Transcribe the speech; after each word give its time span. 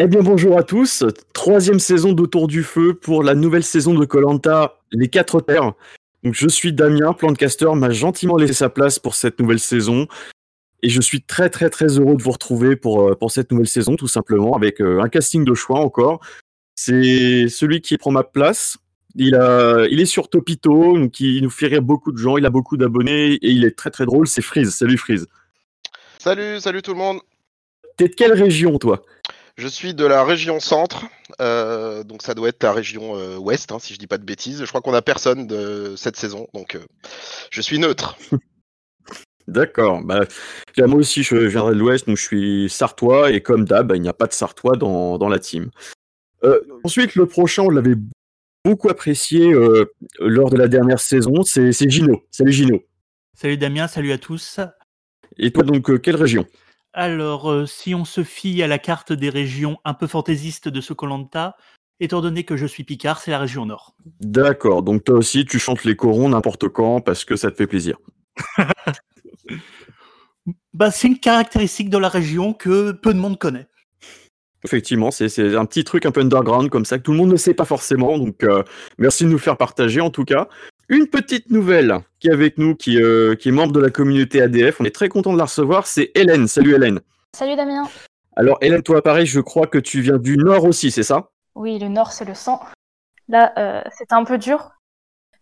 Eh 0.00 0.06
bien 0.06 0.20
bonjour 0.22 0.56
à 0.56 0.62
tous, 0.62 1.02
troisième 1.32 1.80
saison 1.80 2.12
d'Autour 2.12 2.46
du 2.46 2.62
Feu 2.62 2.94
pour 2.94 3.24
la 3.24 3.34
nouvelle 3.34 3.64
saison 3.64 3.94
de 3.94 4.04
Colanta, 4.04 4.78
les 4.92 5.08
quatre 5.08 5.40
terres. 5.40 5.72
Donc 6.22 6.34
je 6.34 6.46
suis 6.46 6.72
Damien, 6.72 7.12
Plantcaster 7.14 7.74
m'a 7.74 7.90
gentiment 7.90 8.36
laissé 8.36 8.52
sa 8.52 8.68
place 8.68 9.00
pour 9.00 9.16
cette 9.16 9.40
nouvelle 9.40 9.58
saison. 9.58 10.06
Et 10.84 10.88
je 10.88 11.00
suis 11.00 11.20
très 11.20 11.50
très 11.50 11.68
très 11.68 11.98
heureux 11.98 12.14
de 12.14 12.22
vous 12.22 12.30
retrouver 12.30 12.76
pour, 12.76 13.08
euh, 13.08 13.16
pour 13.16 13.32
cette 13.32 13.50
nouvelle 13.50 13.66
saison, 13.66 13.96
tout 13.96 14.06
simplement, 14.06 14.54
avec 14.54 14.80
euh, 14.80 15.00
un 15.00 15.08
casting 15.08 15.44
de 15.44 15.54
choix 15.54 15.80
encore. 15.80 16.20
C'est 16.76 17.48
celui 17.48 17.80
qui 17.80 17.98
prend 17.98 18.12
ma 18.12 18.22
place. 18.22 18.78
Il, 19.16 19.34
a, 19.34 19.84
il 19.90 19.98
est 20.00 20.06
sur 20.06 20.30
Topito, 20.30 20.96
donc 20.96 21.18
il 21.18 21.42
nous 21.42 21.50
fait 21.50 21.66
rire 21.66 21.82
beaucoup 21.82 22.12
de 22.12 22.18
gens, 22.18 22.36
il 22.36 22.46
a 22.46 22.50
beaucoup 22.50 22.76
d'abonnés 22.76 23.32
et 23.32 23.50
il 23.50 23.64
est 23.64 23.76
très 23.76 23.90
très 23.90 24.06
drôle, 24.06 24.28
c'est 24.28 24.42
Freeze. 24.42 24.76
Salut 24.76 24.96
Freeze. 24.96 25.26
Salut, 26.20 26.60
salut 26.60 26.82
tout 26.82 26.92
le 26.92 26.98
monde. 26.98 27.18
T'es 27.96 28.06
de 28.06 28.14
quelle 28.14 28.32
région 28.32 28.78
toi? 28.78 29.02
Je 29.58 29.66
suis 29.66 29.92
de 29.92 30.06
la 30.06 30.24
région 30.24 30.60
centre, 30.60 31.06
euh, 31.40 32.04
donc 32.04 32.22
ça 32.22 32.34
doit 32.34 32.48
être 32.48 32.62
la 32.62 32.72
région 32.72 33.16
euh, 33.16 33.36
ouest, 33.36 33.72
hein, 33.72 33.80
si 33.80 33.92
je 33.92 33.98
dis 33.98 34.06
pas 34.06 34.16
de 34.16 34.24
bêtises. 34.24 34.64
Je 34.64 34.68
crois 34.68 34.80
qu'on 34.80 34.94
a 34.94 35.02
personne 35.02 35.48
de 35.48 35.94
cette 35.96 36.14
saison, 36.14 36.46
donc 36.54 36.76
euh, 36.76 36.86
je 37.50 37.60
suis 37.60 37.80
neutre. 37.80 38.16
D'accord. 39.48 40.00
Bah, 40.04 40.20
moi 40.78 40.98
aussi, 40.98 41.24
je 41.24 41.34
viendrai 41.34 41.74
de 41.74 41.78
l'Ouest, 41.80 42.06
donc 42.06 42.18
je 42.18 42.22
suis 42.22 42.70
sartois, 42.70 43.32
et 43.32 43.40
comme 43.40 43.64
d'hab, 43.64 43.88
bah, 43.88 43.96
il 43.96 44.02
n'y 44.02 44.08
a 44.08 44.12
pas 44.12 44.26
de 44.28 44.32
sartois 44.32 44.76
dans, 44.76 45.18
dans 45.18 45.28
la 45.28 45.40
team. 45.40 45.70
Euh, 46.44 46.60
ensuite, 46.84 47.16
le 47.16 47.26
prochain, 47.26 47.64
on 47.64 47.70
l'avait 47.70 47.96
beaucoup 48.64 48.90
apprécié 48.90 49.52
euh, 49.52 49.92
lors 50.20 50.50
de 50.50 50.56
la 50.56 50.68
dernière 50.68 51.00
saison, 51.00 51.42
c'est 51.42 51.72
c'est 51.72 51.90
Gino. 51.90 52.22
Salut 52.30 52.52
Gino. 52.52 52.80
Salut 53.34 53.56
Damien, 53.56 53.88
salut 53.88 54.12
à 54.12 54.18
tous. 54.18 54.60
Et 55.36 55.50
toi, 55.50 55.64
donc, 55.64 55.90
euh, 55.90 55.98
quelle 55.98 56.16
région? 56.16 56.46
Alors, 56.98 57.48
euh, 57.48 57.64
si 57.64 57.94
on 57.94 58.04
se 58.04 58.24
fie 58.24 58.60
à 58.60 58.66
la 58.66 58.80
carte 58.80 59.12
des 59.12 59.30
régions 59.30 59.78
un 59.84 59.94
peu 59.94 60.08
fantaisistes 60.08 60.68
de 60.68 60.80
ce 60.80 60.92
Colanta, 60.92 61.56
étant 62.00 62.20
donné 62.20 62.42
que 62.42 62.56
je 62.56 62.66
suis 62.66 62.82
Picard, 62.82 63.20
c'est 63.20 63.30
la 63.30 63.38
région 63.38 63.66
nord. 63.66 63.94
D'accord, 64.20 64.82
donc 64.82 65.04
toi 65.04 65.14
aussi, 65.14 65.44
tu 65.44 65.60
chantes 65.60 65.84
les 65.84 65.94
corons 65.94 66.28
n'importe 66.28 66.66
quand 66.66 67.00
parce 67.00 67.24
que 67.24 67.36
ça 67.36 67.52
te 67.52 67.56
fait 67.56 67.68
plaisir. 67.68 67.98
Bah, 70.72 70.90
c'est 70.90 71.08
une 71.08 71.18
caractéristique 71.18 71.90
de 71.90 71.98
la 71.98 72.08
région 72.08 72.54
que 72.54 72.92
peu 72.92 73.12
de 73.12 73.18
monde 73.18 73.38
connaît. 73.38 73.66
Effectivement, 74.64 75.10
c'est 75.10 75.28
c'est 75.28 75.56
un 75.56 75.66
petit 75.66 75.84
truc 75.84 76.06
un 76.06 76.10
peu 76.10 76.20
underground 76.20 76.70
comme 76.70 76.84
ça 76.84 76.98
que 76.98 77.02
tout 77.02 77.10
le 77.10 77.18
monde 77.18 77.30
ne 77.30 77.36
sait 77.36 77.52
pas 77.52 77.64
forcément. 77.64 78.16
Donc, 78.16 78.44
euh, 78.44 78.62
merci 78.96 79.24
de 79.24 79.28
nous 79.28 79.38
faire 79.38 79.56
partager 79.56 80.00
en 80.00 80.10
tout 80.10 80.24
cas. 80.24 80.48
Une 80.90 81.06
petite 81.06 81.50
nouvelle 81.50 81.98
qui 82.18 82.28
est 82.28 82.32
avec 82.32 82.56
nous, 82.56 82.74
qui, 82.74 83.02
euh, 83.02 83.34
qui 83.34 83.50
est 83.50 83.52
membre 83.52 83.72
de 83.72 83.80
la 83.80 83.90
communauté 83.90 84.40
ADF. 84.40 84.80
On 84.80 84.84
est 84.84 84.94
très 84.94 85.10
content 85.10 85.32
de 85.32 85.38
la 85.38 85.44
recevoir. 85.44 85.86
C'est 85.86 86.10
Hélène. 86.14 86.48
Salut 86.48 86.74
Hélène. 86.74 87.00
Salut 87.36 87.56
Damien. 87.56 87.86
Alors 88.36 88.56
Hélène, 88.62 88.82
toi 88.82 89.02
pareil, 89.02 89.26
je 89.26 89.40
crois 89.40 89.66
que 89.66 89.78
tu 89.78 90.00
viens 90.00 90.16
du 90.16 90.36
Nord 90.36 90.64
aussi, 90.64 90.90
c'est 90.90 91.02
ça? 91.02 91.30
Oui, 91.54 91.78
le 91.78 91.88
nord, 91.88 92.12
c'est 92.12 92.24
le 92.24 92.34
sang. 92.34 92.60
Là, 93.28 93.52
euh, 93.58 93.82
c'était 93.90 94.14
un 94.14 94.24
peu 94.24 94.38
dur, 94.38 94.70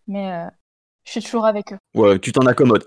mais 0.07 0.33
euh, 0.33 0.47
je 1.05 1.11
suis 1.11 1.21
toujours 1.21 1.45
avec 1.45 1.71
eux. 1.71 1.77
Ouais, 1.93 2.17
tu 2.19 2.31
t'en 2.31 2.45
accommodes. 2.45 2.85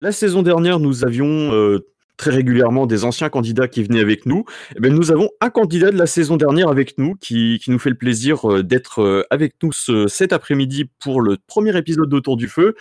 La 0.00 0.10
saison 0.10 0.42
dernière, 0.42 0.80
nous 0.80 1.04
avions 1.04 1.52
euh, 1.52 1.86
très 2.16 2.30
régulièrement 2.30 2.86
des 2.86 3.04
anciens 3.04 3.28
candidats 3.28 3.68
qui 3.68 3.82
venaient 3.82 4.00
avec 4.00 4.26
nous. 4.26 4.44
Eh 4.76 4.80
ben, 4.80 4.92
nous 4.94 5.10
avons 5.12 5.30
un 5.40 5.50
candidat 5.50 5.90
de 5.90 5.98
la 5.98 6.06
saison 6.06 6.36
dernière 6.36 6.68
avec 6.68 6.96
nous 6.98 7.14
qui, 7.14 7.58
qui 7.62 7.70
nous 7.70 7.78
fait 7.78 7.90
le 7.90 7.96
plaisir 7.96 8.50
euh, 8.50 8.62
d'être 8.62 9.02
euh, 9.02 9.24
avec 9.30 9.54
nous 9.62 9.72
ce- 9.72 10.06
cet 10.08 10.32
après-midi 10.32 10.86
pour 10.98 11.20
le 11.20 11.36
premier 11.46 11.76
épisode 11.76 12.08
d'Autour 12.08 12.36
du 12.36 12.48
Feu. 12.48 12.74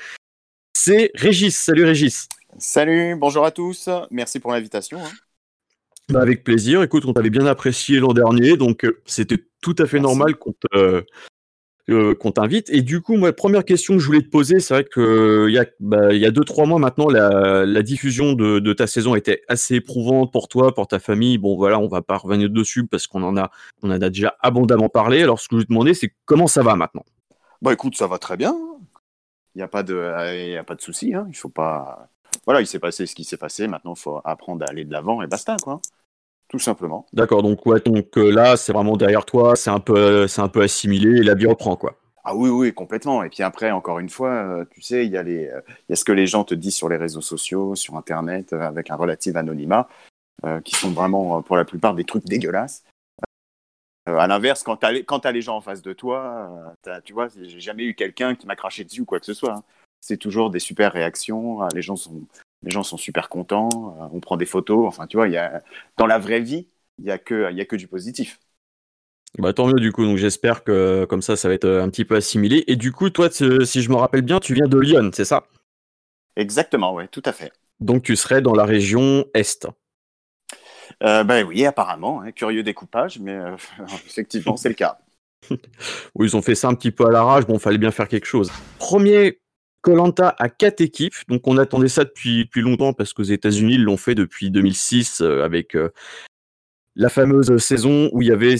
C'est 0.73 1.11
Régis. 1.15 1.57
Salut 1.57 1.83
Régis. 1.83 2.27
Salut, 2.57 3.15
bonjour 3.15 3.45
à 3.45 3.51
tous. 3.51 3.89
Merci 4.11 4.39
pour 4.39 4.51
l'invitation. 4.51 4.99
hein. 5.03 5.11
Bah, 6.09 6.21
avec 6.21 6.43
plaisir. 6.43 6.83
Écoute, 6.83 7.03
on 7.05 7.13
t'avait 7.13 7.31
bien 7.31 7.47
apprécié 7.47 7.99
l'an 7.99 8.13
dernier, 8.13 8.57
donc 8.57 8.85
euh, 8.85 9.01
c'était 9.05 9.43
tout 9.61 9.75
à 9.79 9.87
fait 9.87 9.97
Merci. 9.99 10.01
normal 10.17 10.35
qu'on 10.35 10.53
te- 10.53 11.03
euh, 11.89 12.15
qu'on 12.15 12.31
t'invite. 12.31 12.69
Et 12.71 12.81
du 12.81 13.01
coup, 13.01 13.15
moi, 13.15 13.31
première 13.31 13.63
question 13.63 13.93
que 13.93 13.99
je 13.99 14.07
voulais 14.07 14.21
te 14.21 14.29
poser, 14.29 14.59
c'est 14.59 14.73
vrai 14.73 14.83
que 14.83 14.99
euh, 14.99 15.49
il 15.49 15.53
y 15.53 15.59
a 15.59 15.65
bah, 15.79 16.13
y 16.13 16.25
a 16.25 16.31
deux 16.31 16.43
trois 16.43 16.65
mois 16.65 16.79
maintenant, 16.79 17.07
la, 17.09 17.83
diffusion 17.83 18.33
de, 18.33 18.73
ta 18.73 18.87
saison 18.87 19.13
était 19.13 19.43
assez 19.47 19.75
éprouvante 19.75 20.31
pour 20.31 20.47
toi, 20.47 20.73
pour 20.73 20.87
ta 20.87 20.99
famille. 20.99 21.37
Bon, 21.37 21.55
voilà, 21.55 21.79
on 21.79 21.87
va 21.87 22.01
pas 22.01 22.17
revenir 22.17 22.49
dessus 22.49 22.87
parce 22.87 23.05
qu'on 23.05 23.23
en 23.23 23.37
a 23.37 23.51
a 23.83 24.09
déjà 24.09 24.35
abondamment 24.41 24.89
parlé. 24.89 25.21
Alors, 25.21 25.39
ce 25.39 25.47
que 25.47 25.55
je 25.55 25.61
vais 25.61 25.65
te 25.65 25.69
demander, 25.69 25.93
c'est 25.93 26.11
comment 26.25 26.47
ça 26.47 26.63
va 26.63 26.75
maintenant? 26.75 27.05
Bah 27.61 27.71
écoute, 27.73 27.95
ça 27.95 28.07
va 28.07 28.17
très 28.17 28.37
bien. 28.37 28.55
Il 29.55 29.59
n'y 29.59 29.63
a 29.63 29.67
pas 29.67 29.83
de, 29.83 29.93
euh, 29.93 30.47
il 30.49 30.57
a 30.57 30.63
pas 30.63 30.75
de 30.75 30.81
souci. 30.81 31.13
Hein. 31.13 31.27
Il 31.29 31.35
faut 31.35 31.49
pas. 31.49 32.09
Voilà, 32.45 32.61
il 32.61 32.67
s'est 32.67 32.79
passé 32.79 33.05
ce 33.05 33.15
qui 33.15 33.23
s'est 33.23 33.37
passé. 33.37 33.67
Maintenant, 33.67 33.93
il 33.95 33.99
faut 33.99 34.21
apprendre 34.25 34.65
à 34.65 34.69
aller 34.69 34.85
de 34.85 34.91
l'avant 34.91 35.21
et 35.21 35.27
basta, 35.27 35.55
quoi. 35.61 35.81
Tout 36.55 36.59
simplement. 36.59 37.05
D'accord. 37.11 37.43
Donc, 37.43 37.65
ouais, 37.65 37.81
donc 37.81 38.17
euh, 38.17 38.29
là, 38.31 38.55
c'est 38.55 38.71
vraiment 38.71 38.95
derrière 38.95 39.25
toi, 39.25 39.57
c'est 39.57 39.69
un 39.69 39.81
peu 39.81 40.25
c'est 40.25 40.39
un 40.39 40.47
peu 40.47 40.61
assimilé 40.61 41.19
et 41.19 41.23
la 41.23 41.35
vie 41.35 41.47
reprend 41.47 41.75
quoi. 41.75 41.95
Ah 42.23 42.33
oui, 42.33 42.49
oui, 42.49 42.73
complètement. 42.73 43.23
Et 43.23 43.29
puis 43.29 43.43
après, 43.43 43.71
encore 43.71 43.99
une 43.99 44.07
fois, 44.07 44.29
euh, 44.31 44.65
tu 44.71 44.81
sais, 44.81 45.05
il 45.05 45.11
y 45.11 45.17
a 45.17 45.21
les, 45.23 45.47
euh, 45.49 45.59
il 45.67 45.85
y 45.89 45.93
a 45.93 45.95
ce 45.97 46.05
que 46.05 46.13
les 46.13 46.27
gens 46.27 46.45
te 46.45 46.55
disent 46.55 46.77
sur 46.77 46.87
les 46.87 46.95
réseaux 46.95 47.19
sociaux, 47.19 47.75
sur 47.75 47.97
Internet, 47.97 48.53
euh, 48.53 48.61
avec 48.61 48.89
un 48.89 48.95
relatif 48.95 49.35
anonymat, 49.35 49.89
euh, 50.45 50.61
qui 50.61 50.75
sont 50.75 50.91
vraiment, 50.91 51.37
euh, 51.39 51.41
pour 51.41 51.57
la 51.57 51.65
plupart, 51.65 51.93
des 51.93 52.05
trucs 52.05 52.23
dégueulasses. 52.23 52.85
Euh, 54.07 54.17
à 54.17 54.27
l'inverse, 54.27 54.63
quand 54.63 54.77
tu 54.77 54.85
as, 54.85 54.93
quand 55.03 55.19
t'as 55.19 55.33
les 55.33 55.41
gens 55.41 55.57
en 55.57 55.61
face 55.61 55.81
de 55.81 55.91
toi, 55.91 56.73
euh, 56.87 56.99
tu 57.03 57.11
vois, 57.11 57.27
j'ai 57.37 57.59
jamais 57.59 57.83
eu 57.83 57.95
quelqu'un 57.95 58.33
qui 58.33 58.47
m'a 58.47 58.55
craché 58.55 58.85
dessus 58.85 59.01
ou 59.01 59.05
quoi 59.05 59.19
que 59.19 59.25
ce 59.25 59.33
soit. 59.33 59.55
hein. 59.55 59.63
C'est 59.99 60.17
toujours 60.17 60.51
des 60.51 60.59
super 60.59 60.93
réactions. 60.93 61.63
euh, 61.63 61.67
Les 61.75 61.81
gens 61.81 61.97
sont, 61.97 62.21
les 62.65 62.71
gens 62.71 62.83
sont 62.83 62.97
super 62.97 63.29
contents. 63.29 63.97
euh, 64.01 64.07
On 64.13 64.19
prend 64.21 64.37
des 64.37 64.45
photos. 64.47 64.87
Enfin, 64.87 65.07
tu 65.07 65.17
vois, 65.17 65.27
il 65.29 65.33
y 65.33 65.37
a, 65.37 65.63
dans 65.97 66.07
la 66.07 66.19
vraie 66.19 66.41
vie, 66.41 66.69
il 66.99 67.05
y 67.05 67.11
a 67.11 67.19
que, 67.19 67.53
y 67.53 67.61
a 67.61 67.65
que 67.65 67.77
du 67.77 67.87
positif. 67.87 68.39
Bah 69.37 69.51
tant 69.53 69.67
mieux 69.67 69.79
du 69.79 69.91
coup, 69.91 70.05
donc 70.05 70.17
j'espère 70.17 70.63
que 70.63 71.05
comme 71.05 71.21
ça, 71.21 71.35
ça 71.35 71.49
va 71.49 71.53
être 71.55 71.65
euh, 71.65 71.83
un 71.83 71.89
petit 71.89 72.05
peu 72.05 72.15
assimilé. 72.15 72.63
Et 72.67 72.75
du 72.77 72.91
coup, 72.93 73.09
toi, 73.09 73.29
si 73.29 73.81
je 73.81 73.89
me 73.89 73.95
rappelle 73.95 74.21
bien, 74.21 74.39
tu 74.39 74.53
viens 74.53 74.67
de 74.67 74.77
Lyon, 74.79 75.11
c'est 75.13 75.25
ça? 75.25 75.45
Exactement, 76.37 76.93
ouais, 76.93 77.09
tout 77.09 77.21
à 77.25 77.33
fait. 77.33 77.51
Donc 77.79 78.03
tu 78.03 78.17
serais 78.17 78.41
dans 78.41 78.53
la 78.53 78.65
région 78.65 79.25
Est. 79.33 79.65
Euh, 81.03 81.23
ben 81.23 81.45
oui, 81.45 81.65
apparemment, 81.65 82.21
hein, 82.21 82.31
curieux 82.31 82.63
découpage, 82.63 83.19
mais 83.19 83.33
euh, 83.33 83.55
effectivement, 84.07 84.57
c'est 84.57 84.69
le 84.69 84.75
cas. 84.75 84.99
ils 86.19 86.35
ont 86.35 86.41
fait 86.41 86.55
ça 86.55 86.67
un 86.67 86.75
petit 86.75 86.91
peu 86.91 87.05
à 87.05 87.11
l'arrache, 87.11 87.45
bon, 87.45 87.59
fallait 87.59 87.77
bien 87.77 87.91
faire 87.91 88.07
quelque 88.07 88.25
chose. 88.25 88.51
Premier 88.79 89.39
Colanta 89.85 90.33
à 90.39 90.49
quatre 90.49 90.81
équipes, 90.81 91.13
donc 91.27 91.47
on 91.47 91.59
attendait 91.59 91.89
ça 91.89 92.05
depuis, 92.05 92.45
depuis 92.45 92.61
longtemps 92.61 92.91
parce 92.93 93.13
qu'aux 93.13 93.21
États-Unis, 93.21 93.75
ils 93.75 93.83
l'ont 93.83 93.97
fait 93.97 94.15
depuis 94.15 94.49
2006 94.49 95.21
euh, 95.21 95.43
avec 95.43 95.75
euh, 95.75 95.89
la 96.95 97.09
fameuse 97.09 97.55
saison 97.57 98.09
où 98.11 98.23
il 98.23 98.29
y 98.29 98.31
avait 98.31 98.55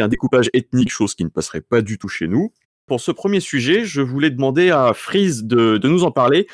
un 0.00 0.08
découpage 0.08 0.48
ethnique, 0.54 0.90
chose 0.90 1.14
qui 1.14 1.22
ne 1.24 1.28
passerait 1.28 1.60
pas 1.60 1.82
du 1.82 1.98
tout 1.98 2.08
chez 2.08 2.28
nous. 2.28 2.54
Pour 2.86 2.98
ce 3.02 3.10
premier 3.12 3.40
sujet, 3.40 3.84
je 3.84 4.00
voulais 4.00 4.30
demander 4.30 4.70
à 4.70 4.94
Freeze 4.94 5.44
de, 5.44 5.76
de 5.76 5.86
nous 5.86 6.04
en 6.04 6.12
parler. 6.12 6.46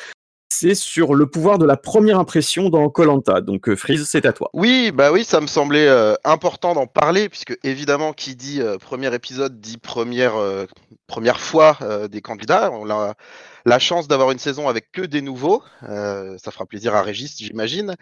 C'est 0.53 0.75
sur 0.75 1.15
le 1.15 1.27
pouvoir 1.27 1.59
de 1.59 1.67
la 1.67 1.77
première 1.77 2.19
impression 2.19 2.69
dans 2.69 2.89
Colanta. 2.89 3.41
Donc 3.41 3.69
euh, 3.69 3.77
Freeze, 3.77 4.09
c'est 4.11 4.27
à 4.27 4.33
toi. 4.33 4.51
Oui, 4.55 4.91
bah 4.93 5.13
oui, 5.13 5.23
ça 5.23 5.41
me 5.41 5.47
semblait 5.47 5.89
important 6.25 6.75
d'en 6.75 6.89
parler, 6.89 7.29
puisque 7.29 7.57
évidemment, 7.63 8.13
qui 8.13 8.35
dit 8.35 8.61
premier 8.81 9.15
épisode 9.15 9.61
dit 9.61 9.79
première, 9.79 10.35
première 11.07 11.39
fois 11.39 11.79
des 12.11 12.23
candidats. 12.23 12.73
On 12.73 12.91
a 12.91 13.15
la 13.67 13.79
chance 13.79 14.09
d'avoir 14.09 14.31
une 14.31 14.39
saison 14.39 14.69
avec 14.69 14.91
que 14.93 15.03
des 15.03 15.21
nouveaux. 15.21 15.63
Euh, 15.83 16.39
ça 16.39 16.51
fera 16.51 16.65
plaisir 16.65 16.95
à 16.95 17.03
Régis, 17.03 17.37
j'imagine. 17.37 17.97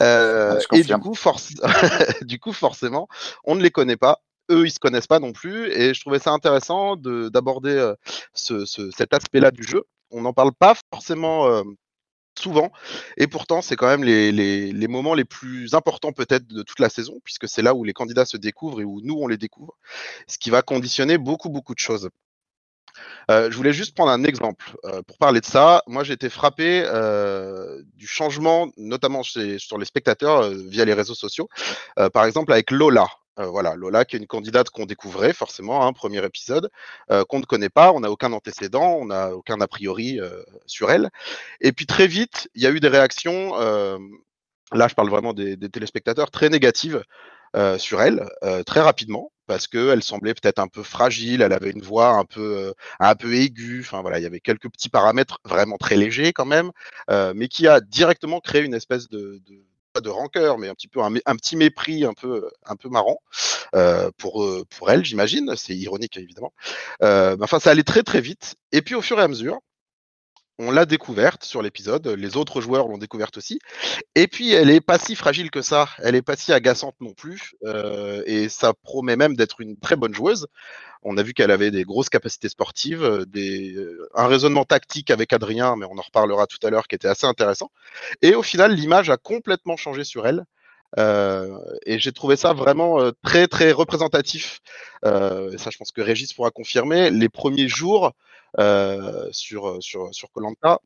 Euh, 0.00 0.54
et 0.78 0.82
du 0.84 0.92
coup, 1.02 1.14
du 2.22 2.38
coup, 2.38 2.52
forcément, 2.54 3.08
on 3.44 3.54
ne 3.56 3.62
les 3.62 3.70
connaît 3.70 3.96
pas. 3.98 4.22
Eux, 4.50 4.64
ils 4.66 4.70
se 4.70 4.78
connaissent 4.78 5.06
pas 5.08 5.18
non 5.20 5.32
plus, 5.32 5.70
et 5.72 5.92
je 5.92 6.00
trouvais 6.00 6.18
ça 6.20 6.30
intéressant 6.30 6.96
de- 6.96 7.28
d'aborder 7.28 7.72
euh, 7.72 7.94
ce, 8.32 8.64
ce- 8.64 8.90
cet 8.92 9.12
aspect-là 9.12 9.50
du 9.50 9.62
jeu. 9.62 9.84
On 10.10 10.22
n'en 10.22 10.32
parle 10.32 10.52
pas 10.54 10.74
forcément 10.90 11.48
euh, 11.48 11.62
souvent, 12.38 12.70
et 13.18 13.26
pourtant, 13.26 13.60
c'est 13.60 13.76
quand 13.76 13.88
même 13.88 14.04
les, 14.04 14.32
les- 14.32 14.72
les 14.72 14.88
moments 14.88 15.14
les 15.14 15.24
plus 15.26 15.74
importants 15.74 16.12
peut-être 16.12 16.46
de 16.46 16.62
toute 16.62 16.78
la 16.80 16.88
saison, 16.88 17.14
puisque 17.24 17.48
c'est 17.48 17.60
là 17.62 17.74
où 17.74 17.84
les 17.84 17.92
candidats 17.92 18.24
se 18.24 18.36
découvrent 18.38 18.80
et 18.80 18.84
où 18.84 19.00
nous, 19.02 19.16
on 19.18 19.26
les 19.26 19.36
découvre, 19.36 19.76
ce 20.28 20.38
qui 20.38 20.48
va 20.50 20.62
conditionner 20.62 21.18
beaucoup, 21.18 21.50
beaucoup 21.50 21.74
de 21.74 21.80
choses. 21.80 22.08
Euh, 23.30 23.50
je 23.50 23.56
voulais 23.56 23.72
juste 23.72 23.94
prendre 23.94 24.10
un 24.10 24.24
exemple 24.24 24.76
euh, 24.84 25.02
pour 25.02 25.18
parler 25.18 25.40
de 25.40 25.46
ça. 25.46 25.82
Moi, 25.86 26.02
j'ai 26.04 26.14
été 26.14 26.30
frappé 26.30 26.82
euh, 26.86 27.82
du 27.94 28.06
changement, 28.06 28.68
notamment 28.76 29.22
sur 29.22 29.78
les 29.78 29.84
spectateurs 29.84 30.42
euh, 30.42 30.54
via 30.66 30.84
les 30.84 30.94
réseaux 30.94 31.14
sociaux. 31.14 31.48
Euh, 31.98 32.08
par 32.08 32.24
exemple, 32.24 32.52
avec 32.52 32.70
Lola. 32.70 33.06
Euh, 33.38 33.46
voilà, 33.46 33.76
Lola 33.76 34.04
qui 34.04 34.16
est 34.16 34.18
une 34.18 34.26
candidate 34.26 34.70
qu'on 34.70 34.86
découvrait 34.86 35.32
forcément, 35.32 35.86
hein, 35.86 35.92
premier 35.92 36.24
épisode, 36.24 36.70
qu'on 37.28 37.38
ne 37.38 37.44
connaît 37.44 37.68
pas, 37.68 37.92
on 37.92 38.00
n'a 38.00 38.10
aucun 38.10 38.32
antécédent, 38.32 38.96
on 39.00 39.06
n'a 39.06 39.30
aucun 39.34 39.60
a 39.60 39.68
priori 39.68 40.18
sur 40.66 40.90
elle. 40.90 41.08
Et 41.60 41.70
puis 41.70 41.86
très 41.86 42.08
vite, 42.08 42.48
il 42.56 42.62
y 42.62 42.66
a 42.66 42.70
eu 42.70 42.80
des 42.80 42.88
réactions, 42.88 43.56
là 44.72 44.88
je 44.88 44.94
parle 44.94 45.08
vraiment 45.08 45.34
des 45.34 45.56
téléspectateurs, 45.70 46.32
très 46.32 46.48
négatives 46.48 47.04
euh, 47.56 47.78
sur 47.78 48.02
elle, 48.02 48.26
euh, 48.42 48.62
très 48.62 48.80
rapidement, 48.80 49.32
parce 49.46 49.66
qu'elle 49.66 50.02
semblait 50.02 50.34
peut-être 50.34 50.58
un 50.58 50.68
peu 50.68 50.82
fragile, 50.82 51.42
elle 51.42 51.52
avait 51.52 51.70
une 51.70 51.82
voix 51.82 52.10
un 52.10 52.24
peu, 52.24 52.56
euh, 52.68 52.72
un 53.00 53.14
peu 53.14 53.34
aiguë, 53.34 53.80
enfin 53.80 54.02
voilà, 54.02 54.18
il 54.18 54.22
y 54.22 54.26
avait 54.26 54.40
quelques 54.40 54.70
petits 54.70 54.90
paramètres 54.90 55.38
vraiment 55.44 55.76
très 55.78 55.96
légers 55.96 56.32
quand 56.32 56.44
même, 56.46 56.70
euh, 57.10 57.32
mais 57.34 57.48
qui 57.48 57.66
a 57.66 57.80
directement 57.80 58.40
créé 58.40 58.62
une 58.62 58.74
espèce 58.74 59.08
de, 59.08 59.40
de 59.46 59.64
pas 59.94 60.00
de 60.02 60.10
rancœur, 60.10 60.58
mais 60.58 60.68
un 60.68 60.74
petit 60.74 60.88
peu 60.88 61.00
un, 61.00 61.14
un 61.24 61.36
petit 61.36 61.56
mépris 61.56 62.04
un 62.04 62.12
peu, 62.12 62.50
un 62.66 62.76
peu 62.76 62.90
marrant 62.90 63.20
euh, 63.74 64.10
pour, 64.18 64.46
pour 64.68 64.90
elle, 64.90 65.04
j'imagine. 65.04 65.54
C'est 65.56 65.74
ironique, 65.74 66.18
évidemment. 66.18 66.52
Euh, 67.02 67.36
enfin, 67.40 67.58
ça 67.58 67.70
allait 67.70 67.84
très 67.84 68.02
très 68.02 68.20
vite. 68.20 68.56
Et 68.72 68.82
puis 68.82 68.94
au 68.94 69.00
fur 69.02 69.18
et 69.18 69.22
à 69.22 69.28
mesure, 69.28 69.60
on 70.58 70.70
l'a 70.70 70.86
découverte 70.86 71.44
sur 71.44 71.62
l'épisode, 71.62 72.06
les 72.08 72.36
autres 72.36 72.60
joueurs 72.60 72.88
l'ont 72.88 72.98
découverte 72.98 73.36
aussi. 73.36 73.60
Et 74.14 74.26
puis, 74.26 74.52
elle 74.52 74.70
est 74.70 74.80
pas 74.80 74.98
si 74.98 75.14
fragile 75.14 75.50
que 75.50 75.62
ça, 75.62 75.88
elle 75.98 76.16
est 76.16 76.22
pas 76.22 76.36
si 76.36 76.52
agaçante 76.52 76.96
non 77.00 77.14
plus, 77.14 77.54
euh, 77.64 78.22
et 78.26 78.48
ça 78.48 78.74
promet 78.74 79.16
même 79.16 79.36
d'être 79.36 79.60
une 79.60 79.78
très 79.78 79.96
bonne 79.96 80.14
joueuse. 80.14 80.48
On 81.02 81.16
a 81.16 81.22
vu 81.22 81.32
qu'elle 81.32 81.52
avait 81.52 81.70
des 81.70 81.84
grosses 81.84 82.08
capacités 82.08 82.48
sportives, 82.48 83.04
euh, 83.04 83.24
des, 83.24 83.74
euh, 83.76 84.08
un 84.14 84.26
raisonnement 84.26 84.64
tactique 84.64 85.10
avec 85.10 85.32
Adrien, 85.32 85.76
mais 85.76 85.86
on 85.88 85.96
en 85.96 86.02
reparlera 86.02 86.46
tout 86.48 86.58
à 86.66 86.70
l'heure, 86.70 86.88
qui 86.88 86.96
était 86.96 87.08
assez 87.08 87.26
intéressant. 87.26 87.70
Et 88.22 88.34
au 88.34 88.42
final, 88.42 88.74
l'image 88.74 89.10
a 89.10 89.16
complètement 89.16 89.76
changé 89.76 90.02
sur 90.02 90.26
elle. 90.26 90.44
Euh, 90.98 91.58
et 91.84 91.98
j'ai 91.98 92.12
trouvé 92.12 92.36
ça 92.36 92.52
vraiment 92.52 93.00
euh, 93.00 93.10
très 93.22 93.46
très 93.46 93.72
représentatif. 93.72 94.60
Euh, 95.04 95.56
ça, 95.58 95.70
je 95.70 95.76
pense 95.76 95.92
que 95.92 96.00
Régis 96.00 96.32
pourra 96.32 96.50
confirmer. 96.50 97.10
Les 97.10 97.28
premiers 97.28 97.68
jours 97.68 98.12
sur 99.32 99.76
sur 99.80 100.08
sur 100.14 100.30
Colanta, 100.32 100.78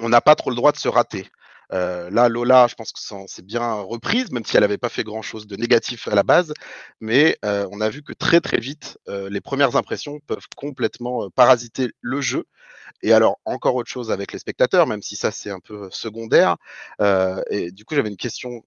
on 0.00 0.08
n'a 0.08 0.20
pas 0.20 0.34
trop 0.36 0.50
le 0.50 0.56
droit 0.56 0.72
de 0.72 0.78
se 0.78 0.88
rater. 0.88 1.26
Euh, 1.72 2.10
là, 2.10 2.28
Lola, 2.28 2.66
je 2.68 2.74
pense 2.74 2.92
que 2.92 3.00
c'est 3.26 3.44
bien 3.44 3.74
reprise, 3.74 4.30
même 4.30 4.44
si 4.44 4.56
elle 4.56 4.62
n'avait 4.62 4.78
pas 4.78 4.88
fait 4.88 5.04
grand-chose 5.04 5.46
de 5.46 5.56
négatif 5.56 6.08
à 6.08 6.14
la 6.14 6.22
base. 6.22 6.52
Mais 7.00 7.36
euh, 7.44 7.66
on 7.72 7.80
a 7.80 7.88
vu 7.88 8.02
que 8.02 8.12
très 8.12 8.40
très 8.40 8.58
vite, 8.58 8.98
euh, 9.08 9.28
les 9.30 9.40
premières 9.40 9.76
impressions 9.76 10.20
peuvent 10.26 10.46
complètement 10.56 11.30
parasiter 11.30 11.90
le 12.00 12.20
jeu. 12.20 12.44
Et 13.02 13.12
alors, 13.12 13.38
encore 13.44 13.74
autre 13.74 13.90
chose 13.90 14.10
avec 14.10 14.32
les 14.32 14.38
spectateurs, 14.38 14.86
même 14.86 15.02
si 15.02 15.16
ça 15.16 15.30
c'est 15.30 15.50
un 15.50 15.60
peu 15.60 15.88
secondaire. 15.90 16.56
et 17.50 17.70
du 17.70 17.84
coup, 17.84 17.94
j'avais 17.94 18.08
une 18.08 18.16
question 18.16 18.64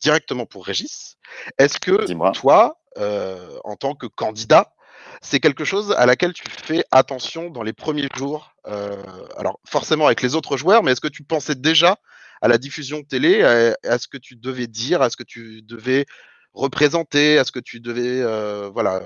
directement 0.00 0.46
pour 0.46 0.66
Régis. 0.66 1.16
Est-ce 1.58 1.78
que 1.78 2.32
toi, 2.32 2.80
en 2.96 3.76
tant 3.76 3.94
que 3.94 4.06
candidat, 4.06 4.72
c'est 5.20 5.40
quelque 5.40 5.64
chose 5.64 5.92
à 5.92 6.06
laquelle 6.06 6.32
tu 6.32 6.44
fais 6.48 6.84
attention 6.90 7.50
dans 7.50 7.62
les 7.62 7.72
premiers 7.72 8.08
jours. 8.16 8.54
Euh, 8.66 8.96
alors 9.36 9.60
forcément 9.66 10.06
avec 10.06 10.22
les 10.22 10.34
autres 10.34 10.56
joueurs, 10.56 10.82
mais 10.82 10.92
est-ce 10.92 11.00
que 11.00 11.08
tu 11.08 11.22
pensais 11.22 11.54
déjà 11.54 11.98
à 12.42 12.48
la 12.48 12.58
diffusion 12.58 13.00
de 13.00 13.04
télé, 13.04 13.42
à, 13.42 13.98
ce 13.98 14.08
que 14.08 14.16
tu 14.16 14.36
devais 14.36 14.66
dire, 14.66 15.02
à 15.02 15.10
ce 15.10 15.16
que 15.16 15.22
tu 15.22 15.62
devais 15.62 16.06
représenter, 16.54 17.38
à 17.38 17.44
ce 17.44 17.52
que 17.52 17.60
tu 17.60 17.80
devais, 17.80 18.22
euh, 18.22 18.70
voilà. 18.72 19.02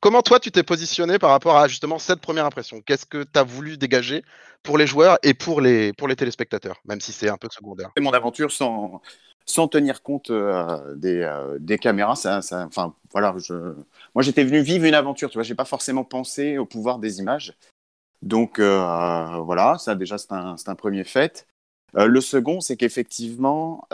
Comment 0.00 0.22
toi 0.22 0.40
tu 0.40 0.50
t'es 0.50 0.62
positionné 0.62 1.18
par 1.18 1.30
rapport 1.30 1.56
à 1.56 1.68
justement 1.68 1.98
cette 1.98 2.20
première 2.20 2.46
impression? 2.46 2.80
Qu'est-ce 2.80 3.06
que 3.06 3.22
tu 3.24 3.38
as 3.38 3.42
voulu 3.42 3.76
dégager 3.76 4.22
pour 4.62 4.78
les 4.78 4.86
joueurs 4.86 5.18
et 5.22 5.34
pour 5.34 5.60
les, 5.60 5.92
pour 5.92 6.08
les 6.08 6.16
téléspectateurs, 6.16 6.80
même 6.84 7.00
si 7.00 7.12
c'est 7.12 7.28
un 7.28 7.36
peu 7.36 7.48
secondaire? 7.50 7.90
C'est 7.96 8.02
mon 8.02 8.12
aventure 8.12 8.52
sans, 8.52 9.00
sans 9.46 9.68
tenir 9.68 10.02
compte 10.02 10.30
euh, 10.30 10.94
des, 10.96 11.20
euh, 11.20 11.58
des, 11.58 11.78
caméras. 11.78 12.16
Ça, 12.16 12.40
enfin, 12.66 12.94
voilà, 13.10 13.34
je... 13.38 13.54
Moi, 14.14 14.22
j'étais 14.22 14.44
venu 14.44 14.60
vivre 14.60 14.84
une 14.84 14.94
aventure, 14.94 15.30
tu 15.30 15.38
vois. 15.38 15.42
J'ai 15.42 15.54
pas 15.54 15.64
forcément 15.64 16.04
pensé 16.04 16.58
au 16.58 16.66
pouvoir 16.66 16.98
des 16.98 17.18
images. 17.18 17.54
Donc, 18.22 18.58
euh, 18.58 19.38
voilà, 19.42 19.76
ça, 19.78 19.94
déjà, 19.94 20.16
c'est 20.16 20.32
un, 20.32 20.56
un, 20.66 20.74
premier 20.74 21.04
fait. 21.04 21.46
Le 21.94 22.20
second, 22.20 22.60
c'est 22.60 22.76
qu'effectivement, 22.76 23.86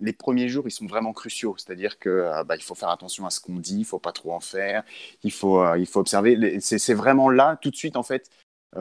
les 0.00 0.12
premiers 0.12 0.48
jours, 0.48 0.64
ils 0.66 0.72
sont 0.72 0.86
vraiment 0.86 1.12
cruciaux. 1.12 1.54
C'est-à-dire 1.58 1.98
que 1.98 2.42
bah, 2.44 2.56
il 2.56 2.62
faut 2.62 2.74
faire 2.74 2.90
attention 2.90 3.26
à 3.26 3.30
ce 3.30 3.40
qu'on 3.40 3.56
dit, 3.56 3.78
il 3.80 3.84
faut 3.84 3.98
pas 3.98 4.12
trop 4.12 4.32
en 4.32 4.40
faire, 4.40 4.84
il 5.22 5.32
faut, 5.32 5.60
observer. 5.94 6.60
C'est 6.60 6.94
vraiment 6.94 7.30
là, 7.30 7.58
tout 7.60 7.70
de 7.70 7.76
suite, 7.76 7.96
en 7.96 8.02
fait, 8.02 8.30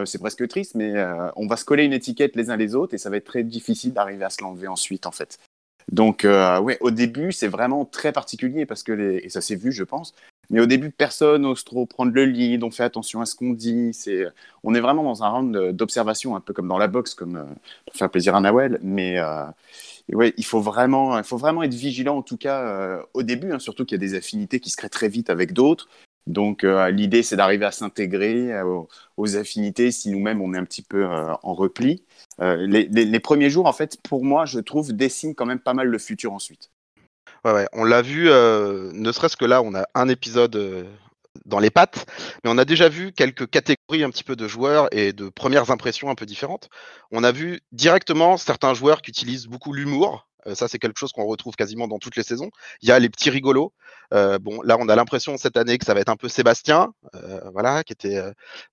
c'est 0.05 0.19
presque 0.19 0.47
triste, 0.47 0.75
mais 0.75 0.93
on 1.35 1.47
va 1.47 1.57
se 1.57 1.65
coller 1.65 1.83
une 1.83 1.93
étiquette 1.93 2.35
les 2.35 2.49
uns 2.49 2.57
les 2.57 2.75
autres 2.75 2.93
et 2.93 2.97
ça 2.97 3.09
va 3.09 3.17
être 3.17 3.25
très 3.25 3.43
difficile 3.43 3.93
d'arriver 3.93 4.25
à 4.25 4.29
se 4.29 4.41
l'enlever 4.41 4.67
ensuite, 4.67 5.05
en 5.05 5.11
fait. 5.11 5.39
Donc, 5.91 6.25
euh, 6.25 6.61
au 6.81 6.91
début, 6.91 7.31
c'est 7.31 7.47
vraiment 7.47 7.85
très 7.85 8.11
particulier 8.11 8.65
parce 8.65 8.83
que, 8.83 9.19
et 9.23 9.29
ça 9.29 9.41
s'est 9.41 9.55
vu, 9.55 9.71
je 9.71 9.83
pense, 9.83 10.13
mais 10.49 10.61
au 10.61 10.65
début, 10.65 10.91
personne 10.91 11.41
n'ose 11.41 11.63
trop 11.65 11.85
prendre 11.85 12.13
le 12.13 12.25
lead, 12.25 12.63
on 12.63 12.71
fait 12.71 12.83
attention 12.83 13.19
à 13.21 13.25
ce 13.25 13.35
qu'on 13.35 13.51
dit. 13.51 13.93
C'est... 13.93 14.25
On 14.63 14.73
est 14.75 14.79
vraiment 14.79 15.03
dans 15.03 15.23
un 15.23 15.29
round 15.29 15.71
d'observation, 15.71 16.35
un 16.35 16.39
peu 16.39 16.53
comme 16.53 16.67
dans 16.67 16.77
la 16.77 16.87
boxe, 16.87 17.13
comme, 17.13 17.37
euh, 17.37 17.43
pour 17.85 17.95
faire 17.95 18.09
plaisir 18.09 18.35
à 18.35 18.41
Nawel. 18.41 18.79
Mais 18.81 19.19
euh, 19.19 19.45
ouais, 20.13 20.33
il 20.37 20.45
faut, 20.45 20.61
vraiment, 20.61 21.17
il 21.17 21.23
faut 21.25 21.37
vraiment 21.37 21.63
être 21.63 21.73
vigilant, 21.73 22.17
en 22.17 22.21
tout 22.21 22.37
cas, 22.37 22.61
euh, 22.61 23.01
au 23.13 23.23
début, 23.23 23.51
hein, 23.51 23.59
surtout 23.59 23.85
qu'il 23.85 24.01
y 24.01 24.03
a 24.03 24.07
des 24.07 24.15
affinités 24.15 24.59
qui 24.59 24.69
se 24.69 24.77
créent 24.77 24.89
très 24.89 25.09
vite 25.09 25.29
avec 25.29 25.53
d'autres. 25.53 25.89
Donc 26.27 26.63
l'idée, 26.63 27.23
c'est 27.23 27.37
d'arriver 27.37 27.63
à 27.63 27.71
s'intégrer 27.71 28.51
aux, 29.15 29.37
affinités 29.37 29.91
si 29.91 30.09
nous-mêmes 30.11 30.41
on 30.41 30.53
est 30.53 30.57
un 30.57 30.65
petit 30.65 30.81
peu 30.81 31.05
en 31.05 31.53
repli. 31.53 32.03
Les, 32.39 32.83
les, 32.83 33.19
premiers 33.21 33.49
jours, 33.49 33.65
en 33.65 33.71
fait, 33.71 33.97
pour 34.01 34.25
moi, 34.25 34.45
je 34.45 34.59
trouve, 34.59 34.91
dessinent 34.91 35.35
quand 35.35 35.45
même 35.45 35.61
pas 35.61 35.73
mal 35.73 35.87
le 35.87 35.97
futur 35.97 36.33
ensuite. 36.33 36.69
On 37.73 37.83
l'a 37.83 38.01
vu, 38.01 38.25
ne 38.25 39.11
serait-ce 39.11 39.37
que 39.37 39.45
là, 39.45 39.61
on 39.61 39.73
a 39.75 39.85
un 39.95 40.09
épisode 40.09 40.87
dans 41.45 41.59
les 41.59 41.69
pattes, 41.69 42.05
mais 42.43 42.49
on 42.49 42.57
a 42.57 42.65
déjà 42.65 42.89
vu 42.89 43.11
quelques 43.13 43.49
catégories 43.49 44.03
un 44.03 44.09
petit 44.09 44.23
peu 44.23 44.35
de 44.35 44.47
joueurs 44.47 44.87
et 44.91 45.13
de 45.13 45.29
premières 45.29 45.71
impressions 45.71 46.09
un 46.09 46.15
peu 46.15 46.25
différentes. 46.25 46.69
On 47.11 47.23
a 47.23 47.31
vu 47.31 47.61
directement 47.71 48.37
certains 48.37 48.73
joueurs 48.73 49.01
qui 49.01 49.11
utilisent 49.11 49.47
beaucoup 49.47 49.71
l'humour, 49.71 50.27
euh, 50.47 50.55
ça, 50.55 50.67
c'est 50.67 50.79
quelque 50.79 50.99
chose 50.99 51.11
qu'on 51.11 51.25
retrouve 51.25 51.55
quasiment 51.55 51.87
dans 51.87 51.99
toutes 51.99 52.15
les 52.15 52.23
saisons. 52.23 52.49
Il 52.81 52.89
y 52.89 52.91
a 52.91 52.99
les 52.99 53.09
petits 53.09 53.29
rigolos. 53.29 53.73
Euh, 54.13 54.39
bon, 54.39 54.61
là, 54.61 54.77
on 54.79 54.87
a 54.87 54.95
l'impression 54.95 55.37
cette 55.37 55.57
année 55.57 55.77
que 55.77 55.85
ça 55.85 55.93
va 55.93 55.99
être 55.99 56.09
un 56.09 56.15
peu 56.15 56.29
Sébastien, 56.29 56.93
euh, 57.15 57.41
voilà, 57.51 57.83
qui 57.83 57.93
était 57.93 58.21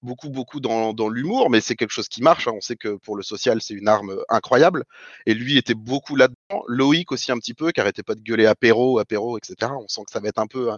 beaucoup, 0.02 0.31
beaucoup 0.31 0.60
dans, 0.60 0.92
dans 0.92 1.08
l'humour, 1.08 1.50
mais 1.50 1.60
c'est 1.60 1.75
quelque 1.75 1.90
chose 1.90 2.08
qui 2.08 2.22
marche. 2.22 2.46
Hein. 2.48 2.52
On 2.54 2.60
sait 2.60 2.76
que 2.76 2.96
pour 2.96 3.16
le 3.16 3.22
social, 3.22 3.60
c'est 3.60 3.75
une 3.75 3.88
arme 3.88 4.16
incroyable. 4.28 4.84
Et 5.26 5.34
lui 5.34 5.58
était 5.58 5.75
beaucoup 5.75 6.16
là-dedans. 6.16 6.62
Loïc 6.69 7.10
aussi 7.12 7.32
un 7.32 7.38
petit 7.38 7.54
peu, 7.54 7.72
qui 7.72 7.81
arrêtait 7.81 8.02
pas 8.02 8.14
de 8.14 8.20
gueuler 8.20 8.46
apéro, 8.46 8.98
apéro, 8.98 9.38
etc. 9.38 9.72
On 9.78 9.88
sent 9.88 10.02
que 10.06 10.12
ça 10.12 10.20
va 10.20 10.28
être 10.28 10.38
un 10.38 10.46
peu 10.46 10.70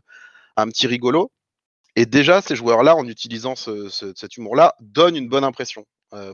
un, 0.56 0.68
petit 0.68 0.86
rigolo. 0.86 1.30
Et 1.96 2.06
déjà, 2.06 2.40
ces 2.42 2.56
joueurs-là, 2.56 2.96
en 2.96 3.06
utilisant 3.06 3.56
ce, 3.56 3.88
cet 3.88 4.36
humour-là, 4.36 4.74
donnent 4.80 5.16
une 5.16 5.28
bonne 5.28 5.44
impression, 5.44 5.86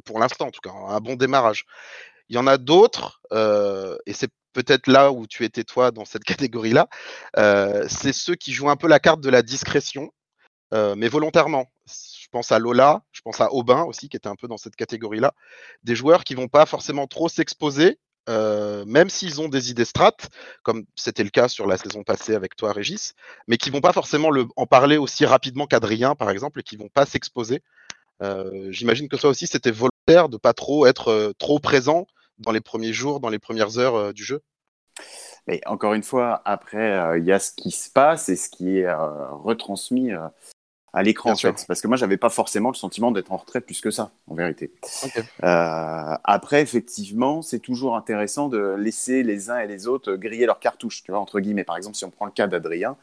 pour 0.04 0.18
l'instant 0.18 0.48
en 0.48 0.50
tout 0.50 0.60
cas, 0.60 0.72
un 0.72 1.00
bon 1.00 1.14
démarrage. 1.16 1.64
Il 2.28 2.36
y 2.36 2.38
en 2.38 2.46
a 2.46 2.58
d'autres, 2.58 3.20
et 4.06 4.12
c'est 4.12 4.30
peut-être 4.52 4.86
là 4.86 5.12
où 5.12 5.26
tu 5.26 5.44
étais 5.44 5.64
toi 5.64 5.90
dans 5.90 6.04
cette 6.04 6.24
catégorie-là, 6.24 6.88
euh, 7.38 7.86
c'est 7.88 8.12
ceux 8.12 8.34
qui 8.34 8.52
jouent 8.52 8.70
un 8.70 8.76
peu 8.76 8.88
la 8.88 9.00
carte 9.00 9.20
de 9.20 9.30
la 9.30 9.42
discrétion, 9.42 10.12
euh, 10.74 10.94
mais 10.96 11.08
volontairement. 11.08 11.66
Je 11.86 12.28
pense 12.30 12.52
à 12.52 12.58
Lola, 12.58 13.02
je 13.12 13.20
pense 13.20 13.40
à 13.40 13.52
Aubin 13.52 13.82
aussi, 13.82 14.08
qui 14.08 14.16
était 14.16 14.28
un 14.28 14.36
peu 14.36 14.48
dans 14.48 14.56
cette 14.56 14.76
catégorie-là. 14.76 15.34
Des 15.82 15.94
joueurs 15.94 16.24
qui 16.24 16.34
vont 16.34 16.48
pas 16.48 16.64
forcément 16.64 17.06
trop 17.06 17.28
s'exposer, 17.28 17.98
euh, 18.28 18.84
même 18.86 19.10
s'ils 19.10 19.40
ont 19.40 19.48
des 19.48 19.70
idées 19.70 19.84
strates, 19.84 20.30
comme 20.62 20.84
c'était 20.94 21.24
le 21.24 21.30
cas 21.30 21.48
sur 21.48 21.66
la 21.66 21.76
saison 21.76 22.04
passée 22.04 22.34
avec 22.34 22.56
toi, 22.56 22.72
Régis, 22.72 23.14
mais 23.48 23.58
qui 23.58 23.68
vont 23.68 23.82
pas 23.82 23.92
forcément 23.92 24.30
le, 24.30 24.46
en 24.56 24.66
parler 24.66 24.96
aussi 24.96 25.26
rapidement 25.26 25.66
qu'Adrien, 25.66 26.14
par 26.14 26.30
exemple, 26.30 26.60
et 26.60 26.62
qui 26.62 26.76
vont 26.76 26.88
pas 26.88 27.04
s'exposer. 27.04 27.62
J'imagine 28.70 29.08
que 29.08 29.16
toi 29.16 29.30
aussi, 29.30 29.48
c'était 29.48 29.72
volontaire 29.72 30.28
de 30.28 30.36
pas 30.36 30.52
trop 30.52 30.86
être 30.86 31.34
trop 31.38 31.58
présent 31.58 32.06
dans 32.42 32.52
les 32.52 32.60
premiers 32.60 32.92
jours, 32.92 33.20
dans 33.20 33.28
les 33.28 33.38
premières 33.38 33.78
heures 33.78 33.94
euh, 33.94 34.12
du 34.12 34.24
jeu 34.24 34.42
Mais 35.46 35.60
encore 35.66 35.94
une 35.94 36.02
fois, 36.02 36.40
après, 36.44 36.92
euh, 36.92 37.18
il 37.18 37.24
y 37.24 37.32
a 37.32 37.38
ce 37.38 37.52
qui 37.52 37.70
se 37.70 37.90
passe 37.90 38.28
et 38.28 38.36
ce 38.36 38.48
qui 38.48 38.78
est 38.78 38.86
euh, 38.86 39.30
retransmis 39.30 40.12
à 40.92 41.02
l'écran, 41.02 41.32
en 41.32 41.36
fait. 41.36 41.64
Parce 41.66 41.80
que 41.80 41.88
moi, 41.88 41.96
j'avais 41.96 42.16
pas 42.16 42.30
forcément 42.30 42.70
le 42.70 42.76
sentiment 42.76 43.10
d'être 43.10 43.32
en 43.32 43.38
retrait 43.38 43.60
plus 43.60 43.80
que 43.80 43.90
ça, 43.90 44.12
en 44.28 44.34
vérité. 44.34 44.72
après, 45.40 46.62
effectivement, 46.62 47.42
c'est 47.42 47.58
toujours 47.58 47.96
intéressant 47.96 48.48
de 48.48 48.76
laisser 48.78 49.22
les 49.22 49.50
uns 49.50 49.58
et 49.58 49.66
les 49.66 49.88
autres 49.88 50.14
griller 50.14 50.46
leurs 50.46 50.60
cartouches, 50.60 51.02
tu 51.02 51.10
vois, 51.10 51.20
entre 51.20 51.40
guillemets. 51.40 51.64
Par 51.64 51.76
exemple, 51.76 51.96
si 51.96 52.04
on 52.04 52.10
prend 52.10 52.26
le 52.26 52.32
cas 52.32 52.46
d'Adrien, 52.46 52.96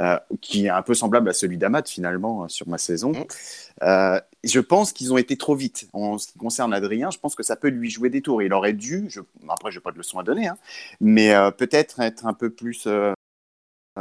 euh, 0.00 0.18
qui 0.40 0.66
est 0.66 0.70
un 0.70 0.82
peu 0.82 0.92
semblable 0.92 1.28
à 1.28 1.32
celui 1.32 1.56
d'Amat 1.56 1.84
finalement 1.86 2.42
euh, 2.42 2.48
sur 2.48 2.66
ma 2.68 2.78
saison. 2.78 3.12
Mm. 3.12 3.24
Euh, 3.84 4.20
je 4.42 4.58
pense 4.58 4.92
qu'ils 4.92 5.12
ont 5.12 5.18
été 5.18 5.36
trop 5.36 5.54
vite. 5.54 5.88
En 5.92 6.18
ce 6.18 6.26
qui 6.26 6.36
concerne 6.36 6.74
Adrien, 6.74 7.10
je 7.12 7.18
pense 7.20 7.36
que 7.36 7.44
ça 7.44 7.54
peut 7.54 7.68
lui 7.68 7.90
jouer 7.90 8.10
des 8.10 8.20
tours. 8.20 8.42
Il 8.42 8.52
aurait 8.52 8.72
dû, 8.72 9.06
je... 9.08 9.20
après 9.48 9.70
je 9.70 9.78
n'ai 9.78 9.82
pas 9.82 9.92
de 9.92 9.98
leçon 9.98 10.18
à 10.18 10.24
donner, 10.24 10.48
hein, 10.48 10.58
mais 11.00 11.32
peut-être 11.56 12.00
être 12.00 12.26
un 12.26 12.34
peu 12.34 12.50
plus 12.50 12.88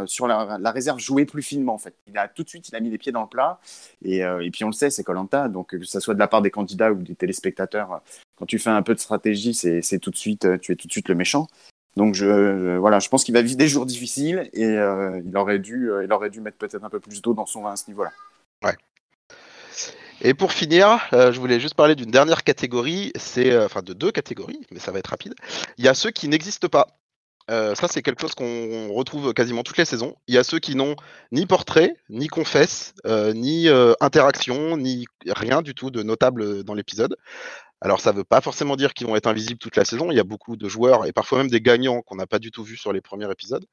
sur 0.06 0.28
la, 0.28 0.72
réserve, 0.72 0.98
jouer 1.00 1.26
plus 1.26 1.44
finement 1.44 1.76
en 1.76 1.78
fait. 1.78 1.94
Il 2.08 2.18
a 2.18 2.28
tout 2.28 2.44
de 2.44 2.50
suite, 2.50 2.68
il 2.70 2.76
a 2.76 2.80
mis 2.80 2.90
les 2.90 2.98
pieds 2.98 3.12
dans 3.12 3.22
le 3.22 3.30
plat 3.30 3.60
et, 4.04 4.22
et 4.22 4.52
puis 4.52 4.64
on 4.64 4.70
le 4.70 4.74
sait, 4.74 4.90
c'est 4.90 5.04
Colanta, 5.04 5.48
donc 5.48 5.78
que 5.78 5.86
ce 5.86 6.00
soit 6.00 6.16
de 6.16 6.20
la 6.20 6.28
part 6.28 6.42
des 6.42 6.50
candidats 6.50 6.92
ou 6.92 7.04
des 7.04 7.16
téléspectateurs, 7.16 8.02
quand 8.36 8.48
tu 8.48 8.58
fais 8.58 8.72
un 8.72 8.82
peu 8.82 8.96
de 8.96 9.00
stratégie, 9.00 9.54
c'est 9.54 10.00
tout 10.00 10.10
de 10.10 10.18
suite, 10.18 10.60
tu 10.60 10.72
es 10.72 10.76
tout 10.76 10.88
de 10.88 10.92
suite 10.92 11.08
le 11.08 11.16
méchant. 11.16 11.48
Donc 11.96 12.16
je, 12.16 12.78
voilà, 12.78 13.00
je 13.00 13.10
pense 13.10 13.24
qu'il 13.24 13.34
va 13.34 13.42
vivre 13.42 13.58
des 13.58 13.68
jours 13.68 13.86
difficiles 13.86 14.50
et 14.54 14.66
euh, 14.66 15.22
il 15.26 15.36
aurait 15.38 15.60
dû, 15.60 15.92
euh, 15.92 16.04
il 16.04 16.12
aurait 16.12 16.30
dû 16.30 16.42
mettre 16.42 16.58
peut-être 16.58 16.84
un 16.84 16.90
peu 16.90 17.00
plus 17.00 17.22
d'eau 17.22 17.34
dans 17.34 17.46
son 17.46 17.64
vin 17.64 17.74
à 17.74 17.76
ce 17.76 17.88
niveau-là. 17.88 18.12
Ouais. 18.64 18.76
Et 20.22 20.34
pour 20.34 20.54
finir, 20.54 21.08
euh, 21.14 21.32
je 21.32 21.40
voulais 21.40 21.60
juste 21.60 21.76
parler 21.76 21.96
d'une 21.96 22.10
dernière 22.10 22.44
catégorie, 22.44 23.12
c'est 23.16 23.56
enfin 23.64 23.82
de 23.82 23.94
deux 23.94 24.12
catégories, 24.12 24.62
mais 24.72 24.80
ça 24.80 24.92
va 24.92 25.00
être 25.00 25.08
rapide. 25.08 25.36
Il 25.78 25.86
y 25.86 25.88
a 25.88 25.94
ceux 25.94 26.12
qui 26.12 26.28
n'existent 26.28 26.70
pas. 26.70 26.88
ça, 27.50 27.88
c'est 27.88 28.02
quelque 28.02 28.22
chose 28.22 28.34
qu'on 28.34 28.92
retrouve 28.94 29.34
quasiment 29.34 29.64
toutes 29.64 29.78
les 29.78 29.86
saisons. 29.86 30.16
Il 30.28 30.34
y 30.34 30.38
a 30.38 30.44
ceux 30.44 30.60
qui 30.60 30.76
n'ont 30.76 30.96
ni 31.32 31.46
portrait, 31.46 31.96
ni 32.10 32.28
confesse, 32.28 32.94
ni 33.36 33.68
interaction, 34.00 34.78
ni 34.78 35.06
rien 35.28 35.62
du 35.62 35.76
tout 35.76 35.92
de 35.92 36.02
notable 36.02 36.64
dans 36.64 36.74
l'épisode. 36.74 37.18
Alors 37.84 38.00
ça 38.00 38.14
ne 38.14 38.18
veut 38.18 38.24
pas 38.24 38.40
forcément 38.40 38.78
dire 38.78 38.94
qu'ils 38.94 39.08
vont 39.08 39.18
être 39.18 39.28
invisibles 39.28 39.60
toute 39.60 39.76
la 39.76 39.84
saison. 39.84 40.10
Il 40.10 40.16
y 40.16 40.20
a 40.20 40.24
beaucoup 40.24 40.56
de 40.56 40.70
joueurs 40.70 41.06
et 41.06 41.12
parfois 41.12 41.40
même 41.40 41.50
des 41.50 41.60
gagnants 41.60 42.02
qu'on 42.02 42.16
n'a 42.16 42.26
pas 42.26 42.40
du 42.40 42.50
tout 42.50 42.64
vus 42.64 42.78
sur 42.78 42.94
les 42.94 43.02
premiers 43.02 43.30
épisodes. 43.30 43.66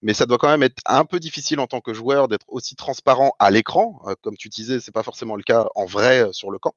Mais 0.00 0.14
ça 0.14 0.26
doit 0.26 0.38
quand 0.38 0.48
même 0.48 0.62
être 0.62 0.80
un 0.86 1.04
peu 1.04 1.18
difficile 1.18 1.58
en 1.58 1.66
tant 1.66 1.80
que 1.80 1.92
joueur 1.92 2.28
d'être 2.28 2.46
aussi 2.46 2.76
transparent 2.76 3.34
à 3.40 3.50
l'écran. 3.50 4.00
Euh, 4.06 4.14
comme 4.22 4.36
tu 4.36 4.48
disais, 4.48 4.78
c'est 4.78 4.92
pas 4.92 5.02
forcément 5.02 5.34
le 5.34 5.42
cas 5.42 5.66
en 5.74 5.86
vrai 5.86 6.28
euh, 6.28 6.32
sur 6.32 6.52
le 6.52 6.60
camp. 6.60 6.76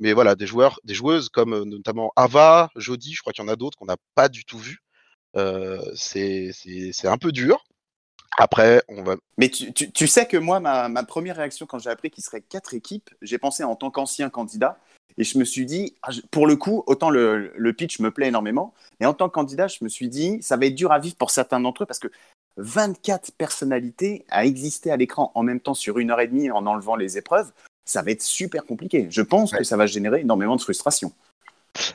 Mais 0.00 0.14
voilà, 0.14 0.34
des 0.34 0.48
joueurs, 0.48 0.80
des 0.82 0.94
joueuses 0.94 1.28
comme 1.28 1.54
euh, 1.54 1.64
notamment 1.64 2.12
Ava, 2.16 2.70
Jody, 2.74 3.14
je 3.14 3.20
crois 3.20 3.32
qu'il 3.32 3.44
y 3.44 3.46
en 3.46 3.52
a 3.52 3.54
d'autres 3.54 3.78
qu'on 3.78 3.86
n'a 3.86 3.98
pas 4.16 4.28
du 4.28 4.44
tout 4.44 4.58
vus. 4.58 4.82
c'est 5.94 6.50
un 7.04 7.18
peu 7.18 7.30
dur. 7.30 7.64
Après, 8.36 8.82
on 8.88 9.04
va. 9.04 9.14
Mais 9.38 9.48
tu, 9.48 9.72
tu, 9.72 9.92
tu 9.92 10.08
sais 10.08 10.26
que 10.26 10.36
moi, 10.36 10.58
ma, 10.58 10.88
ma 10.88 11.04
première 11.04 11.36
réaction 11.36 11.66
quand 11.66 11.78
j'ai 11.78 11.88
appris 11.88 12.10
qu'il 12.10 12.24
serait 12.24 12.42
quatre 12.42 12.74
équipes, 12.74 13.10
j'ai 13.22 13.38
pensé 13.38 13.62
en 13.62 13.76
tant 13.76 13.92
qu'ancien 13.92 14.28
candidat, 14.28 14.78
et 15.18 15.24
je 15.24 15.38
me 15.38 15.44
suis 15.44 15.66
dit, 15.66 15.94
ah, 16.02 16.10
pour 16.30 16.46
le 16.46 16.56
coup, 16.56 16.84
autant 16.86 17.10
le, 17.10 17.52
le, 17.56 17.72
pitch 17.72 18.00
me 18.00 18.10
plaît 18.10 18.28
énormément, 18.28 18.74
mais 19.00 19.06
en 19.06 19.14
tant 19.14 19.28
que 19.28 19.34
candidat, 19.34 19.68
je 19.68 19.78
me 19.82 19.88
suis 19.88 20.08
dit, 20.08 20.38
ça 20.42 20.56
va 20.56 20.66
être 20.66 20.74
dur 20.74 20.92
à 20.92 20.98
vivre 20.98 21.16
pour 21.16 21.30
certains 21.30 21.60
d'entre 21.60 21.84
eux 21.84 21.86
parce 21.86 21.98
que 21.98 22.08
24 22.58 23.32
personnalités 23.32 24.24
à 24.28 24.44
exister 24.44 24.90
à 24.90 24.96
l'écran 24.96 25.32
en 25.34 25.42
même 25.42 25.60
temps 25.60 25.74
sur 25.74 25.98
une 25.98 26.10
heure 26.10 26.20
et 26.20 26.28
demie 26.28 26.50
en 26.50 26.66
enlevant 26.66 26.96
les 26.96 27.18
épreuves, 27.18 27.52
ça 27.84 28.02
va 28.02 28.10
être 28.10 28.22
super 28.22 28.64
compliqué. 28.64 29.06
Je 29.10 29.22
pense 29.22 29.52
ouais. 29.52 29.58
que 29.58 29.64
ça 29.64 29.76
va 29.76 29.86
générer 29.86 30.20
énormément 30.20 30.56
de 30.56 30.60
frustration. 30.60 31.12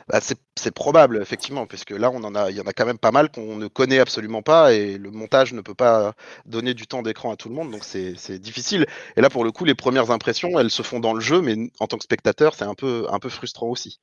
Bah, 0.08 0.20
c'est 0.20 0.70
probable, 0.70 1.20
effectivement, 1.20 1.66
parce 1.66 1.84
que 1.84 1.94
là, 1.94 2.10
on 2.10 2.22
en 2.24 2.34
a, 2.34 2.50
il 2.50 2.56
y 2.56 2.60
en 2.60 2.64
a 2.66 2.72
quand 2.72 2.86
même 2.86 2.98
pas 2.98 3.10
mal 3.10 3.30
qu'on 3.30 3.56
ne 3.56 3.66
connaît 3.66 3.98
absolument 3.98 4.42
pas 4.42 4.72
et 4.72 4.98
le 4.98 5.10
montage 5.10 5.52
ne 5.52 5.60
peut 5.60 5.74
pas 5.74 6.14
donner 6.46 6.74
du 6.74 6.86
temps 6.86 7.02
d'écran 7.02 7.32
à 7.32 7.36
tout 7.36 7.48
le 7.48 7.54
monde, 7.54 7.70
donc 7.70 7.84
c'est 7.84 8.38
difficile. 8.38 8.86
Et 9.16 9.20
là, 9.20 9.30
pour 9.30 9.44
le 9.44 9.52
coup, 9.52 9.64
les 9.64 9.74
premières 9.74 10.10
impressions, 10.10 10.58
elles 10.58 10.70
se 10.70 10.82
font 10.82 11.00
dans 11.00 11.14
le 11.14 11.20
jeu, 11.20 11.40
mais 11.40 11.56
en 11.80 11.86
tant 11.86 11.98
que 11.98 12.04
spectateur, 12.04 12.54
c'est 12.54 12.64
un 12.64 12.74
peu, 12.74 13.06
un 13.10 13.18
peu 13.18 13.28
frustrant 13.28 13.68
aussi. 13.68 14.00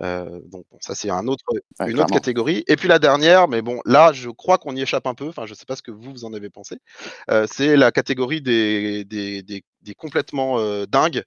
Euh, 0.00 0.40
donc, 0.46 0.64
bon, 0.70 0.78
ça, 0.80 0.94
c'est 0.94 1.10
un 1.10 1.26
autre, 1.28 1.44
ouais, 1.52 1.90
une 1.90 2.00
autre 2.00 2.12
catégorie. 2.12 2.64
Et 2.68 2.76
puis 2.76 2.88
la 2.88 2.98
dernière, 2.98 3.48
mais 3.48 3.62
bon, 3.62 3.80
là, 3.84 4.12
je 4.12 4.30
crois 4.30 4.58
qu'on 4.58 4.76
y 4.76 4.82
échappe 4.82 5.06
un 5.06 5.14
peu, 5.14 5.28
enfin, 5.28 5.46
je 5.46 5.54
sais 5.54 5.66
pas 5.66 5.76
ce 5.76 5.82
que 5.82 5.90
vous, 5.90 6.12
vous 6.12 6.24
en 6.24 6.32
avez 6.34 6.50
pensé, 6.50 6.78
euh, 7.30 7.46
c'est 7.50 7.76
la 7.76 7.92
catégorie 7.92 8.40
des, 8.40 9.04
des, 9.04 9.42
des 9.42 9.64
des 9.82 9.94
complètement 9.94 10.58
euh, 10.58 10.86
dingues. 10.86 11.24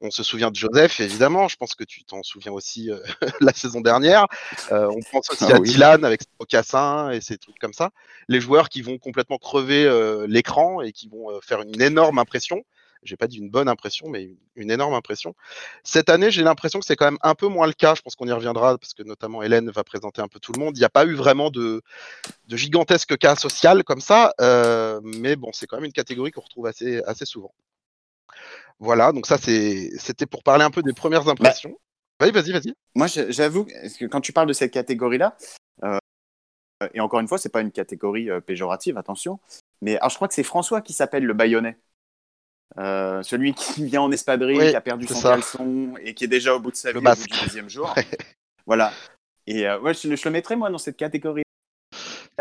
On 0.00 0.10
se 0.10 0.22
souvient 0.22 0.50
de 0.50 0.56
Joseph, 0.56 1.00
évidemment. 1.00 1.48
Je 1.48 1.56
pense 1.56 1.74
que 1.74 1.84
tu 1.84 2.04
t'en 2.04 2.22
souviens 2.22 2.52
aussi 2.52 2.90
euh, 2.90 2.98
la 3.40 3.52
saison 3.52 3.80
dernière. 3.80 4.26
Euh, 4.70 4.88
on 4.90 5.00
pense 5.10 5.30
aussi 5.30 5.44
ah, 5.48 5.56
à 5.56 5.60
oui. 5.60 5.70
Dylan 5.70 6.04
avec 6.04 6.22
Ocassin 6.38 7.10
et 7.10 7.20
ces 7.20 7.38
trucs 7.38 7.58
comme 7.58 7.72
ça. 7.72 7.90
Les 8.28 8.40
joueurs 8.40 8.68
qui 8.68 8.82
vont 8.82 8.98
complètement 8.98 9.38
crever 9.38 9.72
l'écran 10.28 10.80
et 10.80 10.92
qui 10.92 11.08
vont 11.08 11.40
faire 11.40 11.62
une 11.62 11.80
énorme 11.80 12.18
impression. 12.18 12.62
J'ai 13.02 13.16
pas 13.16 13.26
dit 13.26 13.38
une 13.38 13.50
bonne 13.50 13.68
impression, 13.68 14.08
mais 14.08 14.30
une 14.54 14.70
énorme 14.70 14.94
impression. 14.94 15.34
Cette 15.82 16.08
année, 16.08 16.30
j'ai 16.30 16.44
l'impression 16.44 16.78
que 16.78 16.86
c'est 16.86 16.94
quand 16.94 17.06
même 17.06 17.18
un 17.22 17.34
peu 17.34 17.48
moins 17.48 17.66
le 17.66 17.72
cas. 17.72 17.96
Je 17.96 18.02
pense 18.02 18.14
qu'on 18.14 18.28
y 18.28 18.32
reviendra 18.32 18.78
parce 18.78 18.94
que 18.94 19.02
notamment 19.02 19.42
Hélène 19.42 19.70
va 19.70 19.82
présenter 19.82 20.22
un 20.22 20.28
peu 20.28 20.38
tout 20.38 20.52
le 20.52 20.60
monde. 20.60 20.76
Il 20.76 20.80
n'y 20.80 20.86
a 20.86 20.90
pas 20.90 21.04
eu 21.04 21.14
vraiment 21.14 21.50
de, 21.50 21.82
de 22.46 22.56
gigantesques 22.56 23.18
cas 23.18 23.34
social 23.34 23.82
comme 23.82 24.00
ça, 24.00 24.32
mais 25.02 25.34
bon, 25.34 25.50
c'est 25.52 25.66
quand 25.66 25.76
même 25.76 25.86
une 25.86 25.92
catégorie 25.92 26.30
qu'on 26.30 26.42
retrouve 26.42 26.66
assez, 26.66 27.02
assez 27.04 27.26
souvent. 27.26 27.52
Voilà, 28.78 29.12
donc 29.12 29.26
ça 29.26 29.38
c'était 29.38 30.26
pour 30.26 30.42
parler 30.42 30.64
un 30.64 30.70
peu 30.70 30.82
des 30.82 30.92
premières 30.92 31.28
impressions. 31.28 31.76
Bah, 32.18 32.26
vas-y, 32.30 32.32
vas-y, 32.32 32.52
vas-y. 32.52 32.74
Moi, 32.94 33.06
j'avoue 33.06 33.64
que 33.64 34.06
quand 34.06 34.20
tu 34.20 34.32
parles 34.32 34.48
de 34.48 34.52
cette 34.52 34.72
catégorie-là, 34.72 35.36
euh, 35.84 35.98
et 36.94 37.00
encore 37.00 37.20
une 37.20 37.28
fois, 37.28 37.38
c'est 37.38 37.48
pas 37.48 37.60
une 37.60 37.72
catégorie 37.72 38.30
euh, 38.30 38.40
péjorative, 38.40 38.98
attention, 38.98 39.38
mais 39.82 39.96
alors, 39.98 40.10
je 40.10 40.16
crois 40.16 40.28
que 40.28 40.34
c'est 40.34 40.44
François 40.44 40.80
qui 40.80 40.92
s'appelle 40.92 41.24
le 41.24 41.34
baïonnet. 41.34 41.76
Euh, 42.78 43.22
celui 43.22 43.52
qui 43.52 43.84
vient 43.84 44.00
en 44.00 44.12
espadrille, 44.12 44.58
oui, 44.58 44.70
qui 44.70 44.76
a 44.76 44.80
perdu 44.80 45.06
son 45.06 45.14
ça. 45.14 45.30
caleçon 45.30 45.94
et 46.00 46.14
qui 46.14 46.24
est 46.24 46.28
déjà 46.28 46.54
au 46.54 46.60
bout 46.60 46.70
de 46.70 46.76
sa 46.76 46.92
vie 46.92 46.98
au 46.98 47.02
bout 47.02 47.14
du 47.14 47.40
deuxième 47.44 47.68
jour. 47.68 47.94
voilà. 48.66 48.92
Et 49.46 49.66
euh, 49.66 49.78
ouais, 49.80 49.92
je, 49.92 50.14
je, 50.14 50.24
le 50.24 50.30
mettrais 50.30 50.56
moi 50.56 50.70
dans 50.70 50.78
cette 50.78 50.96
catégorie. 50.96 51.42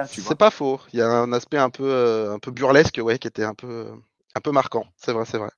C'est 0.07 0.37
pas 0.37 0.51
faux. 0.51 0.79
Il 0.93 0.99
y 0.99 1.01
a 1.01 1.07
un 1.07 1.33
aspect 1.33 1.57
un 1.57 1.69
peu, 1.69 1.83
euh, 1.83 2.33
un 2.33 2.39
peu 2.39 2.51
burlesque, 2.51 2.99
ouais, 3.03 3.19
qui 3.19 3.27
était 3.27 3.43
un 3.43 3.53
peu, 3.53 3.91
un 4.35 4.39
peu 4.39 4.51
marquant. 4.51 4.85
C'est 4.95 5.11
vrai, 5.11 5.25
c'est 5.25 5.37
vrai. 5.37 5.49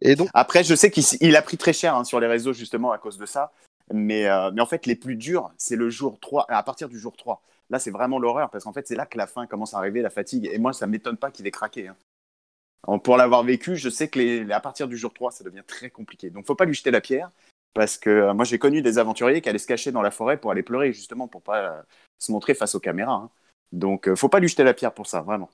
Et 0.00 0.16
donc... 0.16 0.28
Après, 0.34 0.64
je 0.64 0.74
sais 0.74 0.90
qu'il 0.90 1.36
a 1.36 1.42
pris 1.42 1.56
très 1.56 1.72
cher 1.72 1.94
hein, 1.94 2.04
sur 2.04 2.20
les 2.20 2.26
réseaux 2.26 2.52
justement 2.52 2.92
à 2.92 2.98
cause 2.98 3.18
de 3.18 3.26
ça. 3.26 3.52
Mais, 3.92 4.26
euh, 4.28 4.50
mais 4.52 4.62
en 4.62 4.66
fait, 4.66 4.86
les 4.86 4.96
plus 4.96 5.16
durs, 5.16 5.52
c'est 5.58 5.76
le 5.76 5.90
jour 5.90 6.18
3, 6.20 6.46
à 6.48 6.62
partir 6.62 6.88
du 6.88 6.98
jour 6.98 7.16
3. 7.16 7.42
Là, 7.70 7.78
c'est 7.78 7.90
vraiment 7.90 8.18
l'horreur 8.18 8.50
parce 8.50 8.64
qu'en 8.64 8.72
fait, 8.72 8.86
c'est 8.86 8.94
là 8.94 9.06
que 9.06 9.18
la 9.18 9.26
faim 9.26 9.46
commence 9.46 9.74
à 9.74 9.78
arriver, 9.78 10.02
la 10.02 10.10
fatigue. 10.10 10.48
Et 10.52 10.58
moi, 10.58 10.72
ça 10.72 10.86
ne 10.86 10.92
m'étonne 10.92 11.16
pas 11.16 11.30
qu'il 11.30 11.46
ait 11.46 11.50
craqué. 11.50 11.88
Hein. 11.88 12.98
Pour 12.98 13.16
l'avoir 13.16 13.44
vécu, 13.44 13.76
je 13.76 13.88
sais 13.88 14.08
que 14.08 14.50
à 14.50 14.60
partir 14.60 14.88
du 14.88 14.96
jour 14.96 15.12
3, 15.12 15.30
ça 15.30 15.44
devient 15.44 15.62
très 15.66 15.90
compliqué. 15.90 16.30
Donc, 16.30 16.46
faut 16.46 16.54
pas 16.54 16.64
lui 16.64 16.74
jeter 16.74 16.90
la 16.90 17.00
pierre 17.00 17.30
parce 17.74 17.96
que 17.96 18.10
euh, 18.10 18.34
moi, 18.34 18.44
j'ai 18.44 18.58
connu 18.58 18.82
des 18.82 18.98
aventuriers 18.98 19.40
qui 19.40 19.48
allaient 19.48 19.58
se 19.58 19.66
cacher 19.66 19.92
dans 19.92 20.02
la 20.02 20.10
forêt 20.10 20.36
pour 20.36 20.50
aller 20.50 20.62
pleurer 20.62 20.92
justement 20.92 21.28
pour 21.28 21.42
pas 21.42 21.58
euh, 21.58 21.82
se 22.18 22.32
montrer 22.32 22.54
face 22.54 22.74
aux 22.74 22.80
caméras. 22.80 23.14
Hein. 23.14 23.30
Donc, 23.70 24.12
faut 24.14 24.28
pas 24.28 24.40
lui 24.40 24.48
jeter 24.48 24.64
la 24.64 24.74
pierre 24.74 24.92
pour 24.92 25.06
ça, 25.06 25.22
vraiment. 25.22 25.50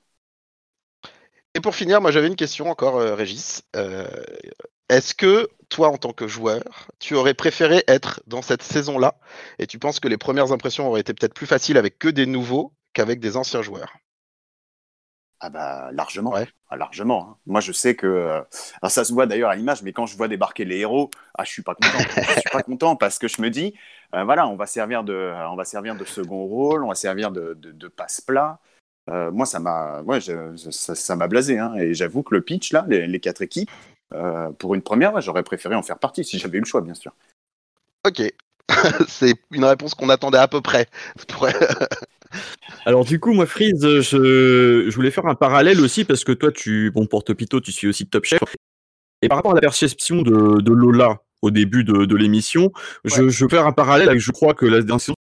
Et 1.55 1.61
pour 1.61 1.75
finir, 1.75 2.01
moi 2.01 2.11
j'avais 2.11 2.27
une 2.27 2.35
question 2.35 2.69
encore, 2.69 2.97
euh, 2.97 3.15
Régis. 3.15 3.63
Euh, 3.75 4.07
Est-ce 4.89 5.13
que 5.15 5.49
toi, 5.69 5.89
en 5.89 5.97
tant 5.97 6.13
que 6.13 6.27
joueur, 6.27 6.89
tu 6.99 7.15
aurais 7.15 7.33
préféré 7.33 7.83
être 7.87 8.21
dans 8.27 8.41
cette 8.41 8.63
saison-là? 8.63 9.19
Et 9.59 9.67
tu 9.67 9.79
penses 9.79 9.99
que 9.99 10.07
les 10.07 10.17
premières 10.17 10.51
impressions 10.51 10.87
auraient 10.87 11.01
été 11.01 11.13
peut-être 11.13 11.33
plus 11.33 11.47
faciles 11.47 11.77
avec 11.77 11.99
que 11.99 12.09
des 12.09 12.25
nouveaux 12.25 12.73
qu'avec 12.93 13.19
des 13.19 13.37
anciens 13.37 13.61
joueurs? 13.61 13.93
Ah 15.41 15.49
bah 15.49 15.89
largement, 15.93 16.31
ouais. 16.31 16.47
ah, 16.69 16.75
largement. 16.75 17.29
Hein. 17.31 17.37
Moi 17.45 17.61
je 17.61 17.71
sais 17.71 17.95
que, 17.95 18.05
euh, 18.07 18.41
alors 18.81 18.91
ça 18.91 19.05
se 19.05 19.13
voit 19.13 19.25
d'ailleurs 19.25 19.49
à 19.49 19.55
l'image, 19.55 19.83
mais 19.83 19.93
quand 19.93 20.05
je 20.05 20.17
vois 20.17 20.27
débarquer 20.27 20.65
les 20.65 20.79
héros, 20.79 21.09
ah 21.33 21.45
je 21.45 21.51
suis 21.51 21.61
pas 21.63 21.75
content. 21.75 22.03
je 22.35 22.41
suis 22.41 22.49
pas 22.49 22.61
content 22.63 22.97
parce 22.97 23.19
que 23.19 23.29
je 23.29 23.41
me 23.41 23.49
dis, 23.49 23.73
euh, 24.15 24.25
voilà, 24.25 24.47
on 24.49 24.57
va 24.57 24.65
servir 24.65 25.03
de, 25.05 25.33
on 25.49 25.55
va 25.55 25.63
servir 25.63 25.95
de 25.95 26.03
second 26.03 26.43
rôle, 26.45 26.83
on 26.83 26.89
va 26.89 26.95
servir 26.95 27.31
de, 27.31 27.53
de, 27.53 27.71
de 27.71 27.87
passe-plat. 27.87 28.59
Euh, 29.09 29.31
moi, 29.31 29.45
ça 29.45 29.59
m'a 29.59 30.01
ouais, 30.03 30.19
ça, 30.21 30.95
ça 30.95 31.27
blasé. 31.27 31.57
Hein, 31.57 31.73
et 31.75 31.93
j'avoue 31.93 32.23
que 32.23 32.35
le 32.35 32.41
pitch, 32.41 32.71
là, 32.71 32.85
les, 32.87 33.07
les 33.07 33.19
quatre 33.19 33.41
équipes, 33.41 33.69
euh, 34.13 34.49
pour 34.51 34.75
une 34.75 34.81
première, 34.81 35.13
ouais, 35.13 35.21
j'aurais 35.21 35.43
préféré 35.43 35.75
en 35.75 35.83
faire 35.83 35.99
partie 35.99 36.23
si 36.23 36.39
j'avais 36.39 36.57
eu 36.57 36.61
le 36.61 36.65
choix, 36.65 36.81
bien 36.81 36.93
sûr. 36.93 37.13
Ok. 38.07 38.21
C'est 39.07 39.35
une 39.51 39.65
réponse 39.65 39.93
qu'on 39.95 40.09
attendait 40.09 40.37
à 40.37 40.47
peu 40.47 40.61
près. 40.61 40.87
Alors 42.85 43.05
du 43.05 43.19
coup, 43.19 43.33
moi, 43.33 43.45
Freeze, 43.45 43.81
je, 43.81 44.87
je, 44.89 44.95
voulais 44.95 45.11
faire 45.11 45.25
un 45.25 45.35
parallèle 45.35 45.79
aussi 45.81 46.05
parce 46.05 46.23
que 46.23 46.31
toi, 46.31 46.51
tu, 46.51 46.91
bon, 46.91 47.05
pour 47.05 47.23
Topito, 47.23 47.59
tu 47.59 47.71
suis 47.71 47.87
aussi 47.87 48.07
Top 48.07 48.25
Chef. 48.25 48.39
Et 49.21 49.27
par 49.27 49.37
rapport 49.37 49.51
à 49.51 49.55
la 49.55 49.61
perception 49.61 50.21
de, 50.21 50.61
de 50.61 50.71
Lola 50.71 51.21
au 51.41 51.51
début 51.51 51.83
de, 51.83 52.05
de 52.05 52.15
l'émission, 52.15 52.71
ouais. 53.05 53.11
je, 53.15 53.29
je, 53.29 53.43
veux 53.43 53.49
faire 53.49 53.65
un 53.65 53.71
parallèle 53.71 54.09
avec, 54.09 54.21
je 54.21 54.31
crois 54.31 54.53
que 54.53 54.65
la 54.65 54.79
dernière 54.81 55.01
saison, 55.01 55.15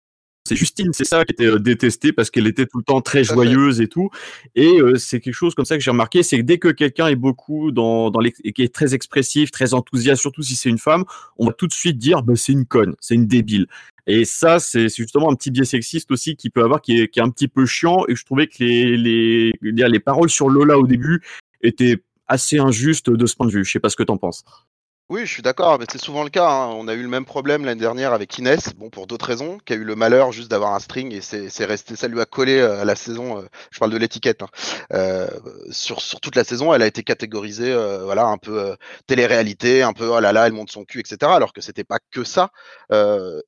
c'est 0.47 0.55
Justine, 0.55 0.93
c'est 0.93 1.05
ça 1.05 1.25
qui 1.25 1.33
était 1.33 1.47
euh, 1.47 1.59
détestée 1.59 2.13
parce 2.13 2.29
qu'elle 2.29 2.45
était 2.47 2.67
tout 2.67 2.77
le 2.77 2.83
temps 2.83 3.01
très 3.01 3.23
joyeuse 3.23 3.81
et 3.81 3.87
tout. 3.87 4.09
Et 4.53 4.79
euh, 4.79 4.95
c'est 4.95 5.19
quelque 5.19 5.33
chose 5.33 5.55
comme 5.55 5.65
ça 5.65 5.75
que 5.75 5.83
j'ai 5.83 5.91
remarqué, 5.91 6.21
c'est 6.21 6.37
que 6.37 6.43
dès 6.43 6.59
que 6.59 6.67
quelqu'un 6.67 7.07
est 7.07 7.15
beaucoup 7.15 7.71
dans, 7.71 8.11
dans 8.11 8.19
les, 8.19 8.31
qui 8.31 8.61
est 8.61 8.73
très 8.73 8.93
expressif, 8.93 9.49
très 9.49 9.73
enthousiaste, 9.73 10.21
surtout 10.21 10.43
si 10.43 10.55
c'est 10.55 10.69
une 10.69 10.77
femme, 10.77 11.03
on 11.37 11.47
va 11.47 11.53
tout 11.53 11.67
de 11.67 11.73
suite 11.73 11.97
dire 11.97 12.21
bah, 12.21 12.35
c'est 12.35 12.51
une 12.51 12.65
conne, 12.65 12.95
c'est 12.99 13.15
une 13.15 13.25
débile. 13.27 13.65
Et 14.07 14.23
ça, 14.23 14.59
c'est 14.59 14.87
justement 14.95 15.31
un 15.31 15.35
petit 15.35 15.49
biais 15.49 15.65
sexiste 15.65 16.11
aussi 16.11 16.35
qui 16.35 16.51
peut 16.51 16.63
avoir, 16.63 16.81
qui 16.81 17.01
est, 17.01 17.07
qui 17.07 17.19
est 17.19 17.23
un 17.23 17.31
petit 17.31 17.47
peu 17.47 17.65
chiant. 17.65 18.05
Et 18.07 18.15
je 18.15 18.23
trouvais 18.23 18.45
que 18.45 18.63
les, 18.63 18.97
les, 18.97 19.53
les 19.61 19.99
paroles 19.99 20.29
sur 20.29 20.47
Lola 20.47 20.77
au 20.77 20.85
début 20.85 21.23
étaient 21.63 21.97
assez 22.27 22.59
injustes 22.59 23.09
de 23.09 23.25
ce 23.25 23.35
point 23.35 23.47
de 23.47 23.51
vue. 23.51 23.65
Je 23.65 23.71
sais 23.71 23.79
pas 23.79 23.89
ce 23.89 23.95
que 23.95 24.03
t'en 24.03 24.17
penses. 24.17 24.43
Oui, 25.07 25.21
je 25.27 25.31
suis 25.31 25.43
d'accord, 25.43 25.77
mais 25.77 25.85
c'est 25.91 26.01
souvent 26.01 26.23
le 26.23 26.31
cas. 26.31 26.49
Hein. 26.49 26.69
On 26.69 26.87
a 26.87 26.95
eu 26.95 27.03
le 27.03 27.07
même 27.07 27.25
problème 27.25 27.63
l'année 27.63 27.79
dernière 27.79 28.11
avec 28.11 28.35
Inès, 28.39 28.73
bon 28.73 28.89
pour 28.89 29.05
d'autres 29.05 29.27
raisons, 29.27 29.59
qui 29.59 29.73
a 29.73 29.75
eu 29.75 29.83
le 29.83 29.95
malheur 29.95 30.31
juste 30.31 30.49
d'avoir 30.49 30.73
un 30.73 30.79
string 30.79 31.13
et 31.13 31.21
c'est 31.21 31.65
resté, 31.65 31.95
ça 31.95 32.07
lui 32.07 32.19
a 32.19 32.25
collé 32.25 32.57
euh, 32.57 32.81
à 32.81 32.85
la 32.85 32.95
saison. 32.95 33.37
Euh, 33.37 33.45
je 33.69 33.77
parle 33.77 33.91
de 33.91 33.97
l'étiquette. 33.97 34.41
Hein. 34.41 34.47
Euh, 34.93 35.27
sur, 35.69 36.01
sur 36.01 36.19
toute 36.19 36.35
la 36.35 36.43
saison, 36.43 36.73
elle 36.73 36.81
a 36.81 36.87
été 36.87 37.03
catégorisée, 37.03 37.71
euh, 37.71 38.03
voilà, 38.03 38.25
un 38.25 38.39
peu 38.39 38.59
euh, 38.59 38.75
télé-réalité, 39.05 39.83
un 39.83 39.93
peu 39.93 40.07
oh 40.07 40.19
là 40.19 40.33
là, 40.33 40.47
elle 40.47 40.53
monte 40.53 40.71
son 40.71 40.85
cul, 40.85 41.01
etc. 41.01 41.31
Alors 41.31 41.53
que 41.53 41.61
c'était 41.61 41.83
pas 41.83 41.99
que 42.09 42.23
ça. 42.23 42.49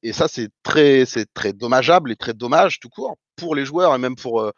et 0.03 0.13
ça, 0.13 0.27
c'est 0.27 0.49
très, 0.61 1.05
c'est 1.05 1.25
très 1.33 1.53
dommageable 1.53 2.11
et 2.11 2.15
très 2.15 2.35
dommage 2.35 2.79
tout 2.79 2.89
court 2.89 3.17
pour 3.35 3.55
les 3.55 3.65
joueurs 3.65 3.95
et 3.95 3.97
même 3.97 4.15
pour 4.15 4.51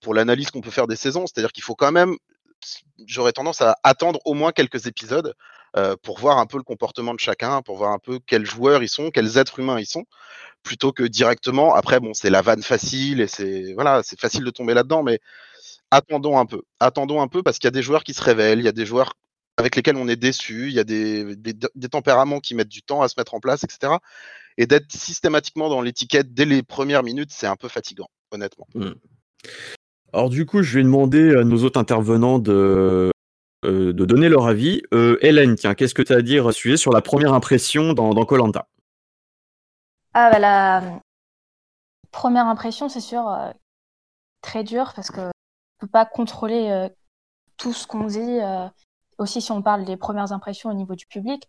pour 0.00 0.14
l'analyse 0.14 0.50
qu'on 0.50 0.62
peut 0.62 0.70
faire 0.70 0.86
des 0.86 0.96
saisons. 0.96 1.26
C'est-à-dire 1.26 1.52
qu'il 1.52 1.64
faut 1.64 1.74
quand 1.74 1.92
même 1.92 2.16
j'aurais 3.06 3.32
tendance 3.32 3.60
à 3.60 3.76
attendre 3.82 4.20
au 4.24 4.32
moins 4.34 4.52
quelques 4.52 4.86
épisodes 4.86 5.34
euh, 5.76 5.96
pour 6.02 6.18
voir 6.18 6.38
un 6.38 6.46
peu 6.46 6.56
le 6.56 6.62
comportement 6.62 7.14
de 7.14 7.20
chacun, 7.20 7.62
pour 7.62 7.76
voir 7.76 7.92
un 7.92 7.98
peu 7.98 8.18
quels 8.26 8.46
joueurs 8.46 8.82
ils 8.82 8.88
sont, 8.88 9.10
quels 9.10 9.38
êtres 9.38 9.58
humains 9.58 9.78
ils 9.78 9.86
sont, 9.86 10.04
plutôt 10.62 10.92
que 10.92 11.02
directement. 11.02 11.74
Après, 11.74 12.00
bon, 12.00 12.14
c'est 12.14 12.30
la 12.30 12.42
vanne 12.42 12.62
facile 12.62 13.20
et 13.20 13.26
c'est 13.26 13.74
voilà, 13.74 14.02
c'est 14.02 14.18
facile 14.18 14.44
de 14.44 14.50
tomber 14.50 14.74
là-dedans, 14.74 15.02
mais 15.02 15.20
attendons 15.90 16.38
un 16.38 16.46
peu, 16.46 16.62
attendons 16.80 17.20
un 17.20 17.28
peu 17.28 17.42
parce 17.42 17.58
qu'il 17.58 17.66
y 17.66 17.68
a 17.68 17.72
des 17.72 17.82
joueurs 17.82 18.04
qui 18.04 18.14
se 18.14 18.22
révèlent, 18.22 18.58
il 18.58 18.64
y 18.64 18.68
a 18.68 18.72
des 18.72 18.86
joueurs 18.86 19.14
avec 19.58 19.76
lesquels 19.76 19.96
on 19.96 20.08
est 20.08 20.16
déçu, 20.16 20.68
il 20.68 20.74
y 20.74 20.78
a 20.78 20.84
des, 20.84 21.34
des, 21.36 21.88
tempéraments 21.88 22.40
qui 22.40 22.54
mettent 22.54 22.68
du 22.68 22.82
temps 22.82 23.00
à 23.00 23.08
se 23.08 23.14
mettre 23.16 23.34
en 23.34 23.40
place, 23.40 23.64
etc. 23.64 23.94
Et 24.58 24.66
d'être 24.66 24.92
systématiquement 24.92 25.70
dans 25.70 25.80
l'étiquette 25.80 26.34
dès 26.34 26.44
les 26.44 26.62
premières 26.62 27.02
minutes, 27.02 27.30
c'est 27.32 27.46
un 27.46 27.56
peu 27.56 27.68
fatigant, 27.68 28.08
honnêtement. 28.30 28.66
Mmh. 28.74 28.90
Alors 30.12 30.28
du 30.28 30.44
coup, 30.44 30.62
je 30.62 30.78
vais 30.78 30.82
demander 30.82 31.34
à 31.36 31.44
nos 31.44 31.64
autres 31.64 31.80
intervenants 31.80 32.38
de, 32.38 33.10
de 33.66 34.04
donner 34.04 34.28
leur 34.28 34.46
avis. 34.46 34.82
Euh, 34.94 35.18
Hélène, 35.20 35.56
tiens, 35.56 35.74
qu'est-ce 35.74 35.94
que 35.94 36.02
tu 36.02 36.12
as 36.12 36.16
à 36.16 36.22
dire 36.22 36.52
sujet 36.52 36.76
sur 36.76 36.92
la 36.92 37.02
première 37.02 37.34
impression 37.34 37.92
dans 37.92 38.24
Colanta? 38.24 38.68
Ah, 40.14 40.30
bah 40.30 40.38
la 40.38 41.00
première 42.10 42.46
impression, 42.46 42.88
c'est 42.88 43.00
sûr, 43.00 43.28
euh, 43.28 43.50
très 44.40 44.64
dur 44.64 44.92
parce 44.94 45.10
que 45.10 45.20
on 45.20 45.80
peut 45.80 45.88
pas 45.88 46.06
contrôler 46.06 46.70
euh, 46.70 46.88
tout 47.58 47.74
ce 47.74 47.86
qu'on 47.86 48.04
dit. 48.04 48.40
euh, 48.40 48.66
aussi, 49.18 49.40
si 49.42 49.52
on 49.52 49.62
parle 49.62 49.84
des 49.84 49.96
premières 49.96 50.32
impressions 50.32 50.70
au 50.70 50.74
niveau 50.74 50.94
du 50.94 51.06
public, 51.06 51.48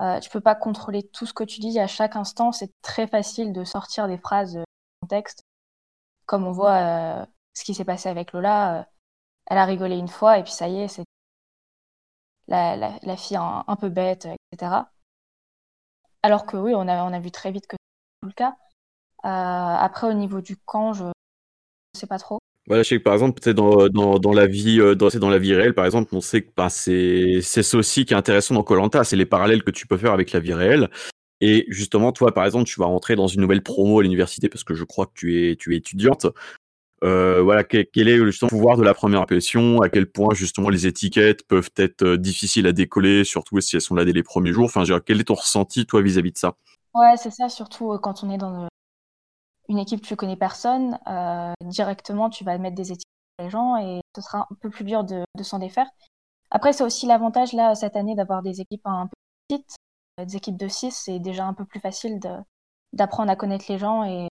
euh, 0.00 0.20
tu 0.20 0.30
peux 0.30 0.40
pas 0.40 0.54
contrôler 0.54 1.08
tout 1.08 1.26
ce 1.26 1.34
que 1.34 1.44
tu 1.44 1.60
dis 1.60 1.78
à 1.78 1.86
chaque 1.86 2.16
instant. 2.16 2.52
C'est 2.52 2.70
très 2.82 3.06
facile 3.06 3.52
de 3.52 3.64
sortir 3.64 4.08
des 4.08 4.18
phrases 4.18 4.56
euh, 4.56 4.60
du 4.60 5.00
contexte. 5.02 5.42
Comme 6.26 6.46
on 6.46 6.52
voit 6.52 6.76
euh, 6.76 7.26
ce 7.54 7.64
qui 7.64 7.74
s'est 7.74 7.84
passé 7.84 8.08
avec 8.08 8.32
Lola, 8.32 8.80
euh, 8.80 8.84
elle 9.46 9.58
a 9.58 9.64
rigolé 9.64 9.96
une 9.96 10.08
fois 10.08 10.38
et 10.38 10.42
puis 10.42 10.52
ça 10.52 10.68
y 10.68 10.80
est, 10.80 10.88
c'est 10.88 11.04
la, 12.48 12.98
la, 13.02 13.16
fille 13.16 13.36
un, 13.36 13.76
peu 13.78 13.88
bête, 13.88 14.26
euh, 14.26 14.34
etc. 14.52 14.88
Alors 16.22 16.46
que 16.46 16.56
oui, 16.56 16.72
on 16.74 16.88
a, 16.88 17.04
on 17.04 17.12
a 17.12 17.20
vu 17.20 17.30
très 17.30 17.52
vite 17.52 17.66
que 17.66 17.76
c'était 17.76 18.26
le 18.26 18.32
cas. 18.32 18.56
Euh, 19.24 19.76
après, 19.84 20.08
au 20.08 20.14
niveau 20.14 20.40
du 20.40 20.56
camp, 20.56 20.92
je 20.92 21.04
ne 21.04 21.12
sais 21.94 22.06
pas 22.06 22.18
trop. 22.18 22.38
Voilà, 22.66 22.82
je 22.82 22.88
sais 22.88 22.98
que 22.98 23.02
par 23.02 23.14
exemple, 23.14 23.40
peut-être 23.40 23.56
dans, 23.56 23.88
dans, 23.88 24.18
dans 24.18 24.32
la 24.32 24.46
vie, 24.46 24.80
euh, 24.80 24.94
dans, 24.94 25.08
c'est 25.08 25.18
dans 25.18 25.30
la 25.30 25.38
vie 25.38 25.54
réelle, 25.54 25.74
par 25.74 25.86
exemple, 25.86 26.14
on 26.14 26.20
sait 26.20 26.42
que 26.42 26.50
bah, 26.54 26.68
c'est 26.68 27.40
c'est 27.42 27.62
ça 27.62 27.78
aussi 27.78 28.04
qui 28.04 28.12
est 28.12 28.16
intéressant 28.16 28.54
dans 28.54 28.62
Colanta, 28.62 29.04
c'est 29.04 29.16
les 29.16 29.26
parallèles 29.26 29.62
que 29.62 29.70
tu 29.70 29.86
peux 29.86 29.96
faire 29.96 30.12
avec 30.12 30.32
la 30.32 30.40
vie 30.40 30.52
réelle. 30.52 30.90
Et 31.40 31.66
justement, 31.68 32.12
toi, 32.12 32.34
par 32.34 32.44
exemple, 32.44 32.64
tu 32.68 32.80
vas 32.80 32.86
rentrer 32.86 33.14
dans 33.14 33.28
une 33.28 33.40
nouvelle 33.40 33.62
promo 33.62 34.00
à 34.00 34.02
l'université 34.02 34.48
parce 34.48 34.64
que 34.64 34.74
je 34.74 34.84
crois 34.84 35.06
que 35.06 35.12
tu 35.14 35.50
es 35.50 35.56
tu 35.56 35.74
es 35.74 35.78
étudiante. 35.78 36.26
Euh, 37.04 37.42
voilà, 37.42 37.64
quel, 37.64 37.86
quel 37.92 38.08
est 38.08 38.16
le 38.16 38.32
pouvoir 38.48 38.76
de 38.76 38.82
la 38.82 38.94
première 38.94 39.20
impression? 39.20 39.80
À 39.80 39.88
quel 39.88 40.10
point 40.10 40.34
justement 40.34 40.68
les 40.68 40.86
étiquettes 40.86 41.46
peuvent 41.46 41.70
être 41.76 42.02
euh, 42.02 42.16
difficiles 42.16 42.66
à 42.66 42.72
décoller, 42.72 43.24
surtout 43.24 43.60
si 43.60 43.76
elles 43.76 43.82
sont 43.82 43.94
là 43.94 44.04
dès 44.04 44.12
les 44.12 44.22
premiers 44.22 44.52
jours? 44.52 44.64
Enfin, 44.64 44.82
quel 45.06 45.20
est 45.20 45.24
ton 45.24 45.34
ressenti 45.34 45.86
toi 45.86 46.02
vis-à-vis 46.02 46.32
de 46.32 46.38
ça? 46.38 46.56
Ouais, 46.94 47.16
c'est 47.16 47.30
ça, 47.30 47.48
surtout 47.48 47.92
euh, 47.92 47.98
quand 47.98 48.24
on 48.24 48.30
est 48.30 48.38
dans 48.38 48.64
euh, 48.64 48.68
une 49.68 49.78
équipe, 49.78 50.02
tu 50.02 50.16
connais 50.16 50.36
personne, 50.36 50.98
directement, 51.60 52.30
tu 52.30 52.42
vas 52.42 52.56
mettre 52.58 52.74
des 52.74 52.92
étiquettes 52.92 53.04
sur 53.38 53.44
les 53.44 53.50
gens 53.50 53.76
et 53.76 54.00
ce 54.16 54.22
sera 54.22 54.46
un 54.50 54.54
peu 54.60 54.70
plus 54.70 54.84
dur 54.84 55.04
de, 55.04 55.24
s'en 55.42 55.58
défaire. 55.58 55.86
Après, 56.50 56.72
c'est 56.72 56.84
aussi 56.84 57.06
l'avantage, 57.06 57.52
là, 57.52 57.74
cette 57.74 57.94
année, 57.94 58.14
d'avoir 58.14 58.42
des 58.42 58.62
équipes 58.62 58.86
un 58.86 59.06
peu 59.06 59.16
petites. 59.46 59.76
Des 60.24 60.36
équipes 60.36 60.56
de 60.56 60.68
6, 60.68 60.90
c'est 60.92 61.18
déjà 61.18 61.44
un 61.44 61.52
peu 61.52 61.66
plus 61.66 61.80
facile 61.80 62.18
d'apprendre 62.94 63.30
à 63.30 63.36
connaître 63.36 63.66
les 63.68 63.78
gens 63.78 64.04
et 64.04 64.28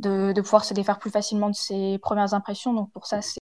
de, 0.00 0.32
de 0.32 0.40
pouvoir 0.40 0.64
se 0.64 0.74
défaire 0.74 0.98
plus 0.98 1.10
facilement 1.10 1.50
de 1.50 1.54
ses 1.54 1.98
premières 1.98 2.34
impressions. 2.34 2.74
Donc, 2.74 2.90
pour 2.92 3.06
ça, 3.06 3.22
c'est 3.22 3.40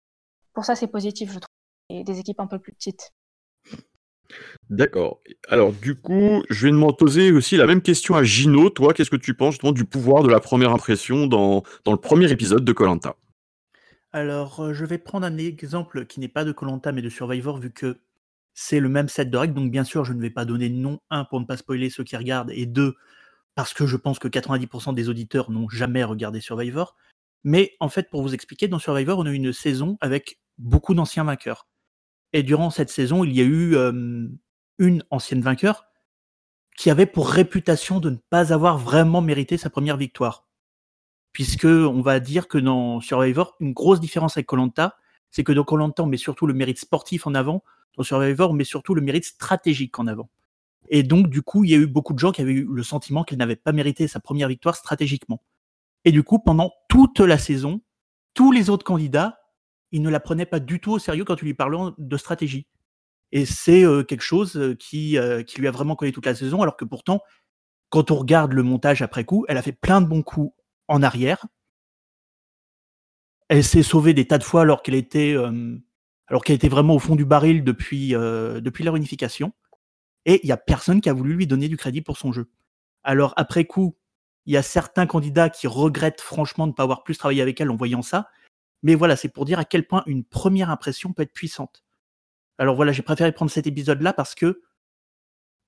pour 0.54 0.64
ça, 0.64 0.74
c'est 0.74 0.86
positif, 0.86 1.30
je 1.32 1.38
trouve. 1.38 1.48
Et 1.88 2.04
des 2.04 2.18
équipes 2.18 2.40
un 2.40 2.46
peu 2.46 2.58
plus 2.58 2.72
petites. 2.72 3.12
D'accord. 4.70 5.20
Alors 5.48 5.72
du 5.72 5.94
coup, 5.94 6.42
je 6.48 6.66
vais 6.66 6.72
demander 6.72 6.96
poser 6.96 7.32
aussi 7.32 7.58
la 7.58 7.66
même 7.66 7.82
question 7.82 8.14
à 8.14 8.24
Gino. 8.24 8.70
Toi, 8.70 8.94
qu'est-ce 8.94 9.10
que 9.10 9.16
tu 9.16 9.34
penses 9.34 9.54
justement 9.54 9.72
du 9.72 9.84
pouvoir 9.84 10.22
de 10.22 10.30
la 10.30 10.40
première 10.40 10.72
impression 10.72 11.26
dans, 11.26 11.62
dans 11.84 11.92
le 11.92 11.98
premier 11.98 12.30
épisode 12.32 12.64
de 12.64 12.72
Colanta? 12.72 13.16
Alors, 14.12 14.60
euh, 14.60 14.72
je 14.72 14.86
vais 14.86 14.96
prendre 14.96 15.26
un 15.26 15.36
exemple 15.36 16.06
qui 16.06 16.20
n'est 16.20 16.28
pas 16.28 16.44
de 16.44 16.52
Colanta 16.52 16.92
mais 16.92 17.02
de 17.02 17.10
Survivor, 17.10 17.58
vu 17.58 17.70
que 17.72 17.98
c'est 18.54 18.80
le 18.80 18.88
même 18.88 19.08
set 19.08 19.28
de 19.28 19.36
règles. 19.36 19.54
Donc, 19.54 19.70
bien 19.70 19.84
sûr, 19.84 20.04
je 20.04 20.14
ne 20.14 20.20
vais 20.20 20.30
pas 20.30 20.46
donner 20.46 20.70
de 20.70 20.76
nom, 20.76 20.98
un, 21.10 21.24
pour 21.24 21.40
ne 21.40 21.44
pas 21.44 21.58
spoiler 21.58 21.90
ceux 21.90 22.04
qui 22.04 22.16
regardent, 22.16 22.52
et 22.52 22.64
deux, 22.64 22.94
parce 23.54 23.74
que 23.74 23.86
je 23.86 23.96
pense 23.96 24.18
que 24.18 24.28
90% 24.28 24.94
des 24.94 25.08
auditeurs 25.08 25.50
n'ont 25.50 25.68
jamais 25.68 26.04
regardé 26.04 26.40
Survivor. 26.40 26.96
Mais 27.44 27.74
en 27.80 27.88
fait, 27.88 28.08
pour 28.10 28.22
vous 28.22 28.34
expliquer, 28.34 28.68
dans 28.68 28.78
Survivor, 28.78 29.18
on 29.18 29.26
a 29.26 29.30
eu 29.30 29.34
une 29.34 29.52
saison 29.52 29.98
avec 30.00 30.40
beaucoup 30.58 30.94
d'anciens 30.94 31.24
vainqueurs. 31.24 31.66
Et 32.32 32.42
durant 32.42 32.70
cette 32.70 32.90
saison, 32.90 33.24
il 33.24 33.32
y 33.34 33.40
a 33.40 33.44
eu 33.44 33.76
une 34.78 35.04
ancienne 35.10 35.42
vainqueur 35.42 35.86
qui 36.76 36.88
avait 36.88 37.06
pour 37.06 37.28
réputation 37.28 38.00
de 38.00 38.10
ne 38.10 38.16
pas 38.30 38.52
avoir 38.52 38.78
vraiment 38.78 39.20
mérité 39.20 39.58
sa 39.58 39.70
première 39.70 39.96
victoire. 39.96 40.46
Puisque 41.32 41.64
on 41.64 42.00
va 42.00 42.20
dire 42.20 42.48
que 42.48 42.58
dans 42.58 43.00
Survivor, 43.00 43.56
une 43.60 43.72
grosse 43.72 44.00
différence 44.00 44.36
avec 44.36 44.46
Colanta, 44.46 44.96
c'est 45.30 45.44
que 45.44 45.52
dans 45.52 45.64
Colanta, 45.64 46.02
on 46.02 46.06
met 46.06 46.16
surtout 46.16 46.46
le 46.46 46.54
mérite 46.54 46.78
sportif 46.78 47.26
en 47.26 47.34
avant. 47.34 47.62
Dans 47.96 48.02
Survivor, 48.02 48.50
on 48.50 48.54
met 48.54 48.64
surtout 48.64 48.94
le 48.94 49.02
mérite 49.02 49.24
stratégique 49.24 49.98
en 49.98 50.06
avant. 50.06 50.30
Et 50.94 51.02
donc, 51.02 51.28
du 51.30 51.40
coup, 51.40 51.64
il 51.64 51.70
y 51.70 51.74
a 51.74 51.78
eu 51.78 51.86
beaucoup 51.86 52.12
de 52.12 52.18
gens 52.18 52.32
qui 52.32 52.42
avaient 52.42 52.52
eu 52.52 52.68
le 52.70 52.82
sentiment 52.82 53.24
qu'elle 53.24 53.38
n'avait 53.38 53.56
pas 53.56 53.72
mérité 53.72 54.06
sa 54.06 54.20
première 54.20 54.48
victoire 54.48 54.76
stratégiquement. 54.76 55.42
Et 56.04 56.12
du 56.12 56.22
coup, 56.22 56.38
pendant 56.38 56.70
toute 56.90 57.18
la 57.20 57.38
saison, 57.38 57.80
tous 58.34 58.52
les 58.52 58.68
autres 58.68 58.84
candidats, 58.84 59.40
ils 59.90 60.02
ne 60.02 60.10
la 60.10 60.20
prenaient 60.20 60.44
pas 60.44 60.60
du 60.60 60.80
tout 60.80 60.92
au 60.92 60.98
sérieux 60.98 61.24
quand 61.24 61.36
tu 61.36 61.46
lui 61.46 61.54
parlais 61.54 61.78
de 61.96 62.16
stratégie. 62.18 62.66
Et 63.32 63.46
c'est 63.46 63.86
euh, 63.86 64.02
quelque 64.04 64.20
chose 64.20 64.58
euh, 64.58 64.74
qui, 64.74 65.16
euh, 65.16 65.42
qui 65.42 65.62
lui 65.62 65.66
a 65.66 65.70
vraiment 65.70 65.96
collé 65.96 66.12
toute 66.12 66.26
la 66.26 66.34
saison, 66.34 66.60
alors 66.60 66.76
que 66.76 66.84
pourtant, 66.84 67.22
quand 67.88 68.10
on 68.10 68.16
regarde 68.16 68.52
le 68.52 68.62
montage 68.62 69.00
après 69.00 69.24
coup, 69.24 69.46
elle 69.48 69.56
a 69.56 69.62
fait 69.62 69.72
plein 69.72 70.02
de 70.02 70.06
bons 70.06 70.22
coups 70.22 70.52
en 70.88 71.02
arrière. 71.02 71.46
Elle 73.48 73.64
s'est 73.64 73.82
sauvée 73.82 74.12
des 74.12 74.26
tas 74.26 74.36
de 74.36 74.44
fois 74.44 74.60
alors 74.60 74.82
qu'elle 74.82 74.94
était, 74.94 75.34
alors 76.26 76.44
qu'elle 76.44 76.56
était 76.56 76.68
vraiment 76.68 76.94
au 76.94 76.98
fond 76.98 77.16
du 77.16 77.26
baril 77.26 77.64
depuis, 77.64 78.10
depuis 78.12 78.82
la 78.82 78.92
réunification. 78.92 79.52
Et 80.24 80.40
il 80.44 80.48
y 80.48 80.52
a 80.52 80.56
personne 80.56 81.00
qui 81.00 81.08
a 81.08 81.12
voulu 81.12 81.34
lui 81.34 81.46
donner 81.46 81.68
du 81.68 81.76
crédit 81.76 82.02
pour 82.02 82.16
son 82.16 82.32
jeu. 82.32 82.50
Alors 83.02 83.34
après 83.36 83.64
coup, 83.64 83.96
il 84.46 84.54
y 84.54 84.56
a 84.56 84.62
certains 84.62 85.06
candidats 85.06 85.50
qui 85.50 85.66
regrettent 85.66 86.20
franchement 86.20 86.66
de 86.66 86.72
ne 86.72 86.74
pas 86.76 86.82
avoir 86.82 87.04
plus 87.04 87.16
travaillé 87.16 87.42
avec 87.42 87.60
elle 87.60 87.70
en 87.70 87.76
voyant 87.76 88.02
ça. 88.02 88.28
Mais 88.82 88.94
voilà, 88.94 89.16
c'est 89.16 89.28
pour 89.28 89.44
dire 89.44 89.58
à 89.58 89.64
quel 89.64 89.86
point 89.86 90.02
une 90.06 90.24
première 90.24 90.70
impression 90.70 91.12
peut 91.12 91.22
être 91.22 91.32
puissante. 91.32 91.84
Alors 92.58 92.76
voilà, 92.76 92.92
j'ai 92.92 93.02
préféré 93.02 93.32
prendre 93.32 93.50
cet 93.50 93.66
épisode-là 93.66 94.12
parce 94.12 94.34
que, 94.34 94.62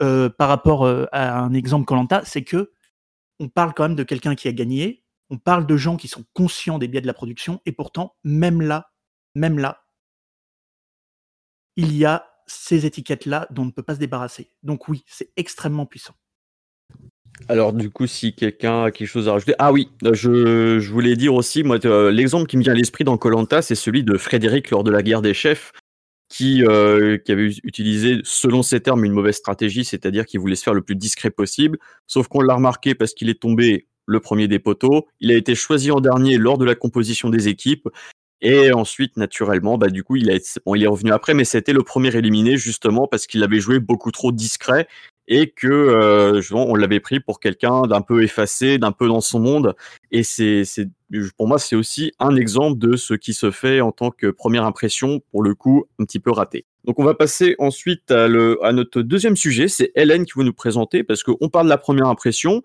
euh, 0.02 0.28
par 0.28 0.48
rapport 0.48 0.84
euh, 0.84 1.06
à 1.12 1.38
un 1.38 1.54
exemple 1.54 1.86
Colanta, 1.86 2.24
c'est 2.24 2.44
que 2.44 2.72
on 3.40 3.48
parle 3.48 3.74
quand 3.74 3.84
même 3.84 3.96
de 3.96 4.02
quelqu'un 4.02 4.34
qui 4.34 4.48
a 4.48 4.52
gagné, 4.52 5.04
on 5.30 5.38
parle 5.38 5.66
de 5.66 5.76
gens 5.76 5.96
qui 5.96 6.08
sont 6.08 6.24
conscients 6.34 6.78
des 6.78 6.88
biais 6.88 7.00
de 7.00 7.06
la 7.06 7.14
production, 7.14 7.60
et 7.66 7.72
pourtant, 7.72 8.16
même 8.22 8.60
là, 8.60 8.92
même 9.34 9.58
là, 9.58 9.84
il 11.76 11.96
y 11.96 12.04
a 12.04 12.33
ces 12.46 12.86
étiquettes-là 12.86 13.46
dont 13.50 13.62
on 13.62 13.66
ne 13.66 13.70
peut 13.70 13.82
pas 13.82 13.94
se 13.94 14.00
débarrasser. 14.00 14.50
Donc 14.62 14.88
oui, 14.88 15.04
c'est 15.06 15.30
extrêmement 15.36 15.86
puissant. 15.86 16.14
Alors 17.48 17.72
du 17.72 17.90
coup, 17.90 18.06
si 18.06 18.34
quelqu'un 18.34 18.84
a 18.84 18.90
quelque 18.90 19.08
chose 19.08 19.28
à 19.28 19.32
rajouter, 19.32 19.54
ah 19.58 19.72
oui, 19.72 19.88
je, 20.02 20.78
je 20.78 20.92
voulais 20.92 21.16
dire 21.16 21.34
aussi, 21.34 21.64
moi, 21.64 21.78
euh, 21.84 22.10
l'exemple 22.10 22.46
qui 22.46 22.56
me 22.56 22.62
vient 22.62 22.72
à 22.72 22.76
l'esprit 22.76 23.04
dans 23.04 23.16
Colanta, 23.18 23.60
c'est 23.60 23.74
celui 23.74 24.04
de 24.04 24.16
Frédéric 24.16 24.70
lors 24.70 24.84
de 24.84 24.90
la 24.90 25.02
guerre 25.02 25.20
des 25.20 25.34
chefs, 25.34 25.72
qui, 26.28 26.64
euh, 26.64 27.18
qui 27.18 27.32
avait 27.32 27.50
utilisé, 27.64 28.20
selon 28.24 28.62
ses 28.62 28.80
termes, 28.80 29.04
une 29.04 29.12
mauvaise 29.12 29.36
stratégie, 29.36 29.84
c'est-à-dire 29.84 30.26
qu'il 30.26 30.40
voulait 30.40 30.56
se 30.56 30.62
faire 30.62 30.74
le 30.74 30.82
plus 30.82 30.96
discret 30.96 31.30
possible. 31.30 31.78
Sauf 32.06 32.28
qu'on 32.28 32.40
l'a 32.40 32.54
remarqué 32.54 32.94
parce 32.94 33.14
qu'il 33.14 33.28
est 33.28 33.40
tombé 33.40 33.86
le 34.06 34.20
premier 34.20 34.48
des 34.48 34.58
poteaux. 34.58 35.06
Il 35.20 35.30
a 35.30 35.36
été 35.36 35.54
choisi 35.54 35.90
en 35.90 36.00
dernier 36.00 36.38
lors 36.38 36.58
de 36.58 36.64
la 36.64 36.74
composition 36.74 37.30
des 37.30 37.48
équipes. 37.48 37.88
Et 38.44 38.74
ensuite, 38.74 39.16
naturellement, 39.16 39.78
bah, 39.78 39.88
du 39.88 40.04
coup, 40.04 40.16
il, 40.16 40.26
bon, 40.66 40.74
il 40.74 40.84
est 40.84 40.86
revenu 40.86 41.12
après, 41.12 41.32
mais 41.32 41.46
c'était 41.46 41.72
le 41.72 41.82
premier 41.82 42.14
éliminé 42.14 42.58
justement 42.58 43.08
parce 43.08 43.26
qu'il 43.26 43.42
avait 43.42 43.58
joué 43.58 43.78
beaucoup 43.80 44.12
trop 44.12 44.32
discret 44.32 44.86
et 45.26 45.48
que 45.48 45.66
euh, 45.66 46.42
on 46.52 46.74
l'avait 46.74 47.00
pris 47.00 47.20
pour 47.20 47.40
quelqu'un 47.40 47.82
d'un 47.86 48.02
peu 48.02 48.22
effacé, 48.22 48.76
d'un 48.76 48.92
peu 48.92 49.08
dans 49.08 49.22
son 49.22 49.40
monde. 49.40 49.74
Et 50.10 50.22
c'est, 50.22 50.66
c'est, 50.66 50.90
pour 51.38 51.48
moi, 51.48 51.58
c'est 51.58 51.74
aussi 51.74 52.12
un 52.18 52.36
exemple 52.36 52.78
de 52.78 52.96
ce 52.96 53.14
qui 53.14 53.32
se 53.32 53.50
fait 53.50 53.80
en 53.80 53.92
tant 53.92 54.10
que 54.10 54.26
première 54.26 54.64
impression, 54.64 55.22
pour 55.30 55.42
le 55.42 55.54
coup, 55.54 55.86
un 55.98 56.04
petit 56.04 56.20
peu 56.20 56.30
raté. 56.30 56.66
Donc, 56.84 56.98
on 56.98 57.04
va 57.04 57.14
passer 57.14 57.54
ensuite 57.58 58.10
à, 58.10 58.28
le, 58.28 58.62
à 58.62 58.72
notre 58.72 59.00
deuxième 59.00 59.36
sujet. 59.36 59.68
C'est 59.68 59.90
Hélène 59.94 60.26
qui 60.26 60.32
va 60.36 60.44
nous 60.44 60.52
présenter 60.52 61.02
parce 61.02 61.22
qu'on 61.22 61.48
parle 61.48 61.64
de 61.64 61.70
la 61.70 61.78
première 61.78 62.08
impression. 62.08 62.62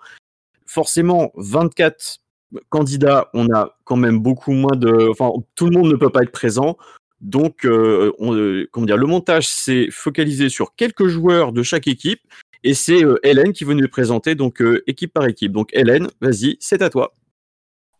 Forcément, 0.65 1.31
24 1.35 2.19
candidats, 2.69 3.29
on 3.33 3.53
a 3.53 3.75
quand 3.83 3.95
même 3.95 4.19
beaucoup 4.19 4.51
moins 4.51 4.75
de. 4.75 5.09
Enfin, 5.09 5.31
tout 5.55 5.67
le 5.67 5.77
monde 5.77 5.91
ne 5.91 5.95
peut 5.95 6.09
pas 6.09 6.23
être 6.23 6.31
présent. 6.31 6.77
Donc, 7.21 7.65
euh, 7.65 8.13
on, 8.19 8.33
euh, 8.33 8.67
comment 8.71 8.85
dire, 8.85 8.97
le 8.97 9.05
montage 9.05 9.47
s'est 9.47 9.89
focalisé 9.91 10.49
sur 10.49 10.75
quelques 10.75 11.07
joueurs 11.07 11.51
de 11.51 11.63
chaque 11.63 11.87
équipe 11.87 12.21
et 12.63 12.73
c'est 12.73 13.03
euh, 13.03 13.19
Hélène 13.23 13.53
qui 13.53 13.65
veut 13.65 13.73
nous 13.73 13.87
présenter, 13.89 14.35
donc 14.35 14.63
équipe 14.87 15.13
par 15.13 15.25
équipe. 15.25 15.51
Donc 15.51 15.69
Hélène, 15.73 16.07
vas-y, 16.21 16.57
c'est 16.59 16.81
à 16.81 16.89
toi. 16.89 17.13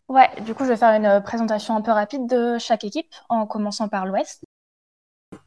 Ouais, 0.07 0.29
du 0.45 0.53
coup, 0.55 0.63
je 0.63 0.69
vais 0.69 0.77
faire 0.77 0.93
une 0.93 1.21
présentation 1.23 1.75
un 1.75 1.81
peu 1.81 1.91
rapide 1.91 2.27
de 2.27 2.57
chaque 2.57 2.83
équipe, 2.83 3.13
en 3.27 3.45
commençant 3.45 3.89
par 3.89 4.05
l'Ouest. 4.05 4.43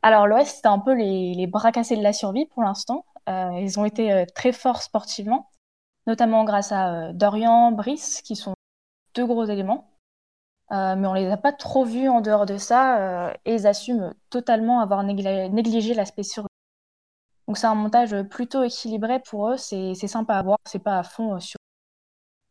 Alors, 0.03 0.29
l'Ouest, 0.29 0.57
c'était 0.57 0.69
un 0.69 0.79
peu 0.79 0.95
les, 0.95 1.35
les, 1.35 1.47
bras 1.49 1.73
cassés 1.73 1.97
de 1.97 2.03
la 2.03 2.13
survie 2.13 2.47
pour 2.47 2.63
l'instant. 2.63 3.05
Ils 3.27 3.81
ont 3.81 3.85
été 3.85 4.25
très 4.37 4.53
forts 4.53 4.83
sportivement, 4.83 5.51
notamment 6.07 6.45
grâce 6.45 6.71
à 6.71 7.13
Dorian, 7.13 7.73
Brice, 7.73 8.23
qui 8.23 8.37
sont 8.37 8.55
deux 9.15 9.27
gros 9.27 9.45
éléments. 9.45 9.89
Euh, 10.73 10.97
mais 10.97 11.07
on 11.07 11.15
les 11.15 11.31
a 11.31 11.37
pas 11.37 11.53
trop 11.53 11.85
vus 11.85 12.09
en 12.09 12.21
dehors 12.21 12.47
de 12.47 12.57
ça, 12.57 13.35
et 13.45 13.55
ils 13.55 13.67
assument 13.67 14.15
totalement 14.31 14.81
avoir 14.81 15.03
négligé 15.05 15.95
l'aspect 15.95 16.23
survie. 16.23 16.49
Donc 17.47 17.59
c'est 17.59 17.67
un 17.67 17.75
montage 17.75 18.15
plutôt 18.31 18.63
équilibré 18.63 19.21
pour 19.21 19.51
eux, 19.51 19.57
c'est 19.59 19.95
sympa 19.95 20.37
à 20.37 20.43
voir, 20.43 20.59
c'est 20.65 20.79
pas 20.79 20.99
à 20.99 21.03
fond 21.03 21.39
sur 21.41 21.59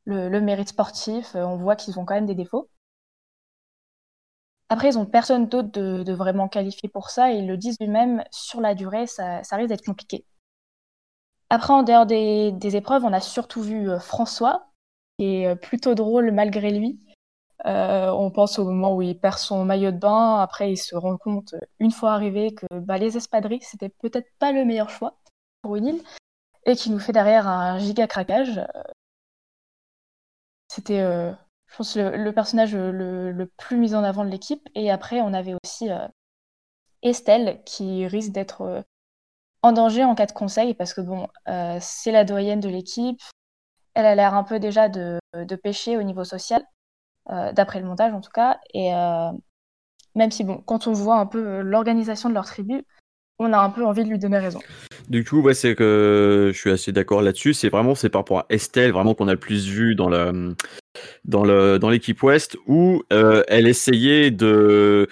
le, 0.06 0.40
mérite 0.40 0.70
sportif, 0.70 1.36
on 1.36 1.58
voit 1.58 1.76
qu'ils 1.76 2.00
ont 2.00 2.06
quand 2.06 2.16
même 2.16 2.26
des 2.26 2.36
défauts. 2.36 2.70
Après, 4.70 4.88
ils 4.90 4.98
ont 4.98 5.06
personne 5.06 5.48
d'autre 5.48 5.70
de, 5.70 6.14
vraiment 6.14 6.48
qualifié 6.48 6.90
pour 6.90 7.10
ça, 7.10 7.32
et 7.32 7.38
ils 7.40 7.48
le 7.48 7.58
disent 7.58 7.78
eux-mêmes, 7.82 8.24
sur 8.32 8.62
la 8.62 8.74
durée, 8.76 9.08
ça, 9.08 9.42
risque 9.52 9.70
d'être 9.70 9.86
compliqué. 9.86 10.26
Après, 11.50 11.74
en 11.74 11.84
dehors 11.84 12.06
des, 12.06 12.76
épreuves, 12.76 13.04
on 13.04 13.14
a 13.14 13.20
surtout 13.20 13.62
vu 13.62 13.90
François, 14.00 14.71
est 15.24 15.56
plutôt 15.56 15.96
drôle 15.96 16.32
malgré 16.32 16.72
lui. 16.72 17.00
on 17.66 18.32
pense 18.32 18.60
au 18.60 18.66
moment 18.66 18.96
où 18.96 19.02
il 19.02 19.20
perd 19.20 19.38
son 19.38 19.66
maillot 19.66 19.92
de 19.92 19.98
bain, 19.98 20.40
après 20.40 20.72
il 20.72 20.78
se 20.78 20.96
rend 20.96 21.18
compte 21.18 21.56
une 21.80 21.92
fois 21.92 22.14
arrivé 22.14 22.54
que 22.54 22.66
bah, 22.72 22.98
les 22.98 23.18
espadrilles 23.18 23.62
c'était 23.62 23.90
peut-être 23.90 24.30
pas 24.40 24.52
le 24.52 24.66
meilleur 24.66 24.90
choix 24.90 25.20
pour 25.62 25.76
une 25.76 25.88
île 25.88 26.04
et 26.66 26.76
qui 26.76 26.92
nous 26.92 27.00
fait 27.00 27.14
derrière 27.14 27.48
un 27.48 27.80
giga 27.80 28.08
craquage. 28.08 28.62
C'était, 30.68 31.00
je 31.00 31.76
pense, 31.76 31.98
le, 31.98 32.32
personnage 32.32 32.76
le, 32.76 33.52
plus 33.58 33.78
mis 33.78 33.94
en 33.94 34.04
avant 34.04 34.24
de 34.24 34.30
l'équipe. 34.30 34.68
Et 34.76 34.90
après, 34.90 35.22
on 35.22 35.34
avait 35.34 35.56
aussi 35.64 35.90
Estelle 37.02 37.62
qui 37.66 38.08
risque 38.08 38.32
d'être 38.32 38.84
en 39.64 39.72
danger 39.72 40.04
en 40.04 40.16
cas 40.16 40.26
de 40.26 40.32
conseil 40.32 40.74
parce 40.74 40.94
que 40.94 41.02
bon, 41.02 41.28
euh, 41.48 41.78
c'est 41.82 42.12
la 42.12 42.24
doyenne 42.24 42.60
de 42.60 42.70
l'équipe. 42.70 43.22
Elle 43.94 44.06
a 44.06 44.16
l'air 44.16 44.34
un 44.34 44.44
peu 44.44 44.60
déjà 44.60 44.90
de, 44.90 45.20
de 45.36 45.56
pêcher 45.56 45.98
au 45.98 46.04
niveau 46.04 46.24
social, 46.24 46.64
euh, 47.30 47.52
d'après 47.54 47.80
le 47.80 47.86
montage 47.86 48.14
en 48.14 48.22
tout 48.22 48.32
cas. 48.34 48.60
Et 48.74 48.94
euh, 48.94 49.32
même 50.16 50.32
si 50.32 50.44
bon, 50.44 50.58
quand 50.66 50.88
on 50.88 50.94
voit 50.94 51.18
un 51.18 51.26
peu 51.26 51.62
l'organisation 51.62 52.30
de 52.30 52.34
leur 52.34 52.46
tribu, 52.46 52.84
on 53.40 53.54
a 53.54 53.60
un 53.60 53.70
peu 53.70 53.86
envie 53.86 54.04
de 54.04 54.10
lui 54.10 54.20
donner 54.20 54.38
raison. 54.38 54.60
Du 55.10 55.24
coup, 55.24 55.42
ouais, 55.42 55.54
c'est 55.56 55.76
que 55.76 56.52
je 56.54 56.58
suis 56.58 56.70
assez 56.72 56.92
d'accord 56.92 57.22
là-dessus. 57.22 57.54
C'est 57.54 57.70
vraiment 57.70 57.96
c'est 57.96 58.10
par 58.10 58.22
rapport 58.22 58.40
à 58.40 58.46
Estelle 58.50 58.92
vraiment 58.92 59.16
qu'on 59.16 59.28
a 59.28 59.34
le 59.34 59.40
plus 59.40 59.68
vu 59.68 59.96
dans 59.96 60.10
la 60.10 60.32
dans 61.26 61.44
le 61.44 61.80
dans 61.80 61.90
l'équipe 61.90 62.22
Ouest 62.22 62.58
où 62.68 63.04
elle 63.10 63.68
essayait 63.68 64.32
de 64.32 65.08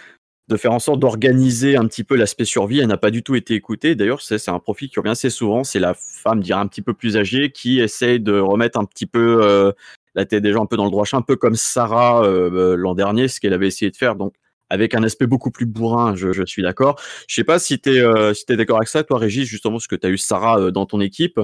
de 0.49 0.57
faire 0.57 0.73
en 0.73 0.79
sorte 0.79 0.99
d'organiser 0.99 1.77
un 1.77 1.85
petit 1.85 2.03
peu 2.03 2.15
l'aspect 2.15 2.43
survie. 2.43 2.79
Elle 2.79 2.87
n'a 2.87 2.97
pas 2.97 3.11
du 3.11 3.23
tout 3.23 3.35
été 3.35 3.53
écoutée. 3.53 3.93
D'ailleurs, 3.95 4.21
c'est 4.21 4.49
un 4.49 4.59
profil 4.59 4.89
qui 4.89 4.99
revient 4.99 5.11
assez 5.11 5.29
souvent. 5.29 5.63
C'est 5.63 5.79
la 5.79 5.93
femme, 5.93 6.41
dirais 6.41 6.59
un 6.59 6.67
petit 6.67 6.81
peu 6.81 6.93
plus 6.93 7.17
âgée, 7.17 7.51
qui 7.51 7.79
essaye 7.79 8.19
de 8.19 8.37
remettre 8.39 8.79
un 8.79 8.85
petit 8.85 9.05
peu 9.05 9.41
euh, 9.43 9.71
la 10.15 10.25
tête 10.25 10.41
des 10.41 10.51
gens 10.51 10.63
un 10.63 10.65
peu 10.65 10.75
dans 10.75 10.85
le 10.85 10.91
droit 10.91 11.05
chemin, 11.05 11.19
un 11.19 11.23
peu 11.23 11.35
comme 11.35 11.55
Sarah 11.55 12.23
euh, 12.23 12.49
euh, 12.51 12.75
l'an 12.75 12.95
dernier, 12.95 13.27
ce 13.27 13.39
qu'elle 13.39 13.53
avait 13.53 13.67
essayé 13.67 13.91
de 13.91 13.95
faire. 13.95 14.15
Donc, 14.15 14.33
avec 14.71 14.95
un 14.95 15.03
aspect 15.03 15.27
beaucoup 15.27 15.51
plus 15.51 15.67
bourrin, 15.67 16.15
je, 16.15 16.43
suis 16.45 16.63
d'accord. 16.63 16.99
Je 17.27 17.35
sais 17.35 17.43
pas 17.43 17.59
si 17.59 17.79
tu 17.79 17.91
es, 17.91 17.99
es 17.99 18.55
d'accord 18.55 18.77
avec 18.77 18.89
ça, 18.89 19.03
toi, 19.03 19.19
Régis, 19.19 19.47
justement, 19.47 19.75
parce 19.75 19.87
que 19.87 19.95
tu 19.95 20.07
as 20.07 20.09
eu 20.09 20.17
Sarah 20.17 20.71
dans 20.71 20.85
ton 20.85 20.99
équipe. 20.99 21.39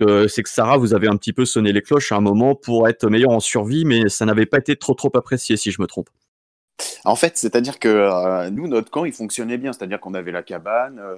c'est 0.00 0.42
que 0.42 0.48
Sarah, 0.48 0.76
vous 0.76 0.92
avez 0.94 1.08
un 1.08 1.16
petit 1.16 1.32
peu 1.32 1.46
sonné 1.46 1.72
les 1.72 1.80
cloches 1.80 2.12
à 2.12 2.16
un 2.16 2.20
moment 2.20 2.54
pour 2.54 2.86
être 2.86 3.08
meilleur 3.08 3.30
en 3.30 3.40
survie, 3.40 3.86
mais 3.86 4.10
ça 4.10 4.26
n'avait 4.26 4.44
pas 4.44 4.58
été 4.58 4.76
trop 4.76 4.94
trop 4.94 5.10
apprécié, 5.14 5.56
si 5.56 5.70
je 5.70 5.80
me 5.80 5.86
trompe. 5.86 6.10
En 7.06 7.14
fait, 7.14 7.38
c'est-à-dire 7.38 7.78
que 7.78 7.88
euh, 7.88 8.50
nous, 8.50 8.66
notre 8.66 8.90
camp, 8.90 9.04
il 9.04 9.12
fonctionnait 9.12 9.58
bien. 9.58 9.72
C'est-à-dire 9.72 10.00
qu'on 10.00 10.14
avait 10.14 10.32
la 10.32 10.42
cabane, 10.42 10.98
euh, 10.98 11.14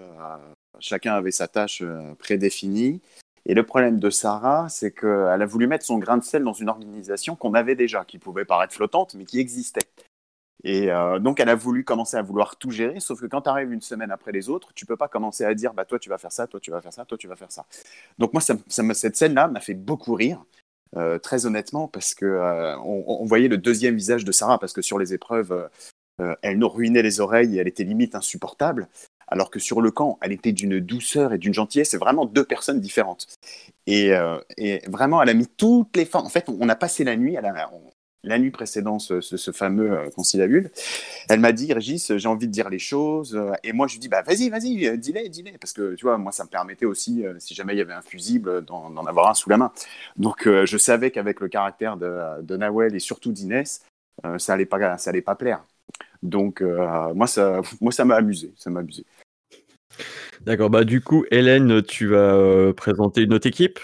chacun 0.80 1.14
avait 1.14 1.30
sa 1.30 1.48
tâche 1.48 1.82
euh, 1.82 2.14
prédéfinie. 2.18 3.00
Et 3.46 3.54
le 3.54 3.62
problème 3.62 3.98
de 3.98 4.10
Sarah, 4.10 4.68
c'est 4.68 4.92
qu'elle 4.92 5.42
a 5.42 5.46
voulu 5.46 5.66
mettre 5.66 5.86
son 5.86 5.98
grain 5.98 6.18
de 6.18 6.24
sel 6.24 6.44
dans 6.44 6.52
une 6.52 6.68
organisation 6.68 7.36
qu'on 7.36 7.54
avait 7.54 7.74
déjà, 7.74 8.04
qui 8.04 8.18
pouvait 8.18 8.44
paraître 8.44 8.74
flottante, 8.74 9.14
mais 9.14 9.24
qui 9.24 9.40
existait. 9.40 9.88
Et 10.64 10.88
donc, 11.20 11.40
elle 11.40 11.48
a 11.48 11.54
voulu 11.54 11.82
commencer 11.82 12.18
à 12.18 12.22
vouloir 12.22 12.56
tout 12.56 12.70
gérer, 12.70 13.00
sauf 13.00 13.20
que 13.20 13.26
quand 13.26 13.42
tu 13.42 13.48
arrives 13.48 13.72
une 13.72 13.80
semaine 13.80 14.10
après 14.10 14.32
les 14.32 14.50
autres, 14.50 14.74
tu 14.74 14.84
peux 14.84 14.96
pas 14.96 15.08
commencer 15.08 15.44
à 15.44 15.54
dire, 15.54 15.72
bah, 15.72 15.86
toi, 15.86 15.98
tu 15.98 16.10
vas 16.10 16.18
faire 16.18 16.32
ça, 16.32 16.46
toi, 16.46 16.60
tu 16.60 16.70
vas 16.70 16.82
faire 16.82 16.92
ça, 16.92 17.06
toi, 17.06 17.16
tu 17.16 17.28
vas 17.28 17.36
faire 17.36 17.52
ça. 17.52 17.64
Donc, 18.18 18.34
moi, 18.34 18.42
ça, 18.42 18.54
cette 18.92 19.16
scène-là 19.16 19.48
m'a 19.48 19.60
fait 19.60 19.72
beaucoup 19.72 20.14
rire. 20.14 20.44
Euh, 20.96 21.18
très 21.18 21.44
honnêtement, 21.44 21.86
parce 21.86 22.14
que 22.14 22.24
euh, 22.24 22.78
on, 22.78 23.24
voyait 23.26 23.48
le 23.48 23.58
deuxième 23.58 23.94
visage 23.94 24.24
de 24.24 24.32
Sarah, 24.32 24.58
parce 24.58 24.72
que 24.72 24.80
sur 24.80 24.98
les 24.98 25.12
épreuves, 25.12 25.68
euh, 26.20 26.34
elle 26.42 26.58
nous 26.58 26.68
ruinait 26.68 27.02
les 27.02 27.20
oreilles 27.20 27.56
et 27.56 27.60
elle 27.60 27.68
était 27.68 27.84
limite 27.84 28.14
insupportable, 28.14 28.88
alors 29.26 29.50
que 29.50 29.58
sur 29.58 29.82
le 29.82 29.90
camp, 29.90 30.18
elle 30.22 30.32
était 30.32 30.52
d'une 30.52 30.80
douceur 30.80 31.34
et 31.34 31.38
d'une 31.38 31.52
gentillesse. 31.52 31.90
C'est 31.90 31.98
vraiment 31.98 32.24
deux 32.24 32.44
personnes 32.44 32.80
différentes. 32.80 33.26
Et, 33.86 34.12
vraiment, 34.86 35.22
elle 35.22 35.28
a 35.28 35.34
mis 35.34 35.46
toutes 35.46 35.94
les 35.96 36.06
formes. 36.06 36.26
En 36.26 36.30
fait, 36.30 36.48
on, 36.48 36.68
a 36.68 36.76
passé 36.76 37.04
la 37.04 37.16
nuit, 37.16 37.34
elle 37.34 37.44
a, 37.44 37.70
la 38.24 38.38
nuit 38.38 38.50
précédente 38.50 39.00
ce, 39.00 39.52
fameux 39.52 39.92
euh, 39.92 40.10
conciliabule, 40.10 40.70
elle 41.28 41.40
m'a 41.40 41.52
dit, 41.52 41.72
Régis, 41.72 42.16
j'ai 42.16 42.28
envie 42.28 42.46
de 42.46 42.52
dire 42.52 42.68
les 42.68 42.78
choses. 42.78 43.36
Euh, 43.36 43.52
et 43.62 43.72
moi, 43.72 43.86
je 43.86 43.94
lui 43.94 44.00
dis, 44.00 44.08
bah, 44.08 44.22
vas-y, 44.22 44.48
vas-y, 44.50 44.86
euh, 44.86 44.96
dis-les, 44.96 45.28
dis-les. 45.28 45.52
Parce 45.58 45.72
que, 45.72 45.94
tu 45.94 46.04
vois, 46.04 46.18
moi, 46.18 46.32
ça 46.32 46.44
me 46.44 46.48
permettait 46.48 46.86
aussi, 46.86 47.24
si 47.38 47.54
jamais 47.54 47.74
il 47.74 47.78
y 47.78 47.82
avait 47.82 47.92
un 47.92 48.02
fusible, 48.02 48.64
d'en 48.64 49.06
avoir 49.06 49.28
un 49.28 49.34
sous 49.34 49.50
la 49.50 49.56
main. 49.56 49.72
Donc, 50.16 50.48
je 50.48 50.78
savais 50.78 51.10
qu'avec 51.10 51.40
le 51.40 51.48
caractère 51.48 51.96
de, 51.96 52.42
de 52.42 52.56
Nawel 52.56 52.94
et 52.94 53.00
surtout 53.00 53.32
d'Inès, 53.32 53.82
ça 54.38 54.52
allait 54.54 54.66
pas, 54.66 54.96
pas 55.24 55.34
plaire. 55.34 55.64
Donc, 56.22 56.60
moi, 56.60 57.26
ça, 57.26 57.60
moi, 57.80 57.92
ça 57.92 58.04
m'a 58.04 58.16
amusé, 58.16 58.52
ça 58.56 58.70
m'a 58.70 58.80
amusé. 58.80 59.04
D'accord, 60.42 60.70
bah 60.70 60.84
du 60.84 61.00
coup, 61.00 61.24
Hélène, 61.30 61.82
tu 61.82 62.08
vas 62.08 62.72
présenter 62.72 63.22
une 63.22 63.34
autre 63.34 63.46
équipe? 63.46 63.80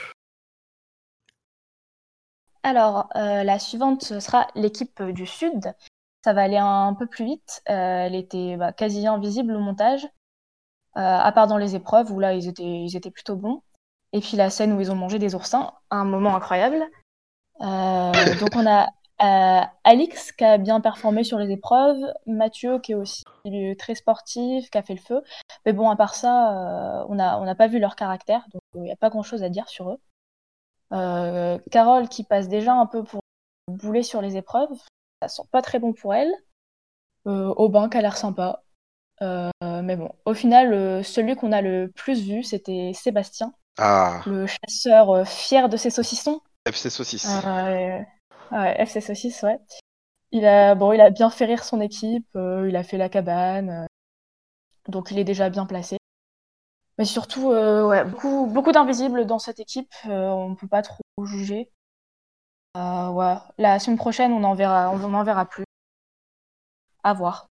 Alors, 2.65 3.11
euh, 3.15 3.45
la 3.45 3.59
suivante, 3.59 4.03
sera 4.21 4.49
l'équipe 4.55 5.03
du 5.03 5.27
Sud. 5.27 5.75
Ça 6.25 6.33
va 6.33 6.43
aller 6.43 6.57
un, 6.57 6.95
peu 6.95 7.07
plus 7.07 7.27
vite. 7.27 7.63
Euh, 7.69 8.07
elle 8.07 8.15
était 8.15 8.57
bah, 8.57 8.73
quasi 8.73 9.07
invisible 9.07 9.55
au 9.55 9.61
montage, 9.61 10.05
euh, 10.97 11.01
à 11.01 11.31
part 11.33 11.47
dans 11.47 11.59
les 11.59 11.77
épreuves 11.77 12.11
où 12.11 12.19
là, 12.19 12.33
ils 12.33 12.49
étaient, 12.49 13.11
plutôt 13.11 13.37
bons. 13.37 13.63
Et 14.15 14.21
puis 14.21 14.39
la 14.39 14.49
scène 14.49 14.73
où 14.73 14.81
ils 14.81 14.91
ont 14.91 14.97
mangé 14.97 15.19
des 15.19 15.35
oursins, 15.35 15.75
un 15.91 16.05
moment 16.05 16.35
incroyable. 16.35 16.83
donc 17.61 18.57
on 18.57 18.67
a 18.67 18.89
Alix 19.85 20.33
qui 20.33 20.45
a 20.45 20.57
bien 20.57 20.81
performé 20.81 21.23
sur 21.23 21.39
les 21.39 21.51
épreuves, 21.51 22.01
Mathieu 22.27 22.79
qui 22.79 22.93
est 22.93 22.95
aussi 22.95 23.25
très 23.79 23.95
sportif, 23.95 24.71
qui 24.71 24.79
a 24.79 24.83
fait 24.83 24.95
le 24.95 25.01
feu. 25.01 25.23
Mais 25.67 25.73
bon, 25.75 25.91
à 25.91 25.97
part 25.97 26.15
ça, 26.15 27.05
on 27.09 27.15
n'a 27.15 27.55
pas 27.57 27.67
vu 27.67 27.79
leur 27.79 27.97
caractère, 27.97 28.47
donc 28.53 28.63
il 28.77 28.83
n'y 28.83 28.93
a 28.93 28.97
pas 28.97 29.11
grand-chose 29.11 29.43
à 29.43 29.51
dire 29.51 29.69
sur 29.69 29.91
eux. 29.91 30.01
Euh, 30.95 31.59
Carole 31.71 32.09
qui 32.09 32.25
passe 32.25 32.49
déjà 32.49 32.73
un 32.75 32.87
peu 32.87 33.03
pour 33.03 33.21
bouler 33.69 34.03
sur 34.03 34.23
les 34.23 34.37
épreuves, 34.37 34.71
ça 35.21 35.29
sent 35.29 35.43
pas 35.51 35.63
très 35.63 35.79
bon 35.79 35.93
pour 35.93 36.15
elle. 36.15 36.33
Euh, 37.27 37.53
Aubin 37.57 37.89
qui 37.89 37.97
a 37.97 38.03
l'air 38.03 38.17
sympa. 38.17 38.63
Euh, 39.23 39.51
mais 39.63 39.97
bon, 39.97 40.11
au 40.25 40.35
final, 40.35 41.05
celui 41.05 41.37
qu'on 41.37 41.53
a 41.53 41.63
le 41.63 41.91
plus 41.95 42.23
vu, 42.23 42.43
c'était 42.43 42.93
Sébastien, 42.95 43.55
ah. 43.79 44.23
le 44.27 44.47
chasseur 44.47 45.27
fier 45.27 45.69
de 45.69 45.77
ses 45.77 45.91
saucissons. 45.91 46.41
FC 46.67 46.91
Saucisse. 46.91 47.29
ouais, 48.53 48.75
FC 48.79 49.01
Saucisse, 49.01 49.43
ouais. 49.43 49.59
Il 50.33 50.47
a, 50.47 50.75
bon, 50.75 50.93
il 50.93 51.01
a 51.01 51.11
bien 51.11 51.31
fait 51.31 51.45
rire 51.45 51.65
son 51.65 51.81
équipe, 51.81 52.29
il 52.35 52.77
a 52.77 52.83
fait 52.83 52.99
la 52.99 53.09
cabane, 53.09 53.87
donc 54.89 55.11
il 55.11 55.19
est 55.19 55.25
déjà 55.25 55.49
bien 55.49 55.67
placé. 55.67 55.97
Mais 56.99 57.05
surtout, 57.05 57.51
euh, 57.51 57.89
ouais, 57.89 58.05
beaucoup, 58.05 58.47
beaucoup 58.47 58.73
d'invisibles 58.73 59.27
dans 59.27 59.39
cette 59.39 59.59
équipe. 59.59 59.93
Euh, 60.07 60.29
on 60.29 60.51
ne 60.51 60.55
peut 60.55 60.69
pas 60.69 60.83
trop 60.83 61.03
juger. 61.25 61.71
Euh, 62.77 63.09
ouais. 63.09 63.35
La 63.59 63.79
semaine 63.79 63.99
prochaine, 63.99 64.33
on 64.33 64.45
en 64.45 64.55
verra, 64.55 64.91
on 64.91 65.15
en 65.15 65.25
verra 65.25 65.45
plus. 65.47 65.65
À 67.03 67.13
voir. 67.13 67.49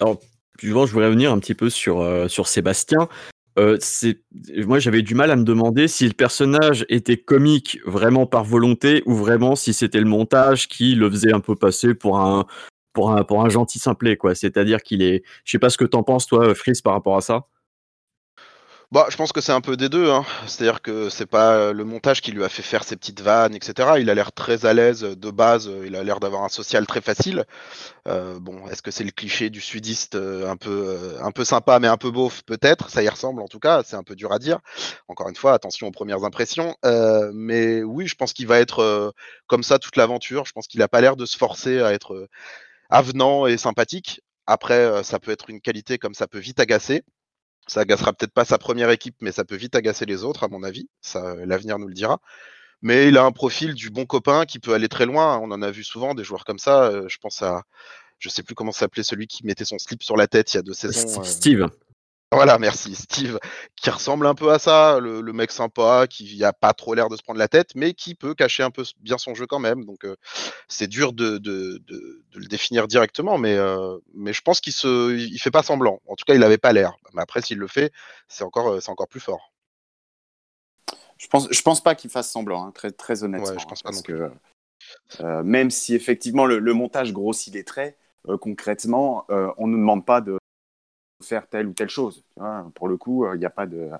Alors, 0.00 0.18
je 0.60 0.70
voudrais 0.70 1.06
revenir 1.06 1.32
un 1.32 1.38
petit 1.38 1.54
peu 1.54 1.70
sur, 1.70 2.30
sur 2.30 2.46
Sébastien. 2.46 3.08
moi 3.56 4.78
j'avais 4.78 5.02
du 5.02 5.14
mal 5.14 5.30
à 5.30 5.36
me 5.36 5.42
demander 5.42 5.88
si 5.88 6.06
le 6.06 6.12
personnage 6.12 6.86
était 6.88 7.16
comique 7.16 7.80
vraiment 7.84 8.26
par 8.26 8.44
volonté 8.44 9.02
ou 9.06 9.14
vraiment 9.14 9.56
si 9.56 9.72
c'était 9.72 9.98
le 9.98 10.06
montage 10.06 10.68
qui 10.68 10.94
le 10.94 11.10
faisait 11.10 11.32
un 11.32 11.40
peu 11.40 11.56
passer 11.56 11.94
pour 11.94 12.20
un 12.20 12.46
pour 12.92 13.10
un 13.10 13.24
pour 13.24 13.44
un 13.44 13.48
gentil 13.48 13.80
simplet 13.80 14.16
quoi 14.16 14.36
c'est-à-dire 14.36 14.80
qu'il 14.80 15.02
est 15.02 15.24
je 15.44 15.50
sais 15.50 15.58
pas 15.58 15.70
ce 15.70 15.78
que 15.78 15.84
t'en 15.84 16.04
penses 16.04 16.28
toi 16.28 16.54
Fris 16.54 16.80
par 16.84 16.92
rapport 16.92 17.16
à 17.16 17.20
ça 17.20 17.48
bah, 18.90 19.06
je 19.10 19.16
pense 19.18 19.32
que 19.32 19.42
c'est 19.42 19.52
un 19.52 19.60
peu 19.60 19.76
des 19.76 19.90
deux. 19.90 20.10
Hein. 20.10 20.24
C'est-à-dire 20.46 20.80
que 20.80 21.10
c'est 21.10 21.26
pas 21.26 21.74
le 21.74 21.84
montage 21.84 22.22
qui 22.22 22.32
lui 22.32 22.42
a 22.42 22.48
fait 22.48 22.62
faire 22.62 22.84
ses 22.84 22.96
petites 22.96 23.20
vannes, 23.20 23.54
etc. 23.54 23.90
Il 23.98 24.08
a 24.08 24.14
l'air 24.14 24.32
très 24.32 24.64
à 24.64 24.72
l'aise 24.72 25.02
de 25.02 25.30
base. 25.30 25.70
Il 25.84 25.94
a 25.94 26.02
l'air 26.02 26.20
d'avoir 26.20 26.42
un 26.42 26.48
social 26.48 26.86
très 26.86 27.02
facile. 27.02 27.44
Euh, 28.06 28.38
bon, 28.40 28.66
est-ce 28.68 28.80
que 28.80 28.90
c'est 28.90 29.04
le 29.04 29.10
cliché 29.10 29.50
du 29.50 29.60
sudiste 29.60 30.14
euh, 30.14 30.48
un 30.48 30.56
peu, 30.56 30.70
euh, 30.88 31.22
un 31.22 31.32
peu 31.32 31.44
sympa 31.44 31.78
mais 31.80 31.88
un 31.88 31.98
peu 31.98 32.10
beauf? 32.10 32.42
Peut-être. 32.44 32.88
Ça 32.88 33.02
y 33.02 33.08
ressemble 33.10 33.42
en 33.42 33.48
tout 33.48 33.58
cas. 33.58 33.82
C'est 33.84 33.96
un 33.96 34.02
peu 34.02 34.16
dur 34.16 34.32
à 34.32 34.38
dire. 34.38 34.58
Encore 35.08 35.28
une 35.28 35.36
fois, 35.36 35.52
attention 35.52 35.86
aux 35.88 35.92
premières 35.92 36.24
impressions. 36.24 36.74
mais 37.34 37.82
oui, 37.82 38.06
je 38.06 38.14
pense 38.14 38.32
qu'il 38.32 38.46
va 38.46 38.58
être 38.58 39.12
comme 39.48 39.62
ça 39.62 39.78
toute 39.78 39.96
l'aventure. 39.96 40.46
Je 40.46 40.52
pense 40.52 40.66
qu'il 40.66 40.80
a 40.80 40.88
pas 40.88 41.02
l'air 41.02 41.16
de 41.16 41.26
se 41.26 41.36
forcer 41.36 41.82
à 41.82 41.92
être 41.92 42.28
avenant 42.88 43.46
et 43.46 43.58
sympathique. 43.58 44.22
Après, 44.46 45.04
ça 45.04 45.18
peut 45.18 45.30
être 45.30 45.50
une 45.50 45.60
qualité 45.60 45.98
comme 45.98 46.14
ça 46.14 46.26
peut 46.26 46.38
vite 46.38 46.58
agacer. 46.60 47.02
Ça 47.68 47.80
agacera 47.80 48.12
peut-être 48.12 48.32
pas 48.32 48.44
sa 48.44 48.58
première 48.58 48.90
équipe, 48.90 49.16
mais 49.20 49.30
ça 49.30 49.44
peut 49.44 49.56
vite 49.56 49.76
agacer 49.76 50.06
les 50.06 50.24
autres, 50.24 50.42
à 50.42 50.48
mon 50.48 50.62
avis. 50.62 50.88
Ça, 51.00 51.36
l'avenir 51.44 51.78
nous 51.78 51.86
le 51.86 51.94
dira. 51.94 52.20
Mais 52.80 53.08
il 53.08 53.18
a 53.18 53.24
un 53.24 53.32
profil 53.32 53.74
du 53.74 53.90
bon 53.90 54.06
copain 54.06 54.46
qui 54.46 54.58
peut 54.58 54.72
aller 54.72 54.88
très 54.88 55.06
loin. 55.06 55.38
On 55.38 55.50
en 55.50 55.62
a 55.62 55.70
vu 55.70 55.84
souvent 55.84 56.14
des 56.14 56.24
joueurs 56.24 56.44
comme 56.44 56.58
ça. 56.58 56.84
Euh, 56.84 57.08
je 57.08 57.18
pense 57.18 57.42
à, 57.42 57.62
je 58.18 58.28
sais 58.28 58.42
plus 58.42 58.54
comment 58.54 58.72
s'appelait 58.72 59.02
celui 59.02 59.26
qui 59.26 59.44
mettait 59.44 59.64
son 59.64 59.78
slip 59.78 60.02
sur 60.02 60.16
la 60.16 60.26
tête 60.26 60.52
il 60.54 60.56
y 60.56 60.60
a 60.60 60.62
deux 60.62 60.74
saisons. 60.74 61.20
Euh, 61.20 61.24
Steve. 61.24 61.68
Voilà, 62.30 62.58
merci. 62.58 62.94
Steve, 62.94 63.38
qui 63.74 63.88
ressemble 63.88 64.26
un 64.26 64.34
peu 64.34 64.52
à 64.52 64.58
ça, 64.58 64.98
le, 65.00 65.22
mec 65.32 65.50
sympa, 65.50 66.06
qui 66.08 66.44
a 66.44 66.52
pas 66.52 66.74
trop 66.74 66.94
l'air 66.94 67.08
de 67.08 67.16
se 67.16 67.22
prendre 67.22 67.38
la 67.38 67.48
tête, 67.48 67.74
mais 67.74 67.94
qui 67.94 68.14
peut 68.14 68.34
cacher 68.34 68.62
un 68.62 68.70
peu 68.70 68.84
bien 69.00 69.16
son 69.16 69.34
jeu 69.34 69.46
quand 69.46 69.58
même. 69.58 69.84
Donc, 69.84 70.04
euh, 70.04 70.16
c'est 70.68 70.88
dur 70.88 71.12
de, 71.14 71.38
de, 71.38 71.78
de, 71.86 72.22
le 72.34 72.46
définir 72.46 72.86
directement, 72.86 73.38
mais, 73.38 73.54
euh, 73.54 73.96
mais 74.14 74.32
je 74.32 74.42
pense 74.42 74.60
qu'il 74.60 74.74
se, 74.74 75.16
il 75.16 75.38
fait 75.38 75.50
pas 75.50 75.62
semblant. 75.62 76.00
En 76.06 76.16
tout 76.16 76.24
cas, 76.26 76.34
il 76.34 76.40
n'avait 76.40 76.58
pas 76.58 76.72
l'air. 76.72 76.96
Mais 77.14 77.22
après, 77.22 77.40
s'il 77.40 77.58
le 77.58 77.66
fait, 77.66 77.92
c'est 78.28 78.44
encore, 78.44 78.82
c'est 78.82 78.90
encore 78.90 79.08
plus 79.08 79.20
fort. 79.20 79.52
Je 81.16 81.26
pense, 81.26 81.48
je 81.50 81.62
pense 81.62 81.82
pas 81.82 81.94
qu'il 81.94 82.10
fasse 82.10 82.30
semblant, 82.30 82.64
hein, 82.64 82.70
très, 82.72 82.92
très 82.92 83.24
honnêtement. 83.24 83.48
Ouais, 83.48 83.58
je 83.58 83.66
pense 83.66 83.82
pas 83.82 83.90
parce 83.90 83.96
non 83.96 84.02
que 84.02 84.30
euh, 85.20 85.42
même 85.42 85.70
si 85.70 85.94
effectivement 85.94 86.46
le, 86.46 86.58
le 86.58 86.72
montage 86.72 87.12
grossit 87.12 87.52
les 87.54 87.64
traits, 87.64 87.98
euh, 88.28 88.36
concrètement, 88.36 89.24
euh, 89.30 89.50
on 89.56 89.66
ne 89.66 89.72
nous 89.72 89.78
demande 89.78 90.04
pas 90.04 90.20
de 90.20 90.38
faire 91.22 91.46
telle 91.48 91.66
ou 91.66 91.72
telle 91.72 91.88
chose. 91.88 92.24
tu 92.34 92.40
vois. 92.40 92.70
Pour 92.74 92.88
le 92.88 92.96
coup, 92.96 93.26
il 93.32 93.38
n'y 93.38 93.46
a 93.46 93.50
pas 93.50 93.66
de. 93.66 93.90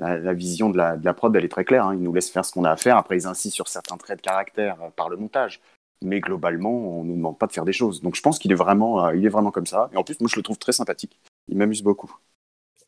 La, 0.00 0.16
la 0.16 0.32
vision 0.32 0.70
de 0.70 0.76
la, 0.76 0.96
de 0.96 1.04
la 1.04 1.12
prod, 1.12 1.34
elle 1.34 1.44
est 1.44 1.48
très 1.48 1.64
claire. 1.64 1.86
hein. 1.86 1.94
Ils 1.94 2.00
nous 2.00 2.14
laissent 2.14 2.30
faire 2.30 2.44
ce 2.44 2.52
qu'on 2.52 2.62
a 2.62 2.70
à 2.70 2.76
faire. 2.76 2.96
Après, 2.96 3.16
ils 3.16 3.26
insistent 3.26 3.56
sur 3.56 3.66
certains 3.66 3.96
traits 3.96 4.18
de 4.18 4.22
caractère 4.22 4.80
euh, 4.80 4.90
par 4.90 5.08
le 5.08 5.16
montage. 5.16 5.60
Mais 6.04 6.20
globalement, 6.20 6.70
on 6.70 7.02
ne 7.02 7.08
nous 7.08 7.16
demande 7.16 7.36
pas 7.36 7.48
de 7.48 7.52
faire 7.52 7.64
des 7.64 7.72
choses. 7.72 8.00
Donc 8.00 8.14
je 8.14 8.22
pense 8.22 8.38
qu'il 8.38 8.52
est, 8.52 8.54
vraiment, 8.54 9.06
euh, 9.06 9.16
il 9.16 9.26
est 9.26 9.28
vraiment 9.28 9.50
comme 9.50 9.66
ça. 9.66 9.90
Et 9.92 9.96
en 9.96 10.04
plus, 10.04 10.20
moi, 10.20 10.30
je 10.32 10.36
le 10.36 10.44
trouve 10.44 10.56
très 10.58 10.70
sympathique. 10.70 11.18
Il 11.48 11.56
m'amuse 11.56 11.82
beaucoup. 11.82 12.16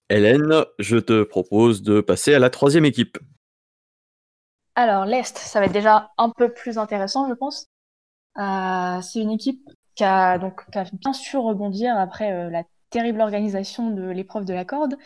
Hélène, 0.09 0.65
je 0.79 0.99
te 0.99 1.25
propose 1.25 1.83
de 1.83 2.01
passer 2.01 2.33
à 2.33 2.39
la 2.39 2.49
troisième 2.51 2.85
équipe. 2.85 3.19
Alors, 4.77 5.05
l'Est, 5.05 5.37
ça 5.37 5.59
va 5.59 5.67
être 5.67 5.73
déjà 5.73 6.13
un 6.17 6.31
peu 6.31 6.53
plus 6.53 6.79
intéressant, 6.79 7.29
je 7.29 7.35
pense. 7.35 7.67
Euh, 8.39 9.01
c'est 9.03 9.19
une 9.19 9.33
équipe 9.33 9.69
qui 9.97 10.05
a, 10.05 10.39
donc, 10.39 10.65
qui 10.71 10.79
a 10.79 10.85
bien 10.93 11.13
su 11.13 11.37
rebondir 11.37 11.99
après 11.99 12.33
euh, 12.33 12.51
la 12.51 12.63
terrible 12.91 13.21
organisation 13.21 13.91
de 13.91 14.03
l'épreuve 14.03 14.45
de 14.45 14.55
la 14.55 14.65
corde 14.65 14.97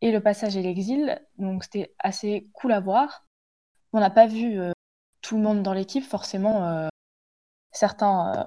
et 0.00 0.12
le 0.12 0.20
passage 0.20 0.56
à 0.56 0.60
l'exil. 0.60 1.20
Donc, 1.38 1.64
c'était 1.64 1.94
assez 1.98 2.48
cool 2.52 2.72
à 2.72 2.80
voir. 2.80 3.26
On 3.92 4.00
n'a 4.00 4.10
pas 4.10 4.26
vu 4.26 4.58
euh, 4.60 4.72
tout 5.22 5.36
le 5.36 5.42
monde 5.42 5.62
dans 5.62 5.72
l'équipe, 5.72 6.04
forcément. 6.04 6.66
euh, 6.68 6.88
certains, 7.72 8.34
euh, 8.36 8.44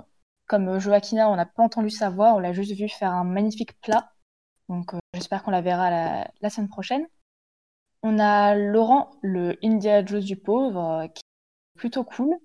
comme 0.48 0.80
Joaquina, 0.80 1.30
on 1.30 1.36
n'a 1.36 1.46
pas 1.46 1.64
entendu 1.64 1.90
sa 1.90 2.10
voix, 2.10 2.34
on 2.34 2.40
l'a 2.40 2.54
juste 2.54 2.74
vu 2.74 2.90
faire 2.90 3.12
un 3.12 3.24
magnifique 3.24 3.80
plat. 3.82 4.12
Donc, 4.70 4.94
j'espère 5.14 5.44
qu'on 5.44 5.52
la 5.52 5.62
verra 5.62 5.90
la, 6.42 6.50
semaine 6.50 6.70
prochaine. 6.70 7.08
On 8.04 8.20
a 8.20 8.56
Laurent, 8.56 9.12
le 9.22 9.58
India 9.64 10.06
Jones 10.06 10.22
du 10.22 10.36
pauvre, 10.36 11.08
qui 11.14 11.22
est 11.22 11.80
plutôt 11.80 12.04
cool. 12.04 12.36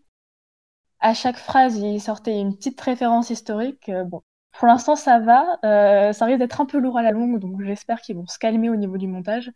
À 1.01 1.15
chaque 1.15 1.37
phrase, 1.37 1.77
il 1.79 2.01
sortait 2.01 2.41
une 2.41 2.57
petite 2.57 2.81
référence 2.81 3.31
historique. 3.31 3.91
Bon, 4.07 4.23
pour 4.59 4.67
l'instant, 4.67 4.97
ça 4.97 5.21
va. 5.21 5.59
Euh, 5.65 6.13
ça 6.13 6.25
risque 6.27 6.41
d'être 6.41 6.61
un 6.61 6.67
peu 6.67 6.79
lourd 6.79 6.99
à 6.99 7.03
la 7.03 7.13
longue, 7.13 7.39
donc 7.39 7.63
j'espère 7.63 8.01
qu'ils 8.01 8.17
vont 8.17 8.27
se 8.27 8.39
calmer 8.41 8.69
au 8.69 8.77
niveau 8.77 8.99
du 8.99 9.07
montage. 9.07 9.53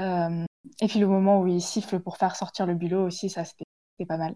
Euh, 0.00 0.44
et 0.80 0.88
puis 0.88 0.98
le 0.98 1.06
moment 1.06 1.40
où 1.40 1.46
il 1.46 1.62
siffle 1.62 2.00
pour 2.00 2.16
faire 2.18 2.34
sortir 2.34 2.66
le 2.66 2.74
bulot 2.74 3.06
aussi, 3.06 3.30
ça 3.30 3.44
c'était 3.44 3.64
pas 4.08 4.16
mal. 4.18 4.34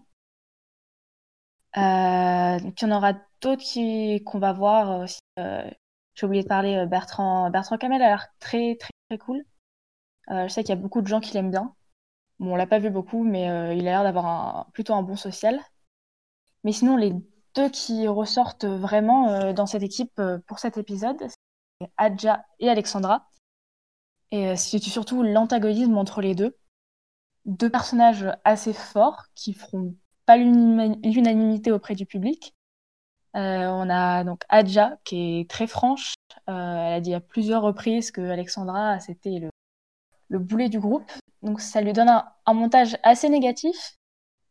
Euh, 1.77 2.71
puis 2.75 2.85
on 2.85 2.91
aura 2.91 3.13
d'autres 3.41 4.23
qu'on 4.23 4.39
va 4.39 4.53
voir 4.53 5.01
aussi. 5.01 5.19
J'ai 5.37 6.25
oublié 6.25 6.43
de 6.43 6.47
parler 6.47 6.85
Bertrand 6.87 7.49
Bertrand 7.49 7.77
Camel 7.77 8.01
a 8.01 8.07
l'air 8.07 8.27
très 8.39 8.75
très 8.77 8.91
très 9.09 9.17
cool. 9.17 9.43
Je 10.29 10.47
sais 10.47 10.63
qu'il 10.63 10.75
y 10.75 10.77
a 10.77 10.81
beaucoup 10.81 11.01
de 11.01 11.07
gens 11.07 11.19
qui 11.19 11.33
l'aiment 11.33 11.51
bien. 11.51 11.75
Bon, 12.39 12.53
on 12.53 12.55
l'a 12.55 12.67
pas 12.67 12.79
vu 12.79 12.89
beaucoup, 12.89 13.23
mais 13.23 13.75
il 13.77 13.87
a 13.87 13.91
l'air 13.91 14.03
d'avoir 14.03 14.71
plutôt 14.71 14.93
un 14.93 15.03
bon 15.03 15.17
social. 15.17 15.59
Mais 16.63 16.71
sinon, 16.71 16.95
les 16.97 17.13
deux 17.55 17.69
qui 17.69 18.07
ressortent 18.07 18.65
vraiment 18.65 19.29
euh, 19.29 19.53
dans 19.53 19.65
cette 19.65 19.83
équipe 19.83 20.19
euh, 20.19 20.39
pour 20.47 20.59
cet 20.59 20.77
épisode, 20.77 21.17
c'est 21.79 21.91
Adja 21.97 22.45
et 22.59 22.69
Alexandra. 22.69 23.27
Et 24.31 24.49
euh, 24.49 24.55
c'est 24.55 24.79
surtout 24.79 25.23
l'antagonisme 25.23 25.97
entre 25.97 26.21
les 26.21 26.35
deux. 26.35 26.57
Deux 27.45 27.69
personnages 27.69 28.27
assez 28.43 28.73
forts 28.73 29.25
qui 29.35 29.53
feront 29.53 29.95
pas 30.25 30.37
l'unanimité 30.37 31.71
auprès 31.71 31.95
du 31.95 32.05
public. 32.05 32.55
On 33.33 33.89
a 33.89 34.23
donc 34.23 34.43
Adja 34.49 34.97
qui 35.05 35.39
est 35.39 35.49
très 35.49 35.65
franche. 35.65 36.13
Elle 36.45 36.53
a 36.53 36.99
dit 36.99 37.13
à 37.13 37.19
plusieurs 37.19 37.63
reprises 37.63 38.11
que 38.11 38.21
Alexandra 38.21 38.99
c'était 38.99 39.39
le, 39.39 39.49
le 40.27 40.39
boulet 40.39 40.69
du 40.69 40.79
groupe. 40.79 41.11
Donc 41.41 41.61
ça 41.61 41.81
lui 41.81 41.93
donne 41.93 42.09
un, 42.09 42.25
un 42.45 42.53
montage 42.53 42.97
assez 43.01 43.29
négatif, 43.29 43.95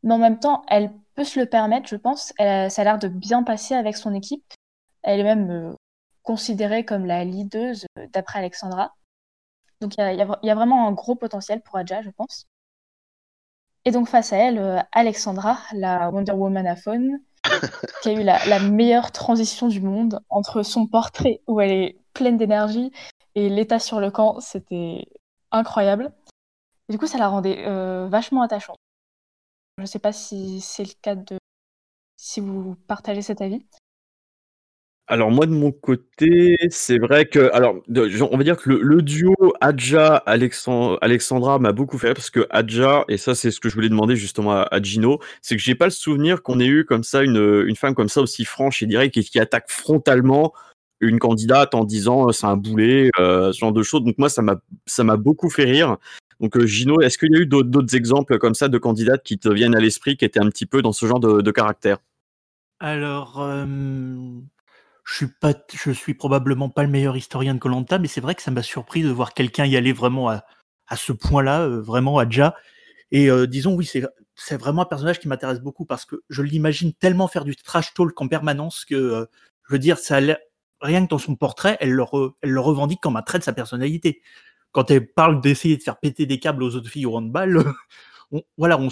mais 0.03 0.15
en 0.15 0.19
même 0.19 0.41
temps 0.41 0.63
elle 0.67 0.93
peut 1.21 1.25
se 1.25 1.39
le 1.39 1.45
permettre, 1.45 1.87
je 1.87 1.97
pense. 1.97 2.33
Elle, 2.39 2.71
ça 2.71 2.81
a 2.81 2.85
l'air 2.85 2.99
de 2.99 3.09
bien 3.09 3.43
passer 3.43 3.75
avec 3.75 3.95
son 3.97 4.15
équipe. 4.15 4.43
Elle 5.03 5.21
est 5.21 5.25
même 5.25 5.51
euh, 5.51 5.75
considérée 6.23 6.87
comme 6.87 7.05
la 7.05 7.25
leaduse 7.25 7.85
euh, 7.99 8.07
d'après 8.15 8.39
Alexandra. 8.39 8.95
Donc 9.83 9.95
il 9.99 10.01
y 10.01 10.03
a, 10.03 10.13
y 10.15 10.47
y 10.47 10.55
vraiment 10.55 10.89
un 10.89 10.93
gros 10.93 11.17
potentiel 11.17 11.61
pour 11.61 11.77
Adja, 11.77 12.01
je 12.01 12.09
pense. 12.09 12.47
Et 13.85 13.91
donc 13.91 14.09
face 14.09 14.33
à 14.33 14.39
elle, 14.39 14.59
euh, 14.59 14.79
Alexandra, 14.93 15.59
la 15.75 16.09
Wonder 16.11 16.33
Woman 16.33 16.67
à 16.67 16.77
faune, 16.77 17.19
qui 18.03 18.09
a 18.09 18.13
eu 18.13 18.23
la, 18.23 18.43
la 18.47 18.59
meilleure 18.59 19.13
transition 19.13 19.69
du 19.69 19.83
monde 19.83 20.21
entre 20.31 20.63
son 20.63 20.87
portrait 20.87 21.43
où 21.47 21.61
elle 21.61 21.73
est 21.73 21.99
pleine 22.15 22.39
d'énergie 22.39 22.93
et 23.35 23.51
l'état 23.51 23.79
sur 23.79 24.01
le 24.01 24.11
camp, 24.11 24.41
c'était 24.41 25.05
incroyable. 25.51 26.13
Et 26.89 26.93
du 26.93 26.99
coup, 26.99 27.07
ça 27.07 27.19
la 27.19 27.29
rendait 27.29 27.67
euh, 27.67 28.09
vachement 28.09 28.41
attachante. 28.41 28.79
Je 29.81 29.85
ne 29.85 29.88
sais 29.88 29.99
pas 29.99 30.12
si 30.12 30.61
c'est 30.61 30.85
le 30.85 30.93
cas 31.01 31.14
de 31.14 31.38
si 32.14 32.40
vous 32.40 32.75
partagez 32.87 33.23
cet 33.23 33.40
avis. 33.40 33.64
Alors 35.07 35.31
moi 35.31 35.47
de 35.47 35.53
mon 35.53 35.73
côté, 35.73 36.59
c'est 36.69 36.99
vrai 36.99 37.25
que 37.25 37.51
alors 37.55 37.77
on 37.88 38.37
va 38.37 38.45
dire 38.45 38.59
que 38.59 38.69
le, 38.69 39.01
duo 39.01 39.35
Adja 39.62 40.23
Alexan- 40.27 40.99
Alexandra 41.01 41.59
m'a 41.59 41.73
beaucoup 41.73 41.97
fait 41.97 42.12
parce 42.12 42.29
que 42.29 42.47
Adja 42.51 43.07
et 43.09 43.16
ça 43.16 43.35
c'est 43.35 43.51
ce 43.51 43.59
que 43.59 43.71
je 43.71 43.75
voulais 43.75 43.88
demander 43.88 44.16
justement 44.16 44.53
à, 44.53 44.69
à 44.71 44.83
Gino, 44.83 45.19
c'est 45.40 45.57
que 45.57 45.62
j'ai 45.62 45.75
pas 45.75 45.87
le 45.87 45.93
souvenir 45.93 46.43
qu'on 46.43 46.61
ait 46.61 46.66
eu 46.66 46.85
comme 46.85 47.03
ça 47.03 47.23
une, 47.23 47.64
une 47.66 47.77
femme 47.77 47.95
comme 47.95 48.11
ça 48.11 48.21
aussi 48.21 48.45
franche 48.45 48.83
et 48.83 48.87
directe 48.87 49.16
et 49.16 49.25
qui 49.25 49.40
attaque 49.40 49.71
frontalement 49.71 50.53
une 51.01 51.19
candidate 51.19 51.75
en 51.75 51.85
disant 51.85 52.29
euh, 52.29 52.33
c'est 52.33 52.47
un 52.47 52.59
boulet, 52.59 53.11
euh, 53.19 53.51
ce 53.51 53.59
genre 53.59 53.73
de 53.73 53.83
choses. 53.83 54.05
Donc 54.05 54.19
moi 54.19 54.29
ça 54.29 54.43
m'a 54.43 54.57
ça 54.85 55.05
m'a 55.05 55.16
beaucoup 55.16 55.49
fait 55.49 55.64
rire. 55.64 55.97
Donc 56.40 56.57
euh, 56.57 56.66
Gino, 56.66 57.00
est-ce 57.00 57.18
qu'il 57.18 57.33
y 57.33 57.37
a 57.37 57.40
eu 57.40 57.46
d'autres 57.46 57.94
exemples 57.94 58.38
comme 58.38 58.55
ça 58.55 58.68
de 58.68 58.79
candidates 58.79 59.22
qui 59.22 59.38
te 59.38 59.48
viennent 59.48 59.76
à 59.76 59.81
l'esprit 59.81 60.16
qui 60.16 60.24
étaient 60.24 60.40
un 60.40 60.48
petit 60.48 60.66
peu 60.66 60.81
dans 60.81 60.92
ce 60.92 61.07
genre 61.07 61.20
de, 61.20 61.50
caractère? 61.50 61.98
Alors, 62.81 63.40
euh, 63.42 64.40
je 65.05 65.26
suis 65.26 65.94
suis 65.94 66.14
probablement 66.14 66.70
pas 66.70 66.83
le 66.83 66.88
meilleur 66.88 67.16
historien 67.16 67.55
de 67.55 67.59
Colanta, 67.59 67.98
mais 67.98 68.09
c'est 68.09 68.22
vrai 68.22 68.35
que 68.35 68.42
ça 68.42 68.50
m'a 68.50 68.62
surpris 68.62 69.03
de 69.03 69.11
voir 69.11 69.35
quelqu'un 69.35 69.66
y 69.66 69.76
aller 69.76 69.92
vraiment 69.92 70.31
à, 70.31 70.42
ce 70.96 71.12
point-là, 71.12 71.61
euh, 71.61 71.81
vraiment 71.81 72.18
à 72.18 72.24
déjà. 72.24 72.55
Et 73.12 73.29
disons, 73.48 73.74
oui, 73.74 73.90
c'est 74.37 74.57
vraiment 74.57 74.83
un 74.83 74.87
personnage 74.87 75.18
qui 75.18 75.26
m'intéresse 75.26 75.59
beaucoup 75.59 75.85
parce 75.85 76.05
que 76.05 76.22
je 76.29 76.42
l'imagine 76.42 76.92
tellement 76.94 77.26
faire 77.26 77.44
du 77.44 77.57
trash 77.57 77.92
talk 77.92 78.18
en 78.20 78.29
permanence 78.29 78.85
que, 78.85 79.26
je 79.68 79.72
veux 79.72 79.81
dire, 79.81 79.96
rien 80.81 81.05
que 81.05 81.11
dans 81.11 81.18
son 81.18 81.35
portrait, 81.35 81.76
elle 81.81 81.90
le 81.90 82.61
revendique 82.61 83.00
comme 83.00 83.16
un 83.16 83.22
trait 83.22 83.40
de 83.40 83.42
sa 83.42 83.53
personnalité. 83.53 84.22
Quand 84.73 84.91
elle 84.91 85.07
parle 85.13 85.41
d'essayer 85.41 85.77
de 85.77 85.83
faire 85.83 85.99
péter 85.99 86.27
des 86.27 86.39
câbles 86.39 86.63
aux 86.63 86.77
autres 86.77 86.89
filles 86.89 87.07
au 87.07 87.17
handball, 87.17 87.57
euh, 87.59 87.65
on, 88.33 88.43
voilà, 88.57 88.79
on, 88.79 88.89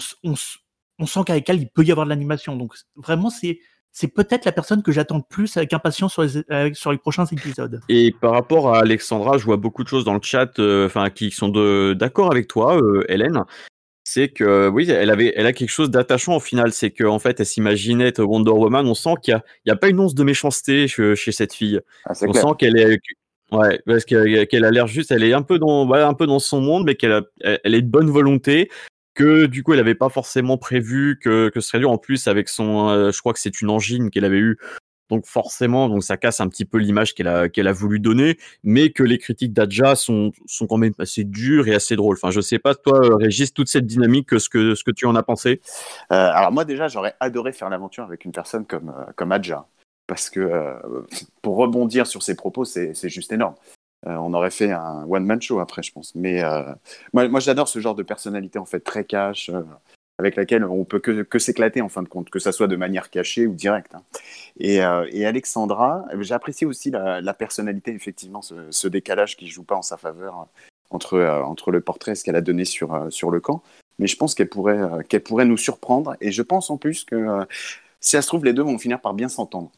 sent 1.05 1.19
qu'avec 1.25 1.49
elle, 1.49 1.61
il 1.61 1.69
peut 1.69 1.83
y 1.83 1.91
avoir 1.91 2.05
de 2.05 2.09
l'animation. 2.09 2.55
Donc 2.55 2.73
vraiment, 2.95 3.29
c'est 3.29 3.59
c'est 3.91 4.07
peut-être 4.07 4.45
la 4.45 4.51
personne 4.51 4.83
que 4.83 4.91
j'attends 4.91 5.17
le 5.17 5.23
plus 5.27 5.57
avec 5.57 5.73
impatience 5.73 6.13
sur 6.13 6.21
les, 6.21 6.37
avec- 6.49 6.75
sur 6.75 6.91
les 6.91 6.97
prochains 6.97 7.25
épisodes. 7.25 7.81
Et 7.89 8.11
par 8.11 8.31
rapport 8.33 8.73
à 8.73 8.79
Alexandra, 8.79 9.37
je 9.37 9.45
vois 9.45 9.57
beaucoup 9.57 9.83
de 9.83 9.89
choses 9.89 10.05
dans 10.05 10.13
le 10.13 10.21
chat, 10.21 10.59
euh, 10.59 10.85
enfin 10.85 11.09
qui 11.09 11.31
sont 11.31 11.49
d'accord 11.93 12.31
avec 12.31 12.47
toi, 12.47 12.77
euh, 12.79 13.03
Hélène. 13.09 13.43
C'est 14.03 14.29
que 14.29 14.67
oui, 14.69 14.89
elle 14.89 15.11
avait, 15.11 15.33
elle 15.35 15.45
a 15.45 15.53
quelque 15.53 15.69
chose 15.69 15.91
d'attachant 15.91 16.35
au 16.35 16.39
final. 16.39 16.71
C'est 16.71 16.89
qu'en 16.89 17.19
fait, 17.19 17.39
elle 17.39 17.45
s'imaginait 17.45 18.07
être 18.07 18.23
Wonder 18.23 18.51
Woman. 18.51 18.87
On 18.87 18.95
sent 18.95 19.13
qu'il 19.21 19.33
y 19.33 19.35
a, 19.35 19.43
il 19.65 19.69
y 19.69 19.71
a 19.71 19.75
pas 19.75 19.87
une 19.87 19.99
once 19.99 20.15
de 20.15 20.23
méchanceté 20.23 20.87
chez, 20.87 21.15
chez 21.15 21.31
cette 21.31 21.53
fille. 21.53 21.79
Ah, 22.05 22.13
On 22.23 22.31
clair. 22.31 22.43
sent 22.43 22.49
qu'elle 22.57 22.77
est, 22.79 22.97
ouais, 23.51 23.81
parce 23.85 24.05
qu'elle 24.05 24.47
qu'elle 24.47 24.65
a 24.65 24.71
l'air 24.71 24.87
juste, 24.87 25.11
elle 25.11 25.23
est 25.23 25.33
un 25.33 25.41
peu 25.41 25.59
dans, 25.59 25.91
un 25.91 26.13
peu 26.13 26.27
dans 26.27 26.39
son 26.39 26.61
monde, 26.61 26.85
mais 26.85 26.95
qu'elle 26.95 27.23
elle 27.41 27.75
est 27.75 27.81
de 27.81 27.89
bonne 27.89 28.09
volonté. 28.09 28.69
Que 29.15 29.47
du 29.47 29.63
coup, 29.63 29.73
elle 29.73 29.79
avait 29.79 29.95
pas 29.95 30.07
forcément 30.07 30.57
prévu 30.57 31.19
que, 31.21 31.49
que 31.49 31.59
ce 31.59 31.69
serait 31.69 31.79
dur. 31.79 31.91
En 31.91 31.97
plus, 31.97 32.27
avec 32.27 32.47
son, 32.47 32.87
euh, 32.87 33.11
je 33.11 33.19
crois 33.19 33.33
que 33.33 33.39
c'est 33.39 33.59
une 33.59 33.69
angine 33.69 34.11
qu'elle 34.11 34.23
avait 34.23 34.37
eue. 34.37 34.57
Donc 35.09 35.25
forcément, 35.25 35.89
donc 35.89 36.03
ça 36.03 36.17
casse 36.17 36.39
un 36.39 36.47
petit 36.47 36.65
peu 36.65 36.77
l'image 36.77 37.15
qu'elle 37.15 37.27
a, 37.27 37.49
qu'elle 37.49 37.67
a 37.67 37.73
voulu 37.73 37.99
donner, 37.99 38.37
mais 38.63 38.91
que 38.91 39.03
les 39.03 39.17
critiques 39.17 39.53
d'Adja 39.53 39.95
sont, 39.95 40.31
sont 40.45 40.67
quand 40.67 40.77
même 40.77 40.93
assez 40.99 41.23
dures 41.23 41.67
et 41.67 41.73
assez 41.73 41.95
drôles. 41.95 42.15
Enfin, 42.21 42.29
je 42.31 42.41
sais 42.41 42.59
pas, 42.59 42.75
toi, 42.75 43.03
euh, 43.03 43.15
Régis, 43.15 43.53
toute 43.53 43.67
cette 43.67 43.87
dynamique, 43.87 44.39
ce 44.39 44.47
que, 44.47 44.75
ce 44.75 44.83
que 44.83 44.91
tu 44.91 45.05
en 45.05 45.15
as 45.15 45.23
pensé? 45.23 45.61
Euh, 46.11 46.29
alors 46.31 46.51
moi 46.51 46.63
déjà, 46.63 46.87
j'aurais 46.87 47.15
adoré 47.19 47.51
faire 47.53 47.69
l'aventure 47.69 48.03
avec 48.03 48.23
une 48.23 48.31
personne 48.31 48.65
comme, 48.65 48.89
euh, 48.89 49.11
comme 49.15 49.31
Adja. 49.31 49.65
Parce 50.09 50.31
que 50.31 50.39
euh, 50.39 50.73
pour 51.43 51.57
rebondir 51.57 52.07
sur 52.07 52.23
ses 52.23 52.35
propos, 52.35 52.65
c'est 52.65 53.09
juste 53.09 53.31
énorme. 53.31 53.53
Euh, 54.07 54.15
on 54.15 54.33
aurait 54.33 54.49
fait 54.49 54.71
un 54.71 55.05
one-man 55.07 55.39
show 55.39 55.59
après, 55.59 55.83
je 55.83 55.91
pense. 55.91 56.15
Mais 56.15 56.43
euh, 56.43 56.63
moi, 57.13 57.27
moi 57.27 57.39
j'adore 57.39 57.67
ce 57.67 57.77
genre 57.77 57.93
de 57.93 58.01
personnalité, 58.01 58.57
en 58.57 58.65
fait, 58.65 58.79
très 58.79 59.03
cash, 59.03 59.51
avec 60.17 60.35
laquelle 60.35 60.65
on 60.65 60.83
peut 60.83 60.97
que, 60.97 61.21
que 61.21 61.37
s'éclater, 61.37 61.83
en 61.83 61.89
fin 61.89 62.01
de 62.01 62.09
compte, 62.09 62.31
que 62.31 62.39
ça 62.39 62.51
soit 62.51 62.67
de 62.67 62.75
manière 62.75 63.11
cachée 63.11 63.45
ou 63.45 63.53
directe. 63.53 63.93
hein. 63.93 64.01
Et, 64.59 64.81
Alexandra, 64.81 66.05
j'ai 66.19 66.33
apprécié 66.33 66.65
aussi 66.65 66.89
la, 66.89 67.33
personnalité, 67.35 67.91
effectivement, 67.93 68.41
ce, 68.41 68.87
décalage 68.87 69.37
qui 69.37 69.47
joue 69.47 69.63
pas 69.63 69.75
en 69.75 69.83
sa 69.83 69.97
faveur 69.97 70.47
entre, 70.89 71.19
entre 71.45 71.69
le 71.69 71.81
portrait 71.81 72.13
et 72.13 72.15
ce 72.15 72.23
qu'elle 72.23 72.35
a 72.35 72.41
donné 72.41 72.65
sur, 72.65 73.05
sur 73.11 73.29
le 73.29 73.39
camp. 73.39 73.61
Mais 73.99 74.07
je 74.07 74.17
pense 74.17 74.33
qu'elle 74.33 74.49
pourrait, 74.49 75.05
qu'elle 75.07 75.21
pourrait 75.21 75.45
nous 75.45 75.57
surprendre. 75.57 76.15
Et 76.19 76.31
je 76.31 76.41
pense 76.41 76.71
en 76.71 76.77
plus 76.77 77.03
que 77.03 77.45
si 77.99 78.11
ça 78.11 78.23
se 78.23 78.27
trouve, 78.27 78.43
les 78.43 78.53
deux 78.53 78.63
vont 78.63 78.79
finir 78.79 78.99
par 79.01 79.13
bien 79.13 79.29
s'entendre. 79.29 79.71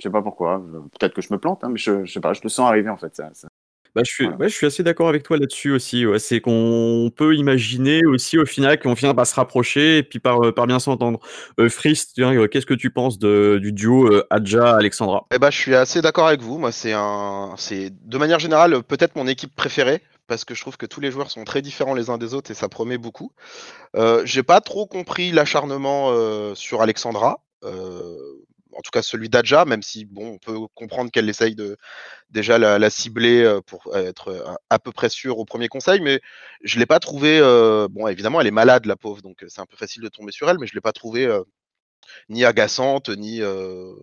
Je 0.00 0.04
sais 0.08 0.10
pas 0.12 0.22
pourquoi. 0.22 0.60
Peut-être 0.98 1.14
que 1.14 1.20
je 1.22 1.28
me 1.32 1.38
plante, 1.38 1.62
hein, 1.62 1.68
mais 1.70 1.78
je, 1.78 2.04
je 2.04 2.12
sais 2.12 2.20
pas. 2.20 2.32
Je 2.32 2.40
le 2.42 2.48
sens 2.48 2.66
arriver 2.68 2.88
en 2.90 2.96
fait. 2.96 3.14
Ça, 3.14 3.30
ça. 3.34 3.48
Bah, 3.94 4.02
je 4.06 4.10
suis, 4.12 4.24
Voilà. 4.24 4.38
ouais, 4.38 4.48
je 4.48 4.54
suis 4.54 4.66
assez 4.66 4.82
d'accord 4.84 5.08
avec 5.08 5.24
toi 5.24 5.36
là-dessus 5.36 5.72
aussi. 5.72 6.06
Ouais. 6.06 6.20
C'est 6.20 6.40
qu'on 6.40 7.10
peut 7.14 7.34
imaginer 7.34 8.06
aussi 8.06 8.38
au 8.38 8.46
final 8.46 8.78
qu'on 8.78 8.94
finira 8.94 9.14
par 9.14 9.26
se 9.26 9.34
rapprocher 9.34 9.98
et 9.98 10.02
puis 10.04 10.20
par, 10.20 10.40
euh, 10.44 10.52
par 10.52 10.66
bien 10.68 10.78
s'entendre. 10.78 11.18
Euh, 11.58 11.68
Frisk, 11.68 12.10
tiens, 12.14 12.32
euh, 12.32 12.46
qu'est-ce 12.46 12.66
que 12.66 12.74
tu 12.74 12.90
penses 12.90 13.18
de, 13.18 13.58
du 13.60 13.72
duo 13.72 14.06
euh, 14.06 14.24
Adja-Alexandra 14.30 15.26
Eh 15.34 15.38
ben, 15.40 15.50
je 15.50 15.58
suis 15.58 15.74
assez 15.74 16.00
d'accord 16.02 16.28
avec 16.28 16.40
vous. 16.40 16.56
Moi, 16.56 16.70
c'est 16.70 16.92
un, 16.92 17.54
c'est 17.56 17.90
de 17.90 18.16
manière 18.16 18.38
générale 18.38 18.80
peut-être 18.84 19.16
mon 19.16 19.26
équipe 19.26 19.54
préférée 19.56 20.00
parce 20.28 20.44
que 20.44 20.54
je 20.54 20.60
trouve 20.60 20.76
que 20.76 20.86
tous 20.86 21.00
les 21.00 21.10
joueurs 21.10 21.28
sont 21.32 21.42
très 21.42 21.60
différents 21.60 21.94
les 21.94 22.08
uns 22.10 22.16
des 22.16 22.32
autres 22.32 22.52
et 22.52 22.54
ça 22.54 22.68
promet 22.68 22.96
beaucoup. 22.96 23.32
Euh, 23.96 24.22
J'ai 24.24 24.44
pas 24.44 24.60
trop 24.60 24.86
compris 24.86 25.32
l'acharnement 25.32 26.10
euh, 26.12 26.54
sur 26.54 26.80
Alexandra. 26.80 27.40
Euh, 27.64 28.14
en 28.72 28.80
tout 28.82 28.90
cas 28.92 29.02
celui 29.02 29.28
d'Adja, 29.28 29.64
même 29.64 29.82
si 29.82 30.04
bon, 30.04 30.34
on 30.34 30.38
peut 30.38 30.58
comprendre 30.74 31.10
qu'elle 31.10 31.28
essaye 31.28 31.54
de 31.54 31.76
déjà 32.30 32.58
la, 32.58 32.90
cibler 32.90 33.42
euh, 33.42 33.60
pour 33.60 33.96
être 33.96 34.28
euh, 34.28 34.54
à 34.70 34.78
peu 34.78 34.92
près 34.92 35.08
sûre 35.08 35.38
au 35.38 35.44
premier 35.44 35.68
conseil, 35.68 36.00
mais 36.00 36.20
je 36.62 36.78
l'ai 36.78 36.86
pas 36.86 37.00
trouvé. 37.00 37.38
euh, 37.40 37.88
bon, 37.90 38.06
évidemment, 38.08 38.40
elle 38.40 38.46
est 38.46 38.52
malade, 38.52 38.86
la 38.86 38.96
pauvre, 38.96 39.22
donc 39.22 39.42
euh, 39.42 39.46
c'est 39.48 39.60
un 39.60 39.66
peu 39.66 39.76
facile 39.76 40.02
de 40.02 40.08
tomber 40.08 40.32
sur 40.32 40.48
elle, 40.50 40.58
mais 40.58 40.66
je 40.66 40.74
l'ai 40.74 40.80
pas 40.80 40.92
trouvé 40.92 41.26
euh, 41.26 41.42
ni 42.28 42.44
agaçante, 42.44 43.08
ni 43.08 43.40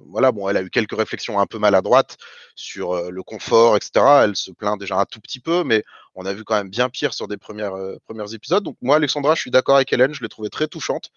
voilà. 0.06 0.32
Bon, 0.32 0.50
elle 0.50 0.58
a 0.58 0.62
eu 0.62 0.70
quelques 0.70 0.98
réflexions 0.98 1.40
un 1.40 1.46
peu 1.46 1.60
maladroites 1.60 2.18
sur 2.56 3.12
le 3.12 3.24
confort, 3.24 3.76
etc. 3.76 4.06
Elle 4.24 4.36
se 4.36 4.52
plaint 4.52 4.80
déjà 4.80 4.96
un 4.96 5.06
tout 5.06 5.20
petit 5.20 5.40
peu, 5.40 5.64
mais 5.64 5.84
on 6.16 6.26
a 6.26 6.34
vu 6.34 6.44
quand 6.44 6.56
même 6.56 6.70
bien 6.70 6.90
pire 6.90 7.14
sur 7.14 7.28
des 7.28 7.38
premiers 7.38 8.34
épisodes. 8.34 8.64
Donc 8.64 8.78
moi, 8.82 8.98
Alexandra, 8.98 9.36
je 9.36 9.42
suis 9.42 9.52
d'accord 9.52 9.76
avec 9.76 9.92
Hélène, 9.94 10.14
je 10.14 10.22
l'ai 10.22 10.30
trouvée 10.30 10.50
très 10.50 10.68
touchante. 10.68 11.12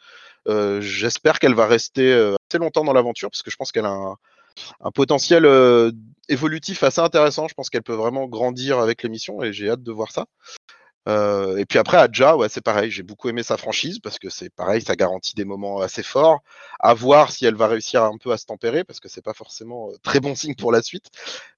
J'espère 0.46 1.38
qu'elle 1.38 1.54
va 1.54 1.66
rester 1.66 2.12
assez 2.12 2.58
longtemps 2.58 2.84
dans 2.84 2.92
l'aventure 2.92 3.30
parce 3.30 3.42
que 3.42 3.50
je 3.50 3.56
pense 3.56 3.72
qu'elle 3.72 3.86
a 3.86 4.16
un, 4.80 4.90
potentiel 4.92 5.46
évolutif 6.28 6.82
assez 6.82 7.00
intéressant. 7.00 7.48
Je 7.48 7.54
pense 7.54 7.70
qu'elle 7.70 7.82
peut 7.82 7.94
vraiment 7.94 8.26
grandir 8.26 8.78
avec 8.78 9.02
l'émission 9.02 9.42
et 9.42 9.52
j'ai 9.52 9.70
hâte 9.70 9.82
de 9.82 9.92
voir 9.92 10.12
ça. 10.12 10.26
Euh, 11.08 11.56
et 11.56 11.64
puis 11.64 11.78
après, 11.78 11.96
Adja, 11.96 12.36
ouais, 12.36 12.48
c'est 12.48 12.60
pareil. 12.60 12.90
J'ai 12.90 13.02
beaucoup 13.02 13.28
aimé 13.28 13.42
sa 13.42 13.56
franchise 13.56 13.98
parce 13.98 14.18
que 14.18 14.28
c'est 14.30 14.50
pareil, 14.50 14.82
ça 14.82 14.96
garantit 14.96 15.34
des 15.34 15.44
moments 15.44 15.80
assez 15.80 16.02
forts. 16.02 16.40
À 16.78 16.94
voir 16.94 17.32
si 17.32 17.46
elle 17.46 17.54
va 17.54 17.66
réussir 17.66 18.04
un 18.04 18.18
peu 18.18 18.32
à 18.32 18.36
se 18.36 18.46
tempérer 18.46 18.84
parce 18.84 19.00
que 19.00 19.08
c'est 19.08 19.24
pas 19.24 19.34
forcément 19.34 19.90
euh, 19.90 19.96
très 20.02 20.20
bon 20.20 20.34
signe 20.34 20.54
pour 20.54 20.72
la 20.72 20.82
suite. 20.82 21.06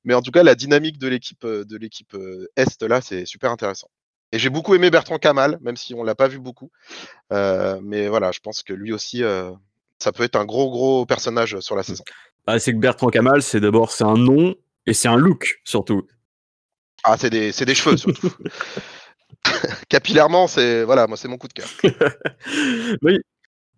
Mais 0.04 0.14
en 0.14 0.22
tout 0.22 0.30
cas, 0.30 0.42
la 0.42 0.54
dynamique 0.54 0.98
de 0.98 1.08
l'équipe 1.08 1.44
euh, 1.44 1.64
de 1.64 1.76
l'équipe 1.76 2.16
Est 2.56 2.82
là, 2.82 3.00
c'est 3.00 3.26
super 3.26 3.50
intéressant. 3.50 3.88
Et 4.32 4.38
j'ai 4.38 4.48
beaucoup 4.48 4.74
aimé 4.74 4.90
Bertrand 4.90 5.18
Kamal, 5.18 5.58
même 5.60 5.76
si 5.76 5.94
on 5.94 6.02
l'a 6.02 6.14
pas 6.14 6.26
vu 6.26 6.38
beaucoup. 6.38 6.70
Euh, 7.32 7.78
mais 7.82 8.08
voilà, 8.08 8.32
je 8.32 8.40
pense 8.40 8.62
que 8.62 8.72
lui 8.72 8.92
aussi, 8.92 9.22
euh, 9.22 9.52
ça 9.98 10.10
peut 10.10 10.22
être 10.22 10.36
un 10.36 10.46
gros 10.46 10.70
gros 10.70 11.04
personnage 11.04 11.60
sur 11.60 11.76
la 11.76 11.82
saison. 11.82 12.02
Bah, 12.46 12.58
C'est 12.58 12.72
que 12.72 12.78
Bertrand 12.78 13.08
Kamal, 13.08 13.42
c'est 13.42 13.60
d'abord 13.60 13.92
c'est 13.92 14.04
un 14.04 14.16
nom 14.16 14.54
et 14.86 14.94
c'est 14.94 15.08
un 15.08 15.16
look 15.16 15.60
surtout. 15.64 16.06
Ah, 17.04 17.18
c'est 17.18 17.30
des, 17.30 17.52
c'est 17.52 17.66
des 17.66 17.74
cheveux 17.74 17.98
surtout. 17.98 18.32
Capillairement, 19.88 20.46
c'est 20.46 20.84
voilà, 20.84 21.06
moi 21.06 21.16
c'est 21.16 21.28
mon 21.28 21.38
coup 21.38 21.48
de 21.48 21.52
cœur. 21.54 21.68
oui. 23.02 23.18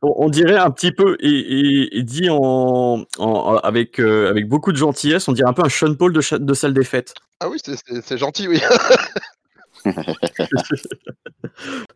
On, 0.07 0.29
dirait 0.29 0.59
un 0.59 0.71
petit 0.71 0.93
peu, 0.93 1.17
et, 1.21 1.31
et- 1.31 1.97
et 1.99 2.03
dit 2.03 2.29
en, 2.29 3.07
en- 3.19 3.57
avec, 3.63 3.99
euh, 3.99 4.29
avec 4.29 4.49
beaucoup 4.49 4.71
de 4.71 4.77
gentillesse, 4.77 5.29
on 5.29 5.33
dirait 5.33 5.49
un 5.49 5.55
peu 5.55 5.65
un 5.65 5.71
Sean 5.71 5.95
Paul 5.95 6.13
de, 6.13 6.37
de 6.37 6.53
salle 6.55 6.75
des 6.75 6.85
fêtes. 6.85 7.15
Ah 7.41 7.49
oui, 7.49 7.59
c'est- 7.65 8.19
gentil, 8.19 8.47
oui. 8.47 8.61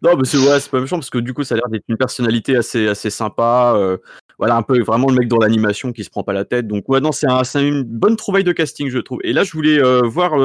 Non, 0.02 0.16
mais 0.16 0.24
c'est 0.24 0.38
ouais, 0.38 0.60
c'est 0.60 0.70
pas 0.70 0.80
méchant 0.80 0.96
parce 0.96 1.10
que 1.10 1.18
du 1.18 1.34
coup, 1.34 1.42
ça 1.44 1.54
a 1.54 1.58
l'air 1.58 1.68
d'être 1.68 1.84
une 1.88 1.96
personnalité 1.96 2.56
assez, 2.56 2.86
assez 2.88 3.10
sympa. 3.10 3.74
euh, 3.76 3.98
voilà, 4.38 4.56
un 4.56 4.62
peu 4.62 4.80
vraiment 4.82 5.08
le 5.08 5.14
mec 5.16 5.28
dans 5.28 5.38
l'animation 5.38 5.92
qui 5.92 6.04
se 6.04 6.10
prend 6.10 6.22
pas 6.22 6.32
la 6.32 6.44
tête. 6.44 6.66
Donc, 6.68 6.88
ouais, 6.88 7.00
non, 7.00 7.12
c'est 7.12 7.26
un- 7.28 7.42
une 7.60 7.82
bonne 7.82 8.16
trouvaille 8.16 8.44
de 8.44 8.52
casting, 8.52 8.88
je 8.88 8.98
trouve. 8.98 9.18
Et 9.24 9.32
là, 9.32 9.42
je 9.44 9.52
voulais 9.52 9.82
euh, 9.82 10.02
voir 10.04 10.38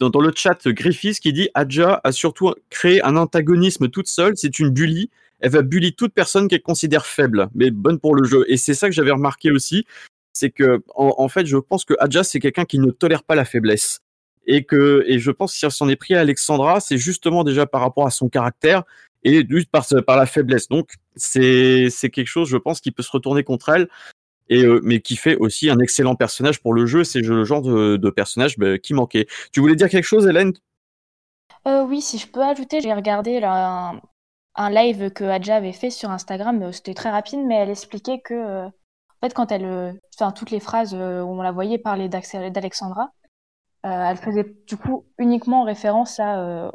dans, 0.00 0.20
le 0.20 0.32
chat 0.34 0.66
Griffiths 0.68 1.20
qui 1.20 1.32
dit 1.32 1.48
Adja 1.54 2.00
a 2.02 2.12
surtout 2.12 2.54
créé 2.70 3.02
un 3.02 3.16
antagonisme 3.16 3.88
toute 3.88 4.08
seule. 4.08 4.32
C'est 4.36 4.58
une 4.58 4.70
bully. 4.70 5.10
Elle 5.40 5.50
va 5.50 5.62
bully 5.62 5.94
toute 5.94 6.12
personne 6.12 6.48
qu'elle 6.48 6.62
considère 6.62 7.06
faible, 7.06 7.48
mais 7.54 7.70
bonne 7.70 7.98
pour 7.98 8.14
le 8.14 8.24
jeu. 8.24 8.44
Et 8.48 8.56
c'est 8.56 8.74
ça 8.74 8.88
que 8.88 8.94
j'avais 8.94 9.10
remarqué 9.10 9.50
aussi. 9.50 9.86
C'est 10.32 10.50
que, 10.50 10.82
en, 10.94 11.28
fait, 11.28 11.46
je 11.46 11.56
pense 11.56 11.84
que 11.84 11.94
Adja, 11.98 12.24
c'est 12.24 12.40
quelqu'un 12.40 12.64
qui 12.64 12.78
ne 12.78 12.90
tolère 12.90 13.24
pas 13.24 13.34
la 13.34 13.44
faiblesse 13.44 14.00
et 14.46 14.64
que 14.64 15.04
et 15.06 15.18
je 15.18 15.30
pense 15.30 15.52
que 15.52 15.58
si 15.58 15.66
on 15.66 15.70
s'en 15.70 15.88
est 15.88 15.96
pris 15.96 16.14
à 16.14 16.20
Alexandra, 16.20 16.80
c'est 16.80 16.98
justement 16.98 17.44
déjà 17.44 17.66
par 17.66 17.80
rapport 17.80 18.06
à 18.06 18.10
son 18.10 18.28
caractère 18.28 18.84
et 19.22 19.44
juste 19.48 19.70
par, 19.70 19.86
par 20.06 20.16
la 20.16 20.26
faiblesse. 20.26 20.68
Donc 20.68 20.94
c'est 21.16 21.90
quelque 22.12 22.26
chose, 22.26 22.48
je 22.48 22.56
pense, 22.56 22.80
qui 22.80 22.90
peut 22.90 23.02
se 23.02 23.10
retourner 23.10 23.44
contre 23.44 23.68
elle, 23.70 23.88
euh, 24.50 24.80
mais 24.82 25.00
qui 25.00 25.16
fait 25.16 25.36
aussi 25.36 25.70
un 25.70 25.78
excellent 25.78 26.16
personnage 26.16 26.60
pour 26.60 26.74
le 26.74 26.86
jeu. 26.86 27.04
C'est 27.04 27.20
le 27.20 27.44
genre 27.44 27.62
de, 27.62 28.10
personnage 28.10 28.58
bah, 28.58 28.78
qui 28.78 28.94
manquait. 28.94 29.26
Tu 29.52 29.60
voulais 29.60 29.76
dire 29.76 29.88
quelque 29.88 30.04
chose, 30.04 30.26
Hélène? 30.26 30.52
Euh, 31.66 31.84
oui, 31.84 32.00
si 32.00 32.18
je 32.18 32.26
peux 32.26 32.42
ajouter, 32.42 32.80
j'ai 32.80 32.92
regardé 32.92 33.40
un, 33.44 34.00
live 34.70 35.10
que 35.10 35.24
Adja 35.24 35.56
avait 35.56 35.72
fait 35.72 35.90
sur 35.90 36.10
Instagram. 36.10 36.62
euh, 36.62 36.72
C'était 36.72 36.94
très 36.94 37.10
rapide, 37.10 37.40
mais 37.46 37.56
elle 37.56 37.70
expliquait 37.70 38.20
que, 38.20 38.66
en 38.66 38.72
fait, 39.22 39.34
quand 39.34 39.52
elle, 39.52 40.00
enfin, 40.14 40.32
toutes 40.32 40.50
les 40.50 40.60
phrases 40.60 40.94
où 40.94 40.98
on 40.98 41.42
la 41.42 41.52
voyait 41.52 41.78
parler 41.78 42.08
d'Alexandra, 42.08 43.12
elle 43.82 44.16
faisait 44.16 44.54
du 44.66 44.76
coup 44.76 45.06
uniquement 45.18 45.64
référence 45.64 46.18
à 46.18 46.70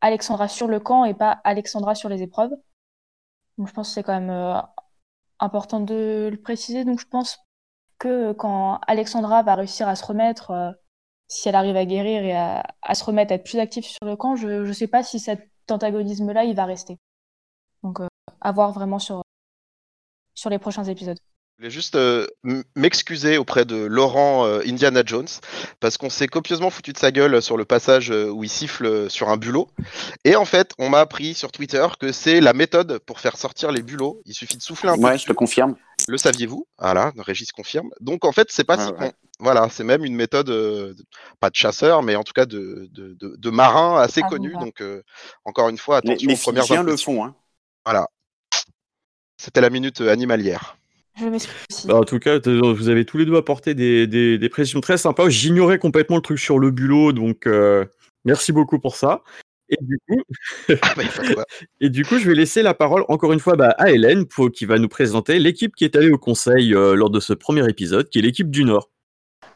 Alexandra 0.00 0.48
sur 0.48 0.66
le 0.66 0.80
camp 0.80 1.04
et 1.04 1.14
pas 1.14 1.40
Alexandra 1.44 1.94
sur 1.94 2.08
les 2.08 2.22
épreuves. 2.22 2.52
Donc, 3.58 3.68
je 3.68 3.72
pense 3.72 3.88
que 3.88 3.94
c'est 3.94 4.02
quand 4.02 4.18
même 4.18 4.62
important 5.40 5.80
de 5.80 6.28
le 6.30 6.40
préciser. 6.40 6.84
Donc, 6.84 7.00
je 7.00 7.06
pense 7.06 7.38
que 7.98 8.32
quand 8.32 8.80
Alexandra 8.86 9.42
va 9.42 9.54
réussir 9.54 9.88
à 9.88 9.96
se 9.96 10.04
remettre, 10.04 10.50
euh, 10.50 10.72
si 11.28 11.48
elle 11.48 11.54
arrive 11.54 11.76
à 11.76 11.84
guérir 11.84 12.24
et 12.24 12.36
à, 12.36 12.94
se 12.94 13.04
remettre, 13.04 13.32
à 13.32 13.36
être 13.36 13.44
plus 13.44 13.58
active 13.58 13.84
sur 13.84 14.04
le 14.04 14.16
camp, 14.16 14.36
je 14.36 14.66
ne 14.66 14.72
sais 14.72 14.88
pas 14.88 15.02
si 15.02 15.20
cet 15.20 15.48
antagonisme-là, 15.70 16.44
il 16.44 16.56
va 16.56 16.64
rester. 16.64 16.98
Donc, 17.82 18.00
euh, 18.00 18.08
à 18.40 18.52
voir 18.52 18.72
vraiment 18.72 18.98
sur, 18.98 19.22
sur 20.34 20.50
les 20.50 20.58
prochains 20.58 20.84
épisodes. 20.84 21.18
Je 21.60 21.64
voulais 21.66 21.74
juste 21.74 21.94
euh, 21.96 22.26
m'excuser 22.74 23.36
auprès 23.36 23.66
de 23.66 23.76
Laurent 23.76 24.46
euh, 24.46 24.62
Indiana 24.66 25.02
Jones 25.04 25.28
parce 25.78 25.98
qu'on 25.98 26.08
s'est 26.08 26.26
copieusement 26.26 26.70
foutu 26.70 26.94
de 26.94 26.96
sa 26.96 27.12
gueule 27.12 27.42
sur 27.42 27.58
le 27.58 27.66
passage 27.66 28.10
euh, 28.10 28.30
où 28.30 28.44
il 28.44 28.48
siffle 28.48 29.10
sur 29.10 29.28
un 29.28 29.36
bulot. 29.36 29.68
Et 30.24 30.36
en 30.36 30.46
fait, 30.46 30.72
on 30.78 30.88
m'a 30.88 31.00
appris 31.00 31.34
sur 31.34 31.52
Twitter 31.52 31.86
que 32.00 32.12
c'est 32.12 32.40
la 32.40 32.54
méthode 32.54 32.98
pour 33.00 33.20
faire 33.20 33.36
sortir 33.36 33.72
les 33.72 33.82
bulots. 33.82 34.22
Il 34.24 34.32
suffit 34.32 34.56
de 34.56 34.62
souffler 34.62 34.88
un 34.88 34.94
peu. 34.94 35.02
Ouais, 35.02 35.18
je 35.18 35.26
te 35.26 35.34
confirme. 35.34 35.76
Le 36.08 36.16
saviez-vous? 36.16 36.66
Voilà, 36.78 37.12
Régis 37.18 37.52
confirme. 37.52 37.90
Donc 38.00 38.24
en 38.24 38.32
fait, 38.32 38.48
c'est 38.50 38.64
pas 38.64 38.78
Ouais, 38.78 38.86
si 38.86 38.92
ouais. 38.92 39.10
con. 39.10 39.12
Voilà, 39.40 39.68
c'est 39.70 39.84
même 39.84 40.06
une 40.06 40.16
méthode, 40.16 40.48
euh, 40.48 40.94
de- 40.94 41.04
pas 41.40 41.50
de 41.50 41.56
chasseur, 41.56 42.02
mais 42.02 42.16
en 42.16 42.22
tout 42.22 42.32
cas 42.32 42.46
de, 42.46 42.88
de, 42.90 43.12
de, 43.20 43.36
de 43.36 43.50
marin 43.50 44.00
assez 44.00 44.22
Ah, 44.24 44.28
connue. 44.30 44.54
Donc 44.54 44.80
euh, 44.80 45.02
encore 45.44 45.68
une 45.68 45.76
fois, 45.76 46.00
Les, 46.04 46.12
attention 46.12 46.28
les 46.30 46.34
aux 46.36 46.38
premières 46.38 46.82
le 46.84 46.96
font. 46.96 47.22
Hein. 47.22 47.34
Voilà. 47.84 48.08
C'était 49.36 49.60
la 49.60 49.68
minute 49.68 50.00
animalière. 50.00 50.78
Je 51.18 51.26
m'excuse 51.26 51.54
aussi. 51.70 51.86
Bah, 51.88 51.96
En 51.96 52.04
tout 52.04 52.18
cas, 52.18 52.38
vous 52.38 52.88
avez 52.88 53.04
tous 53.04 53.18
les 53.18 53.26
deux 53.26 53.36
apporté 53.36 53.74
des, 53.74 54.06
des, 54.06 54.38
des 54.38 54.48
précisions 54.48 54.80
très 54.80 54.98
sympas. 54.98 55.28
J'ignorais 55.28 55.78
complètement 55.78 56.16
le 56.16 56.22
truc 56.22 56.38
sur 56.38 56.58
le 56.58 56.70
bulot, 56.70 57.12
donc 57.12 57.46
euh, 57.46 57.84
merci 58.24 58.52
beaucoup 58.52 58.78
pour 58.78 58.96
ça. 58.96 59.22
Et 59.68 59.78
du 59.82 59.98
coup, 60.08 60.20
Ah 60.82 60.94
bah. 60.96 61.44
Et 61.80 61.90
du 61.90 62.04
coup, 62.04 62.18
je 62.18 62.28
vais 62.28 62.34
laisser 62.34 62.62
la 62.62 62.74
parole 62.74 63.04
encore 63.08 63.32
une 63.32 63.38
fois 63.38 63.54
bah, 63.56 63.74
à 63.78 63.90
Hélène 63.90 64.26
pour, 64.26 64.50
qui 64.50 64.64
va 64.64 64.78
nous 64.78 64.88
présenter 64.88 65.38
l'équipe 65.38 65.74
qui 65.76 65.84
est 65.84 65.96
allée 65.96 66.10
au 66.10 66.18
conseil 66.18 66.74
euh, 66.74 66.94
lors 66.94 67.10
de 67.10 67.20
ce 67.20 67.32
premier 67.32 67.68
épisode, 67.68 68.08
qui 68.08 68.18
est 68.18 68.22
l'équipe 68.22 68.50
du 68.50 68.64
Nord. 68.64 68.90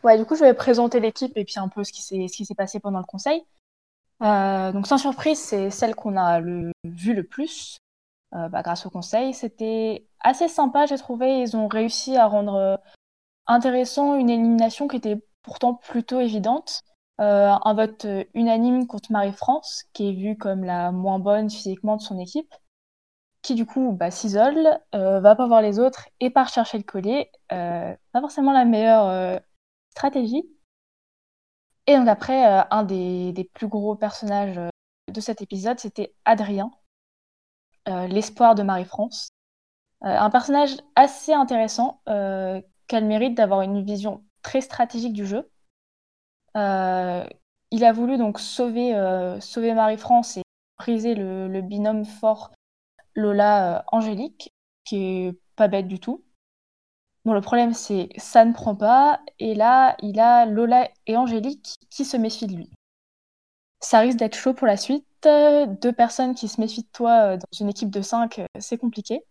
Ouais, 0.04 0.18
du 0.18 0.24
coup, 0.24 0.36
je 0.36 0.44
vais 0.44 0.54
présenter 0.54 1.00
l'équipe 1.00 1.32
et 1.36 1.44
puis 1.44 1.54
un 1.56 1.68
peu 1.68 1.82
ce 1.82 1.92
qui 1.92 2.02
s'est 2.02 2.28
ce 2.28 2.36
qui 2.36 2.44
s'est 2.44 2.54
passé 2.54 2.78
pendant 2.78 2.98
le 2.98 3.04
conseil. 3.04 3.42
Euh, 4.22 4.70
donc, 4.72 4.86
sans 4.86 4.98
surprise, 4.98 5.38
c'est 5.38 5.70
celle 5.70 5.94
qu'on 5.94 6.16
a 6.16 6.40
le, 6.40 6.70
vu 6.84 7.14
le 7.14 7.24
plus 7.24 7.78
euh, 8.34 8.48
bah, 8.48 8.62
grâce 8.62 8.86
au 8.86 8.90
conseil. 8.90 9.34
C'était 9.34 10.04
assez 10.24 10.48
sympa, 10.48 10.86
j'ai 10.86 10.98
trouvé. 10.98 11.40
Ils 11.40 11.56
ont 11.56 11.68
réussi 11.68 12.16
à 12.16 12.26
rendre 12.26 12.54
euh, 12.54 12.76
intéressant 13.46 14.16
une 14.16 14.30
élimination 14.30 14.88
qui 14.88 14.96
était 14.96 15.24
pourtant 15.42 15.74
plutôt 15.74 16.20
évidente. 16.20 16.82
Euh, 17.20 17.54
un 17.64 17.74
vote 17.74 18.06
euh, 18.06 18.24
unanime 18.34 18.88
contre 18.88 19.12
Marie-France, 19.12 19.84
qui 19.92 20.08
est 20.08 20.12
vue 20.14 20.36
comme 20.36 20.64
la 20.64 20.90
moins 20.90 21.20
bonne 21.20 21.48
physiquement 21.48 21.96
de 21.96 22.02
son 22.02 22.18
équipe, 22.18 22.52
qui 23.42 23.54
du 23.54 23.66
coup 23.66 23.92
bah, 23.92 24.10
s'isole, 24.10 24.80
va 24.92 25.36
pas 25.36 25.46
voir 25.46 25.62
les 25.62 25.78
autres 25.78 26.08
et 26.20 26.30
part 26.30 26.48
chercher 26.48 26.78
le 26.78 26.84
collier. 26.84 27.30
Pas 27.48 28.20
forcément 28.20 28.52
la 28.52 28.64
meilleure 28.64 29.40
stratégie. 29.90 30.44
Et 31.86 31.96
donc 31.96 32.08
après, 32.08 32.64
un 32.70 32.82
des, 32.84 33.50
plus 33.52 33.68
gros 33.68 33.94
personnages 33.96 34.58
de 35.12 35.20
cet 35.20 35.42
épisode, 35.42 35.78
c'était 35.78 36.14
Adrien, 36.24 36.70
l'espoir 37.86 38.54
de 38.54 38.62
Marie-France. 38.62 39.33
Euh, 40.04 40.18
un 40.18 40.30
personnage 40.30 40.76
assez 40.96 41.32
intéressant, 41.32 42.00
euh, 42.08 42.60
qu'elle 42.88 43.06
mérite 43.06 43.34
d'avoir 43.34 43.62
une 43.62 43.82
vision 43.82 44.22
très 44.42 44.60
stratégique 44.60 45.14
du 45.14 45.26
jeu. 45.26 45.50
Euh, 46.56 47.26
il 47.70 47.84
a 47.84 47.92
voulu 47.92 48.18
donc 48.18 48.38
sauver, 48.38 48.94
Marie-France 49.56 50.36
et 50.36 50.42
briser 50.78 51.14
le, 51.14 51.60
binôme 51.62 52.04
fort 52.04 52.52
Lola-Angélique, 53.14 54.50
qui 54.84 54.96
est 54.96 55.38
pas 55.56 55.68
bête 55.68 55.88
du 55.88 55.98
tout. 55.98 56.22
Bon, 57.24 57.32
le 57.32 57.40
problème, 57.40 57.72
c'est 57.72 58.10
ça 58.18 58.44
ne 58.44 58.52
prend 58.52 58.74
pas. 58.76 59.20
Et 59.38 59.54
là, 59.54 59.96
il 60.02 60.20
a 60.20 60.44
Lola 60.44 60.90
et 61.06 61.16
Angélique 61.16 61.76
qui 61.90 62.04
se 62.04 62.18
méfient 62.18 62.46
de 62.46 62.56
lui. 62.56 62.70
ça 63.80 64.00
risque 64.00 64.18
d'être 64.18 64.36
chaud 64.36 64.54
pour 64.54 64.66
la 64.66 64.76
suite. 64.76 65.06
Deux 65.22 65.92
personnes 65.92 66.34
qui 66.34 66.48
se 66.48 66.60
méfient 66.60 66.82
de 66.82 66.88
toi 66.92 67.36
dans 67.38 67.48
une 67.58 67.70
équipe 67.70 67.90
de 67.90 68.02
5, 68.02 68.42
c'est 68.58 68.76
compliqué. 68.78 69.24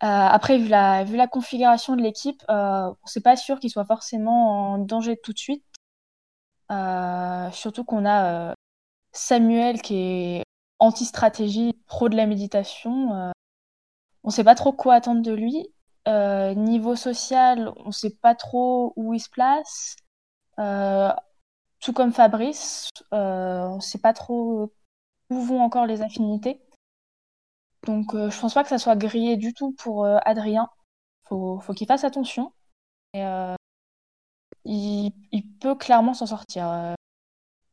Après, 0.00 0.58
vu 0.58 0.68
la, 0.68 1.26
configuration 1.26 1.96
de 1.96 2.02
l'équipe, 2.02 2.42
euh, 2.50 2.92
c'est 3.06 3.22
pas 3.22 3.36
sûr 3.36 3.58
qu'il 3.58 3.70
soit 3.70 3.84
forcément 3.84 4.72
en 4.72 4.78
danger 4.78 5.16
tout 5.22 5.32
de 5.32 5.38
suite. 5.38 5.64
surtout 7.52 7.84
qu'on 7.84 8.06
a 8.06 8.54
Samuel 9.12 9.80
qui 9.80 9.96
est 9.96 10.44
anti-stratégie, 10.80 11.72
pro 11.86 12.08
de 12.08 12.16
la 12.16 12.26
méditation. 12.26 13.14
Euh, 13.14 13.32
on 14.24 14.30
sait 14.30 14.44
pas 14.44 14.54
trop 14.54 14.72
quoi 14.72 14.94
attendre 14.94 15.22
de 15.22 15.32
lui. 15.32 15.68
Euh, 16.08 16.54
niveau 16.54 16.96
social, 16.96 17.72
on 17.78 17.86
ne 17.86 17.92
sait 17.92 18.14
pas 18.20 18.34
trop 18.34 18.92
où 18.96 19.14
il 19.14 19.20
se 19.20 19.30
place. 19.30 19.96
Euh, 20.58 21.12
tout 21.80 21.92
comme 21.92 22.12
Fabrice, 22.12 22.90
on 23.12 23.76
ne 23.76 23.80
sait 23.80 23.98
pas 23.98 24.12
trop 24.12 24.72
où 25.30 25.40
vont 25.40 25.62
encore 25.62 25.86
les 25.86 26.02
affinités. 26.02 26.60
Donc 27.86 28.12
je 28.14 28.40
pense 28.40 28.54
pas 28.54 28.62
que 28.62 28.68
ça 28.68 28.78
soit 28.78 28.96
grillé 28.96 29.36
du 29.36 29.52
tout 29.54 29.72
pour 29.72 30.06
Adrien. 30.06 30.68
Faut, 31.24 31.60
faut 31.60 31.74
qu'il 31.74 31.86
fasse 31.86 32.04
attention. 32.04 32.52
Et, 33.14 33.22
il, 34.64 35.12
peut 35.60 35.74
clairement 35.74 36.14
s'en 36.14 36.26
sortir. 36.26 36.96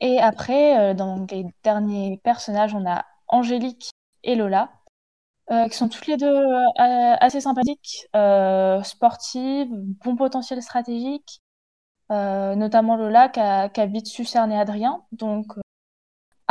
Et 0.01 0.20
après, 0.20 0.80
euh, 0.80 0.93
dans 0.95 1.26
les 1.32 1.45
derniers 1.64 2.20
personnages, 2.24 2.74
on 2.76 2.86
a 2.86 3.05
Angélique 3.28 3.91
et 4.24 4.36
Lola, 4.36 4.72
euh, 5.51 5.68
qui 5.70 5.78
sont 5.78 5.89
toutes 5.89 6.07
les 6.07 6.18
deux 6.18 6.28
euh, 6.28 6.66
assez 6.78 7.41
sympathiques, 7.41 8.07
sportives, 8.84 9.70
bon 9.72 10.16
potentiel 10.16 10.62
stratégique. 10.62 11.41
notamment 12.09 12.97
Lola 12.97 13.30
qui 13.30 13.39
a, 13.39 13.86
vite 13.86 14.07
su 14.07 14.26
Adrien. 14.36 15.03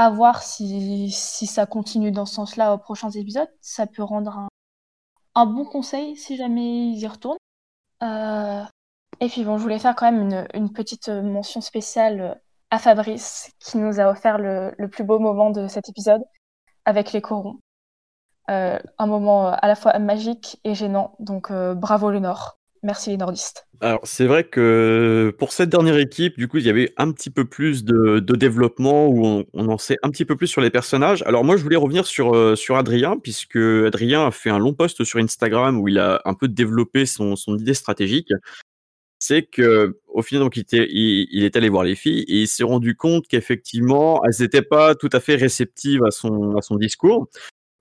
À 0.01 0.09
voir 0.09 0.43
si, 0.43 1.11
ça 1.11 1.67
continue 1.67 2.11
dans 2.11 2.25
ce 2.25 2.35
sens-là 2.37 2.73
aux 2.73 2.79
prochains 2.79 3.11
épisodes. 3.11 3.51
Ça 3.61 3.87
peut 3.87 4.03
rendre 4.03 4.49
un, 5.35 5.47
bon 5.47 5.67
conseil 5.67 6.17
si 6.17 6.39
jamais 6.39 6.89
ils 6.89 7.01
y 7.01 7.07
retournent. 7.07 7.37
et 9.21 9.29
puis 9.29 9.45
bon, 9.45 9.59
je 9.59 9.63
voulais 9.63 9.79
faire 9.79 9.95
quand 9.95 10.11
même 10.11 10.47
une 10.55 10.73
petite 10.73 11.11
mention 11.11 11.61
spéciale 11.61 12.41
à 12.71 12.79
Fabrice 12.79 13.53
qui 13.59 13.77
nous 13.77 14.01
a 14.01 14.11
offert 14.11 14.39
le, 14.39 14.89
plus 14.89 15.05
beau 15.05 15.19
moment 15.19 15.51
de 15.51 15.69
cet 15.69 15.91
épisode 15.91 16.23
avec 16.87 17.13
les 17.13 17.21
corons. 17.21 17.59
Euh, 18.49 18.79
un 18.97 19.07
moment 19.07 19.49
euh, 19.49 19.53
à 19.61 19.69
la 19.69 19.75
fois 19.75 19.99
magique 19.99 20.61
et 20.65 20.75
gênant, 20.75 21.15
donc 21.19 21.51
euh, 21.51 21.75
bravo 21.75 22.11
le 22.11 22.21
Nord. 22.21 22.57
Merci 22.83 23.11
les 23.11 23.19
nordistes. 23.19 23.67
Alors 23.83 24.01
c'est 24.05 24.27
vrai 24.27 24.45
que 24.45 25.35
pour 25.39 25.53
cette 25.53 25.69
dernière 25.69 25.99
équipe, 25.99 26.39
du 26.39 26.49
coup, 26.49 26.57
il 26.57 26.67
y 26.67 26.71
avait 26.71 26.93
un 26.97 27.13
petit 27.13 27.29
peu 27.29 27.45
plus 27.45 27.85
de, 27.85 28.21
développement 28.21 29.07
où 29.09 29.45
on, 29.53 29.69
en 29.69 29.77
sait 29.77 29.99
un 30.03 30.11
petit 30.11 30.25
peu 30.25 30.35
plus 30.37 30.47
sur 30.47 30.63
les 30.63 30.71
personnages. 30.71 31.23
Alors 31.23 31.45
moi, 31.45 31.57
je 31.59 31.63
voulais 31.63 31.77
revenir 31.77 32.07
sur, 32.07 32.57
sur 32.57 32.77
Adrien, 32.77 33.19
puisque 33.19 33.57
Adrien 33.57 34.27
a 34.27 34.31
fait 34.31 34.51
un 34.51 34.59
long 34.59 34.73
post 34.73 35.05
sur 35.05 35.19
Instagram 35.19 35.79
où 35.79 35.89
il 35.89 35.99
a 35.99 36.23
un 36.25 36.35
peu 36.35 36.49
développé 36.49 37.05
son, 37.05 37.37
idée 37.59 37.75
stratégique 37.75 38.33
c'est 39.23 39.43
que 39.43 39.99
au 40.09 40.23
final, 40.23 40.45
donc, 40.45 40.57
il, 40.57 40.61
était, 40.61 40.89
il, 40.91 41.45
est 41.45 41.55
allé 41.55 41.69
voir 41.69 41.85
les 41.85 41.95
filles 41.95 42.21
et 42.23 42.41
il 42.43 42.49
s'est 42.49 42.65
rendu 42.65 42.97
compte 42.97 43.29
qu'effectivement, 43.29 44.23
elles 44.25 44.43
n'étaient 44.43 44.63
pas 44.63 44.95
tout 44.95 45.11
à 45.13 45.21
fait 45.21 45.37
réceptives 45.37 46.03
à 46.05 46.11
son 46.11 46.77
discours. 46.77 47.29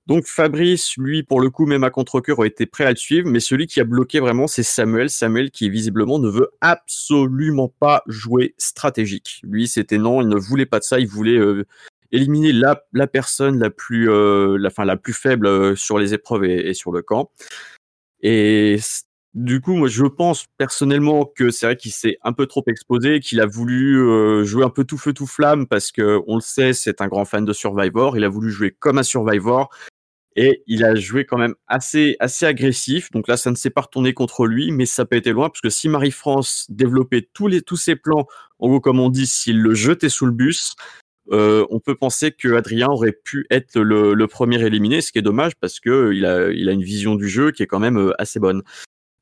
Donc 0.10 0.26
Fabrice, 0.26 0.98
lui, 0.98 1.22
pour 1.22 1.40
le 1.40 1.52
coup, 1.52 1.68
même 1.68 1.84
à 1.84 1.92
contre-cœur, 1.92 2.44
été 2.44 2.66
prêt 2.66 2.84
à 2.84 2.90
le 2.90 2.96
suivre, 2.96 3.30
mais 3.30 3.40
celui 3.40 3.68
qui 3.68 3.80
a 3.80 3.84
bloqué 3.84 4.20
vraiment, 4.20 4.48
c'est 4.48 4.64
Samuel. 4.64 5.12
Samuel 5.12 5.52
qui, 5.52 5.70
visiblement, 5.70 6.18
ne 6.18 6.28
veut 6.28 6.50
absolument 6.62 7.72
pas 7.80 8.02
jouer 8.08 8.56
stratégique. 8.58 9.40
Lui, 9.44 9.68
c'était 9.68 10.00
non, 10.00 10.24
il 10.24 10.28
ne 10.28 10.36
voulait 10.36 10.66
pas 10.66 10.80
de 10.80 10.84
ça, 10.84 11.00
il 11.00 11.08
voulait 11.08 11.38
euh, 11.38 11.64
éliminer 12.12 12.54
la, 12.54 12.84
la, 12.92 13.06
personne 13.06 13.60
la 13.60 13.70
plus, 13.70 14.10
euh, 14.10 14.58
la, 14.58 14.72
fin, 14.72 14.84
la 14.84 14.98
plus 14.98 15.14
faible 15.14 15.46
euh, 15.46 15.76
sur 15.76 16.00
les 16.00 16.16
épreuves 16.16 16.44
et, 16.44 16.74
sur 16.74 16.92
le 16.92 17.04
camp. 17.04 17.30
Et 18.24 18.80
du 19.36 19.62
coup, 19.62 19.76
moi, 19.76 19.90
je 19.90 20.06
pense 20.06 20.48
personnellement 20.58 21.24
que 21.24 21.52
c'est 21.52 21.68
vrai 21.68 21.76
qu'il 21.76 21.92
s'est 21.92 22.18
un 22.24 22.34
peu 22.34 22.48
trop 22.48 22.64
exposé, 22.66 23.20
qu'il 23.20 23.40
a 23.42 23.46
voulu 23.46 24.44
jouer 24.44 24.66
un 24.66 24.72
peu 24.72 24.86
tout 24.86 24.98
feu 24.98 25.14
tout 25.14 25.28
flamme 25.28 25.68
parce 25.68 25.92
que 25.92 26.20
on 26.26 26.34
le 26.34 26.42
sait, 26.42 26.74
c'est 26.74 27.00
un 27.00 27.08
grand 27.08 27.26
fan 27.26 27.46
de 27.46 27.54
Survivor. 27.54 28.18
Il 28.18 28.24
a 28.24 28.30
voulu 28.30 28.50
jouer 28.50 28.76
comme 28.80 28.98
un 28.98 29.04
Survivor 29.04 29.70
et 30.40 30.64
il 30.68 30.86
a 30.86 30.96
joué 30.96 31.26
quand 31.26 31.38
même 31.38 31.56
assez 31.68 32.16
agressif. 32.44 33.12
Donc 33.12 33.28
là, 33.28 33.36
ça 33.36 33.52
ne 33.52 33.58
s'est 33.58 33.70
pas 33.70 33.82
retourné 33.82 34.14
contre 34.14 34.46
lui, 34.46 34.72
mais 34.72 34.86
ça 34.86 35.04
peut 35.04 35.18
être 35.18 35.28
loin 35.28 35.50
parce 35.50 35.60
que 35.60 35.70
si 35.70 35.90
Marie-France 35.90 36.66
développait 36.70 37.28
tous 37.34 37.48
les 37.48 37.62
ses 37.76 37.98
plans, 37.98 38.26
en 38.60 38.70
gros 38.70 38.80
comme 38.80 39.02
on 39.02 39.10
dit, 39.10 39.28
s'il 39.28 39.60
le 39.60 39.76
jetait 39.76 40.08
sous 40.08 40.26
le 40.26 40.32
bus, 40.32 40.76
euh, 41.34 41.66
on 41.72 41.82
peut 41.82 41.96
penser 41.96 42.32
que 42.32 42.54
Adrien 42.54 42.88
aurait 42.88 43.12
pu 43.12 43.48
être 43.50 43.82
le, 43.82 44.28
premier 44.28 44.66
éliminé, 44.66 45.02
ce 45.02 45.12
qui 45.12 45.20
est 45.20 45.24
dommage 45.24 45.58
parce 45.60 45.82
que 45.82 46.14
il 46.14 46.26
a, 46.26 46.48
une 46.48 46.84
vision 46.84 47.16
du 47.16 47.28
jeu 47.28 47.52
qui 47.52 47.62
est 47.62 47.68
quand 47.68 47.80
même 47.80 47.98
euh, 47.98 48.14
assez 48.18 48.40
bonne. 48.40 48.64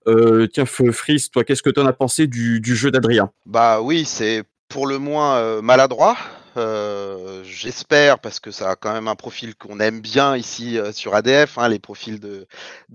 Euh, 0.07 0.45
tiens, 0.45 0.65
Fris, 0.65 1.30
toi, 1.34 1.43
qu'est-ce 1.43 1.63
que 1.63 1.72
tu 1.72 1.80
en 1.80 1.88
as 1.88 1.93
pensé 1.93 2.28
du, 2.28 2.61
jeu 2.63 2.91
d'Adrien? 2.91 3.32
Bah 3.47 3.82
oui, 3.82 4.05
c'est 4.05 4.43
pour 4.70 4.86
le 4.86 4.99
moins 4.99 5.38
euh, 5.38 5.61
maladroit. 5.63 6.15
Euh, 6.57 7.43
j'espère, 7.43 8.19
parce 8.19 8.39
que 8.39 8.51
ça 8.51 8.71
a 8.71 8.75
quand 8.75 8.93
même 8.93 9.07
un 9.07 9.15
profil 9.15 9.55
qu'on 9.55 9.79
aime 9.79 10.01
bien 10.01 10.35
ici 10.35 10.77
sur 10.93 11.15
ADF, 11.15 11.57
hein, 11.57 11.69
les 11.69 11.79
profils 11.79 12.19
de, 12.19 12.47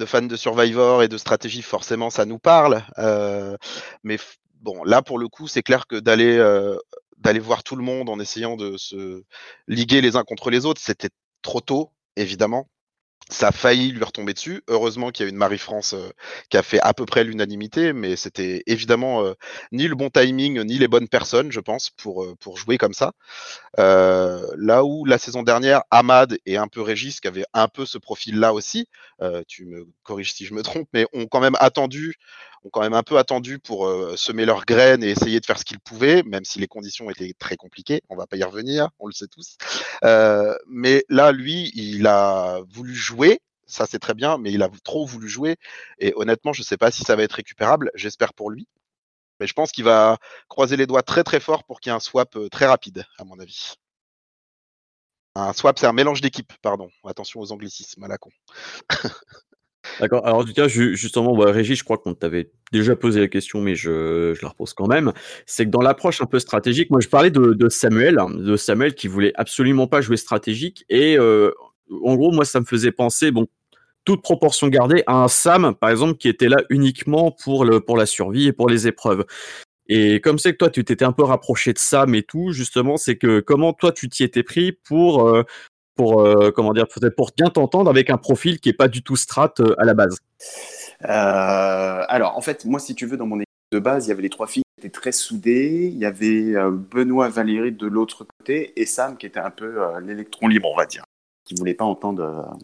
fans 0.04 0.22
de 0.22 0.36
Survivor 0.36 1.02
et 1.02 1.08
de 1.08 1.18
stratégie, 1.18 1.62
forcément, 1.62 2.10
ça 2.10 2.24
nous 2.24 2.38
parle. 2.38 2.82
mais 4.02 4.18
bon, 4.60 4.82
là, 4.84 5.02
pour 5.02 5.18
le 5.18 5.28
coup, 5.28 5.48
c'est 5.48 5.62
clair 5.62 5.86
que 5.86 5.96
d'aller 5.96 6.38
d'aller 7.18 7.38
voir 7.38 7.62
tout 7.62 7.76
le 7.76 7.84
monde 7.84 8.08
en 8.08 8.18
essayant 8.18 8.56
de 8.56 8.76
se 8.76 9.22
liguer 9.68 10.00
les 10.00 10.16
uns 10.16 10.24
contre 10.24 10.50
les 10.50 10.66
autres, 10.66 10.80
c'était 10.82 11.10
trop 11.42 11.60
tôt, 11.60 11.92
évidemment 12.16 12.68
ça 13.28 13.48
a 13.48 13.52
failli 13.52 13.92
lui 13.92 14.04
retomber 14.04 14.34
dessus. 14.34 14.62
Heureusement 14.68 15.10
qu'il 15.10 15.24
y 15.24 15.26
a 15.26 15.30
une 15.30 15.36
Marie-France 15.36 15.94
euh, 15.94 16.10
qui 16.50 16.56
a 16.56 16.62
fait 16.62 16.80
à 16.80 16.94
peu 16.94 17.06
près 17.06 17.24
l'unanimité, 17.24 17.92
mais 17.92 18.16
c'était 18.16 18.62
évidemment 18.66 19.24
euh, 19.24 19.34
ni 19.72 19.88
le 19.88 19.94
bon 19.94 20.10
timing, 20.10 20.62
ni 20.62 20.78
les 20.78 20.88
bonnes 20.88 21.08
personnes, 21.08 21.52
je 21.52 21.60
pense, 21.60 21.90
pour, 21.90 22.24
euh, 22.24 22.34
pour 22.40 22.56
jouer 22.56 22.78
comme 22.78 22.94
ça. 22.94 23.12
là 23.78 24.84
où 24.84 25.04
la 25.04 25.18
saison 25.18 25.42
dernière, 25.42 25.82
Ahmad 25.90 26.38
et 26.46 26.56
un 26.56 26.68
peu 26.68 26.82
Régis, 26.82 27.20
qui 27.20 27.28
avaient 27.28 27.46
un 27.54 27.68
peu 27.68 27.86
ce 27.86 27.98
profil-là 27.98 28.52
aussi, 28.52 28.88
tu 29.48 29.64
me 29.66 29.86
corriges 30.02 30.34
si 30.34 30.44
je 30.44 30.54
me 30.54 30.62
trompe, 30.62 30.88
mais 30.92 31.06
ont 31.12 31.26
quand 31.26 31.40
même 31.40 31.56
attendu 31.58 32.16
ont 32.64 32.70
quand 32.70 32.80
même 32.80 32.94
un 32.94 33.02
peu 33.02 33.18
attendu 33.18 33.58
pour 33.58 33.86
euh, 33.86 34.16
semer 34.16 34.44
leurs 34.44 34.64
graines 34.64 35.02
et 35.02 35.10
essayer 35.10 35.40
de 35.40 35.46
faire 35.46 35.58
ce 35.58 35.64
qu'ils 35.64 35.80
pouvaient, 35.80 36.22
même 36.22 36.44
si 36.44 36.58
les 36.58 36.68
conditions 36.68 37.10
étaient 37.10 37.32
très 37.38 37.56
compliquées. 37.56 38.02
On 38.08 38.16
va 38.16 38.26
pas 38.26 38.36
y 38.36 38.44
revenir, 38.44 38.88
on 38.98 39.06
le 39.06 39.12
sait 39.12 39.26
tous. 39.26 39.56
Euh, 40.04 40.56
mais 40.68 41.04
là, 41.08 41.32
lui, 41.32 41.72
il 41.74 42.06
a 42.06 42.60
voulu 42.68 42.94
jouer. 42.94 43.40
Ça, 43.66 43.86
c'est 43.86 43.98
très 43.98 44.14
bien, 44.14 44.38
mais 44.38 44.52
il 44.52 44.62
a 44.62 44.68
trop 44.84 45.06
voulu 45.06 45.28
jouer. 45.28 45.56
Et 45.98 46.12
honnêtement, 46.16 46.52
je 46.52 46.60
ne 46.60 46.64
sais 46.64 46.76
pas 46.76 46.90
si 46.90 47.04
ça 47.04 47.16
va 47.16 47.22
être 47.22 47.32
récupérable. 47.32 47.90
J'espère 47.94 48.34
pour 48.34 48.50
lui. 48.50 48.68
Mais 49.40 49.46
je 49.46 49.54
pense 49.54 49.72
qu'il 49.72 49.84
va 49.84 50.18
croiser 50.48 50.76
les 50.76 50.86
doigts 50.86 51.02
très 51.02 51.24
très 51.24 51.40
fort 51.40 51.64
pour 51.64 51.80
qu'il 51.80 51.90
y 51.90 51.92
ait 51.92 51.96
un 51.96 52.00
swap 52.00 52.36
euh, 52.36 52.48
très 52.48 52.66
rapide, 52.66 53.04
à 53.18 53.24
mon 53.24 53.38
avis. 53.40 53.74
Un 55.34 55.52
swap, 55.54 55.78
c'est 55.78 55.86
un 55.86 55.92
mélange 55.92 56.20
d'équipes, 56.20 56.52
pardon. 56.60 56.90
Attention 57.04 57.40
aux 57.40 57.52
anglicismes 57.52 58.04
à 58.04 58.08
la 58.08 58.18
con. 58.18 58.30
D'accord. 60.00 60.26
Alors, 60.26 60.44
cas, 60.52 60.68
justement, 60.68 61.36
bah, 61.36 61.50
Régis, 61.50 61.78
je 61.78 61.84
crois 61.84 61.98
qu'on 61.98 62.14
t'avait 62.14 62.50
déjà 62.72 62.96
posé 62.96 63.20
la 63.20 63.28
question, 63.28 63.60
mais 63.60 63.74
je, 63.74 64.40
la 64.40 64.48
repose 64.48 64.74
quand 64.74 64.86
même. 64.86 65.12
C'est 65.46 65.64
que 65.66 65.70
dans 65.70 65.82
l'approche 65.82 66.20
un 66.20 66.26
peu 66.26 66.38
stratégique, 66.38 66.90
moi, 66.90 67.00
je 67.00 67.08
parlais 67.08 67.30
de, 67.30 67.68
Samuel, 67.68 68.18
de 68.34 68.56
Samuel 68.56 68.94
qui 68.94 69.08
voulait 69.08 69.32
absolument 69.34 69.86
pas 69.86 70.00
jouer 70.00 70.16
stratégique. 70.16 70.84
Et 70.88 71.18
euh, 71.18 71.50
en 72.04 72.14
gros, 72.14 72.30
moi, 72.32 72.44
ça 72.44 72.60
me 72.60 72.64
faisait 72.64 72.92
penser, 72.92 73.30
bon, 73.30 73.46
toute 74.04 74.22
proportion 74.22 74.68
gardée, 74.68 75.02
à 75.06 75.24
un 75.24 75.28
Sam, 75.28 75.74
par 75.74 75.90
exemple, 75.90 76.16
qui 76.16 76.28
était 76.28 76.48
là 76.48 76.58
uniquement 76.70 77.30
pour, 77.30 77.66
pour 77.86 77.96
la 77.96 78.06
survie 78.06 78.46
et 78.46 78.52
pour 78.52 78.68
les 78.68 78.86
épreuves. 78.88 79.24
Et 79.88 80.20
comme 80.20 80.38
c'est 80.38 80.52
que 80.52 80.58
toi, 80.58 80.70
tu 80.70 80.84
t'étais 80.84 81.04
un 81.04 81.12
peu 81.12 81.24
rapproché 81.24 81.72
de 81.72 81.78
Sam 81.78 82.14
et 82.14 82.22
tout, 82.22 82.52
justement, 82.52 82.96
c'est 82.96 83.16
que 83.16 83.40
comment 83.40 83.72
toi, 83.72 83.92
tu 83.92 84.08
t'y 84.08 84.22
étais 84.22 84.42
pris 84.42 84.72
pour 84.72 85.28
euh, 85.28 85.42
pour 85.94 86.20
euh, 86.20 86.50
comment 86.50 86.72
dire 86.72 86.86
pour 87.16 87.30
bien 87.36 87.48
t'entendre 87.48 87.90
avec 87.90 88.10
un 88.10 88.18
profil 88.18 88.60
qui 88.60 88.68
est 88.68 88.74
pas 88.74 88.88
du 88.88 89.02
tout 89.02 89.16
strat 89.16 89.52
euh, 89.60 89.74
à 89.78 89.84
la 89.84 89.94
base 89.94 90.18
euh, 91.04 92.04
Alors 92.08 92.36
en 92.36 92.40
fait, 92.40 92.64
moi 92.64 92.80
si 92.80 92.94
tu 92.94 93.06
veux 93.06 93.16
dans 93.16 93.26
mon 93.26 93.36
équipe 93.36 93.48
de 93.72 93.78
base, 93.78 94.06
il 94.06 94.10
y 94.10 94.12
avait 94.12 94.22
les 94.22 94.30
trois 94.30 94.46
filles 94.46 94.64
qui 94.76 94.86
étaient 94.86 95.00
très 95.00 95.12
soudées, 95.12 95.90
il 95.92 95.98
y 95.98 96.04
avait 96.04 96.54
Benoît 96.70 97.28
Valérie 97.28 97.72
de 97.72 97.86
l'autre 97.86 98.24
côté 98.24 98.72
et 98.80 98.86
Sam 98.86 99.16
qui 99.16 99.26
était 99.26 99.40
un 99.40 99.50
peu 99.50 99.80
l'électron 100.00 100.48
libre, 100.48 100.70
on 100.70 100.76
va 100.76 100.86
dire, 100.86 101.04
qui 101.44 101.54
voulait 101.54 101.74
pas 101.74 101.84
entendre 101.84 102.56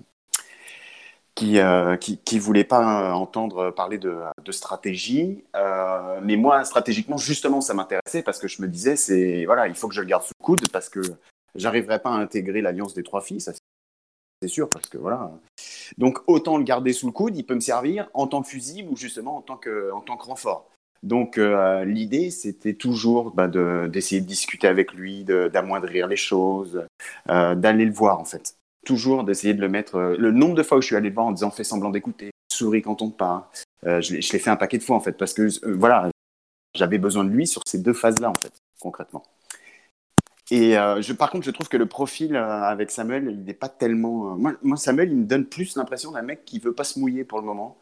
qui, 1.34 1.60
qui, 2.24 2.38
voulait 2.40 2.64
pas 2.64 3.14
entendre 3.14 3.70
parler 3.70 3.98
de, 3.98 4.20
stratégie. 4.50 5.44
mais 6.22 6.34
moi, 6.36 6.64
stratégiquement, 6.64 7.16
justement, 7.16 7.60
ça 7.60 7.74
m'intéressait 7.74 8.22
parce 8.22 8.40
que 8.40 8.48
je 8.48 8.60
me 8.60 8.66
disais, 8.66 8.96
c'est 8.96 9.44
voilà, 9.44 9.68
il 9.68 9.74
faut 9.74 9.86
que 9.86 9.94
je 9.94 10.00
le 10.00 10.08
garde 10.08 10.24
sous 10.24 10.32
coude 10.42 10.68
parce 10.72 10.88
que 10.88 11.00
j'arriverai 11.54 12.00
pas 12.00 12.10
à 12.10 12.14
intégrer 12.14 12.60
l'alliance 12.60 12.94
des 12.94 13.02
trois 13.02 13.20
filles, 13.20 13.40
c'est 14.40 14.48
sûr, 14.48 14.68
parce 14.68 14.88
que 14.88 14.98
voilà. 14.98 15.32
Donc 15.96 16.18
autant 16.26 16.58
le 16.58 16.64
garder 16.64 16.92
sous 16.92 17.06
le 17.06 17.12
coude, 17.12 17.36
il 17.36 17.44
peut 17.44 17.54
me 17.54 17.60
servir 17.60 18.08
en 18.14 18.28
tant 18.28 18.42
que 18.42 18.48
fusible 18.48 18.90
ou 18.90 18.96
justement 18.96 19.36
en 19.36 19.42
tant 19.42 19.56
que, 19.56 19.90
en 19.92 20.00
tant 20.00 20.16
que 20.16 20.26
renfort. 20.26 20.70
Donc 21.02 21.38
euh, 21.38 21.84
l'idée, 21.84 22.30
c'était 22.30 22.74
toujours 22.74 23.32
bah, 23.32 23.48
d'essayer 23.88 24.20
de, 24.20 24.26
discuter 24.26 24.68
avec 24.68 24.92
lui, 24.92 25.24
d'amoindrir 25.24 26.06
les 26.06 26.16
choses, 26.16 26.86
euh, 27.30 27.54
d'aller 27.54 27.84
le 27.84 27.92
voir 27.92 28.20
en 28.20 28.24
fait. 28.24 28.54
Toujours 28.86 29.24
d'essayer 29.24 29.54
de 29.54 29.60
le 29.60 29.68
mettre. 29.68 29.96
Euh, 29.96 30.16
le 30.16 30.30
nombre 30.30 30.54
de 30.54 30.62
fois 30.62 30.78
où 30.78 30.80
je 30.80 30.86
suis 30.86 30.96
allé 30.96 31.08
le 31.08 31.14
voir 31.14 31.26
en 31.26 31.32
disant 31.32 31.50
fais 31.50 31.64
semblant 31.64 31.90
d'écouter, 31.90 32.30
souris 32.52 32.82
quand 32.82 33.02
on 33.02 33.10
te 33.10 33.16
parle. 33.16 33.42
je 33.84 34.14
l'ai 34.14 34.38
fait 34.38 34.50
un 34.50 34.56
paquet 34.56 34.78
de 34.78 34.82
fois 34.82 34.96
en 34.96 35.00
fait 35.00 35.12
parce 35.12 35.34
que 35.34 35.48
voilà, 35.72 36.10
j'avais 36.74 36.98
besoin 36.98 37.24
de 37.24 37.30
lui 37.30 37.46
sur 37.46 37.62
ces 37.66 37.78
deux 37.78 37.92
phases-là 37.92 38.30
en 38.30 38.40
fait, 38.40 38.52
concrètement. 38.80 39.24
Et 40.50 40.72
je, 40.72 41.12
par 41.12 41.30
contre, 41.30 41.44
je 41.44 41.50
trouve 41.50 41.68
que 41.68 41.76
le 41.76 41.86
profil 41.86 42.34
avec 42.36 42.90
Samuel, 42.90 43.28
il 43.30 43.44
n'est 43.44 43.54
pas 43.54 43.68
tellement. 43.68 44.36
Moi, 44.36 44.54
moi, 44.62 44.76
Samuel, 44.76 45.10
il 45.10 45.16
me 45.16 45.24
donne 45.26 45.44
plus 45.44 45.76
l'impression 45.76 46.10
d'un 46.12 46.22
mec 46.22 46.44
qui 46.44 46.58
veut 46.58 46.72
pas 46.72 46.84
se 46.84 46.98
mouiller 46.98 47.24
pour 47.24 47.38
le 47.38 47.44
moment. 47.44 47.78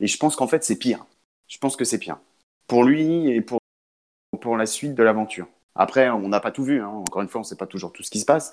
Et 0.00 0.06
je 0.06 0.16
pense 0.16 0.36
qu'en 0.36 0.46
fait, 0.46 0.64
c'est 0.64 0.78
pire 0.78 1.04
je 1.48 1.58
pense 1.58 1.76
que 1.76 1.84
c'est 1.84 1.98
bien. 1.98 2.20
Pour 2.66 2.84
lui 2.84 3.30
et 3.30 3.40
pour, 3.40 3.58
pour 4.40 4.56
la 4.56 4.66
suite 4.66 4.94
de 4.94 5.02
l'aventure. 5.02 5.46
Après, 5.74 6.08
on 6.10 6.28
n'a 6.28 6.40
pas 6.40 6.50
tout 6.50 6.64
vu. 6.64 6.80
Hein. 6.80 6.88
Encore 6.88 7.22
une 7.22 7.28
fois, 7.28 7.40
on 7.40 7.44
ne 7.44 7.48
sait 7.48 7.56
pas 7.56 7.66
toujours 7.66 7.92
tout 7.92 8.02
ce 8.02 8.10
qui 8.10 8.20
se 8.20 8.24
passe. 8.24 8.52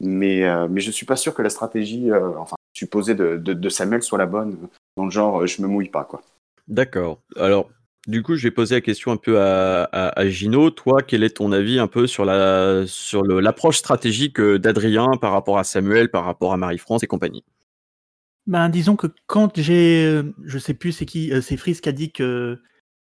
Mais, 0.00 0.44
euh, 0.44 0.66
mais 0.68 0.80
je 0.80 0.88
ne 0.88 0.92
suis 0.92 1.06
pas 1.06 1.16
sûr 1.16 1.34
que 1.34 1.42
la 1.42 1.50
stratégie, 1.50 2.10
euh, 2.10 2.32
supposée 2.72 3.14
de, 3.14 3.36
de, 3.36 3.68
Samuel 3.68 4.02
soit 4.02 4.18
la 4.18 4.26
bonne. 4.26 4.68
Dans 4.96 5.04
le 5.04 5.10
genre, 5.10 5.42
euh, 5.42 5.46
je 5.46 5.62
me 5.62 5.68
mouille 5.68 5.88
pas. 5.88 6.04
quoi. 6.04 6.22
D'accord. 6.66 7.20
Alors, 7.36 7.70
du 8.06 8.22
coup, 8.22 8.36
je 8.36 8.42
vais 8.42 8.50
poser 8.50 8.74
la 8.74 8.80
question 8.80 9.12
un 9.12 9.16
peu 9.16 9.40
à, 9.40 10.28
Gino. 10.28 10.70
Toi, 10.70 11.02
quel 11.02 11.22
est 11.22 11.36
ton 11.36 11.52
avis 11.52 11.78
un 11.78 11.86
peu 11.86 12.06
sur 12.06 12.24
la 12.24 12.84
sur 12.86 13.22
l'approche 13.24 13.78
stratégique 13.78 14.40
d'Adrien 14.40 15.12
par 15.20 15.32
rapport 15.32 15.58
à 15.58 15.64
Samuel, 15.64 16.10
par 16.10 16.24
rapport 16.24 16.52
à 16.52 16.56
Marie-France 16.56 17.02
et 17.02 17.06
compagnie? 17.06 17.44
Ben, 18.46 18.68
disons 18.68 18.96
que 18.96 19.06
quand 19.26 19.58
j'ai, 19.58 20.04
euh, 20.04 20.34
je 20.44 20.58
sais 20.58 20.74
plus 20.74 20.92
c'est 20.92 21.06
qui, 21.06 21.32
euh, 21.32 21.40
c'est 21.40 21.56
Fris 21.56 21.76
qui 21.76 21.88
a 21.88 21.92
dit 21.92 22.12
que 22.12 22.60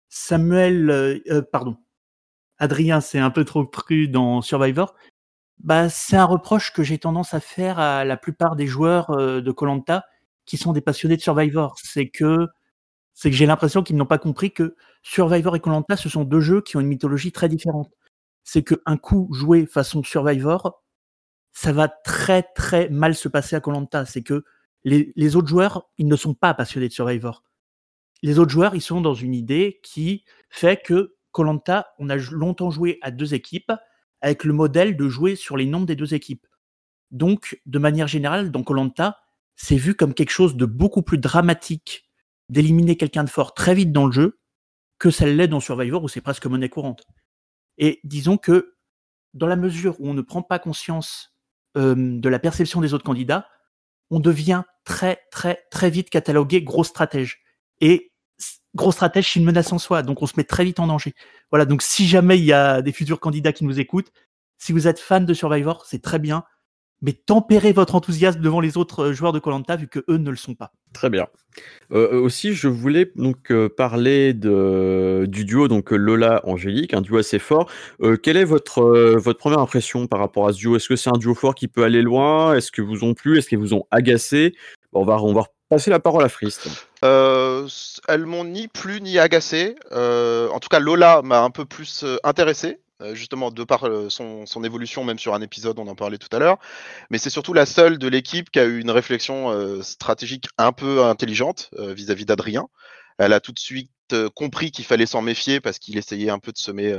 Samuel, 0.09 0.90
euh, 0.90 1.42
pardon, 1.53 1.76
Adrien 2.59 3.01
c'est 3.03 3.18
un 3.18 3.30
peu 3.30 3.44
trop 3.44 3.66
cru 3.66 4.09
dans 4.09 4.40
Survivor. 4.40 4.94
Bah, 5.59 5.88
c'est 5.90 6.16
un 6.16 6.24
reproche 6.24 6.72
que 6.72 6.82
j'ai 6.82 6.99
tendance 6.99 7.34
à 7.34 7.40
faire 7.40 7.78
à 7.78 8.05
la 8.05 8.16
plupart 8.16 8.57
des 8.57 8.66
joueurs 8.66 9.16
de 9.16 9.53
Colanta 9.53 10.05
qui 10.47 10.59
sont 10.59 10.72
des 10.72 10.80
passionnés 10.82 11.16
de 11.16 11.22
Survivor. 11.22 11.76
C'est 11.82 12.09
que, 12.09 12.49
c'est 13.16 13.30
que 13.30 13.36
j'ai 13.36 13.46
l'impression 13.46 13.82
qu'ils 13.82 13.96
n'ont 13.96 14.04
pas 14.04 14.18
compris 14.18 14.52
que 14.52 14.76
Survivor 15.02 15.56
et 15.56 15.60
Colanta 15.60 15.96
ce 15.96 16.10
sont 16.10 16.24
deux 16.24 16.42
jeux 16.42 16.60
qui 16.60 16.76
ont 16.76 16.80
une 16.80 16.86
mythologie 16.86 17.32
très 17.32 17.48
différente. 17.48 17.90
C'est 18.44 18.62
que 18.62 18.74
un 18.84 18.98
coup 18.98 19.30
joué 19.32 19.64
façon 19.64 20.02
Survivor, 20.02 20.82
ça 21.52 21.72
va 21.72 21.88
très 21.88 22.42
très 22.42 22.90
mal 22.90 23.14
se 23.14 23.28
passer 23.28 23.56
à 23.56 23.60
Colanta. 23.60 24.04
C'est 24.04 24.22
que 24.22 24.44
les, 24.84 25.34
autres 25.34 25.48
joueurs, 25.48 25.88
ils 25.96 26.06
ne 26.06 26.14
sont 26.14 26.34
pas 26.34 26.52
passionnés 26.52 26.88
de 26.88 26.92
Survivor. 26.92 27.42
Les 28.22 28.38
autres 28.38 28.52
joueurs, 28.52 28.74
ils 28.74 28.82
sont 28.82 29.00
dans 29.00 29.14
une 29.14 29.34
idée 29.34 29.80
qui 29.82 30.24
fait 30.50 30.80
que 30.80 31.16
Colanta, 31.32 31.88
on 31.98 32.10
a 32.10 32.16
longtemps 32.16 32.70
joué 32.70 32.98
à 33.00 33.10
deux 33.10 33.32
équipes 33.32 33.72
avec 34.20 34.44
le 34.44 34.52
modèle 34.52 34.94
de 34.96 35.08
jouer 35.08 35.36
sur 35.36 35.56
les 35.56 35.66
nombres 35.66 35.86
des 35.86 35.96
deux 35.96 36.12
équipes. 36.14 36.46
Donc, 37.10 37.60
de 37.64 37.78
manière 37.78 38.08
générale, 38.08 38.50
dans 38.50 38.62
Colanta, 38.62 39.18
c'est 39.56 39.76
vu 39.76 39.94
comme 39.94 40.12
quelque 40.12 40.30
chose 40.30 40.54
de 40.56 40.66
beaucoup 40.66 41.02
plus 41.02 41.18
dramatique 41.18 42.05
d'éliminer 42.49 42.97
quelqu'un 42.97 43.24
de 43.24 43.30
fort 43.30 43.55
très 43.55 43.74
vite 43.74 43.92
dans 43.92 44.07
le 44.07 44.12
jeu 44.12 44.38
que 44.99 45.11
ça 45.11 45.26
l'est 45.26 45.49
dans 45.49 45.61
Survivor 45.61 46.03
où 46.03 46.09
c'est 46.09 46.20
presque 46.20 46.47
monnaie 46.47 46.68
courante. 46.68 47.05
Et 47.78 48.01
disons 48.05 48.38
que 48.38 48.76
dans 49.34 49.47
la 49.47 49.57
mesure 49.57 50.01
où 50.01 50.09
on 50.09 50.14
ne 50.14 50.22
prend 50.22 50.42
pas 50.42 50.59
conscience 50.59 51.34
euh, 51.76 51.94
de 51.97 52.28
la 52.28 52.38
perception 52.38 52.80
des 52.80 52.94
autres 52.94 53.05
candidats, 53.05 53.49
on 54.11 54.20
devient 54.20 54.62
très, 54.84 55.20
très, 55.30 55.64
très 55.70 55.90
vite 55.90 56.11
catalogué 56.11 56.62
gros 56.62 56.84
stratège. 56.84 57.42
Et 57.80 58.12
gros 58.74 58.92
stratège, 58.92 59.32
c'est 59.32 59.40
une 59.40 59.44
menace 59.44 59.72
en 59.72 59.78
soi. 59.78 60.03
Donc, 60.03 60.22
on 60.22 60.26
se 60.26 60.34
met 60.36 60.44
très 60.44 60.64
vite 60.64 60.80
en 60.80 60.86
danger. 60.86 61.14
Voilà. 61.51 61.66
Donc, 61.66 61.82
si 61.82 62.07
jamais 62.07 62.38
il 62.38 62.44
y 62.44 62.53
a 62.53 62.80
des 62.80 62.92
futurs 62.92 63.20
candidats 63.20 63.53
qui 63.53 63.64
nous 63.64 63.78
écoutent, 63.78 64.12
si 64.59 64.72
vous 64.72 64.88
êtes 64.88 64.99
fan 64.99 65.26
de 65.26 65.34
Survivor, 65.34 65.84
c'est 65.84 66.01
très 66.01 66.18
bien 66.18 66.44
mais 67.03 67.12
tempérez 67.12 67.72
votre 67.72 67.94
enthousiasme 67.94 68.40
devant 68.40 68.61
les 68.61 68.76
autres 68.76 69.07
euh, 69.07 69.12
joueurs 69.12 69.32
de 69.32 69.38
Colanta 69.38 69.76
vu 69.76 69.88
que 69.88 70.01
eux 70.09 70.16
ne 70.16 70.30
le 70.30 70.36
sont 70.36 70.55
pas. 70.55 70.72
Très 70.92 71.11
bien. 71.11 71.26
Euh, 71.92 72.14
euh, 72.14 72.20
aussi, 72.20 72.55
je 72.55 72.68
voulais 72.68 73.12
donc 73.16 73.53
parler 73.76 74.32
de, 74.32 75.26
du 75.28 75.44
duo 75.44 75.68
donc 75.68 75.90
Lola 75.90 76.40
Angélique, 76.44 76.94
un 76.94 77.01
duo 77.01 77.18
assez 77.18 77.38
fort. 77.38 77.70
quelle 78.22 78.36
est 78.36 78.44
votre 78.44 78.82
votre 79.16 79.38
première 79.38 79.61
impression 79.61 80.07
par 80.07 80.20
rapport 80.20 80.49
à 80.49 80.53
ce 80.53 80.59
duo? 80.59 80.76
Est-ce 80.76 80.88
que 80.88 80.97
c'est 80.97 81.11
un 81.11 81.18
duo 81.18 81.34
fort 81.34 81.55
qui 81.55 81.68
peut 81.68 81.84
aller 81.84 82.03
loin? 82.03 82.55
Est-ce 82.55 82.72
que 82.72 82.82
vous 82.82 83.05
ont 83.05 83.14
plu? 83.14 83.38
Est-ce 83.38 83.49
qu'ils 83.49 83.59
vous 83.59 83.74
ont 83.74 83.84
agacé? 83.90 84.55
On 84.92 85.05
va 85.05 85.22
on 85.22 85.32
va 85.32 85.44
passer 85.68 85.90
la 85.90 86.01
parole 86.01 86.24
à 86.24 86.28
Frist. 86.28 86.68
elles 87.03 88.26
m'ont 88.26 88.44
ni 88.44 88.68
plu 88.68 89.01
ni 89.01 89.18
agacé. 89.18 89.76
en 89.92 90.59
tout 90.61 90.68
cas, 90.68 90.78
Lola 90.78 91.22
m'a 91.22 91.42
un 91.42 91.51
peu 91.51 91.64
plus 91.64 92.05
intéressé. 92.24 92.78
Euh, 93.03 93.14
justement 93.14 93.51
de 93.51 93.62
par 93.62 93.84
euh, 93.84 94.09
son, 94.09 94.64
évolution, 94.64 95.05
même 95.05 95.18
sur 95.18 95.34
un 95.34 95.42
épisode, 95.42 95.78
on 95.78 95.86
en 95.86 95.94
parlait 95.94 96.16
tout 96.16 96.34
à 96.34 96.38
l'heure. 96.38 96.59
Mais 97.11 97.18
c'est 97.18 97.28
surtout 97.28 97.53
la 97.53 97.66
seule 97.66 97.99
de 97.99 98.09
l'équipe 98.09 98.51
qui 98.51 98.59
a 98.59 98.64
eu 98.64 98.80
une 98.80 98.90
réflexion 98.90 99.51
euh, 99.51 99.82
stratégique 99.82 100.47
un 100.57 100.72
peu 100.72 101.05
intelligente 101.05 101.70
vis-à-vis 101.78 102.24
d'Adrien. 102.24 102.68
Elle 103.18 103.34
a 103.34 103.40
tout 103.40 103.53
de 103.53 103.59
suite 103.59 103.90
compris 104.34 104.70
qu'il 104.70 104.84
fallait 104.84 105.05
s'en 105.05 105.20
méfier 105.20 105.61
parce 105.61 105.78
qu'il 105.78 105.99
essayait 105.99 106.30
un 106.30 106.38
peu 106.38 106.53
de 106.53 106.59
semer 106.59 106.97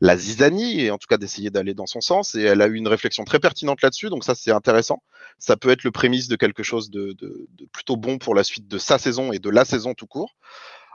la 0.00 0.16
zizanie 0.16 0.80
et 0.80 0.90
en 0.90 0.96
tout 0.96 1.06
cas 1.08 1.18
d'essayer 1.18 1.50
d'aller 1.50 1.74
dans 1.74 1.86
son 1.86 2.00
sens. 2.00 2.34
Et 2.34 2.42
elle 2.42 2.62
a 2.62 2.68
eu 2.68 2.74
une 2.74 2.88
réflexion 2.88 3.24
très 3.24 3.38
pertinente 3.38 3.82
là-dessus, 3.82 4.08
donc 4.08 4.24
ça 4.24 4.34
c'est 4.34 4.52
intéressant. 4.52 5.02
Ça 5.38 5.56
peut 5.56 5.70
être 5.70 5.84
le 5.84 5.90
prémisse 5.90 6.28
de 6.28 6.36
quelque 6.36 6.62
chose 6.62 6.90
de, 6.90 7.12
de, 7.12 7.48
plutôt 7.72 7.96
bon 7.96 8.18
pour 8.18 8.34
la 8.34 8.44
suite 8.44 8.66
de 8.66 8.78
sa 8.78 8.98
saison 8.98 9.32
et 9.32 9.38
de 9.38 9.50
la 9.50 9.64
saison 9.64 9.94
tout 9.94 10.06
court. 10.06 10.36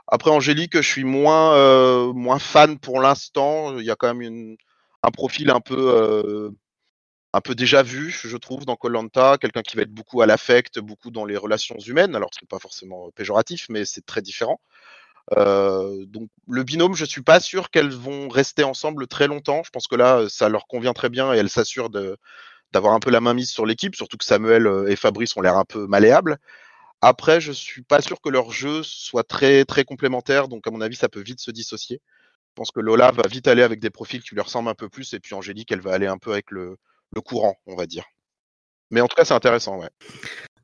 Après 0.08 0.30
Angélique, 0.30 0.76
je 0.76 0.88
suis 0.88 1.04
moins, 1.04 1.54
euh, 1.56 2.12
moins 2.12 2.38
fan 2.38 2.78
pour 2.78 3.00
l'instant. 3.00 3.78
Il 3.78 3.84
y 3.84 3.90
a 3.90 3.96
quand 3.96 4.14
même 4.14 4.56
un 5.02 5.10
profil 5.10 5.50
un 5.50 5.60
peu, 5.60 5.76
euh, 5.78 6.50
un 7.32 7.40
peu 7.40 7.54
déjà 7.54 7.82
vu, 7.82 8.10
je 8.10 8.36
trouve, 8.36 8.66
dans 8.66 8.76
Colanta. 8.76 9.38
Quelqu'un 9.38 9.62
qui 9.62 9.76
va 9.76 9.82
être 9.82 9.92
beaucoup 9.94 10.22
à 10.22 10.26
l'affect, 10.26 10.78
beaucoup 10.78 11.10
dans 11.10 11.24
les 11.24 11.36
relations 11.36 11.76
humaines. 11.78 12.14
Alors, 12.16 12.30
ce 12.34 12.44
n'est 12.44 12.48
pas 12.48 12.58
forcément 12.58 13.10
péjoratif, 13.12 13.66
mais 13.70 13.84
c'est 13.84 14.04
très 14.04 14.22
différent. 14.22 14.60
Euh, 15.38 16.04
donc, 16.06 16.28
le 16.48 16.64
binôme, 16.64 16.94
je 16.94 17.04
suis 17.06 17.22
pas 17.22 17.40
sûr 17.40 17.70
qu'elles 17.70 17.92
vont 17.94 18.28
rester 18.28 18.64
ensemble 18.64 19.06
très 19.06 19.26
longtemps. 19.26 19.62
Je 19.64 19.70
pense 19.70 19.88
que 19.88 19.96
là, 19.96 20.28
ça 20.28 20.48
leur 20.50 20.66
convient 20.66 20.92
très 20.92 21.08
bien 21.08 21.32
et 21.34 21.38
elles 21.38 21.50
s'assurent 21.50 21.90
d'avoir 22.72 22.94
un 22.94 23.00
peu 23.00 23.10
la 23.10 23.20
main 23.22 23.34
mise 23.34 23.50
sur 23.50 23.66
l'équipe, 23.66 23.96
surtout 23.96 24.18
que 24.18 24.24
Samuel 24.24 24.68
et 24.88 24.96
Fabrice 24.96 25.36
ont 25.36 25.40
l'air 25.40 25.56
un 25.56 25.64
peu 25.64 25.86
malléables. 25.86 26.38
Après, 27.06 27.38
je 27.38 27.52
suis 27.52 27.82
pas 27.82 28.00
sûr 28.00 28.18
que 28.22 28.30
leur 28.30 28.50
jeu 28.50 28.82
soit 28.82 29.24
très 29.24 29.66
très 29.66 29.84
complémentaire, 29.84 30.48
donc 30.48 30.66
à 30.66 30.70
mon 30.70 30.80
avis, 30.80 30.96
ça 30.96 31.10
peut 31.10 31.20
vite 31.20 31.38
se 31.38 31.50
dissocier. 31.50 32.00
Je 32.48 32.54
pense 32.54 32.70
que 32.70 32.80
Lola 32.80 33.10
va 33.10 33.24
vite 33.28 33.46
aller 33.46 33.62
avec 33.62 33.78
des 33.78 33.90
profils 33.90 34.22
qui 34.22 34.34
lui 34.34 34.40
ressemblent 34.40 34.70
un 34.70 34.74
peu 34.74 34.88
plus, 34.88 35.12
et 35.12 35.20
puis 35.20 35.34
Angélique, 35.34 35.70
elle 35.70 35.82
va 35.82 35.92
aller 35.92 36.06
un 36.06 36.16
peu 36.16 36.32
avec 36.32 36.50
le, 36.50 36.78
courant, 37.22 37.56
on 37.66 37.76
va 37.76 37.84
dire. 37.84 38.04
Mais 38.90 39.02
en 39.02 39.06
tout 39.06 39.16
cas, 39.16 39.26
c'est 39.26 39.34
intéressant, 39.34 39.78
ouais. 39.78 39.90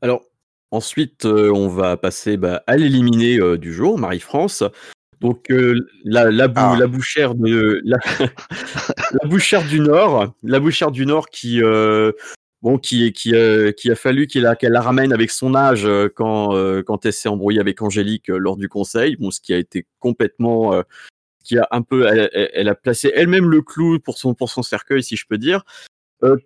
Alors, 0.00 0.22
ensuite, 0.70 1.26
euh, 1.26 1.52
on 1.52 1.68
va 1.68 1.98
passer 1.98 2.38
bah, 2.38 2.64
à 2.66 2.78
l'éliminer 2.78 3.36
euh, 3.36 3.58
du 3.58 3.74
jour, 3.74 3.98
Marie-France. 3.98 4.64
Donc 5.20 5.50
euh, 5.50 5.86
la, 6.04 6.30
la, 6.30 6.48
ah. 6.56 6.74
la, 6.78 6.86
bouchère 6.86 7.34
de 7.34 7.82
la, 7.84 7.98
la, 9.22 9.28
bouchère 9.28 9.62
du 9.66 9.80
Nord, 9.80 10.32
la 10.42 10.58
bouchère 10.58 10.90
du 10.90 11.04
Nord 11.04 11.28
qui 11.28 11.60
bon, 12.62 12.80
euh, 12.92 13.72
qui 13.72 13.90
a 13.90 13.94
fallu 13.94 14.26
qu'elle 14.26 14.56
la, 14.60 14.80
ramène 14.80 15.12
avec 15.12 15.30
son 15.30 15.54
âge 15.54 15.84
euh, 15.86 16.08
quand, 16.14 16.54
euh, 16.54 16.82
quand 16.82 17.06
elle 17.06 17.12
s'est 17.12 17.28
embrouillée 17.28 17.60
avec 17.60 17.82
Angélique 17.82 18.28
lors 18.28 18.56
du 18.56 18.68
conseil. 18.68 19.16
Bon, 19.16 19.30
ce 19.30 19.40
qui 19.40 19.54
a 19.54 19.58
été 19.58 19.86
complètement, 19.98 20.82
qui 21.44 21.58
a 21.58 21.66
un 21.70 21.82
peu, 21.82 22.06
elle, 22.32 22.68
a 22.68 22.74
placé 22.74 23.12
elle-même 23.14 23.50
le 23.50 23.62
clou 23.62 23.98
pour 23.98 24.18
son, 24.18 24.34
pour 24.34 24.50
son 24.50 24.62
cercueil, 24.62 25.02
si 25.02 25.16
je 25.16 25.26
peux 25.26 25.38
dire. 25.38 25.62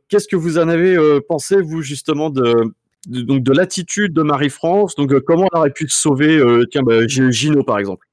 Qu'est-ce 0.09 0.29
que 0.29 0.37
vous 0.37 0.59
en 0.59 0.69
avez 0.69 0.97
pensé, 1.29 1.61
vous, 1.61 1.83
justement, 1.83 2.31
de, 2.31 2.73
donc 3.09 3.43
de 3.43 3.53
l'attitude 3.53 4.13
de 4.13 4.23
Marie-France? 4.23 4.95
Donc, 4.95 5.19
comment 5.21 5.49
elle 5.53 5.59
aurait 5.59 5.73
pu 5.73 5.89
sauver 5.89 6.41
Tiens, 6.71 6.83
bah, 6.83 7.07
Gino, 7.07 7.65
par 7.65 7.79
exemple? 7.79 8.07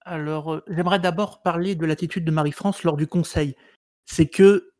Alors, 0.00 0.60
j'aimerais 0.68 0.98
d'abord 0.98 1.42
parler 1.42 1.76
de 1.76 1.86
l'attitude 1.86 2.24
de 2.24 2.30
Marie-France 2.30 2.82
lors 2.82 2.96
du 2.96 3.06
conseil. 3.06 3.56
C'est 4.04 4.26
que 4.26 4.72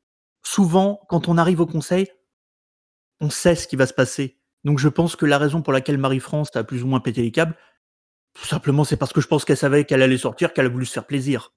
souvent, 0.42 1.00
quand 1.08 1.28
on 1.28 1.38
arrive 1.38 1.60
au 1.60 1.66
conseil, 1.66 2.08
on 3.24 3.30
sait 3.30 3.54
ce 3.54 3.66
qui 3.66 3.76
va 3.76 3.86
se 3.86 3.94
passer. 3.94 4.38
Donc 4.64 4.78
je 4.78 4.88
pense 4.88 5.16
que 5.16 5.26
la 5.26 5.38
raison 5.38 5.62
pour 5.62 5.72
laquelle 5.72 5.98
Marie-France 5.98 6.54
a 6.54 6.64
plus 6.64 6.82
ou 6.82 6.86
moins 6.86 7.00
pété 7.00 7.22
les 7.22 7.32
câbles, 7.32 7.56
tout 8.34 8.46
simplement, 8.46 8.84
c'est 8.84 8.96
parce 8.96 9.12
que 9.12 9.20
je 9.20 9.28
pense 9.28 9.44
qu'elle 9.44 9.56
savait 9.56 9.84
qu'elle 9.84 10.02
allait 10.02 10.18
sortir, 10.18 10.52
qu'elle 10.52 10.66
a 10.66 10.70
voulu 10.70 10.86
se 10.86 10.92
faire 10.92 11.06
plaisir. 11.06 11.54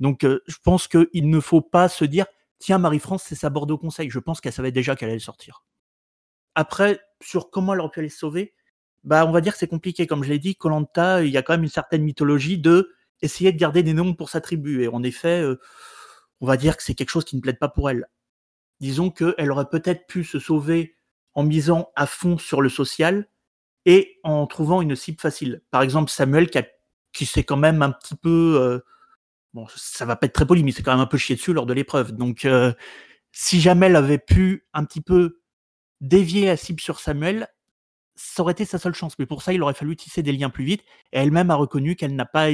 Donc 0.00 0.24
euh, 0.24 0.40
je 0.46 0.56
pense 0.62 0.88
qu'il 0.88 1.30
ne 1.30 1.40
faut 1.40 1.60
pas 1.60 1.88
se 1.88 2.04
dire, 2.04 2.26
tiens, 2.58 2.78
Marie-France, 2.78 3.24
c'est 3.26 3.34
sa 3.34 3.50
Bordeaux 3.50 3.78
Conseil. 3.78 4.10
Je 4.10 4.18
pense 4.18 4.40
qu'elle 4.40 4.52
savait 4.52 4.72
déjà 4.72 4.96
qu'elle 4.96 5.10
allait 5.10 5.18
sortir. 5.18 5.64
Après, 6.54 7.00
sur 7.20 7.50
comment 7.50 7.74
elle 7.74 7.80
aurait 7.80 7.90
pu 7.90 8.00
aller 8.00 8.08
sauver, 8.08 8.54
bah, 9.04 9.26
on 9.26 9.32
va 9.32 9.40
dire 9.40 9.52
que 9.52 9.58
c'est 9.58 9.66
compliqué. 9.66 10.06
Comme 10.06 10.22
je 10.22 10.30
l'ai 10.30 10.38
dit, 10.38 10.56
Colanta, 10.56 11.22
il 11.22 11.30
y 11.30 11.36
a 11.36 11.42
quand 11.42 11.54
même 11.54 11.64
une 11.64 11.68
certaine 11.68 12.02
mythologie 12.02 12.58
de 12.58 12.90
essayer 13.22 13.52
de 13.52 13.58
garder 13.58 13.82
des 13.82 13.94
noms 13.94 14.14
pour 14.14 14.30
sa 14.30 14.40
tribu. 14.40 14.84
Et 14.84 14.88
en 14.88 15.02
effet, 15.02 15.40
euh, 15.42 15.58
on 16.40 16.46
va 16.46 16.56
dire 16.56 16.76
que 16.76 16.82
c'est 16.82 16.94
quelque 16.94 17.10
chose 17.10 17.24
qui 17.24 17.36
ne 17.36 17.40
plaide 17.40 17.58
pas 17.58 17.68
pour 17.68 17.90
elle 17.90 18.06
disons 18.80 19.10
qu'elle 19.10 19.50
aurait 19.50 19.68
peut-être 19.68 20.06
pu 20.06 20.24
se 20.24 20.38
sauver 20.38 20.96
en 21.34 21.44
misant 21.44 21.90
à 21.96 22.06
fond 22.06 22.38
sur 22.38 22.62
le 22.62 22.68
social 22.68 23.28
et 23.84 24.18
en 24.24 24.46
trouvant 24.46 24.82
une 24.82 24.96
cible 24.96 25.20
facile. 25.20 25.62
Par 25.70 25.82
exemple, 25.82 26.10
Samuel 26.10 26.48
qui 27.12 27.26
s'est 27.26 27.44
quand 27.44 27.56
même 27.56 27.82
un 27.82 27.92
petit 27.92 28.16
peu, 28.16 28.58
euh, 28.60 28.80
bon, 29.54 29.66
ça 29.76 30.04
va 30.04 30.16
pas 30.16 30.26
être 30.26 30.32
très 30.32 30.46
poli, 30.46 30.64
mais 30.64 30.72
c'est 30.72 30.82
quand 30.82 30.92
même 30.92 31.00
un 31.00 31.06
peu 31.06 31.18
chié 31.18 31.36
dessus 31.36 31.52
lors 31.52 31.66
de 31.66 31.72
l'épreuve. 31.72 32.12
Donc, 32.12 32.44
euh, 32.44 32.72
si 33.32 33.60
jamais 33.60 33.86
elle 33.86 33.96
avait 33.96 34.18
pu 34.18 34.66
un 34.72 34.84
petit 34.84 35.00
peu 35.00 35.40
dévier 36.00 36.46
la 36.46 36.56
cible 36.56 36.80
sur 36.80 37.00
Samuel, 37.00 37.48
ça 38.16 38.42
aurait 38.42 38.52
été 38.52 38.64
sa 38.64 38.78
seule 38.78 38.94
chance. 38.94 39.18
Mais 39.18 39.26
pour 39.26 39.42
ça, 39.42 39.52
il 39.52 39.62
aurait 39.62 39.74
fallu 39.74 39.94
tisser 39.94 40.22
des 40.22 40.32
liens 40.32 40.50
plus 40.50 40.64
vite. 40.64 40.82
Et 41.12 41.18
elle-même 41.18 41.50
a 41.50 41.54
reconnu 41.54 41.96
qu'elle 41.96 42.16
n'a 42.16 42.26
pas 42.26 42.48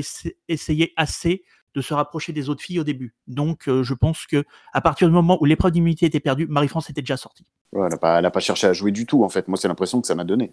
essayé 0.48 0.92
assez 0.96 1.44
de 1.74 1.80
se 1.80 1.94
rapprocher 1.94 2.32
des 2.32 2.48
autres 2.48 2.62
filles 2.62 2.80
au 2.80 2.84
début. 2.84 3.14
Donc, 3.26 3.68
euh, 3.68 3.82
je 3.82 3.94
pense 3.94 4.26
que 4.26 4.44
à 4.72 4.80
partir 4.80 5.08
du 5.08 5.14
moment 5.14 5.38
où 5.40 5.44
l'épreuve 5.44 5.72
d'immunité 5.72 6.06
était 6.06 6.20
perdue, 6.20 6.46
Marie-France 6.46 6.90
était 6.90 7.02
déjà 7.02 7.16
sortie. 7.16 7.46
elle 7.72 7.88
n'a 7.88 8.30
pas, 8.30 8.40
cherché 8.40 8.66
à 8.66 8.72
jouer 8.72 8.92
du 8.92 9.06
tout, 9.06 9.24
en 9.24 9.28
fait. 9.28 9.48
Moi, 9.48 9.56
c'est 9.56 9.68
l'impression 9.68 10.00
que 10.00 10.06
ça 10.06 10.14
m'a 10.14 10.24
donné. 10.24 10.52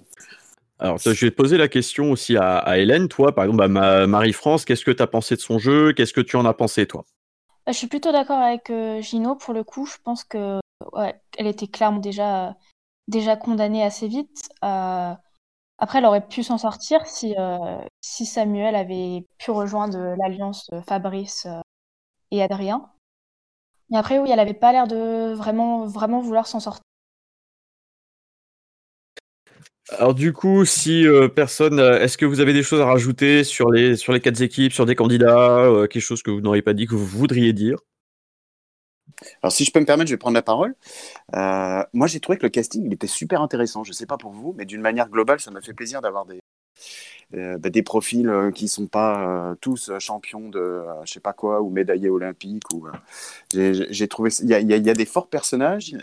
Alors, 0.79 0.97
je 0.97 1.09
vais 1.09 1.31
te 1.31 1.35
poser 1.35 1.57
la 1.57 1.67
question 1.67 2.11
aussi 2.11 2.37
à, 2.37 2.77
Hélène. 2.77 3.09
Toi, 3.09 3.35
par 3.35 3.45
exemple, 3.45 3.67
bah, 3.67 4.07
Marie-France, 4.07 4.63
qu'est-ce 4.63 4.85
que 4.85 4.91
tu 4.91 5.03
as 5.03 5.07
pensé 5.07 5.35
de 5.35 5.41
son 5.41 5.59
jeu? 5.59 5.93
Qu'est-ce 5.93 6.13
que 6.13 6.21
tu 6.21 6.37
en 6.37 6.45
as 6.45 6.53
pensé, 6.53 6.85
toi? 6.85 7.05
Bah, 7.65 7.73
Je 7.73 7.77
suis 7.77 7.87
plutôt 7.87 8.11
d'accord 8.11 8.39
avec 8.39 8.69
euh, 8.69 9.01
Gino 9.01 9.35
pour 9.35 9.53
le 9.53 9.63
coup. 9.63 9.85
Je 9.85 9.97
pense 10.03 10.23
que 10.23 10.59
elle 11.37 11.47
était 11.47 11.67
clairement 11.67 11.99
déjà, 11.99 12.55
déjà 13.07 13.35
condamnée 13.35 13.83
assez 13.83 14.07
vite. 14.07 14.49
Euh, 14.63 15.13
après, 15.79 15.99
elle 15.99 16.05
aurait 16.05 16.27
pu 16.27 16.43
s'en 16.43 16.57
sortir 16.57 17.05
si, 17.05 17.35
euh, 17.37 17.81
Samuel 18.01 18.75
avait 18.75 19.25
pu 19.37 19.51
rejoindre 19.51 20.15
l'alliance 20.17 20.69
Fabrice 20.87 21.47
et 22.31 22.41
Adrien. 22.43 22.89
Mais 23.89 23.97
après, 23.97 24.19
oui, 24.19 24.29
elle 24.29 24.37
n'avait 24.37 24.53
pas 24.53 24.71
l'air 24.71 24.87
de 24.87 25.33
vraiment, 25.33 25.85
vouloir 25.85 26.47
s'en 26.47 26.59
sortir. 26.59 26.83
Alors 29.97 30.13
du 30.13 30.33
coup, 30.33 30.65
si 30.65 31.07
euh, 31.07 31.27
personne, 31.27 31.79
euh, 31.79 31.99
est-ce 31.99 32.17
que 32.17 32.25
vous 32.25 32.41
avez 32.41 32.53
des 32.53 32.61
choses 32.61 32.79
à 32.79 32.85
rajouter 32.85 33.43
sur 33.43 33.71
les 33.71 33.95
quatre 34.21 34.41
équipes, 34.41 34.71
sur 34.71 34.85
des 34.85 34.95
candidats, 34.95 35.61
euh, 35.65 35.87
quelque 35.87 36.03
chose 36.03 36.21
que 36.21 36.29
vous 36.29 36.41
n'auriez 36.41 36.61
pas 36.61 36.75
dit 36.75 36.85
que 36.85 36.93
vous 36.93 37.05
voudriez 37.05 37.53
dire? 37.53 37.79
Alors 39.43 39.51
si 39.51 39.65
je 39.65 39.71
peux 39.71 39.79
me 39.79 39.85
permettre, 39.85 40.09
je 40.09 40.13
vais 40.13 40.19
prendre 40.19 40.35
la 40.35 40.41
parole. 40.41 40.75
moi, 41.33 42.07
j'ai 42.07 42.19
trouvé 42.19 42.37
que 42.37 42.43
le 42.43 42.49
casting 42.49 42.85
il 42.85 42.93
était 42.93 43.07
super 43.07 43.41
intéressant. 43.41 43.83
Je 43.83 43.91
ne 43.91 43.95
sais 43.95 44.05
pas 44.05 44.17
pour 44.17 44.31
vous, 44.31 44.53
mais 44.57 44.65
d'une 44.65 44.81
manière 44.81 45.09
globale, 45.09 45.39
ça 45.39 45.51
m'a 45.51 45.61
fait 45.61 45.73
plaisir 45.73 46.01
d'avoir 46.01 46.25
des 46.25 46.39
bah, 47.31 47.69
des 47.69 47.83
profils 47.83 48.31
qui 48.55 48.67
sont 48.67 48.87
pas 48.87 49.55
tous 49.61 49.91
champions 49.99 50.49
de 50.49 50.83
je 51.03 51.13
sais 51.13 51.19
pas 51.19 51.33
quoi 51.33 51.61
ou 51.61 51.69
médaillés 51.69 52.09
olympiques 52.09 52.63
j'ai 53.53 54.07
trouvé 54.07 54.31
il 54.41 54.49
y 54.49 54.89
a, 54.89 54.93
des 54.93 55.05
forts 55.05 55.29
personnages 55.29 55.95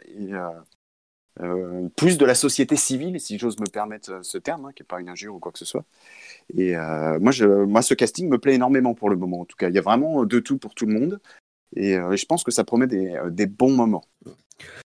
euh, 1.42 1.88
plus 1.96 2.16
de 2.16 2.24
la 2.24 2.34
société 2.34 2.76
civile, 2.76 3.20
si 3.20 3.38
j'ose 3.38 3.58
me 3.58 3.66
permettre 3.66 4.10
euh, 4.10 4.22
ce 4.22 4.38
terme, 4.38 4.64
hein, 4.66 4.70
qui 4.74 4.82
n'est 4.82 4.86
pas 4.86 5.00
une 5.00 5.10
injure 5.10 5.34
ou 5.34 5.38
quoi 5.38 5.52
que 5.52 5.58
ce 5.58 5.66
soit. 5.66 5.84
Et 6.56 6.76
euh, 6.76 7.18
moi, 7.20 7.32
moi, 7.66 7.82
ce 7.82 7.94
casting 7.94 8.28
me 8.28 8.38
plaît 8.38 8.54
énormément 8.54 8.94
pour 8.94 9.10
le 9.10 9.16
moment. 9.16 9.40
En 9.40 9.44
tout 9.44 9.56
cas, 9.56 9.68
il 9.68 9.74
y 9.74 9.78
a 9.78 9.82
vraiment 9.82 10.24
de 10.24 10.40
tout 10.40 10.58
pour 10.58 10.74
tout 10.74 10.86
le 10.86 10.94
monde. 10.94 11.20
Et, 11.74 11.94
je 11.94 12.26
pense 12.26 12.44
que 12.44 12.50
ça 12.50 12.64
promet 12.64 12.86
des, 12.86 13.18
des 13.30 13.46
bons 13.46 13.72
moments. 13.72 14.04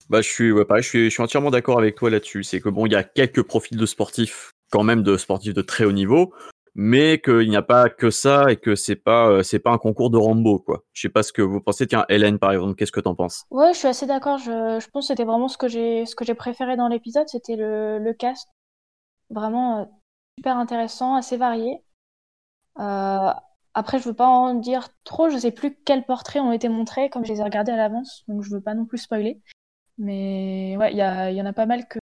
Bah, 0.09 0.21
je 0.21 0.29
suis, 0.29 0.53
pareil, 0.65 0.83
je 0.83 0.89
suis, 0.89 1.05
je 1.05 1.09
suis 1.09 1.23
entièrement 1.23 1.51
d'accord 1.51 1.79
avec 1.79 1.95
toi 1.95 2.09
là-dessus. 2.09 2.43
C'est 2.43 2.61
que 2.61 2.69
bon, 2.69 2.85
il 2.85 2.93
y 2.93 2.95
a 2.95 3.03
quelques 3.03 3.43
profils 3.43 3.77
de 3.77 3.85
sportifs, 3.85 4.51
quand 4.71 4.83
même 4.83 5.03
de 5.03 5.17
sportifs 5.17 5.53
de 5.53 5.61
très 5.61 5.85
haut 5.85 5.91
niveau, 5.91 6.33
mais 6.77 7.19
qu'il 7.19 7.49
n'y 7.49 7.57
a 7.57 7.63
pas 7.63 7.89
que 7.89 8.11
ça 8.11 8.51
et 8.51 8.55
que 8.55 8.75
c'est 8.75 8.95
pas 8.95 9.29
euh, 9.29 9.43
c'est 9.43 9.59
pas 9.59 9.71
un 9.71 9.79
concours 9.79 10.11
de 10.11 10.17
Rambo 10.17 10.59
quoi. 10.59 10.83
Je 10.93 11.01
sais 11.01 11.09
pas 11.09 11.23
ce 11.23 11.33
que 11.33 11.41
vous 11.41 11.59
pensez. 11.59 11.87
Tiens, 11.87 12.05
Hélène 12.07 12.37
par 12.37 12.51
exemple, 12.51 12.75
qu'est-ce 12.75 12.91
que 12.91 12.99
t'en 12.99 13.15
penses? 13.15 13.45
Ouais, 13.49 13.73
je 13.73 13.79
suis 13.79 13.87
assez 13.87 14.05
d'accord. 14.05 14.37
Je, 14.37 14.79
je, 14.79 14.87
pense 14.89 15.05
que 15.05 15.07
c'était 15.07 15.25
vraiment 15.25 15.47
ce 15.47 15.57
que 15.57 15.67
j'ai 15.67 16.05
ce 16.05 16.15
que 16.15 16.23
j'ai 16.23 16.35
préféré 16.35 16.77
dans 16.77 16.87
l'épisode, 16.87 17.27
c'était 17.27 17.55
le, 17.55 17.97
le 17.97 18.13
cast, 18.13 18.47
vraiment 19.31 19.79
euh, 19.79 19.85
super 20.37 20.57
intéressant, 20.57 21.15
assez 21.15 21.35
varié. 21.35 21.81
Euh, 22.79 23.31
après, 23.77 23.99
je 23.99 24.05
veux 24.05 24.15
pas 24.15 24.27
en 24.27 24.55
dire 24.55 24.89
trop. 25.03 25.29
Je 25.29 25.37
sais 25.37 25.51
plus 25.51 25.77
quels 25.85 26.05
portraits 26.05 26.41
ont 26.41 26.51
été 26.51 26.69
montrés, 26.69 27.09
comme 27.09 27.25
je 27.25 27.33
les 27.33 27.39
ai 27.41 27.43
regardés 27.43 27.71
à 27.71 27.77
l'avance, 27.77 28.23
donc 28.27 28.43
je 28.43 28.49
veux 28.49 28.61
pas 28.61 28.73
non 28.73 28.85
plus 28.85 28.97
spoiler. 28.97 29.41
Mais 29.97 30.75
ouais, 30.77 30.91
il 30.93 30.97
y, 30.97 31.41
en 31.41 31.45
a 31.45 31.53
pas 31.53 31.65
mal 31.65 31.87
que 31.87 31.99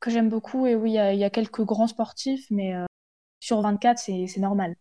que 0.00 0.10
j'aime 0.10 0.30
beaucoup 0.30 0.66
et 0.66 0.74
oui, 0.74 0.92
il 0.92 1.14
y, 1.14 1.18
y, 1.18 1.24
a 1.24 1.30
quelques 1.30 1.62
grands 1.62 1.86
sportifs, 1.86 2.46
mais 2.50 2.74
sur 3.40 3.60
24, 3.60 3.98
c'est 3.98 4.38
normal. 4.38 4.76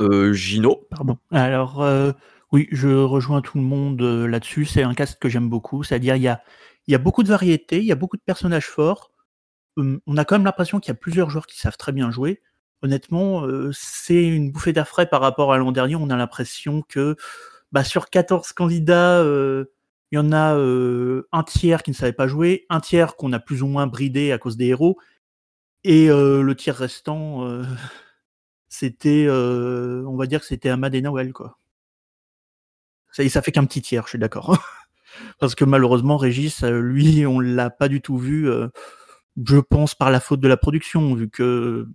Euh, 0.00 0.32
Gino 0.32 0.86
Pardon. 0.90 1.18
Alors, 1.30 1.82
euh, 1.82 2.12
oui, 2.52 2.68
je 2.72 2.88
rejoins 2.88 3.40
tout 3.40 3.58
le 3.58 3.64
monde 3.64 4.02
euh, 4.02 4.26
là-dessus. 4.26 4.66
C'est 4.66 4.82
un 4.82 4.94
cast 4.94 5.18
que 5.18 5.28
j'aime 5.28 5.48
beaucoup. 5.48 5.82
C'est-à-dire, 5.82 6.16
il 6.16 6.22
y 6.22 6.28
a, 6.28 6.42
y 6.88 6.94
a 6.94 6.98
beaucoup 6.98 7.22
de 7.22 7.28
variétés, 7.28 7.78
il 7.78 7.84
y 7.84 7.92
a 7.92 7.96
beaucoup 7.96 8.16
de 8.16 8.22
personnages 8.22 8.66
forts. 8.66 9.12
Hum, 9.76 10.00
on 10.06 10.16
a 10.16 10.24
quand 10.24 10.36
même 10.36 10.44
l'impression 10.44 10.80
qu'il 10.80 10.90
y 10.90 10.96
a 10.96 10.98
plusieurs 10.98 11.30
joueurs 11.30 11.46
qui 11.46 11.58
savent 11.58 11.76
très 11.76 11.92
bien 11.92 12.10
jouer. 12.10 12.42
Honnêtement, 12.82 13.44
c'est 13.72 14.24
une 14.24 14.52
bouffée 14.52 14.72
d'air 14.72 14.88
par 15.10 15.20
rapport 15.20 15.52
à 15.52 15.58
l'an 15.58 15.72
dernier. 15.72 15.96
On 15.96 16.10
a 16.10 16.16
l'impression 16.16 16.82
que 16.82 17.16
bah, 17.72 17.84
sur 17.84 18.08
14 18.08 18.52
candidats, 18.52 19.22
il 19.24 20.16
y 20.16 20.18
en 20.18 20.32
a 20.32 20.54
un 21.32 21.42
tiers 21.42 21.82
qui 21.82 21.90
ne 21.90 21.96
savait 21.96 22.12
pas 22.12 22.28
jouer, 22.28 22.66
un 22.70 22.80
tiers 22.80 23.16
qu'on 23.16 23.32
a 23.32 23.40
plus 23.40 23.62
ou 23.62 23.66
moins 23.66 23.86
bridé 23.86 24.32
à 24.32 24.38
cause 24.38 24.56
des 24.56 24.66
héros, 24.66 24.96
et 25.84 26.08
le 26.08 26.52
tir 26.54 26.74
restant, 26.76 27.48
c'était, 28.68 29.26
on 29.28 30.16
va 30.16 30.26
dire 30.26 30.40
que 30.40 30.46
c'était 30.46 30.68
Amad 30.68 30.94
et 30.94 31.02
Noël, 31.02 31.32
quoi. 31.32 31.58
Ça, 33.10 33.28
ça 33.28 33.42
fait 33.42 33.52
qu'un 33.52 33.64
petit 33.64 33.82
tiers, 33.82 34.04
je 34.04 34.10
suis 34.10 34.18
d'accord. 34.18 34.56
Parce 35.40 35.54
que 35.54 35.64
malheureusement, 35.64 36.16
Régis, 36.16 36.62
lui, 36.62 37.26
on 37.26 37.40
l'a 37.40 37.70
pas 37.70 37.88
du 37.88 38.00
tout 38.00 38.18
vu, 38.18 38.48
je 39.46 39.58
pense 39.58 39.94
par 39.94 40.10
la 40.10 40.20
faute 40.20 40.40
de 40.40 40.48
la 40.48 40.56
production, 40.56 41.14
vu 41.14 41.28
que 41.28 41.88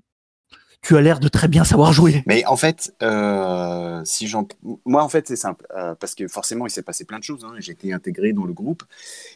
tu 0.84 0.98
as 0.98 1.02
l'air 1.02 1.20
de 1.20 1.28
très 1.28 1.48
bien 1.48 1.64
savoir 1.64 1.94
jouer. 1.94 2.24
Mais 2.28 2.46
en 2.46 2.58
fait, 2.58 2.94
euh, 3.02 4.02
si 4.06 4.28
j'en, 4.28 4.48
moi 4.86 5.04
en 5.04 5.10
fait 5.10 5.28
c'est 5.28 5.36
simple, 5.36 5.66
parce 6.00 6.14
que 6.14 6.28
forcément 6.28 6.68
il 6.68 6.70
s'est 6.70 6.84
passé 6.84 7.06
plein 7.06 7.20
de 7.20 7.24
choses. 7.24 7.46
Hein. 7.46 7.54
J'ai 7.60 7.72
été 7.72 7.94
intégré 7.94 8.34
dans 8.34 8.46
le 8.46 8.54
groupe 8.54 8.84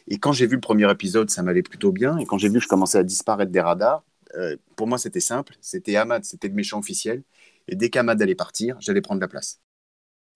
et 0.06 0.18
quand 0.18 0.32
j'ai 0.32 0.46
vu 0.46 0.54
le 0.54 0.60
premier 0.60 0.90
épisode, 0.90 1.30
ça 1.30 1.42
m'allait 1.42 1.62
plutôt 1.62 1.90
bien. 1.90 2.18
Et 2.18 2.26
quand 2.26 2.38
j'ai 2.38 2.48
vu 2.48 2.58
que 2.58 2.64
je 2.64 2.68
commençais 2.68 2.98
à 2.98 3.02
disparaître 3.02 3.50
des 3.50 3.60
radars, 3.60 4.02
euh, 4.36 4.56
pour 4.76 4.86
moi, 4.86 4.98
c'était 4.98 5.20
simple. 5.20 5.56
C'était 5.60 5.96
Ahmad, 5.96 6.24
c'était 6.24 6.48
le 6.48 6.54
méchant 6.54 6.78
officiel. 6.78 7.22
Et 7.68 7.76
dès 7.76 7.90
qu'Ahmad 7.90 8.20
allait 8.22 8.34
partir, 8.34 8.76
j'allais 8.80 9.00
prendre 9.00 9.20
la 9.20 9.28
place. 9.28 9.60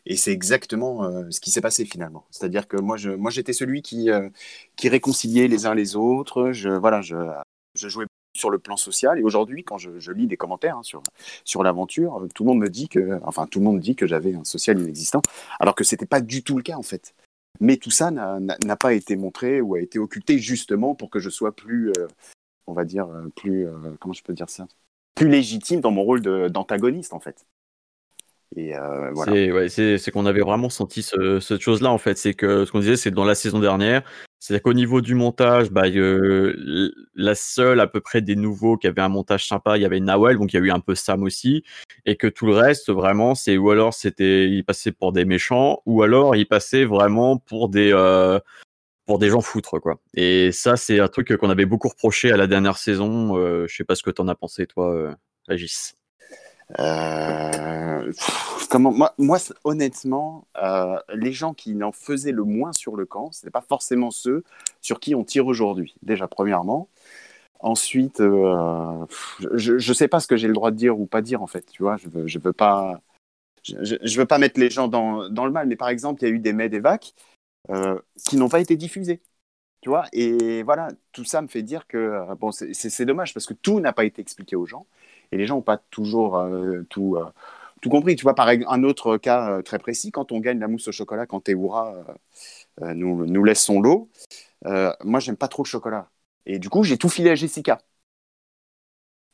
Et 0.07 0.17
c'est 0.17 0.33
exactement 0.33 1.05
euh, 1.05 1.31
ce 1.31 1.41
qui 1.41 1.51
s'est 1.51 1.61
passé 1.61 1.85
finalement. 1.85 2.27
C'est-à-dire 2.31 2.67
que 2.69 2.77
moi, 2.77 2.97
je, 2.97 3.11
moi, 3.11 3.31
j'étais 3.31 3.53
celui 3.53 3.83
qui, 3.83 4.11
euh, 4.11 4.29
qui 4.77 4.89
réconciliait 4.89 5.49
les 5.49 5.67
uns 5.67 5.75
les 5.75 5.97
autres. 5.97 6.53
Je, 6.53 6.71
voilà, 6.71 7.03
je, 7.03 7.17
je 7.75 7.89
jouais 7.89 8.07
sur 8.35 8.51
le 8.51 8.59
plan 8.59 8.77
social. 8.77 9.19
Et 9.19 9.23
aujourd'hui, 9.23 9.65
quand 9.65 9.79
je, 9.79 10.13
lis 10.13 10.27
des 10.27 10.37
commentaires 10.37 10.79
hein, 10.79 10.83
sur, 10.83 11.03
sur 11.45 11.63
l'aventure, 11.63 12.27
tout 12.35 12.45
le 12.45 12.49
monde 12.49 12.59
me 12.59 12.69
dit 12.69 12.89
que, 12.89 13.21
enfin, 13.25 13.47
tout 13.47 13.59
le 13.59 13.65
monde 13.65 13.81
dit 13.81 13.97
que 13.97 14.07
j'avais 14.07 14.35
un 14.35 14.45
social 14.45 14.81
inexistant, 14.81 15.23
alors 15.61 15.75
que 15.75 15.85
c'était 15.85 16.07
pas 16.07 16.21
du 16.21 16.43
tout 16.43 16.57
le 16.57 16.63
cas 16.63 16.77
en 16.77 16.83
fait. 16.83 17.15
Mais 17.61 17.77
tout 17.77 17.91
ça 17.91 18.11
n'a 18.11 18.77
pas 18.77 18.95
été 18.95 19.17
montré 19.17 19.61
ou 19.61 19.75
a 19.75 19.81
été 19.81 19.99
occulté 19.99 20.39
justement 20.39 20.95
pour 20.95 21.11
que 21.11 21.19
je 21.19 21.31
sois 21.31 21.55
plus, 21.55 21.93
on 22.67 22.73
va 22.73 22.85
dire, 22.85 23.07
euh, 23.09 23.29
plus, 23.37 23.67
euh, 23.67 23.73
comment 24.01 24.15
je 24.15 24.23
peux 24.23 24.33
dire 24.33 24.49
ça, 24.49 24.67
plus 25.15 25.29
légitime 25.29 25.81
dans 25.81 25.91
mon 25.91 26.03
rôle 26.03 26.21
d'antagoniste 26.51 27.13
en 27.13 27.21
fait. 27.21 27.47
Et 28.57 28.77
euh, 28.77 29.11
voilà. 29.13 29.69
C'est 29.69 30.11
qu'on 30.11 30.27
avait 30.27 30.41
vraiment 30.41 30.69
senti 30.69 31.03
ce, 31.03 31.41
cette 31.41 31.61
chose-là 31.61 31.91
en 31.91 31.99
fait. 31.99 32.19
C'est 32.19 32.35
que 32.35 32.65
ce 32.65 32.73
qu'on 32.73 32.81
disait, 32.81 32.97
c'est 32.97 33.11
dans 33.11 33.25
la 33.25 33.35
saison 33.35 33.61
dernière, 33.61 34.03
c'est 34.45 34.61
qu'au 34.61 34.73
niveau 34.73 35.01
du 35.01 35.15
montage, 35.15 35.71
bah, 35.71 35.85
la 35.89 37.35
seule 37.37 37.79
à 37.79 37.87
peu 37.87 38.01
près 38.01 38.23
des 38.23 38.35
nouveaux 38.35 38.77
qui 38.77 38.89
avait 38.89 39.01
un 39.01 39.09
montage 39.09 39.47
sympa, 39.47 39.79
il 39.79 39.83
y 39.83 39.85
avait 39.85 40.01
Nawel, 40.01 40.37
donc 40.37 40.53
il 40.53 40.57
y 40.57 40.59
a 40.59 40.63
eu 40.63 40.73
un 40.73 40.81
peu 40.81 40.97
Sam 40.97 41.23
aussi, 41.23 41.63
et 42.07 42.17
que 42.17 42.27
tout 42.27 42.47
le 42.47 42.55
reste, 42.55 42.91
vraiment, 42.91 43.37
c'est 43.37 43.57
ou 43.57 43.71
alors 43.71 43.95
c'était 43.95 44.49
il 44.49 44.65
passait 44.65 44.91
pour 44.91 45.13
des 45.13 45.25
méchants, 45.25 45.81
ou 45.87 46.03
alors 46.03 46.35
il 46.35 46.49
passait 46.49 46.85
vraiment 46.85 47.39
pour 47.39 47.69
des 47.69 47.93
pour 49.07 49.21
des 49.21 49.31
gens 49.31 49.41
foutres 49.41 49.79
quoi. 49.79 50.01
Et 50.15 50.51
ça 50.51 50.77
c'est 50.77 50.99
un 50.99 51.09
truc 51.09 51.37
qu'on 51.37 51.51
avait 51.51 51.67
beaucoup 51.67 51.89
reproché 51.89 52.33
à 52.33 52.37
la 52.37 52.49
dernière 52.49 52.79
saison. 52.79 53.37
Euh, 53.39 53.67
je 53.69 53.77
sais 53.77 53.85
pas 53.85 53.95
ce 53.95 54.03
que 54.03 54.11
t'en 54.11 54.27
as 54.27 54.35
pensé 54.35 54.67
toi, 54.67 55.17
euh. 56.79 58.03
Euh, 58.09 58.13
comment 58.71 58.95
moi, 59.19 59.39
honnêtement, 59.65 60.47
euh, 60.57 60.99
les 61.15 61.33
gens 61.33 61.55
qui 61.55 61.75
n'en 61.75 61.93
faisaient 61.93 62.33
le 62.33 62.45
moins 62.45 62.73
sur 62.73 62.97
le 62.97 63.07
camp, 63.07 63.33
ce 63.33 63.45
n'est 63.45 63.51
pas 63.51 63.61
forcément 63.61 64.11
ceux 64.11 64.45
sur 64.81 65.01
qui 65.01 65.15
on 65.15 65.25
tire 65.25 65.47
aujourd'hui. 65.47 65.95
Déjà 66.03 66.29
premièrement. 66.29 66.89
Ensuite, 67.61 68.19
je 68.19 69.73
ne 69.73 69.95
sais 69.95 70.09
pas 70.09 70.21
ce 70.21 70.27
que 70.27 70.37
j'ai 70.37 70.49
le 70.49 70.55
droit 70.55 70.73
de 70.73 70.77
dire 70.77 70.99
ou 70.99 71.07
pas 71.07 71.23
dire 71.23 71.43
en 71.43 71.47
fait. 71.47 71.67
Tu 71.71 71.83
vois, 71.83 71.97
je 71.97 72.09
je 72.27 72.39
veux 72.41 72.53
pas, 72.53 73.01
je, 73.63 74.19
veux 74.19 74.27
pas 74.27 74.39
mettre 74.39 74.59
les 74.59 74.71
gens 74.71 74.89
dans, 74.89 75.29
dans 75.29 75.47
le 75.47 75.53
mal. 75.53 75.69
Mais 75.69 75.77
par 75.77 75.89
exemple, 75.89 76.23
il 76.23 76.29
y 76.29 76.31
a 76.31 76.35
eu 76.35 76.39
des 76.39 76.53
mets 76.53 76.69
des 76.69 76.81
vacs 76.81 77.15
euh, 77.71 77.99
qui 78.27 78.37
n'ont 78.37 78.49
pas 78.49 78.61
été 78.61 78.77
diffusés. 78.77 79.23
Tu 79.83 79.89
vois 79.89 80.07
et 80.13 80.63
voilà, 80.65 80.89
tout 81.13 81.25
ça 81.25 81.43
me 81.43 81.49
fait 81.49 81.63
dire 81.63 81.87
que 81.89 81.99
euh, 81.99 82.51
c'est 82.73 83.07
dommage 83.07 83.35
parce 83.35 83.47
que 83.47 83.55
tout 83.55 83.81
n'a 83.81 83.93
pas 83.93 84.05
été 84.05 84.23
expliqué 84.23 84.57
aux 84.57 84.67
gens 84.67 84.87
et 85.33 85.37
les 85.39 85.47
gens 85.47 85.57
n'ont 85.57 85.63
pas 85.63 85.79
toujours 85.91 86.37
euh, 86.39 86.83
tout, 86.91 87.17
tout 87.81 87.91
compris. 87.91 88.17
Tu 88.17 88.23
vois, 88.23 88.35
par 88.35 88.49
un 88.49 88.83
autre 88.85 89.17
cas 89.19 89.63
très 89.63 89.79
précis, 89.79 90.11
quand 90.13 90.33
on 90.33 90.41
gagne 90.41 90.59
la 90.61 90.69
mousse 90.69 90.89
au 90.89 90.93
chocolat, 90.93 91.27
quand 91.27 91.41
Théoura 91.41 91.95
nous, 92.81 93.45
laisse 93.45 93.63
son 93.63 93.81
lot, 93.81 94.11
moi, 95.05 95.21
j'aime 95.21 95.37
pas 95.37 95.49
trop 95.49 95.63
le 95.65 95.69
chocolat. 95.69 96.11
Et 96.47 96.59
du 96.59 96.69
coup, 96.71 96.83
j'ai 96.85 96.99
tout 96.99 97.09
filé 97.09 97.31
à 97.31 97.35
Jessica. 97.37 97.79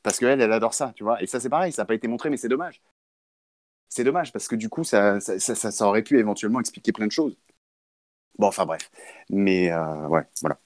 parce 0.02 0.18
qu'elle, 0.18 0.40
elle 0.40 0.52
adore 0.52 0.74
ça, 0.74 0.92
tu 0.96 1.04
vois. 1.04 1.22
Et 1.22 1.26
ça, 1.26 1.40
c'est 1.40 1.48
pareil, 1.48 1.72
ça 1.72 1.82
n'a 1.82 1.86
pas 1.86 1.94
été 1.94 2.08
montré, 2.08 2.30
mais 2.30 2.36
c'est 2.36 2.48
dommage. 2.48 2.82
C'est 3.88 4.04
dommage 4.04 4.32
parce 4.32 4.48
que 4.48 4.56
du 4.56 4.68
coup, 4.68 4.84
ça, 4.84 5.20
ça, 5.20 5.38
ça, 5.38 5.86
aurait 5.86 6.02
pu 6.02 6.18
éventuellement 6.18 6.60
expliquer 6.60 6.92
plein 6.92 7.06
de 7.06 7.12
choses. 7.12 7.36
Bon, 8.38 8.46
enfin 8.48 8.66
bref. 8.66 8.90
Mais 9.30 9.70
euh, 9.72 10.06
ouais, 10.08 10.22
voilà. 10.40 10.58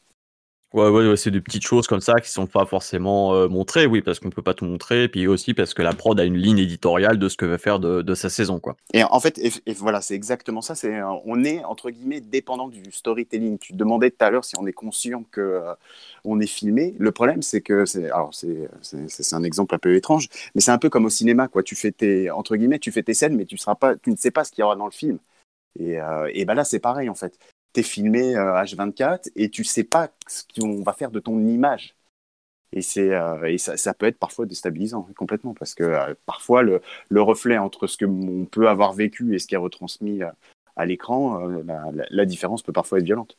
Ouais, 0.75 0.89
ouais, 0.89 1.17
c'est 1.19 1.31
des 1.31 1.43
petites 1.43 1.65
choses 1.67 1.87
comme 1.87 2.01
ça 2.01 2.15
qui 2.15 2.31
sont 2.31 2.47
pas 2.47 2.65
forcément 2.65 3.35
euh, 3.35 3.47
montrées, 3.47 3.85
oui, 3.85 4.01
parce 4.01 4.21
qu'on 4.21 4.31
peut 4.31 4.41
pas 4.41 4.55
tout 4.55 4.65
montrer, 4.65 5.05
et 5.05 5.09
puis 5.09 5.27
aussi 5.27 5.53
parce 5.53 5.75
que 5.75 5.83
la 5.83 5.93
prod 5.93 6.19
a 6.19 6.25
une 6.25 6.39
ligne 6.39 6.59
éditoriale 6.59 7.19
de 7.19 7.29
ce 7.29 7.37
que 7.37 7.45
va 7.45 7.59
faire 7.59 7.79
de, 7.79 8.15
sa 8.15 8.31
saison, 8.31 8.59
quoi. 8.59 8.77
Et 8.95 9.05
en 9.05 9.21
fait, 9.21 9.39
voilà, 9.77 10.01
c'est 10.01 10.15
exactement 10.15 10.63
ça. 10.63 10.75
C'est, 10.75 10.95
euh, 10.95 11.13
on 11.27 11.45
est 11.45 11.63
entre 11.65 11.91
guillemets 11.91 12.23
dépendant 12.23 12.69
du 12.69 12.91
storytelling. 12.91 13.59
Tu 13.59 13.75
demandais 13.75 14.11
tout 14.11 14.25
à 14.25 14.31
l'heure 14.31 14.47
si 14.47 14.55
on 14.59 14.67
est 14.67 14.73
conscient 14.73 15.25
que 15.31 15.41
euh, 15.43 15.75
on 16.25 16.41
est 16.41 16.47
filmé. 16.47 16.95
Le 16.99 17.13
problème, 17.13 17.43
c'est 17.43 17.61
que 17.61 17.85
c'est, 17.85 18.11
alors 18.11 18.33
c'est, 18.33 18.69
un 19.33 19.43
exemple 19.43 19.75
un 19.75 19.79
peu 19.79 19.95
étrange, 19.95 20.29
mais 20.55 20.63
c'est 20.63 20.71
un 20.71 20.79
peu 20.79 20.89
comme 20.89 21.05
au 21.05 21.11
cinéma, 21.11 21.49
quoi. 21.49 21.63
Tu 21.63 21.77
fais 21.77 21.93
tes 21.93 22.31
entre 22.31 22.57
guillemets, 22.57 22.79
tu 22.79 22.93
fais 22.93 23.03
tes 23.03 23.15
scènes, 23.15 23.37
mais 23.37 23.45
tu 23.45 23.59
seras 23.59 23.75
pas, 23.75 23.97
tu 23.97 24.11
ne 24.11 24.17
sais 24.17 24.31
pas 24.31 24.45
ce 24.45 24.53
qu'il 24.53 24.63
y 24.63 24.65
aura 24.65 24.77
dans 24.77 24.87
le 24.87 24.93
film. 24.93 25.19
Et, 25.79 25.99
et 26.35 26.45
ben 26.45 26.55
là, 26.55 26.65
c'est 26.65 26.81
pareil 26.81 27.09
en 27.09 27.15
fait. 27.15 27.39
T'es 27.73 27.83
filmé 27.83 28.37
euh, 28.37 28.55
H24 28.63 29.31
et 29.37 29.49
tu 29.49 29.65
sais 29.65 29.85
pas 29.85 30.11
ce 30.27 30.43
qu'on 30.55 30.83
va 30.83 30.93
faire 30.93 31.11
de 31.11 31.21
ton 31.21 31.39
image. 31.47 31.95
Et, 32.75 32.83
c'est, 32.83 33.15
euh, 33.15 33.45
et 33.45 33.59
ça, 33.59 33.77
ça 33.77 33.95
peut 33.95 34.07
être 34.07 34.19
parfois 34.19 34.47
déstabilisant 34.47 35.07
complètement 35.17 35.55
parce 35.55 35.75
que 35.75 35.85
euh, 35.85 36.15
parfois 36.27 36.63
le, 36.63 36.81
le 37.11 37.23
reflet 37.23 37.59
entre 37.59 37.87
ce 37.87 37.99
que 37.99 38.07
on 38.07 38.47
peut 38.47 38.69
avoir 38.69 38.93
vécu 38.95 39.35
et 39.35 39.39
ce 39.39 39.47
qui 39.47 39.55
est 39.55 39.59
retransmis 39.59 40.23
euh, 40.23 40.31
à 40.77 40.87
l'écran, 40.87 41.49
euh, 41.49 41.63
la, 42.11 42.25
différence 42.25 42.63
peut 42.63 42.73
parfois 42.73 42.99
être 42.99 43.05
violente. 43.05 43.37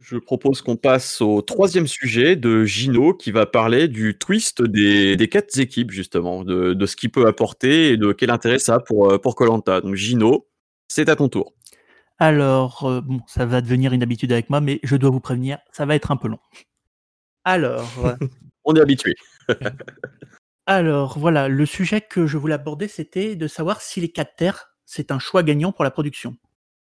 Je 0.00 0.18
propose 0.18 0.60
qu'on 0.60 0.76
passe 0.76 1.22
au 1.22 1.40
troisième 1.40 1.86
sujet 1.86 2.36
de 2.36 2.64
Gino 2.64 3.14
qui 3.14 3.30
va 3.30 3.46
parler 3.46 3.88
du 3.88 4.18
twist 4.18 4.62
des, 4.62 5.16
des 5.16 5.28
quatre 5.28 5.58
équipes, 5.58 5.90
justement, 5.90 6.44
de, 6.44 6.74
de 6.74 6.86
ce 6.86 6.96
qu'il 6.96 7.10
peut 7.10 7.26
apporter 7.26 7.92
et 7.92 7.96
de 7.96 8.12
quel 8.12 8.30
intérêt 8.30 8.58
ça 8.58 8.74
a 8.74 8.80
pour 8.80 9.10
euh, 9.10 9.18
pour 9.18 9.34
Colanta. 9.36 9.80
Donc 9.80 9.94
Gino, 9.94 10.46
c'est 10.88 11.08
à 11.08 11.16
ton 11.16 11.28
tour. 11.28 11.54
Alors, 12.18 12.84
euh, 12.84 13.00
bon, 13.00 13.20
ça 13.26 13.44
va 13.44 13.60
devenir 13.60 13.92
une 13.92 14.02
habitude 14.02 14.32
avec 14.32 14.48
moi, 14.48 14.60
mais 14.60 14.80
je 14.82 14.96
dois 14.96 15.10
vous 15.10 15.20
prévenir, 15.20 15.58
ça 15.72 15.84
va 15.84 15.94
être 15.94 16.10
un 16.10 16.16
peu 16.16 16.28
long. 16.28 16.38
Alors, 17.44 18.06
euh, 18.06 18.14
On 18.64 18.74
est 18.74 18.80
habitué. 18.80 19.14
alors 20.66 21.18
voilà, 21.18 21.48
le 21.48 21.66
sujet 21.66 22.00
que 22.00 22.26
je 22.26 22.36
voulais 22.38 22.54
aborder, 22.54 22.88
c'était 22.88 23.36
de 23.36 23.46
savoir 23.46 23.80
si 23.80 24.00
les 24.00 24.10
4 24.10 24.34
terres, 24.34 24.76
c'est 24.84 25.12
un 25.12 25.18
choix 25.18 25.42
gagnant 25.42 25.72
pour 25.72 25.84
la 25.84 25.90
production. 25.90 26.36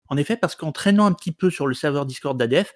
En 0.08 0.18
effet, 0.18 0.38
parce 0.38 0.56
qu'en 0.56 0.72
traînant 0.72 1.06
un 1.06 1.14
petit 1.14 1.32
peu 1.32 1.50
sur 1.50 1.68
le 1.68 1.74
serveur 1.74 2.06
Discord 2.06 2.38
d'ADF, 2.38 2.74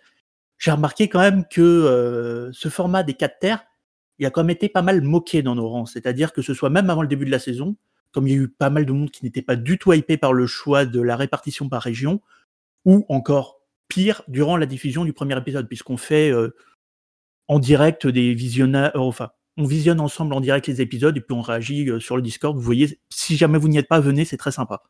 j'ai 0.57 0.71
remarqué 0.71 1.07
quand 1.07 1.19
même 1.19 1.45
que 1.49 1.61
euh, 1.61 2.51
ce 2.51 2.69
format 2.69 3.03
des 3.03 3.13
4 3.13 3.39
terres, 3.39 3.63
il 4.19 4.25
a 4.25 4.31
quand 4.31 4.41
même 4.41 4.49
été 4.49 4.67
pas 4.67 4.81
mal 4.81 5.01
moqué 5.01 5.41
dans 5.41 5.55
nos 5.55 5.67
rangs. 5.67 5.85
C'est-à-dire 5.85 6.33
que 6.33 6.41
ce 6.41 6.53
soit 6.53 6.69
même 6.69 6.89
avant 6.89 7.01
le 7.01 7.07
début 7.07 7.25
de 7.25 7.31
la 7.31 7.39
saison, 7.39 7.77
comme 8.11 8.27
il 8.27 8.31
y 8.31 8.37
a 8.37 8.43
eu 8.43 8.49
pas 8.49 8.69
mal 8.69 8.85
de 8.85 8.91
monde 8.91 9.11
qui 9.11 9.23
n'était 9.23 9.41
pas 9.41 9.55
du 9.55 9.77
tout 9.77 9.93
hypé 9.93 10.17
par 10.17 10.33
le 10.33 10.45
choix 10.45 10.85
de 10.85 11.01
la 11.01 11.15
répartition 11.15 11.69
par 11.69 11.81
région, 11.81 12.21
ou 12.85 13.05
encore 13.09 13.59
pire, 13.87 14.21
durant 14.27 14.57
la 14.57 14.65
diffusion 14.65 15.05
du 15.05 15.13
premier 15.13 15.37
épisode, 15.37 15.67
puisqu'on 15.67 15.97
fait 15.97 16.31
euh, 16.31 16.55
en 17.47 17.59
direct 17.59 18.07
des 18.07 18.33
visionnages, 18.33 18.91
euh, 18.95 18.99
enfin, 18.99 19.29
on 19.57 19.65
visionne 19.65 19.99
ensemble 19.99 20.33
en 20.33 20.41
direct 20.41 20.67
les 20.67 20.81
épisodes 20.81 21.17
et 21.17 21.21
puis 21.21 21.35
on 21.35 21.41
réagit 21.41 21.89
euh, 21.89 21.99
sur 21.99 22.15
le 22.15 22.21
Discord. 22.21 22.55
Vous 22.55 22.61
voyez, 22.61 22.99
si 23.09 23.35
jamais 23.35 23.57
vous 23.57 23.67
n'y 23.67 23.77
êtes 23.77 23.87
pas, 23.87 23.99
venez, 23.99 24.25
c'est 24.25 24.37
très 24.37 24.51
sympa. 24.51 24.83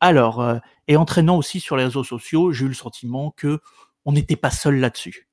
Alors, 0.00 0.42
et 0.88 0.96
entraînant 0.96 1.36
aussi 1.36 1.60
sur 1.60 1.76
les 1.76 1.84
réseaux 1.84 2.04
sociaux, 2.04 2.52
j'ai 2.52 2.64
eu 2.64 2.68
le 2.68 2.74
sentiment 2.74 3.32
que 3.36 3.60
on 4.06 4.12
n'était 4.12 4.36
pas 4.36 4.50
seul 4.50 4.80
là-dessus. 4.80 5.28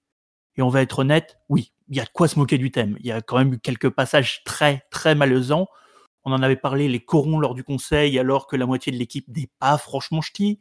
Et 0.57 0.61
on 0.61 0.69
va 0.69 0.81
être 0.81 0.99
honnête, 0.99 1.37
oui, 1.49 1.71
il 1.87 1.95
y 1.95 1.99
a 1.99 2.03
de 2.03 2.09
quoi 2.09 2.27
se 2.27 2.37
moquer 2.37 2.57
du 2.57 2.71
thème. 2.71 2.97
Il 2.99 3.05
y 3.05 3.11
a 3.11 3.21
quand 3.21 3.37
même 3.37 3.53
eu 3.53 3.59
quelques 3.59 3.89
passages 3.89 4.43
très, 4.43 4.83
très 4.91 5.15
malaisants. 5.15 5.67
On 6.25 6.33
en 6.33 6.41
avait 6.41 6.57
parlé, 6.57 6.89
les 6.89 6.99
corons 6.99 7.39
lors 7.39 7.55
du 7.55 7.63
conseil, 7.63 8.19
alors 8.19 8.47
que 8.47 8.55
la 8.55 8.65
moitié 8.65 8.91
de 8.91 8.97
l'équipe 8.97 9.27
n'est 9.29 9.49
pas 9.59 9.77
franchement 9.77 10.21
ch'ti. 10.21 10.59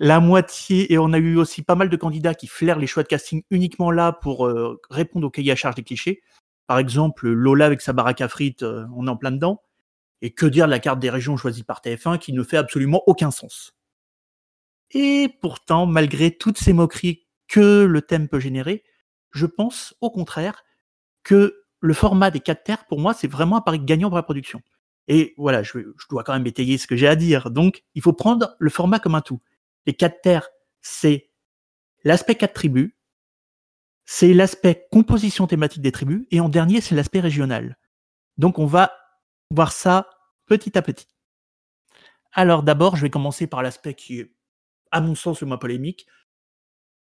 La 0.00 0.20
moitié, 0.20 0.92
et 0.92 0.98
on 0.98 1.12
a 1.12 1.18
eu 1.18 1.36
aussi 1.36 1.62
pas 1.62 1.74
mal 1.74 1.88
de 1.88 1.96
candidats 1.96 2.34
qui 2.34 2.46
flairent 2.46 2.78
les 2.78 2.86
choix 2.86 3.02
de 3.02 3.08
casting 3.08 3.42
uniquement 3.50 3.90
là 3.90 4.12
pour 4.12 4.46
euh, 4.46 4.80
répondre 4.90 5.26
au 5.26 5.30
cahier 5.30 5.50
à 5.50 5.56
charge 5.56 5.74
des 5.74 5.82
clichés. 5.82 6.22
Par 6.68 6.78
exemple, 6.78 7.28
Lola 7.28 7.66
avec 7.66 7.80
sa 7.80 7.92
baraque 7.92 8.20
à 8.20 8.28
frites, 8.28 8.62
euh, 8.62 8.86
on 8.94 9.08
est 9.08 9.10
en 9.10 9.16
plein 9.16 9.32
dedans. 9.32 9.60
Et 10.22 10.30
que 10.30 10.46
dire 10.46 10.66
de 10.66 10.70
la 10.70 10.78
carte 10.78 11.00
des 11.00 11.10
régions 11.10 11.36
choisie 11.36 11.64
par 11.64 11.80
TF1 11.80 12.18
qui 12.18 12.32
ne 12.32 12.44
fait 12.44 12.56
absolument 12.56 13.02
aucun 13.06 13.32
sens. 13.32 13.74
Et 14.92 15.36
pourtant, 15.40 15.86
malgré 15.86 16.30
toutes 16.30 16.58
ces 16.58 16.72
moqueries 16.72 17.26
que 17.48 17.84
le 17.84 18.02
thème 18.02 18.28
peut 18.28 18.40
générer, 18.40 18.84
je 19.32 19.46
pense 19.46 19.96
au 20.00 20.10
contraire 20.10 20.64
que 21.24 21.64
le 21.80 21.94
format 21.94 22.30
des 22.30 22.40
4 22.40 22.62
terres, 22.62 22.86
pour 22.86 23.00
moi, 23.00 23.14
c'est 23.14 23.28
vraiment 23.28 23.56
un 23.56 23.60
pari 23.60 23.80
gagnant 23.80 24.08
pour 24.08 24.16
la 24.16 24.22
production. 24.22 24.60
Et 25.08 25.34
voilà, 25.38 25.64
je, 25.64 25.72
je 25.78 26.06
dois 26.08 26.22
quand 26.22 26.34
même 26.34 26.46
étayer 26.46 26.78
ce 26.78 26.86
que 26.86 26.96
j'ai 26.96 27.08
à 27.08 27.16
dire. 27.16 27.50
Donc, 27.50 27.82
il 27.94 28.02
faut 28.02 28.12
prendre 28.12 28.54
le 28.58 28.70
format 28.70 29.00
comme 29.00 29.16
un 29.16 29.20
tout. 29.20 29.40
Les 29.88 29.94
4 29.94 30.20
terres, 30.20 30.50
c'est 30.82 31.30
l'aspect 32.04 32.34
4 32.34 32.52
tribus, 32.52 32.92
c'est 34.04 34.34
l'aspect 34.34 34.86
composition 34.92 35.46
thématique 35.46 35.80
des 35.80 35.92
tribus, 35.92 36.26
et 36.30 36.40
en 36.40 36.50
dernier, 36.50 36.82
c'est 36.82 36.94
l'aspect 36.94 37.20
régional. 37.20 37.78
Donc, 38.36 38.58
on 38.58 38.66
va 38.66 38.92
voir 39.50 39.72
ça 39.72 40.10
petit 40.44 40.76
à 40.76 40.82
petit. 40.82 41.06
Alors, 42.32 42.64
d'abord, 42.64 42.96
je 42.96 43.00
vais 43.00 43.08
commencer 43.08 43.46
par 43.46 43.62
l'aspect 43.62 43.94
qui 43.94 44.20
est, 44.20 44.34
à 44.90 45.00
mon 45.00 45.14
sens, 45.14 45.40
le 45.40 45.46
moins 45.46 45.56
polémique, 45.56 46.06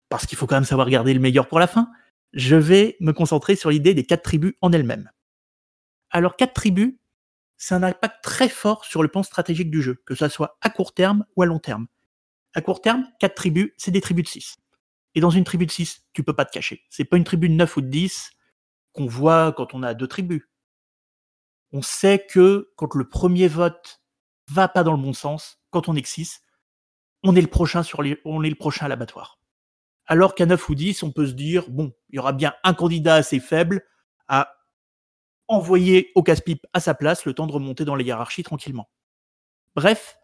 parce 0.10 0.26
qu'il 0.26 0.38
faut 0.38 0.46
quand 0.46 0.56
même 0.56 0.66
savoir 0.66 0.90
garder 0.90 1.14
le 1.14 1.22
meilleur 1.22 1.48
pour 1.48 1.60
la 1.60 1.68
fin. 1.68 1.90
Je 2.34 2.58
vais 2.58 2.98
me 3.00 3.14
concentrer 3.14 3.56
sur 3.56 3.70
l'idée 3.70 3.94
des 3.94 4.06
quatre 4.06 4.24
tribus 4.24 4.56
en 4.60 4.74
elles-mêmes. 4.74 5.10
Alors, 6.10 6.36
quatre 6.36 6.54
tribus, 6.54 6.94
c'est 7.56 7.74
un 7.74 7.84
impact 7.84 8.22
très 8.22 8.50
fort 8.50 8.84
sur 8.84 9.02
le 9.02 9.08
plan 9.08 9.24
stratégique 9.24 9.72
du 9.72 9.82
jeu, 9.82 10.04
que 10.06 10.14
ce 10.14 10.28
soit 10.28 10.58
à 10.60 10.70
court 10.70 10.94
terme 10.94 11.26
ou 11.38 11.42
à 11.42 11.46
long 11.46 11.60
terme. 11.60 11.88
À 12.56 12.62
court 12.62 12.82
terme, 12.82 13.06
quatre 13.20 13.36
tribus, 13.36 13.72
c'est 13.78 13.92
des 13.92 14.02
tribus 14.02 14.24
de 14.24 14.30
6. 14.30 14.56
Et 15.14 15.20
dans 15.20 15.30
une 15.30 15.44
tribu 15.44 15.66
de 15.66 15.72
6, 15.72 16.04
tu 16.14 16.24
peux 16.24 16.34
pas 16.34 16.46
te 16.46 16.52
cacher. 16.52 16.84
C'est 16.90 17.04
pas 17.04 17.18
une 17.18 17.26
tribu 17.26 17.50
de 17.50 17.54
9 17.54 17.78
ou 17.78 17.82
de 17.82 17.88
10 17.88 18.32
qu'on 18.94 19.06
voit 19.06 19.52
quand 19.52 19.74
on 19.74 19.84
a 19.84 19.94
deux 19.94 20.08
tribus. 20.08 20.44
On 21.74 21.82
sait 21.82 22.26
que 22.26 22.72
quand 22.78 22.96
le 22.96 23.10
premier 23.10 23.50
vote 23.50 24.02
va 24.50 24.70
pas 24.70 24.84
dans 24.84 24.94
le 24.94 25.02
bon 25.02 25.12
sens, 25.12 25.60
quand 25.70 25.90
on 25.90 25.96
est 25.96 26.02
que 26.02 26.08
6, 26.08 26.42
on 27.24 27.36
est 27.36 27.42
le 27.42 27.48
prochain 27.48 27.84
sur 27.84 28.02
les, 28.02 28.22
on 28.24 28.42
est 28.44 28.50
le 28.50 28.56
prochain 28.56 28.86
à 28.86 28.90
l'abattoir. 28.90 29.40
Alors 30.06 30.34
qu'à 30.34 30.46
9 30.46 30.70
ou 30.70 30.76
10, 30.76 31.04
on 31.04 31.12
peut 31.12 31.28
se 31.28 31.34
dire, 31.34 31.70
bon, 31.70 31.94
il 32.10 32.16
y 32.16 32.20
aura 32.20 32.32
bien 32.32 32.54
un 32.64 32.74
candidat 32.74 33.16
assez 33.16 33.42
faible 33.42 33.86
à 34.30 34.56
envoyer 35.48 36.12
au 36.16 36.24
casse-pipe 36.24 36.66
à 36.72 36.80
sa 36.80 36.94
place 36.94 37.26
le 37.26 37.34
temps 37.34 37.48
de 37.48 37.52
remonter 37.52 37.84
dans 37.84 37.96
les 37.96 38.06
hiérarchies 38.06 38.44
tranquillement. 38.44 38.90
Bref, 39.76 40.18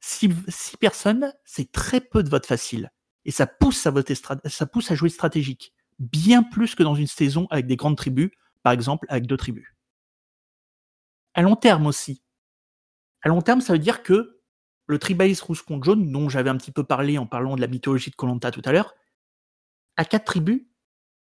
6 0.00 0.76
personnes, 0.78 1.32
c'est 1.44 1.72
très 1.72 2.00
peu 2.00 2.22
de 2.22 2.28
votes 2.28 2.46
faciles. 2.46 2.90
Et 3.24 3.30
ça 3.30 3.46
pousse 3.46 3.86
à 3.86 3.90
voter, 3.90 4.14
ça 4.14 4.66
pousse 4.66 4.90
à 4.90 4.94
jouer 4.94 5.08
stratégique. 5.08 5.74
Bien 5.98 6.42
plus 6.42 6.74
que 6.74 6.82
dans 6.82 6.94
une 6.94 7.06
saison 7.06 7.46
avec 7.50 7.66
des 7.66 7.76
grandes 7.76 7.96
tribus, 7.96 8.30
par 8.62 8.72
exemple 8.72 9.06
avec 9.08 9.26
deux 9.26 9.36
tribus. 9.36 9.66
À 11.34 11.42
long 11.42 11.56
terme 11.56 11.86
aussi. 11.86 12.22
À 13.22 13.28
long 13.28 13.42
terme, 13.42 13.60
ça 13.60 13.72
veut 13.72 13.78
dire 13.78 14.02
que 14.02 14.40
le 14.86 14.98
tribalisme 14.98 15.44
rouge 15.44 15.62
contre 15.62 15.84
jaune, 15.84 16.12
dont 16.12 16.28
j'avais 16.28 16.50
un 16.50 16.56
petit 16.56 16.70
peu 16.70 16.84
parlé 16.84 17.18
en 17.18 17.26
parlant 17.26 17.56
de 17.56 17.60
la 17.60 17.66
mythologie 17.66 18.10
de 18.10 18.16
Colanta 18.16 18.50
tout 18.50 18.62
à 18.64 18.72
l'heure, 18.72 18.94
à 19.96 20.04
quatre 20.04 20.24
tribus, 20.24 20.62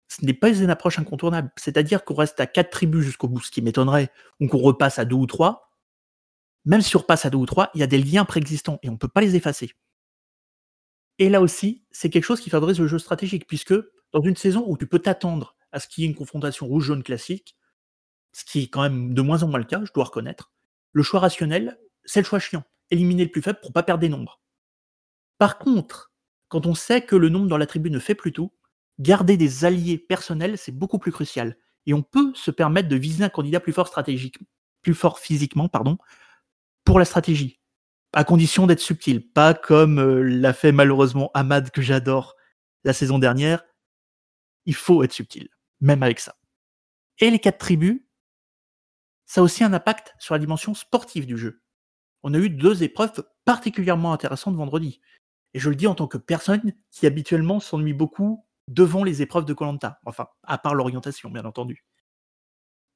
ce 0.09 0.25
n'est 0.25 0.35
pas 0.35 0.53
une 0.53 0.71
approche 0.71 0.99
incontournable. 0.99 1.53
C'est-à-dire 1.57 2.05
qu'on 2.05 2.14
reste 2.14 2.41
à 2.41 2.47
quatre 2.47 2.71
tribus 2.71 3.05
jusqu'au 3.05 3.29
bout, 3.29 3.41
ce 3.41 3.51
qui 3.51 3.62
m'étonnerait, 3.62 4.11
ou 4.41 4.49
qu'on 4.49 4.59
repasse 4.59 4.99
à 4.99 5.05
deux 5.05 5.16
ou 5.16 5.27
trois. 5.27 5.70
Même 6.64 6.82
si 6.82 6.96
on 6.96 7.00
repasse 7.00 7.24
à 7.24 7.30
deux 7.30 7.38
ou 7.38 7.46
trois, 7.46 7.70
il 7.74 7.80
y 7.80 7.82
a 7.82 7.86
des 7.86 8.02
liens 8.02 8.24
préexistants 8.24 8.78
et 8.82 8.88
on 8.88 8.92
ne 8.92 8.98
peut 8.98 9.08
pas 9.08 9.20
les 9.20 9.36
effacer. 9.36 9.72
Et 11.18 11.28
là 11.28 11.40
aussi, 11.40 11.84
c'est 11.90 12.11
quelque 12.11 12.24
chose 12.24 12.40
qui 12.40 12.50
favorise 12.50 12.80
le 12.80 12.86
jeu 12.86 12.98
stratégique, 12.98 13.46
puisque 13.46 13.74
dans 14.12 14.22
une 14.22 14.36
saison 14.36 14.64
où 14.66 14.76
tu 14.76 14.86
peux 14.86 14.98
t'attendre 14.98 15.54
à 15.72 15.80
ce 15.80 15.86
qu'il 15.86 16.02
y 16.02 16.06
ait 16.06 16.11
une 16.11 16.16
confrontation 16.16 16.66
rouge-jaune 16.66 17.02
classique, 17.02 17.56
ce 18.32 18.44
qui 18.44 18.62
est 18.62 18.68
quand 18.68 18.82
même 18.82 19.14
de 19.14 19.22
moins 19.22 19.42
en 19.42 19.48
moins 19.48 19.58
le 19.58 19.64
cas, 19.64 19.82
je 19.84 19.92
dois 19.92 20.04
reconnaître, 20.04 20.52
le 20.92 21.02
choix 21.02 21.20
rationnel, 21.20 21.78
c'est 22.04 22.20
le 22.20 22.26
choix 22.26 22.38
chiant. 22.38 22.64
Éliminer 22.90 23.24
le 23.24 23.30
plus 23.30 23.42
faible 23.42 23.61
pour 23.61 23.72
pas 23.72 23.82
perdre 23.82 24.00
des 24.00 24.08
nombres. 24.08 24.40
Par 25.38 25.58
contre, 25.58 26.12
quand 26.48 26.66
on 26.66 26.74
sait 26.74 27.02
que 27.02 27.16
le 27.16 27.28
nombre 27.28 27.46
dans 27.46 27.56
la 27.56 27.66
tribu 27.66 27.90
ne 27.90 27.98
fait 27.98 28.14
plus 28.14 28.32
tout, 28.32 28.52
garder 28.98 29.36
des 29.36 29.64
alliés 29.64 29.98
personnels, 29.98 30.58
c'est 30.58 30.72
beaucoup 30.72 30.98
plus 30.98 31.12
crucial. 31.12 31.56
Et 31.86 31.94
on 31.94 32.02
peut 32.02 32.32
se 32.34 32.50
permettre 32.50 32.88
de 32.88 32.96
viser 32.96 33.24
un 33.24 33.28
candidat 33.28 33.61
plus 33.61 33.72
fort 33.72 33.88
stratégique, 33.88 34.38
plus 34.82 34.94
fort 34.94 35.18
physiquement, 35.18 35.68
pardon, 35.68 35.98
pour 36.91 36.99
la 36.99 37.05
stratégie. 37.05 37.61
À 38.12 38.24
condition 38.24 38.66
d'être 38.66 38.80
subtil, 38.80 39.30
pas 39.30 39.55
comme 39.55 40.01
euh, 40.01 40.22
l'a 40.22 40.53
fait 40.53 40.72
malheureusement 40.72 41.30
Ahmad 41.34 41.70
que 41.70 41.82
j'adore 41.82 42.34
la 42.82 42.93
saison 42.93 43.20
dernière. 43.20 43.64
Il 44.66 44.74
faut 44.74 45.05
être 45.05 45.12
subtil, 45.12 45.51
même 45.80 46.03
avec 46.03 46.18
ça. 46.18 46.34
Et 47.20 47.30
les 47.30 47.38
quatre 47.38 47.59
tribus, 47.59 48.01
ça 49.24 49.41
a 49.41 49.45
aussi 49.45 49.62
un 49.62 49.72
impact 49.72 50.16
sur 50.18 50.34
la 50.34 50.41
dimension 50.41 50.74
sportive 50.74 51.26
du 51.26 51.38
jeu. 51.38 51.62
On 52.24 52.34
a 52.34 52.38
eu 52.38 52.51
deux 52.51 52.82
épreuves 52.82 53.22
particulièrement 53.45 54.12
intéressantes 54.12 54.57
vendredi. 54.57 55.01
Et 55.55 55.61
je 55.61 55.70
le 55.70 55.76
dis 55.76 55.86
en 55.86 55.95
tant 55.95 56.09
que 56.09 56.18
personne 56.18 56.72
qui 56.91 57.07
habituellement 57.07 57.61
s'ennuie 57.61 57.95
beaucoup 57.95 58.45
devant 58.66 59.05
les 59.05 59.22
épreuves 59.22 59.45
de 59.45 59.55
Colanta. 59.55 60.01
Enfin, 60.07 60.26
à 60.43 60.59
part 60.59 60.74
l'orientation, 60.74 61.30
bien 61.30 61.45
entendu. 61.45 61.84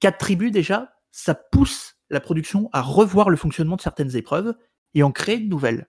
Quatre 0.00 0.18
tribus 0.18 0.50
déjà, 0.50 0.96
ça 1.12 1.36
pousse 1.36 1.93
la 2.10 2.20
production 2.20 2.68
à 2.72 2.82
revoir 2.82 3.30
le 3.30 3.36
fonctionnement 3.36 3.76
de 3.76 3.80
certaines 3.80 4.16
épreuves 4.16 4.54
et 4.94 5.02
en 5.02 5.12
créer 5.12 5.38
de 5.38 5.48
nouvelles. 5.48 5.88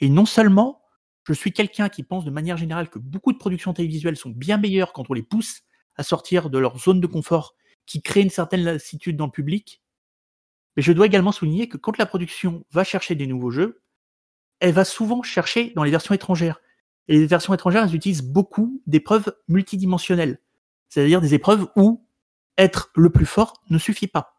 Et 0.00 0.08
non 0.08 0.26
seulement 0.26 0.82
je 1.24 1.32
suis 1.32 1.52
quelqu'un 1.52 1.88
qui 1.88 2.04
pense 2.04 2.24
de 2.24 2.30
manière 2.30 2.56
générale 2.56 2.88
que 2.88 3.00
beaucoup 3.00 3.32
de 3.32 3.38
productions 3.38 3.72
télévisuelles 3.72 4.16
sont 4.16 4.30
bien 4.30 4.58
meilleures 4.58 4.92
quand 4.92 5.10
on 5.10 5.12
les 5.14 5.24
pousse 5.24 5.62
à 5.96 6.04
sortir 6.04 6.50
de 6.50 6.58
leur 6.58 6.78
zone 6.78 7.00
de 7.00 7.06
confort 7.06 7.56
qui 7.84 8.00
crée 8.00 8.20
une 8.20 8.30
certaine 8.30 8.62
lassitude 8.62 9.16
dans 9.16 9.26
le 9.26 9.32
public, 9.32 9.82
mais 10.76 10.82
je 10.82 10.92
dois 10.92 11.06
également 11.06 11.32
souligner 11.32 11.68
que 11.68 11.76
quand 11.76 11.98
la 11.98 12.06
production 12.06 12.64
va 12.70 12.84
chercher 12.84 13.14
des 13.14 13.26
nouveaux 13.26 13.50
jeux, 13.50 13.82
elle 14.60 14.72
va 14.72 14.84
souvent 14.84 15.22
chercher 15.22 15.72
dans 15.74 15.84
les 15.84 15.90
versions 15.90 16.14
étrangères. 16.14 16.60
Et 17.08 17.18
les 17.18 17.26
versions 17.26 17.54
étrangères, 17.54 17.84
elles 17.84 17.94
utilisent 17.94 18.22
beaucoup 18.22 18.82
d'épreuves 18.86 19.34
multidimensionnelles. 19.48 20.40
C'est-à-dire 20.88 21.20
des 21.20 21.34
épreuves 21.34 21.68
où 21.76 22.06
être 22.58 22.90
le 22.94 23.10
plus 23.10 23.26
fort 23.26 23.62
ne 23.70 23.78
suffit 23.78 24.06
pas. 24.06 24.35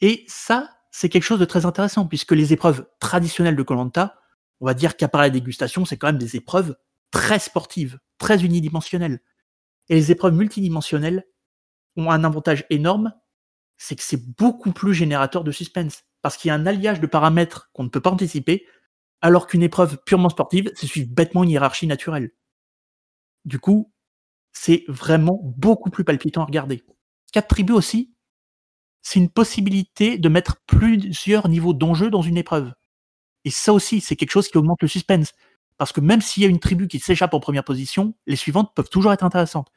Et 0.00 0.24
ça, 0.28 0.70
c'est 0.90 1.08
quelque 1.08 1.22
chose 1.22 1.40
de 1.40 1.44
très 1.44 1.66
intéressant, 1.66 2.06
puisque 2.06 2.32
les 2.32 2.52
épreuves 2.52 2.86
traditionnelles 3.00 3.56
de 3.56 3.62
Colanta, 3.62 4.18
on 4.60 4.66
va 4.66 4.74
dire 4.74 4.96
qu'à 4.96 5.08
part 5.08 5.20
la 5.20 5.30
dégustation, 5.30 5.84
c'est 5.84 5.96
quand 5.96 6.08
même 6.08 6.18
des 6.18 6.36
épreuves 6.36 6.76
très 7.10 7.38
sportives, 7.38 7.98
très 8.18 8.44
unidimensionnelles. 8.44 9.20
Et 9.88 9.94
les 9.94 10.10
épreuves 10.10 10.34
multidimensionnelles 10.34 11.24
ont 11.96 12.10
un 12.10 12.24
avantage 12.24 12.64
énorme, 12.70 13.12
c'est 13.76 13.96
que 13.96 14.02
c'est 14.02 14.36
beaucoup 14.36 14.72
plus 14.72 14.94
générateur 14.94 15.44
de 15.44 15.52
suspense. 15.52 16.04
Parce 16.22 16.36
qu'il 16.36 16.48
y 16.48 16.52
a 16.52 16.54
un 16.54 16.66
alliage 16.66 17.00
de 17.00 17.06
paramètres 17.06 17.70
qu'on 17.72 17.84
ne 17.84 17.88
peut 17.88 18.00
pas 18.00 18.10
anticiper, 18.10 18.66
alors 19.20 19.46
qu'une 19.46 19.62
épreuve 19.62 19.98
purement 20.04 20.28
sportive, 20.28 20.70
c'est 20.74 20.86
suivre 20.86 21.08
bêtement 21.10 21.44
une 21.44 21.50
hiérarchie 21.50 21.86
naturelle. 21.86 22.32
Du 23.44 23.58
coup, 23.58 23.92
c'est 24.52 24.84
vraiment 24.88 25.40
beaucoup 25.56 25.90
plus 25.90 26.04
palpitant 26.04 26.42
à 26.42 26.46
regarder. 26.46 26.84
Quatre 27.32 27.48
tribus 27.48 27.76
aussi, 27.76 28.14
c'est 29.08 29.20
une 29.20 29.30
possibilité 29.30 30.18
de 30.18 30.28
mettre 30.28 30.58
plusieurs 30.66 31.48
niveaux 31.48 31.72
d'enjeu 31.72 32.10
dans 32.10 32.20
une 32.20 32.36
épreuve. 32.36 32.74
Et 33.46 33.50
ça 33.50 33.72
aussi, 33.72 34.02
c'est 34.02 34.16
quelque 34.16 34.32
chose 34.32 34.48
qui 34.48 34.58
augmente 34.58 34.82
le 34.82 34.88
suspense. 34.88 35.32
Parce 35.78 35.92
que 35.92 36.02
même 36.02 36.20
s'il 36.20 36.42
y 36.42 36.46
a 36.46 36.48
une 36.50 36.58
tribu 36.58 36.88
qui 36.88 36.98
s'échappe 36.98 37.32
en 37.32 37.40
première 37.40 37.64
position, 37.64 38.12
les 38.26 38.36
suivantes 38.36 38.74
peuvent 38.74 38.90
toujours 38.90 39.14
être 39.14 39.24
intéressantes. 39.24 39.72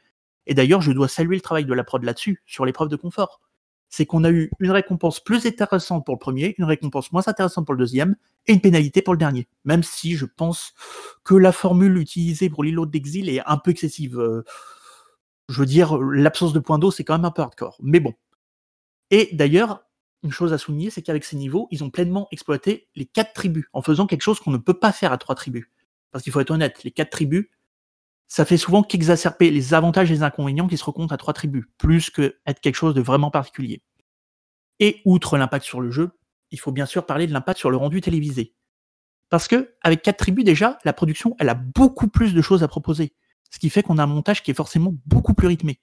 Et 0.47 0.53
d'ailleurs, 0.53 0.81
je 0.81 0.91
dois 0.91 1.07
saluer 1.07 1.35
le 1.35 1.41
travail 1.41 1.63
de 1.63 1.73
la 1.73 1.85
prod 1.85 2.03
là-dessus, 2.03 2.43
sur 2.45 2.65
l'épreuve 2.65 2.89
de 2.89 2.97
confort. 2.97 3.39
C'est 3.87 4.05
qu'on 4.05 4.25
a 4.25 4.31
eu 4.31 4.51
une 4.59 4.71
récompense 4.71 5.23
plus 5.23 5.45
intéressante 5.45 6.05
pour 6.05 6.15
le 6.15 6.19
premier, 6.19 6.53
une 6.57 6.65
récompense 6.65 7.13
moins 7.13 7.23
intéressante 7.25 7.65
pour 7.65 7.75
le 7.75 7.79
deuxième, 7.79 8.17
et 8.47 8.53
une 8.53 8.59
pénalité 8.59 9.01
pour 9.01 9.13
le 9.13 9.19
dernier. 9.19 9.47
Même 9.63 9.83
si 9.83 10.17
je 10.17 10.25
pense 10.25 10.73
que 11.23 11.35
la 11.35 11.53
formule 11.53 11.97
utilisée 11.97 12.49
pour 12.49 12.65
l'îlot 12.65 12.85
d'exil 12.85 13.29
est 13.29 13.41
un 13.45 13.57
peu 13.57 13.71
excessive. 13.71 14.19
Euh, 14.19 14.43
je 15.47 15.57
veux 15.57 15.65
dire, 15.65 15.97
l'absence 15.97 16.51
de 16.51 16.59
points 16.59 16.79
d'eau, 16.79 16.91
c'est 16.91 17.05
quand 17.05 17.15
même 17.17 17.23
un 17.23 17.31
peu 17.31 17.43
hardcore. 17.43 17.77
Mais 17.81 18.01
bon. 18.01 18.13
Et 19.11 19.29
d'ailleurs, 19.33 19.83
une 20.23 20.31
chose 20.31 20.53
à 20.53 20.57
souligner, 20.57 20.89
c'est 20.89 21.01
qu'avec 21.01 21.23
ces 21.23 21.35
niveaux, 21.35 21.67
ils 21.71 21.83
ont 21.83 21.89
pleinement 21.89 22.27
exploité 22.31 22.87
les 22.95 23.05
quatre 23.05 23.33
tribus, 23.33 23.65
en 23.73 23.81
faisant 23.81 24.07
quelque 24.07 24.21
chose 24.21 24.39
qu'on 24.39 24.51
ne 24.51 24.57
peut 24.57 24.73
pas 24.73 24.91
faire 24.91 25.11
à 25.11 25.17
trois 25.17 25.35
tribus. 25.35 25.65
Parce 26.11 26.23
qu'il 26.23 26.33
faut 26.33 26.39
être 26.39 26.51
honnête, 26.51 26.83
les 26.83 26.91
quatre 26.91 27.11
tribus, 27.11 27.47
ça 28.27 28.45
fait 28.45 28.57
souvent 28.57 28.83
qu'exacerber 28.83 29.51
les 29.51 29.73
avantages 29.73 30.09
et 30.09 30.13
les 30.13 30.23
inconvénients 30.23 30.67
qui 30.67 30.77
se 30.77 30.83
recomptent 30.85 31.11
à 31.11 31.17
trois 31.17 31.33
tribus, 31.33 31.65
plus 31.77 32.09
que 32.09 32.37
être 32.45 32.61
quelque 32.61 32.75
chose 32.75 32.95
de 32.95 33.01
vraiment 33.01 33.31
particulier. 33.31 33.81
Et 34.79 35.01
outre 35.05 35.37
l'impact 35.37 35.65
sur 35.65 35.81
le 35.81 35.91
jeu, 35.91 36.11
il 36.51 36.59
faut 36.59 36.71
bien 36.71 36.85
sûr 36.85 37.05
parler 37.05 37.27
de 37.27 37.33
l'impact 37.33 37.59
sur 37.59 37.69
le 37.69 37.77
rendu 37.77 38.01
télévisé. 38.01 38.55
Parce 39.29 39.47
que, 39.47 39.73
avec 39.81 40.01
quatre 40.01 40.17
tribus 40.17 40.45
déjà, 40.45 40.77
la 40.85 40.93
production, 40.93 41.35
elle 41.39 41.49
a 41.49 41.55
beaucoup 41.55 42.07
plus 42.07 42.33
de 42.33 42.41
choses 42.41 42.63
à 42.63 42.67
proposer. 42.67 43.13
Ce 43.49 43.59
qui 43.59 43.69
fait 43.69 43.83
qu'on 43.83 43.97
a 43.97 44.03
un 44.03 44.07
montage 44.07 44.43
qui 44.43 44.51
est 44.51 44.55
forcément 44.55 44.93
beaucoup 45.05 45.33
plus 45.33 45.47
rythmé. 45.47 45.79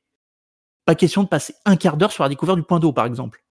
Pas 0.89 0.95
question 0.95 1.23
de 1.23 1.29
passer 1.29 1.55
un 1.67 1.77
quart 1.77 1.99
d'heure 1.99 2.13
sur 2.13 2.23
la 2.23 2.31
découverte 2.31 2.57
du 2.57 2.65
point 2.65 2.81
d'eau, 2.81 2.95
par 2.95 3.05
exemple. 3.05 3.45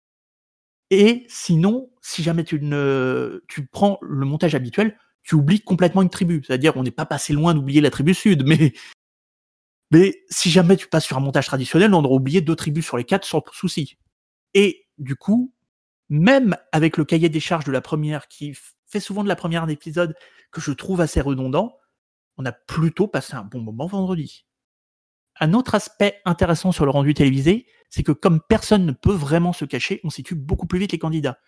Et 0.89 1.23
sinon, 1.29 1.91
si 2.01 2.23
jamais 2.23 2.43
tu, 2.43 2.59
ne, 2.59 3.43
tu 3.47 3.67
prends 3.67 3.99
le 4.01 4.25
montage 4.25 4.55
habituel, 4.55 4.97
tu 5.21 5.35
oublies 5.35 5.61
complètement 5.61 6.01
une 6.01 6.09
tribu. 6.09 6.41
C'est-à-dire, 6.43 6.75
on 6.77 6.81
n'est 6.81 6.89
pas 6.89 7.05
passé 7.05 7.33
loin 7.33 7.53
d'oublier 7.53 7.79
la 7.79 7.91
tribu 7.91 8.15
sud, 8.15 8.43
mais, 8.47 8.73
mais 9.91 10.23
si 10.31 10.49
jamais 10.49 10.77
tu 10.77 10.87
passes 10.87 11.05
sur 11.05 11.15
un 11.15 11.19
montage 11.19 11.45
traditionnel, 11.45 11.93
on 11.93 12.03
aura 12.03 12.15
oublié 12.15 12.41
deux 12.41 12.55
tribus 12.55 12.83
sur 12.83 12.97
les 12.97 13.03
quatre 13.03 13.27
sans 13.27 13.43
souci. 13.51 13.99
Et 14.55 14.87
du 14.97 15.15
coup, 15.15 15.53
même 16.09 16.57
avec 16.71 16.97
le 16.97 17.05
cahier 17.05 17.29
des 17.29 17.39
charges 17.39 17.65
de 17.65 17.71
la 17.71 17.81
première, 17.81 18.29
qui 18.29 18.57
fait 18.87 18.99
souvent 18.99 19.23
de 19.23 19.29
la 19.29 19.35
première 19.35 19.69
épisode 19.69 20.15
que 20.51 20.59
je 20.59 20.71
trouve 20.71 21.01
assez 21.01 21.21
redondant, 21.21 21.77
on 22.37 22.45
a 22.47 22.51
plutôt 22.51 23.07
passé 23.07 23.35
un 23.35 23.43
bon 23.43 23.61
moment 23.61 23.85
vendredi. 23.85 24.46
Un 25.39 25.53
autre 25.53 25.75
aspect 25.75 26.21
intéressant 26.25 26.71
sur 26.71 26.85
le 26.85 26.91
rendu 26.91 27.13
télévisé, 27.13 27.67
c'est 27.89 28.03
que 28.03 28.11
comme 28.11 28.41
personne 28.41 28.85
ne 28.85 28.91
peut 28.91 29.13
vraiment 29.13 29.53
se 29.53 29.65
cacher, 29.65 30.01
on 30.03 30.09
situe 30.09 30.35
beaucoup 30.35 30.67
plus 30.67 30.79
vite 30.79 30.91
les 30.91 30.99
candidats. 30.99 31.39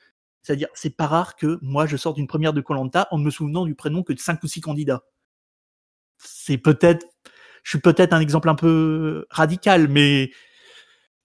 C'est-à-dire, 0.41 0.69
c'est 0.73 0.95
pas 0.95 1.07
rare 1.07 1.35
que 1.35 1.59
moi 1.61 1.85
je 1.85 1.97
sorte 1.97 2.15
d'une 2.15 2.27
première 2.27 2.53
de 2.53 2.61
Colanta 2.61 3.07
en 3.11 3.17
me 3.17 3.29
souvenant 3.29 3.65
du 3.65 3.75
prénom 3.75 4.03
que 4.03 4.13
de 4.13 4.19
cinq 4.19 4.41
ou 4.43 4.47
six 4.47 4.61
candidats. 4.61 5.03
C'est 6.17 6.57
peut-être, 6.57 7.05
je 7.63 7.71
suis 7.71 7.79
peut-être 7.79 8.13
un 8.13 8.19
exemple 8.19 8.49
un 8.49 8.55
peu 8.55 9.25
radical, 9.29 9.87
mais 9.87 10.31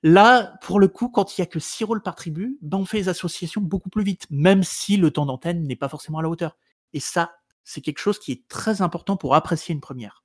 là, 0.02 0.54
pour 0.62 0.80
le 0.80 0.88
coup, 0.88 1.08
quand 1.08 1.36
il 1.36 1.40
y 1.40 1.42
a 1.42 1.46
que 1.46 1.60
six 1.60 1.84
rôles 1.84 2.02
par 2.02 2.16
tribu, 2.16 2.58
ben 2.62 2.78
on 2.78 2.84
fait 2.84 2.98
les 2.98 3.08
associations 3.08 3.60
beaucoup 3.60 3.90
plus 3.90 4.04
vite, 4.04 4.26
même 4.30 4.62
si 4.62 4.96
le 4.96 5.10
temps 5.10 5.26
d'antenne 5.26 5.66
n'est 5.66 5.76
pas 5.76 5.88
forcément 5.88 6.18
à 6.18 6.22
la 6.22 6.28
hauteur. 6.28 6.56
Et 6.92 7.00
ça, 7.00 7.34
c'est 7.62 7.80
quelque 7.80 7.98
chose 7.98 8.18
qui 8.18 8.32
est 8.32 8.48
très 8.48 8.82
important 8.82 9.16
pour 9.16 9.34
apprécier 9.34 9.74
une 9.74 9.80
première. 9.80 10.23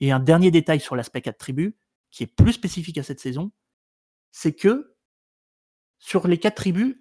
Et 0.00 0.12
un 0.12 0.20
dernier 0.20 0.50
détail 0.50 0.80
sur 0.80 0.96
l'aspect 0.96 1.20
4 1.22 1.38
tribus, 1.38 1.72
qui 2.10 2.24
est 2.24 2.26
plus 2.26 2.52
spécifique 2.52 2.98
à 2.98 3.02
cette 3.02 3.20
saison, 3.20 3.52
c'est 4.32 4.54
que 4.54 4.96
sur 5.98 6.26
les 6.26 6.38
quatre 6.38 6.56
tribus, 6.56 6.96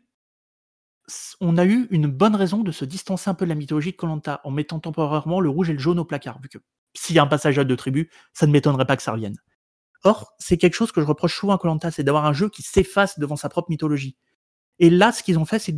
on 1.39 1.57
a 1.57 1.65
eu 1.65 1.87
une 1.89 2.07
bonne 2.07 2.35
raison 2.35 2.63
de 2.63 2.71
se 2.71 2.85
distancer 2.85 3.29
un 3.29 3.33
peu 3.33 3.45
de 3.45 3.49
la 3.49 3.55
mythologie 3.55 3.91
de 3.91 3.95
Colanta 3.95 4.41
en 4.43 4.51
mettant 4.51 4.79
temporairement 4.79 5.39
le 5.39 5.49
rouge 5.49 5.69
et 5.69 5.73
le 5.73 5.79
jaune 5.79 5.99
au 5.99 6.05
placard, 6.05 6.39
vu 6.41 6.49
que 6.49 6.59
s'il 6.93 7.15
y 7.15 7.19
a 7.19 7.23
un 7.23 7.27
passage 7.27 7.57
à 7.57 7.63
deux 7.63 7.75
tribus, 7.75 8.07
ça 8.33 8.45
ne 8.45 8.51
m'étonnerait 8.51 8.85
pas 8.85 8.97
que 8.97 9.01
ça 9.03 9.11
revienne. 9.11 9.37
Or, 10.03 10.33
c'est 10.37 10.57
quelque 10.57 10.75
chose 10.75 10.91
que 10.91 11.01
je 11.01 11.05
reproche 11.05 11.35
souvent 11.35 11.53
à 11.53 11.57
Colanta, 11.57 11.91
c'est 11.91 12.03
d'avoir 12.03 12.25
un 12.25 12.33
jeu 12.33 12.49
qui 12.49 12.61
s'efface 12.61 13.17
devant 13.19 13.35
sa 13.35 13.49
propre 13.49 13.69
mythologie. 13.69 14.17
Et 14.77 14.89
là, 14.89 15.11
ce 15.11 15.23
qu'ils 15.23 15.39
ont 15.39 15.45
fait, 15.45 15.59
c'est 15.59 15.73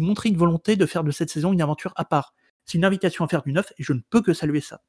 montrer 0.00 0.28
une 0.28 0.36
volonté 0.36 0.76
de 0.76 0.86
faire 0.86 1.04
de 1.04 1.10
cette 1.10 1.30
saison 1.30 1.52
une 1.52 1.62
aventure 1.62 1.92
à 1.96 2.04
part. 2.04 2.34
C'est 2.64 2.78
une 2.78 2.84
invitation 2.84 3.24
à 3.24 3.28
faire 3.28 3.42
du 3.42 3.52
neuf, 3.52 3.72
et 3.78 3.82
je 3.82 3.92
ne 3.92 4.00
peux 4.10 4.22
que 4.22 4.34
saluer 4.34 4.60
ça. 4.60 4.82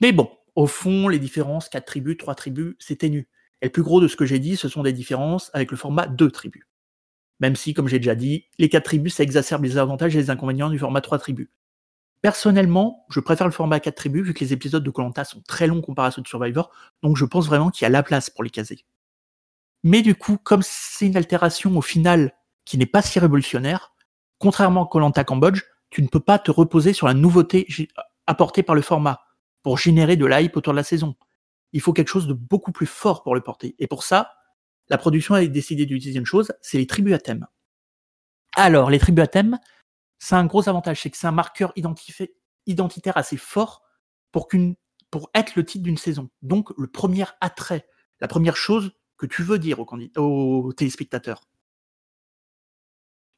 Mais 0.00 0.12
bon, 0.12 0.30
au 0.54 0.66
fond, 0.66 1.08
les 1.08 1.18
différences, 1.18 1.68
quatre 1.68 1.86
tribus, 1.86 2.16
trois 2.16 2.34
tribus, 2.34 2.74
c'est 2.78 2.96
ténu. 2.96 3.28
Et 3.62 3.66
le 3.66 3.72
plus 3.72 3.82
gros 3.82 4.00
de 4.00 4.08
ce 4.08 4.16
que 4.16 4.26
j'ai 4.26 4.38
dit, 4.38 4.56
ce 4.56 4.68
sont 4.68 4.82
des 4.82 4.92
différences 4.92 5.50
avec 5.54 5.70
le 5.70 5.76
format 5.76 6.06
deux 6.06 6.30
tribus. 6.30 6.64
Même 7.40 7.56
si, 7.56 7.74
comme 7.74 7.88
j'ai 7.88 7.98
déjà 7.98 8.14
dit, 8.14 8.44
les 8.58 8.68
quatre 8.68 8.84
tribus, 8.84 9.14
ça 9.14 9.22
exacerbe 9.22 9.64
les 9.64 9.76
avantages 9.76 10.14
et 10.14 10.18
les 10.18 10.30
inconvénients 10.30 10.70
du 10.70 10.78
format 10.78 11.00
3 11.00 11.18
tribus. 11.18 11.48
Personnellement, 12.22 13.04
je 13.10 13.20
préfère 13.20 13.46
le 13.46 13.52
format 13.52 13.80
4 13.80 13.94
tribus 13.94 14.24
vu 14.24 14.34
que 14.34 14.40
les 14.40 14.52
épisodes 14.52 14.82
de 14.82 14.90
Colanta 14.90 15.24
sont 15.24 15.42
très 15.42 15.66
longs 15.66 15.82
comparé 15.82 16.08
à 16.08 16.10
ceux 16.10 16.22
de 16.22 16.28
Survivor, 16.28 16.70
donc 17.02 17.16
je 17.16 17.24
pense 17.24 17.46
vraiment 17.46 17.70
qu'il 17.70 17.84
y 17.84 17.86
a 17.86 17.90
la 17.90 18.02
place 18.02 18.30
pour 18.30 18.44
les 18.44 18.50
caser. 18.50 18.84
Mais 19.82 20.00
du 20.00 20.14
coup, 20.14 20.38
comme 20.42 20.62
c'est 20.62 21.06
une 21.06 21.16
altération 21.16 21.76
au 21.76 21.82
final 21.82 22.32
qui 22.64 22.78
n'est 22.78 22.86
pas 22.86 23.02
si 23.02 23.18
révolutionnaire, 23.18 23.92
contrairement 24.38 24.86
à 24.86 24.88
Colanta 24.88 25.24
Cambodge, 25.24 25.62
tu 25.90 26.02
ne 26.02 26.08
peux 26.08 26.20
pas 26.20 26.38
te 26.38 26.50
reposer 26.50 26.94
sur 26.94 27.06
la 27.06 27.14
nouveauté 27.14 27.66
apportée 28.26 28.62
par 28.62 28.74
le 28.74 28.80
format 28.80 29.23
pour 29.64 29.78
générer 29.78 30.16
de 30.16 30.26
l'hype 30.26 30.56
autour 30.56 30.74
de 30.74 30.76
la 30.76 30.84
saison. 30.84 31.16
Il 31.72 31.80
faut 31.80 31.92
quelque 31.92 32.08
chose 32.08 32.28
de 32.28 32.34
beaucoup 32.34 32.70
plus 32.70 32.86
fort 32.86 33.24
pour 33.24 33.34
le 33.34 33.40
porter. 33.40 33.74
Et 33.80 33.88
pour 33.88 34.04
ça, 34.04 34.34
la 34.88 34.98
production 34.98 35.34
a 35.34 35.44
décidé 35.46 35.86
d'utiliser 35.86 36.20
une 36.20 36.26
chose, 36.26 36.52
c'est 36.60 36.78
les 36.78 36.86
tribus 36.86 37.14
à 37.14 37.18
thème. 37.18 37.48
Alors, 38.54 38.90
les 38.90 38.98
tribus 39.00 39.24
à 39.24 39.26
thème, 39.26 39.58
c'est 40.18 40.36
un 40.36 40.44
gros 40.44 40.68
avantage, 40.68 41.00
c'est 41.00 41.10
que 41.10 41.16
c'est 41.16 41.26
un 41.26 41.32
marqueur 41.32 41.72
identitaire 42.66 43.16
assez 43.16 43.38
fort 43.38 43.82
pour, 44.30 44.48
être 45.34 45.56
le 45.56 45.64
titre 45.64 45.82
d'une 45.82 45.96
saison. 45.96 46.28
Donc, 46.42 46.70
le 46.76 46.86
premier 46.86 47.24
attrait, 47.40 47.88
la 48.20 48.28
première 48.28 48.56
chose 48.56 48.92
que 49.16 49.26
tu 49.26 49.42
veux 49.42 49.58
dire 49.58 49.80
aux, 49.80 49.86
aux 50.16 50.72
téléspectateurs. 50.74 51.48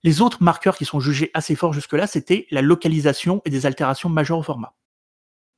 Les 0.02 0.20
autres 0.20 0.42
marqueurs 0.42 0.76
qui 0.76 0.84
sont 0.84 1.00
jugés 1.00 1.30
assez 1.34 1.54
forts 1.54 1.72
jusque-là, 1.72 2.08
c'était 2.08 2.46
la 2.50 2.62
localisation 2.62 3.42
et 3.44 3.50
des 3.50 3.64
altérations 3.64 4.08
majeures 4.08 4.38
au 4.38 4.42
format. 4.42 4.74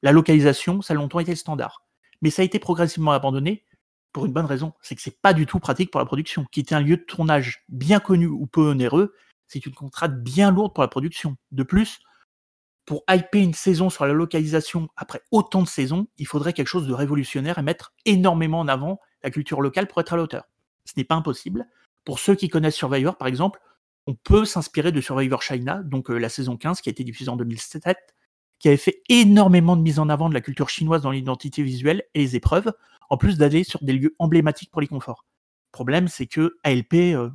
La 0.03 0.13
localisation, 0.13 0.83
ça 0.83 0.95
a 0.95 0.97
longtemps 0.97 1.21
été 1.21 1.33
le 1.33 1.37
standard. 1.37 1.85
Mais 2.23 2.31
ça 2.31 2.43
a 2.43 2.45
été 2.45 2.59
progressivement 2.59 3.13
abandonné 3.13 3.65
pour 4.13 4.27
une 4.27 4.33
bonne 4.33 4.47
raison, 4.47 4.73
c'est 4.81 4.95
que 4.95 5.03
c'est 5.03 5.21
pas 5.21 5.33
du 5.33 5.47
tout 5.47 5.61
pratique 5.61 5.91
pour 5.91 6.01
la 6.01 6.07
production. 6.07 6.47
Quitter 6.51 6.75
un 6.75 6.81
lieu 6.81 6.97
de 6.97 7.03
tournage 7.03 7.65
bien 7.69 8.01
connu 8.01 8.27
ou 8.27 8.47
peu 8.47 8.63
onéreux, 8.63 9.15
c'est 9.47 9.65
une 9.65 9.75
contrainte 9.75 10.23
bien 10.23 10.51
lourde 10.51 10.75
pour 10.75 10.83
la 10.83 10.89
production. 10.89 11.37
De 11.53 11.63
plus, 11.63 12.01
pour 12.85 13.05
hyper 13.09 13.43
une 13.43 13.55
saison 13.55 13.91
sur 13.91 14.07
la 14.07 14.13
localisation 14.13 14.89
après 14.97 15.21
autant 15.31 15.63
de 15.63 15.69
saisons, 15.69 16.09
il 16.17 16.27
faudrait 16.27 16.53
quelque 16.53 16.69
chose 16.69 16.87
de 16.87 16.93
révolutionnaire 16.95 17.59
et 17.59 17.63
mettre 17.63 17.93
énormément 18.07 18.61
en 18.61 18.69
avant 18.69 18.99
la 19.23 19.31
culture 19.31 19.61
locale 19.61 19.87
pour 19.87 20.01
être 20.01 20.15
à 20.15 20.17
l'auteur. 20.17 20.45
Ce 20.85 20.95
n'est 20.97 21.05
pas 21.05 21.15
impossible. 21.15 21.67
Pour 22.05 22.19
ceux 22.19 22.35
qui 22.35 22.49
connaissent 22.49 22.77
Survivor, 22.77 23.19
par 23.19 23.29
exemple, 23.29 23.61
on 24.07 24.15
peut 24.15 24.47
s'inspirer 24.47 24.91
de 24.91 25.03
Survivor 25.03 25.43
China, 25.43 25.83
donc 25.85 26.11
euh, 26.11 26.17
la 26.17 26.31
saison 26.31 26.57
15 26.57 26.81
qui 26.81 26.89
a 26.89 26.93
été 26.93 27.05
diffusée 27.05 27.31
en 27.31 27.37
2007, 27.37 28.15
qui 28.59 28.69
avait 28.69 28.77
fait 28.77 29.03
énormément 29.09 29.77
de 29.77 29.83
mise 29.83 29.99
en 29.99 30.09
avant 30.09 30.29
de 30.29 30.35
la 30.35 30.41
culture 30.41 30.69
chinoise 30.69 31.03
dans 31.03 31.11
l'identité 31.11 31.63
visuelle 31.63 32.05
et 32.15 32.21
les 32.21 32.37
épreuves, 32.37 32.73
en 33.11 33.17
plus 33.17 33.39
d'aller 33.39 33.65
sur 33.65 33.83
des 33.83 33.93
lieux 33.93 34.15
emblématiques 34.19 34.71
pour 34.71 34.81
les 34.81 34.87
conforts. 34.87 35.25
problème, 35.73 36.09
c'est 36.09 36.27
que 36.27 36.59
ALP, 36.65 36.95
euh, 37.15 37.31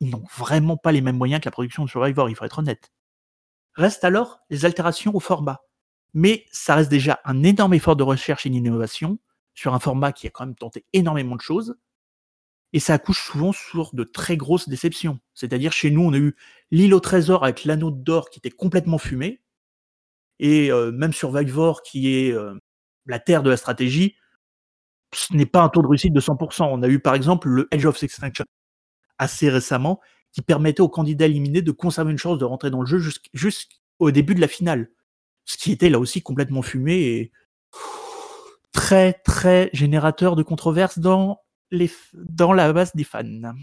ils 0.00 0.10
n'ont 0.10 0.24
vraiment 0.36 0.76
pas 0.76 0.92
les 0.92 1.00
mêmes 1.00 1.16
moyens 1.16 1.40
que 1.40 1.46
la 1.46 1.52
production 1.52 1.84
de 1.84 1.90
Survivor, 1.90 2.28
il 2.28 2.36
faut 2.36 2.44
être 2.44 2.58
honnête. 2.58 2.92
Reste 3.74 4.04
alors 4.04 4.40
les 4.50 4.64
altérations 4.64 5.14
au 5.14 5.20
format. 5.20 5.60
Mais 6.14 6.44
ça 6.52 6.74
reste 6.74 6.90
déjà 6.90 7.20
un 7.24 7.42
énorme 7.42 7.74
effort 7.74 7.96
de 7.96 8.02
recherche 8.02 8.44
et 8.44 8.50
d'innovation 8.50 9.18
sur 9.54 9.74
un 9.74 9.80
format 9.80 10.12
qui 10.12 10.26
a 10.26 10.30
quand 10.30 10.46
même 10.46 10.54
tenté 10.54 10.84
énormément 10.92 11.36
de 11.36 11.40
choses. 11.40 11.76
Et 12.74 12.80
ça 12.80 12.94
accouche 12.94 13.22
souvent 13.22 13.52
sur 13.52 13.94
de 13.94 14.04
très 14.04 14.36
grosses 14.36 14.68
déceptions. 14.68 15.20
C'est-à-dire, 15.34 15.72
chez 15.72 15.90
nous, 15.90 16.02
on 16.02 16.12
a 16.12 16.18
eu 16.18 16.36
l'île 16.70 16.94
au 16.94 17.00
trésor 17.00 17.44
avec 17.44 17.64
l'anneau 17.64 17.90
d'or 17.90 18.30
qui 18.30 18.38
était 18.38 18.50
complètement 18.50 18.98
fumé. 18.98 19.41
Et 20.38 20.70
euh, 20.72 20.90
même 20.92 21.12
Survivor, 21.12 21.82
qui 21.82 22.14
est 22.14 22.32
euh, 22.32 22.54
la 23.06 23.18
terre 23.18 23.42
de 23.42 23.50
la 23.50 23.56
stratégie, 23.56 24.16
ce 25.14 25.34
n'est 25.34 25.46
pas 25.46 25.62
un 25.62 25.68
taux 25.68 25.82
de 25.82 25.86
réussite 25.86 26.12
de 26.12 26.20
100%. 26.20 26.68
On 26.70 26.82
a 26.82 26.88
eu 26.88 26.98
par 26.98 27.14
exemple 27.14 27.48
le 27.48 27.68
Edge 27.70 27.84
of 27.84 28.02
Extinction 28.02 28.44
assez 29.18 29.48
récemment, 29.50 30.00
qui 30.32 30.42
permettait 30.42 30.80
aux 30.80 30.88
candidats 30.88 31.26
éliminés 31.26 31.62
de 31.62 31.70
conserver 31.70 32.10
une 32.10 32.18
chance 32.18 32.38
de 32.38 32.44
rentrer 32.44 32.70
dans 32.70 32.80
le 32.80 32.86
jeu 32.86 32.98
jusqu'au 33.32 34.10
début 34.10 34.34
de 34.34 34.40
la 34.40 34.48
finale. 34.48 34.90
Ce 35.44 35.56
qui 35.56 35.72
était 35.72 35.90
là 35.90 35.98
aussi 35.98 36.22
complètement 36.22 36.62
fumé 36.62 36.94
et 36.94 37.32
très 38.72 39.12
très 39.12 39.70
générateur 39.72 40.34
de 40.34 40.42
controverses 40.42 40.98
dans, 40.98 41.40
dans 42.14 42.52
la 42.52 42.72
base 42.72 42.94
des 42.94 43.04
fans. 43.04 43.54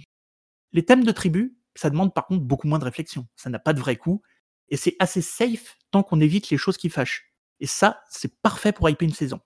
Les 0.72 0.86
thèmes 0.86 1.04
de 1.04 1.12
tribu, 1.12 1.58
ça 1.76 1.90
demande 1.90 2.14
par 2.14 2.28
contre 2.28 2.44
beaucoup 2.44 2.68
moins 2.68 2.80
de 2.80 2.86
réflexion. 2.86 3.28
Ça 3.36 3.50
n'a 3.50 3.60
pas 3.60 3.74
de 3.74 3.80
vrai 3.80 3.96
coup 3.96 4.22
et 4.70 4.78
c'est 4.78 4.96
assez 5.00 5.22
safe 5.22 5.78
tant 5.92 6.04
qu'on 6.04 6.20
évite 6.20 6.50
les 6.50 6.58
choses 6.58 6.78
qui 6.78 6.90
fâchent. 6.90 7.34
Et 7.60 7.68
ça, 7.68 8.02
c'est 8.10 8.42
parfait 8.42 8.72
pour 8.72 8.90
hyper 8.90 9.08
une 9.08 9.14
saison. 9.14 9.40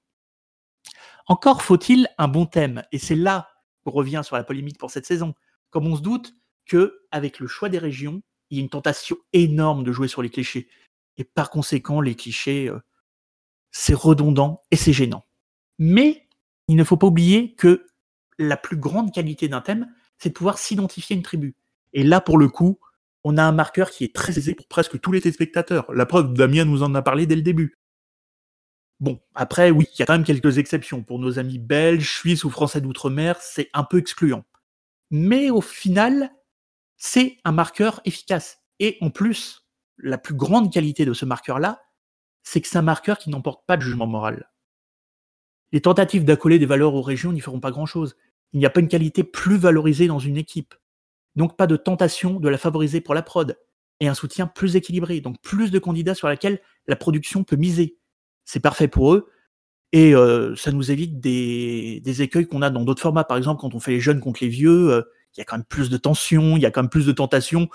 Encore 1.28 1.62
faut-il 1.62 2.08
un 2.18 2.28
bon 2.28 2.46
thème, 2.46 2.84
et 2.92 3.00
c'est 3.00 3.16
là 3.16 3.50
qu'on 3.84 3.92
revient 3.92 4.22
sur 4.24 4.36
la 4.36 4.44
polémique 4.44 4.78
pour 4.78 4.92
cette 4.92 5.06
saison. 5.06 5.34
Comme 5.70 5.88
on 5.88 5.96
se 5.96 6.02
doute 6.02 6.34
que 6.66 7.02
avec 7.12 7.40
le 7.40 7.48
choix 7.48 7.70
des 7.70 7.78
régions, 7.78 8.22
il 8.50 8.58
y 8.58 8.60
a 8.60 8.64
une 8.64 8.70
tentation 8.70 9.18
énorme 9.32 9.84
de 9.84 9.92
jouer 9.92 10.08
sur 10.08 10.22
les 10.22 10.30
clichés. 10.30 10.68
Et 11.18 11.24
par 11.24 11.50
conséquent, 11.50 12.02
les 12.02 12.16
clichés, 12.16 12.70
euh, 12.70 12.80
c'est 13.72 13.94
redondant 13.94 14.64
et 14.72 14.76
c'est 14.76 14.94
gênant. 14.94 15.24
Mais 15.80 16.28
il 16.68 16.76
ne 16.76 16.84
faut 16.84 16.98
pas 16.98 17.08
oublier 17.08 17.56
que 17.56 17.88
la 18.38 18.58
plus 18.58 18.78
grande 18.78 19.14
qualité 19.14 19.48
d'un 19.48 19.62
thème, 19.62 19.92
c'est 20.18 20.30
de 20.30 20.34
pouvoir 20.34 20.58
s'identifier 20.58 21.16
à 21.16 21.18
une 21.18 21.24
tribu. 21.24 21.56
Et 21.94 22.04
là, 22.04 22.22
pour 22.22 22.38
le 22.38 22.50
coup, 22.50 22.80
on 23.24 23.38
a 23.38 23.44
un 23.44 23.52
marqueur 23.52 23.90
qui 23.90 24.04
est 24.04 24.14
très 24.14 24.38
aisé 24.38 24.54
pour 24.54 24.68
presque 24.68 25.00
tous 25.00 25.12
les 25.12 25.22
téléspectateurs. 25.22 25.92
La 25.94 26.06
preuve, 26.06 26.34
Damien 26.34 26.66
nous 26.66 26.84
en 26.84 26.94
a 26.96 27.02
parlé 27.02 27.26
dès 27.26 27.36
le 27.36 27.42
début. 27.42 27.78
Bon, 29.00 29.20
après, 29.36 29.72
oui, 29.72 29.86
il 29.94 30.00
y 30.00 30.04
a 30.04 30.06
quand 30.06 30.14
même 30.14 30.24
quelques 30.24 30.58
exceptions. 30.58 31.04
Pour 31.04 31.20
nos 31.20 31.40
amis 31.40 31.60
belges, 31.60 32.10
suisses 32.10 32.44
ou 32.44 32.50
français 32.50 32.82
d'outre-mer, 32.82 33.38
c'est 33.42 33.70
un 33.74 33.84
peu 33.84 33.98
excluant. 33.98 34.46
Mais 35.12 35.50
au 35.50 35.62
final, 35.62 36.32
c'est 36.98 37.38
un 37.44 37.52
marqueur 37.52 38.02
efficace. 38.06 38.60
Et 38.80 38.98
en 39.02 39.10
plus, 39.10 39.68
la 39.98 40.18
plus 40.18 40.36
grande 40.36 40.72
qualité 40.72 41.06
de 41.06 41.14
ce 41.14 41.26
marqueur-là, 41.26 41.82
c'est 42.44 42.62
que 42.62 42.68
c'est 42.68 42.78
un 42.78 42.82
marqueur 42.84 43.18
qui 43.18 43.30
n'emporte 43.30 43.66
pas 43.66 43.78
de 43.78 43.82
jugement 43.82 44.08
moral. 44.08 44.50
Les 45.72 45.82
tentatives 45.82 46.26
d'accoler 46.26 46.60
des 46.60 46.66
valeurs 46.66 46.94
aux 46.94 47.02
régions 47.02 47.32
n'y 47.32 47.40
feront 47.42 47.60
pas 47.60 47.72
grand-chose. 47.72 48.16
Il 48.52 48.60
n'y 48.60 48.66
a 48.66 48.70
pas 48.70 48.80
une 48.80 48.88
qualité 48.88 49.24
plus 49.24 49.58
valorisée 49.58 50.08
dans 50.08 50.20
une 50.20 50.38
équipe. 50.38 50.76
Donc 51.36 51.58
pas 51.58 51.68
de 51.68 51.76
tentation 51.76 52.40
de 52.40 52.50
la 52.50 52.58
favoriser 52.58 53.02
pour 53.02 53.16
la 53.16 53.24
prod. 53.24 53.58
Et 54.00 54.08
un 54.08 54.14
soutien 54.14 54.48
plus 54.48 54.76
équilibré, 54.76 55.22
donc 55.22 55.38
plus 55.42 55.72
de 55.72 55.80
candidats 55.80 56.16
sur 56.16 56.28
lesquels 56.28 56.60
la 56.88 56.96
production 56.96 57.44
peut 57.44 57.56
miser. 57.56 57.98
C'est 58.46 58.60
parfait 58.60 58.88
pour 58.88 59.14
eux. 59.14 59.30
Et 59.94 60.16
euh, 60.16 60.56
ça 60.56 60.72
nous 60.72 60.92
évite 60.92 61.20
des, 61.20 62.02
écueils 62.22 62.48
qu'on 62.48 62.64
a 62.64 62.72
dans 62.72 62.84
d'autres 62.84 63.02
formats. 63.02 63.24
Par 63.24 63.38
exemple, 63.38 63.62
quand 63.62 63.76
on 63.76 63.80
fait 63.80 63.92
les 63.92 64.00
jeunes 64.00 64.20
contre 64.20 64.44
les 64.44 64.50
vieux, 64.50 64.92
euh, 64.92 65.04
il 65.36 65.40
y 65.40 65.42
a 65.42 65.46
quand 65.46 65.56
même 65.56 65.66
plus 65.66 65.90
de 65.90 65.98
tension, 65.98 66.58
il 66.58 66.64
y 66.64 66.66
a 66.66 66.72
quand 66.72 66.82
même 66.82 66.90
plus 66.90 67.06
de 67.06 67.12
tentation, 67.12 67.70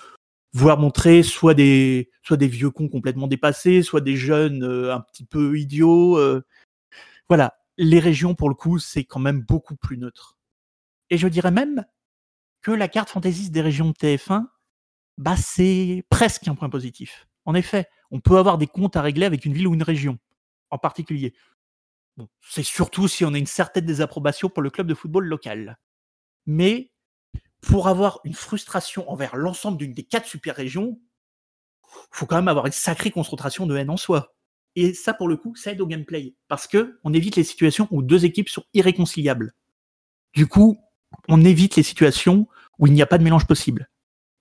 voire 0.52 0.78
montrer 0.78 1.22
soit 1.22 1.54
des, 1.54 2.10
soit 2.22 2.36
des 2.36 2.48
vieux 2.48 2.70
cons 2.70 2.88
complètement 2.88 3.28
dépassés, 3.28 3.82
soit 3.82 4.00
des 4.00 4.16
jeunes 4.16 4.64
euh, 4.64 4.92
un 4.92 5.00
petit 5.00 5.24
peu 5.24 5.56
idiots. 5.58 6.18
Voilà, 7.28 7.58
les 7.76 8.00
régions, 8.00 8.34
pour 8.34 8.48
le 8.48 8.54
coup, 8.54 8.78
c'est 8.80 9.04
quand 9.04 9.20
même 9.20 9.42
beaucoup 9.42 9.76
plus 9.76 9.96
neutre. 9.96 10.36
Et 11.10 11.18
je 11.18 11.28
dirais 11.28 11.52
même 11.52 11.84
que 12.62 12.70
la 12.70 12.88
carte 12.88 13.10
fantaisiste 13.10 13.52
des 13.52 13.60
régions 13.60 13.88
de 13.88 13.94
TF1, 13.94 14.46
bah, 15.16 15.36
c'est 15.36 16.04
presque 16.10 16.46
un 16.48 16.54
point 16.54 16.68
positif. 16.68 17.26
En 17.44 17.54
effet, 17.54 17.86
on 18.10 18.20
peut 18.20 18.38
avoir 18.38 18.58
des 18.58 18.66
comptes 18.66 18.96
à 18.96 19.02
régler 19.02 19.26
avec 19.26 19.44
une 19.44 19.52
ville 19.52 19.68
ou 19.68 19.74
une 19.74 19.82
région 19.82 20.18
en 20.70 20.78
particulier. 20.78 21.34
c'est 22.42 22.64
surtout 22.64 23.08
si 23.08 23.24
on 23.24 23.32
a 23.32 23.38
une 23.38 23.46
certaine 23.46 23.86
désapprobation 23.86 24.48
pour 24.48 24.62
le 24.62 24.70
club 24.70 24.86
de 24.86 24.94
football 24.94 25.24
local. 25.26 25.78
Mais 26.46 26.92
pour 27.60 27.88
avoir 27.88 28.20
une 28.24 28.34
frustration 28.34 29.08
envers 29.10 29.36
l'ensemble 29.36 29.78
d'une 29.78 29.94
des 29.94 30.04
quatre 30.04 30.26
super 30.26 30.56
régions, 30.56 31.00
faut 32.10 32.26
quand 32.26 32.36
même 32.36 32.48
avoir 32.48 32.66
une 32.66 32.72
sacrée 32.72 33.10
concentration 33.10 33.66
de 33.66 33.76
haine 33.76 33.90
en 33.90 33.96
soi. 33.96 34.34
Et 34.76 34.94
ça, 34.94 35.14
pour 35.14 35.28
le 35.28 35.36
coup, 35.36 35.56
ça 35.56 35.72
aide 35.72 35.80
au 35.80 35.86
gameplay. 35.86 36.34
Parce 36.48 36.66
que 36.66 36.98
on 37.04 37.12
évite 37.12 37.36
les 37.36 37.44
situations 37.44 37.88
où 37.90 38.02
deux 38.02 38.24
équipes 38.24 38.48
sont 38.48 38.64
irréconciliables. 38.74 39.54
Du 40.34 40.46
coup, 40.46 40.78
on 41.28 41.44
évite 41.44 41.76
les 41.76 41.82
situations 41.82 42.48
où 42.78 42.86
il 42.86 42.92
n'y 42.92 43.02
a 43.02 43.06
pas 43.06 43.18
de 43.18 43.24
mélange 43.24 43.46
possible, 43.46 43.90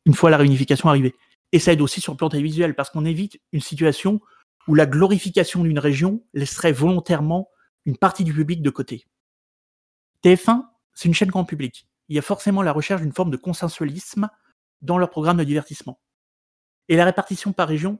une 0.06 0.14
fois 0.14 0.30
la 0.30 0.38
réunification 0.38 0.90
arrivée. 0.90 1.16
Et 1.52 1.60
ça 1.60 1.74
aide 1.74 1.82
aussi 1.82 2.02
sur 2.02 2.14
le 2.14 2.18
plan 2.18 2.30
télévisuel, 2.30 2.76
parce 2.76 2.90
qu'on 2.90 3.06
évite 3.06 3.40
une 3.52 3.62
situation 3.62 4.20
où 4.68 4.76
la 4.76 4.86
glorification 4.86 5.64
d'une 5.64 5.80
région 5.80 6.24
laisserait 6.34 6.74
volontairement 6.74 7.50
une 7.86 7.98
partie 7.98 8.24
du 8.24 8.34
public 8.34 8.62
de 8.62 8.70
côté. 8.70 9.06
TF1, 10.24 10.66
c'est 10.94 11.08
une 11.08 11.14
chaîne 11.14 11.30
grand 11.30 11.46
public. 11.46 11.88
Il 12.10 12.16
y 12.16 12.20
a 12.20 12.22
forcément 12.22 12.62
la 12.62 12.74
recherche 12.74 13.02
d'une 13.02 13.14
forme 13.14 13.32
de 13.32 13.38
consensualisme 13.38 14.30
dans 14.82 14.98
leur 14.98 15.10
programme 15.10 15.38
de 15.38 15.44
divertissement. 15.44 16.02
Et 16.90 16.96
la 16.96 17.06
répartition 17.06 17.54
par 17.54 17.68
région 17.68 18.00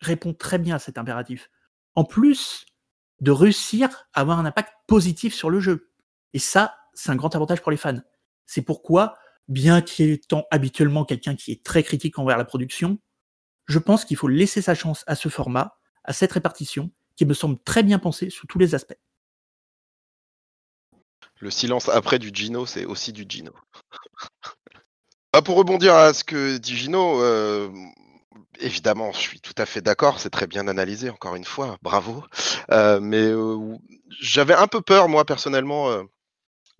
répond 0.00 0.34
très 0.34 0.58
bien 0.58 0.76
à 0.76 0.78
cet 0.78 0.98
impératif. 0.98 1.50
En 1.94 2.04
plus 2.04 2.66
de 3.20 3.30
réussir 3.30 4.08
à 4.14 4.20
avoir 4.20 4.38
un 4.38 4.46
impact 4.46 4.72
positif 4.86 5.34
sur 5.34 5.50
le 5.50 5.60
jeu. 5.60 5.92
Et 6.32 6.38
ça, 6.38 6.74
c'est 6.94 7.10
un 7.10 7.16
grand 7.16 7.34
avantage 7.34 7.60
pour 7.60 7.70
les 7.70 7.76
fans. 7.76 8.00
C'est 8.46 8.62
pourquoi, 8.62 9.16
bien 9.48 9.82
qu'il 9.82 10.10
étant 10.10 10.44
habituellement 10.50 11.04
quelqu'un 11.04 11.36
qui 11.36 11.52
est 11.52 11.64
très 11.64 11.82
critique 11.82 12.18
envers 12.18 12.36
la 12.36 12.44
production, 12.44 12.98
je 13.66 13.78
pense 13.78 14.04
qu'il 14.04 14.16
faut 14.16 14.28
laisser 14.28 14.62
sa 14.62 14.74
chance 14.74 15.04
à 15.06 15.14
ce 15.14 15.28
format, 15.28 15.78
à 16.04 16.12
cette 16.12 16.32
répartition, 16.32 16.90
qui 17.16 17.24
me 17.24 17.34
semble 17.34 17.58
très 17.62 17.82
bien 17.82 17.98
pensée 17.98 18.30
sous 18.30 18.46
tous 18.46 18.58
les 18.58 18.74
aspects. 18.74 18.98
Le 21.38 21.50
silence 21.50 21.88
après 21.88 22.18
du 22.18 22.30
Gino, 22.32 22.66
c'est 22.66 22.84
aussi 22.84 23.12
du 23.12 23.24
Gino. 23.28 23.52
Pour 25.44 25.56
rebondir 25.56 25.94
à 25.94 26.12
ce 26.12 26.24
que 26.24 26.58
dit 26.58 26.76
Gino, 26.76 27.22
euh, 27.22 27.70
évidemment, 28.58 29.12
je 29.12 29.18
suis 29.18 29.40
tout 29.40 29.54
à 29.56 29.64
fait 29.64 29.80
d'accord, 29.80 30.20
c'est 30.20 30.30
très 30.30 30.46
bien 30.46 30.68
analysé, 30.68 31.08
encore 31.08 31.36
une 31.36 31.44
fois, 31.44 31.78
bravo. 31.82 32.24
Euh, 32.72 33.00
mais 33.00 33.22
euh, 33.22 33.76
j'avais 34.20 34.54
un 34.54 34.66
peu 34.66 34.80
peur, 34.82 35.08
moi, 35.08 35.24
personnellement, 35.24 36.04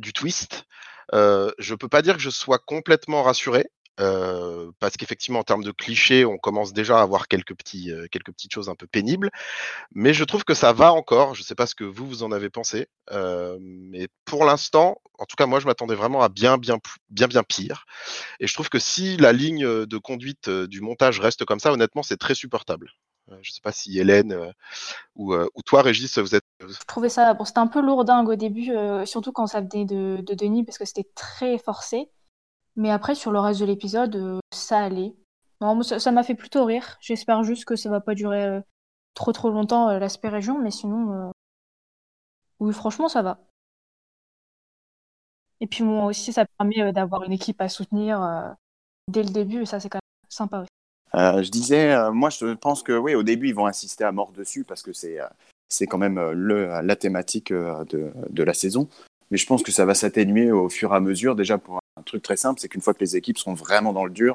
du 0.00 0.12
twist. 0.12 0.64
Euh, 1.14 1.50
je 1.58 1.74
peux 1.74 1.88
pas 1.88 2.02
dire 2.02 2.16
que 2.16 2.22
je 2.22 2.30
sois 2.30 2.58
complètement 2.58 3.22
rassuré. 3.22 3.66
Euh, 4.00 4.70
parce 4.78 4.96
qu'effectivement, 4.96 5.40
en 5.40 5.44
termes 5.44 5.64
de 5.64 5.72
clichés, 5.72 6.24
on 6.24 6.38
commence 6.38 6.72
déjà 6.72 6.98
à 6.98 7.02
avoir 7.02 7.28
quelques, 7.28 7.54
petits, 7.54 7.92
euh, 7.92 8.06
quelques 8.10 8.32
petites 8.32 8.52
choses 8.52 8.68
un 8.68 8.74
peu 8.74 8.86
pénibles. 8.86 9.30
Mais 9.92 10.14
je 10.14 10.24
trouve 10.24 10.44
que 10.44 10.54
ça 10.54 10.72
va 10.72 10.92
encore. 10.92 11.34
Je 11.34 11.42
ne 11.42 11.44
sais 11.44 11.54
pas 11.54 11.66
ce 11.66 11.74
que 11.74 11.84
vous, 11.84 12.06
vous 12.06 12.22
en 12.22 12.32
avez 12.32 12.48
pensé. 12.50 12.88
Euh, 13.12 13.58
mais 13.60 14.08
pour 14.24 14.44
l'instant, 14.44 15.00
en 15.18 15.26
tout 15.26 15.36
cas, 15.36 15.46
moi, 15.46 15.60
je 15.60 15.66
m'attendais 15.66 15.94
vraiment 15.94 16.22
à 16.22 16.28
bien, 16.28 16.56
bien, 16.56 16.78
bien, 17.10 17.28
bien 17.28 17.42
pire. 17.42 17.84
Et 18.40 18.46
je 18.46 18.54
trouve 18.54 18.70
que 18.70 18.78
si 18.78 19.16
la 19.18 19.32
ligne 19.32 19.66
de 19.86 19.98
conduite 19.98 20.48
du 20.48 20.80
montage 20.80 21.20
reste 21.20 21.44
comme 21.44 21.60
ça, 21.60 21.72
honnêtement, 21.72 22.02
c'est 22.02 22.16
très 22.16 22.34
supportable. 22.34 22.90
Euh, 23.30 23.38
je 23.42 23.50
ne 23.50 23.54
sais 23.54 23.60
pas 23.62 23.72
si 23.72 23.98
Hélène 23.98 24.32
euh, 24.32 24.52
euh, 25.18 25.48
ou, 25.54 25.62
toi, 25.62 25.82
Régis, 25.82 26.18
vous 26.18 26.34
êtes. 26.34 26.44
Je 26.60 26.84
trouvais 26.86 27.08
ça. 27.08 27.34
Bon, 27.34 27.44
c'était 27.44 27.58
un 27.58 27.66
peu 27.66 27.80
lourdingue 27.80 28.28
au 28.28 28.36
début, 28.36 28.72
surtout 29.06 29.32
quand 29.32 29.46
ça 29.46 29.60
venait 29.60 29.84
de, 29.84 30.22
Denis, 30.22 30.64
parce 30.64 30.78
que 30.78 30.84
c'était 30.84 31.08
très 31.14 31.58
forcé. 31.58 32.10
Mais 32.76 32.90
après, 32.90 33.14
sur 33.14 33.32
le 33.32 33.40
reste 33.40 33.60
de 33.60 33.66
l'épisode, 33.66 34.40
ça 34.52 34.78
allait. 34.84 35.14
Non, 35.60 35.82
ça 35.82 36.12
m'a 36.12 36.22
fait 36.22 36.34
plutôt 36.34 36.64
rire. 36.64 36.96
J'espère 37.00 37.42
juste 37.42 37.64
que 37.64 37.76
ça 37.76 37.90
va 37.90 38.00
pas 38.00 38.14
durer 38.14 38.60
trop 39.14 39.32
trop 39.32 39.50
longtemps 39.50 39.98
l'aspect 39.98 40.28
région, 40.28 40.58
mais 40.58 40.70
sinon, 40.70 41.32
oui, 42.60 42.72
franchement, 42.72 43.08
ça 43.08 43.22
va. 43.22 43.40
Et 45.60 45.66
puis 45.66 45.84
moi 45.84 46.06
aussi, 46.06 46.32
ça 46.32 46.44
permet 46.58 46.92
d'avoir 46.92 47.22
une 47.24 47.32
équipe 47.32 47.60
à 47.60 47.68
soutenir 47.68 48.20
dès 49.08 49.22
le 49.22 49.30
début, 49.30 49.62
et 49.62 49.66
ça, 49.66 49.80
c'est 49.80 49.88
quand 49.88 49.98
même 49.98 50.30
sympa 50.30 50.60
aussi. 50.60 50.79
Euh, 51.14 51.42
je 51.42 51.50
disais, 51.50 51.92
euh, 51.92 52.12
moi, 52.12 52.30
je 52.30 52.54
pense 52.54 52.82
que 52.82 52.96
oui, 52.96 53.14
au 53.14 53.22
début, 53.22 53.48
ils 53.48 53.54
vont 53.54 53.66
insister 53.66 54.04
à 54.04 54.12
mort 54.12 54.32
dessus 54.32 54.64
parce 54.64 54.82
que 54.82 54.92
c'est 54.92 55.20
euh, 55.20 55.26
c'est 55.68 55.86
quand 55.86 55.98
même 55.98 56.18
le, 56.32 56.66
la 56.82 56.96
thématique 56.96 57.52
de, 57.52 58.10
de, 58.28 58.42
la 58.42 58.54
saison. 58.54 58.88
Mais 59.30 59.38
je 59.38 59.46
pense 59.46 59.62
que 59.62 59.70
ça 59.70 59.84
va 59.84 59.94
s'atténuer 59.94 60.50
au 60.50 60.68
fur 60.68 60.92
et 60.92 60.96
à 60.96 61.00
mesure. 61.00 61.36
Déjà, 61.36 61.58
pour 61.58 61.78
un 61.96 62.02
truc 62.02 62.22
très 62.22 62.36
simple, 62.36 62.58
c'est 62.58 62.68
qu'une 62.68 62.80
fois 62.80 62.92
que 62.92 62.98
les 62.98 63.14
équipes 63.16 63.38
seront 63.38 63.54
vraiment 63.54 63.92
dans 63.92 64.04
le 64.04 64.10
dur, 64.10 64.34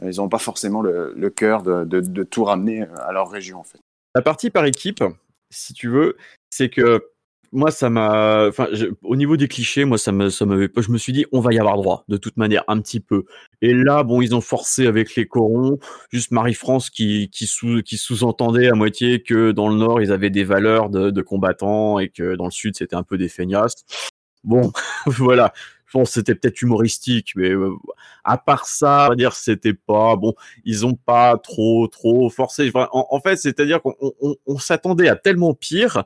ils 0.00 0.16
n'auront 0.16 0.30
pas 0.30 0.38
forcément 0.38 0.80
le, 0.80 1.12
le 1.14 1.28
cœur 1.28 1.62
de, 1.62 1.84
de, 1.84 2.00
de, 2.00 2.22
tout 2.22 2.44
ramener 2.44 2.86
à 2.96 3.12
leur 3.12 3.28
région, 3.28 3.58
en 3.60 3.62
fait. 3.62 3.78
La 4.14 4.22
partie 4.22 4.48
par 4.48 4.64
équipe, 4.64 5.04
si 5.50 5.74
tu 5.74 5.88
veux, 5.88 6.16
c'est 6.48 6.70
que 6.70 7.10
moi, 7.52 7.70
ça 7.72 7.90
m'a. 7.90 8.46
Enfin, 8.48 8.68
au 9.02 9.16
niveau 9.16 9.36
des 9.36 9.48
clichés, 9.48 9.84
moi, 9.84 9.98
ça 9.98 10.12
me, 10.12 10.30
ça 10.30 10.46
m'avait. 10.46 10.68
Je 10.76 10.90
me 10.92 10.98
suis 10.98 11.12
dit, 11.12 11.26
on 11.32 11.40
va 11.40 11.52
y 11.52 11.58
avoir 11.58 11.76
droit, 11.76 12.04
de 12.08 12.16
toute 12.16 12.36
manière, 12.36 12.62
un 12.68 12.80
petit 12.80 13.00
peu. 13.00 13.24
Et 13.60 13.74
là, 13.74 14.04
bon, 14.04 14.20
ils 14.22 14.34
ont 14.36 14.40
forcé 14.40 14.86
avec 14.86 15.16
les 15.16 15.26
corons. 15.26 15.78
Juste 16.12 16.30
Marie-France 16.30 16.90
qui, 16.90 17.28
qui, 17.30 17.46
sous, 17.46 17.82
qui 17.82 17.96
sous-entendait 17.98 18.68
à 18.68 18.74
moitié 18.74 19.22
que 19.22 19.50
dans 19.50 19.68
le 19.68 19.74
Nord, 19.76 20.00
ils 20.00 20.12
avaient 20.12 20.30
des 20.30 20.44
valeurs 20.44 20.90
de, 20.90 21.10
de 21.10 21.22
combattants 21.22 21.98
et 21.98 22.08
que 22.08 22.36
dans 22.36 22.44
le 22.44 22.50
Sud, 22.52 22.76
c'était 22.76 22.96
un 22.96 23.02
peu 23.02 23.18
des 23.18 23.28
feignasses. 23.28 23.84
Bon, 24.44 24.72
voilà. 25.06 25.52
Je 25.92 26.04
c'était 26.04 26.36
peut-être 26.36 26.62
humoristique, 26.62 27.32
mais 27.34 27.50
euh, 27.50 27.72
à 28.22 28.38
part 28.38 28.66
ça, 28.66 29.06
on 29.06 29.08
va 29.10 29.16
dire, 29.16 29.32
c'était 29.32 29.74
pas 29.74 30.14
bon. 30.14 30.34
Ils 30.64 30.86
ont 30.86 30.94
pas 30.94 31.36
trop, 31.36 31.88
trop 31.88 32.30
forcé. 32.30 32.70
En, 32.92 33.20
fait, 33.20 33.34
c'est-à-dire 33.36 33.82
qu'on 33.82 33.94
on- 34.00 34.12
on- 34.20 34.36
on 34.46 34.58
s'attendait 34.58 35.08
à 35.08 35.16
tellement 35.16 35.52
pire 35.52 36.04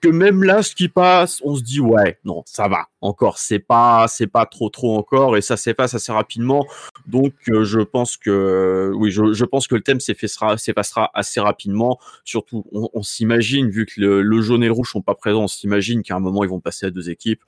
que 0.00 0.08
même 0.08 0.42
là, 0.42 0.62
ce 0.62 0.74
qui 0.74 0.88
passe, 0.88 1.40
on 1.44 1.56
se 1.56 1.62
dit 1.62 1.80
ouais, 1.80 2.18
non, 2.24 2.42
ça 2.46 2.68
va. 2.68 2.88
Encore, 3.00 3.38
c'est 3.38 3.58
pas, 3.58 4.06
c'est 4.08 4.26
pas 4.26 4.46
trop, 4.46 4.70
trop 4.70 4.96
encore, 4.96 5.36
et 5.36 5.40
ça 5.42 5.56
s'efface 5.56 5.94
assez 5.94 6.12
rapidement. 6.12 6.66
Donc, 7.06 7.34
euh, 7.48 7.64
je 7.64 7.80
pense 7.80 8.16
que, 8.16 8.92
oui, 8.94 9.10
je, 9.10 9.32
je 9.32 9.44
pense 9.44 9.66
que 9.66 9.74
le 9.74 9.82
thème 9.82 10.00
s'effacera, 10.00 10.58
s'effacera 10.58 11.10
assez 11.14 11.40
rapidement. 11.40 11.98
Surtout, 12.24 12.64
on, 12.72 12.88
on 12.92 13.02
s'imagine, 13.02 13.68
vu 13.68 13.86
que 13.86 14.00
le, 14.00 14.22
le 14.22 14.40
jaune 14.42 14.62
et 14.62 14.66
le 14.66 14.72
rouge 14.72 14.90
sont 14.90 15.02
pas 15.02 15.14
présents, 15.14 15.44
on 15.44 15.48
s'imagine 15.48 16.02
qu'à 16.02 16.16
un 16.16 16.20
moment 16.20 16.44
ils 16.44 16.50
vont 16.50 16.60
passer 16.60 16.86
à 16.86 16.90
deux 16.90 17.10
équipes. 17.10 17.42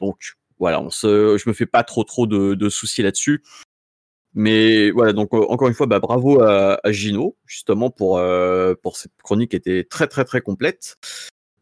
Donc, 0.00 0.34
voilà, 0.58 0.80
on 0.80 0.90
se, 0.90 1.36
je 1.36 1.48
me 1.48 1.54
fais 1.54 1.66
pas 1.66 1.82
trop, 1.82 2.04
trop 2.04 2.26
de, 2.26 2.54
de 2.54 2.68
soucis 2.68 3.02
là-dessus. 3.02 3.42
Mais 4.38 4.90
voilà, 4.90 5.14
donc 5.14 5.32
euh, 5.32 5.46
encore 5.48 5.68
une 5.68 5.74
fois, 5.74 5.86
bah, 5.86 5.98
bravo 5.98 6.42
à, 6.42 6.78
à 6.84 6.92
Gino, 6.92 7.36
justement, 7.46 7.90
pour, 7.90 8.18
euh, 8.18 8.74
pour 8.82 8.96
cette 8.98 9.12
chronique 9.22 9.52
qui 9.52 9.56
était 9.56 9.84
très, 9.84 10.06
très, 10.06 10.24
très 10.24 10.42
complète. 10.42 10.96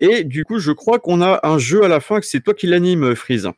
Et 0.00 0.24
du 0.24 0.44
coup, 0.44 0.58
je 0.58 0.72
crois 0.72 0.98
qu'on 0.98 1.22
a 1.22 1.40
un 1.44 1.58
jeu 1.58 1.84
à 1.84 1.88
la 1.88 2.00
fin, 2.00 2.20
que 2.20 2.26
c'est 2.26 2.40
toi 2.40 2.54
qui 2.54 2.66
l'anime, 2.66 3.14
Freeze. 3.14 3.48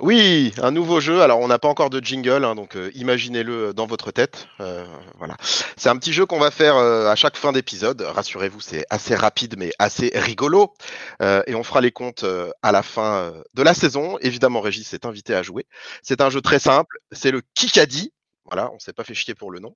Oui, 0.00 0.52
un 0.60 0.72
nouveau 0.72 0.98
jeu. 0.98 1.22
Alors, 1.22 1.38
on 1.38 1.46
n'a 1.46 1.60
pas 1.60 1.68
encore 1.68 1.88
de 1.88 2.04
jingle, 2.04 2.44
hein, 2.44 2.56
donc 2.56 2.76
euh, 2.76 2.90
imaginez-le 2.94 3.72
dans 3.72 3.86
votre 3.86 4.10
tête. 4.10 4.48
Euh, 4.60 4.84
voilà. 5.18 5.36
C'est 5.76 5.88
un 5.88 5.96
petit 5.96 6.12
jeu 6.12 6.26
qu'on 6.26 6.40
va 6.40 6.50
faire 6.50 6.76
euh, 6.76 7.06
à 7.08 7.14
chaque 7.14 7.36
fin 7.36 7.52
d'épisode. 7.52 8.02
Rassurez-vous, 8.02 8.60
c'est 8.60 8.84
assez 8.90 9.14
rapide, 9.14 9.54
mais 9.56 9.70
assez 9.78 10.10
rigolo. 10.14 10.74
Euh, 11.22 11.42
et 11.46 11.54
on 11.54 11.62
fera 11.62 11.80
les 11.80 11.92
comptes 11.92 12.24
euh, 12.24 12.50
à 12.62 12.72
la 12.72 12.82
fin 12.82 13.14
euh, 13.14 13.42
de 13.54 13.62
la 13.62 13.72
saison. 13.72 14.18
Évidemment, 14.20 14.60
Régis 14.60 14.92
est 14.94 15.06
invité 15.06 15.32
à 15.32 15.44
jouer. 15.44 15.64
C'est 16.02 16.20
un 16.20 16.28
jeu 16.28 16.40
très 16.40 16.58
simple. 16.58 16.98
C'est 17.12 17.30
le 17.30 17.42
Kikadi. 17.54 18.12
Voilà, 18.54 18.70
on 18.72 18.78
s'est 18.78 18.92
pas 18.92 19.02
fait 19.02 19.14
chier 19.14 19.34
pour 19.34 19.50
le 19.50 19.58
nom. 19.58 19.74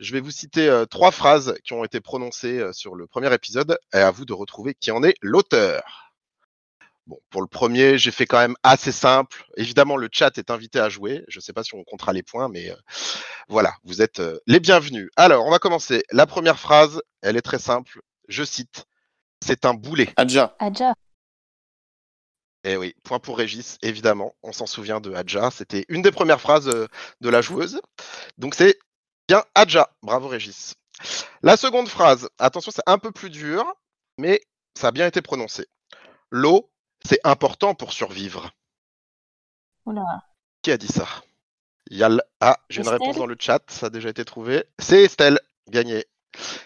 Je 0.00 0.12
vais 0.12 0.20
vous 0.20 0.30
citer 0.30 0.68
euh, 0.68 0.84
trois 0.84 1.12
phrases 1.12 1.54
qui 1.64 1.72
ont 1.72 1.82
été 1.82 1.98
prononcées 1.98 2.58
euh, 2.58 2.74
sur 2.74 2.94
le 2.94 3.06
premier 3.06 3.32
épisode, 3.32 3.78
et 3.94 3.96
à 3.96 4.10
vous 4.10 4.26
de 4.26 4.34
retrouver 4.34 4.74
qui 4.74 4.90
en 4.90 5.02
est 5.02 5.14
l'auteur. 5.22 6.12
Bon, 7.06 7.18
pour 7.30 7.40
le 7.40 7.46
premier, 7.46 7.96
j'ai 7.96 8.10
fait 8.10 8.26
quand 8.26 8.36
même 8.36 8.56
assez 8.62 8.92
simple. 8.92 9.46
Évidemment, 9.56 9.96
le 9.96 10.10
chat 10.12 10.36
est 10.36 10.50
invité 10.50 10.78
à 10.78 10.90
jouer. 10.90 11.24
Je 11.28 11.38
ne 11.38 11.40
sais 11.40 11.54
pas 11.54 11.64
si 11.64 11.74
on 11.74 11.84
comptera 11.84 12.12
les 12.12 12.22
points, 12.22 12.50
mais 12.50 12.70
euh, 12.70 12.76
voilà, 13.48 13.72
vous 13.84 14.02
êtes 14.02 14.20
euh, 14.20 14.38
les 14.46 14.60
bienvenus. 14.60 15.08
Alors, 15.16 15.46
on 15.46 15.50
va 15.50 15.58
commencer. 15.58 16.02
La 16.12 16.26
première 16.26 16.58
phrase, 16.58 17.00
elle 17.22 17.38
est 17.38 17.42
très 17.42 17.58
simple. 17.58 18.02
Je 18.28 18.44
cite 18.44 18.84
C'est 19.42 19.64
un 19.64 19.72
boulet. 19.72 20.12
Adja, 20.16 20.54
Adja. 20.58 20.92
Eh 22.64 22.76
oui, 22.76 22.94
point 23.04 23.18
pour 23.18 23.38
Régis, 23.38 23.78
évidemment. 23.82 24.34
On 24.42 24.52
s'en 24.52 24.66
souvient 24.66 25.00
de 25.00 25.12
Adja. 25.14 25.50
C'était 25.50 25.84
une 25.88 26.02
des 26.02 26.10
premières 26.10 26.40
phrases 26.40 26.68
euh, 26.68 26.86
de 27.20 27.28
la 27.28 27.40
joueuse. 27.40 27.80
Donc, 28.36 28.54
c'est 28.54 28.78
bien 29.28 29.44
Adja. 29.54 29.90
Bravo, 30.02 30.28
Régis. 30.28 30.74
La 31.42 31.56
seconde 31.56 31.88
phrase, 31.88 32.28
attention, 32.38 32.72
c'est 32.72 32.82
un 32.86 32.98
peu 32.98 33.12
plus 33.12 33.30
dur, 33.30 33.64
mais 34.18 34.40
ça 34.76 34.88
a 34.88 34.90
bien 34.90 35.06
été 35.06 35.22
prononcé. 35.22 35.66
L'eau, 36.30 36.68
c'est 37.06 37.20
important 37.24 37.74
pour 37.74 37.92
survivre. 37.92 38.50
Oula. 39.86 40.02
Qui 40.62 40.72
a 40.72 40.76
dit 40.76 40.88
ça? 40.88 41.06
Il 41.90 41.96
y 41.96 42.02
a 42.02 42.08
le- 42.08 42.20
Ah, 42.40 42.58
j'ai 42.68 42.82
une 42.82 42.88
réponse 42.88 43.16
dans 43.16 43.26
le 43.26 43.36
chat, 43.38 43.62
ça 43.68 43.86
a 43.86 43.90
déjà 43.90 44.08
été 44.08 44.24
trouvé. 44.24 44.64
C'est 44.78 45.04
Estelle, 45.04 45.40
gagné. 45.68 46.04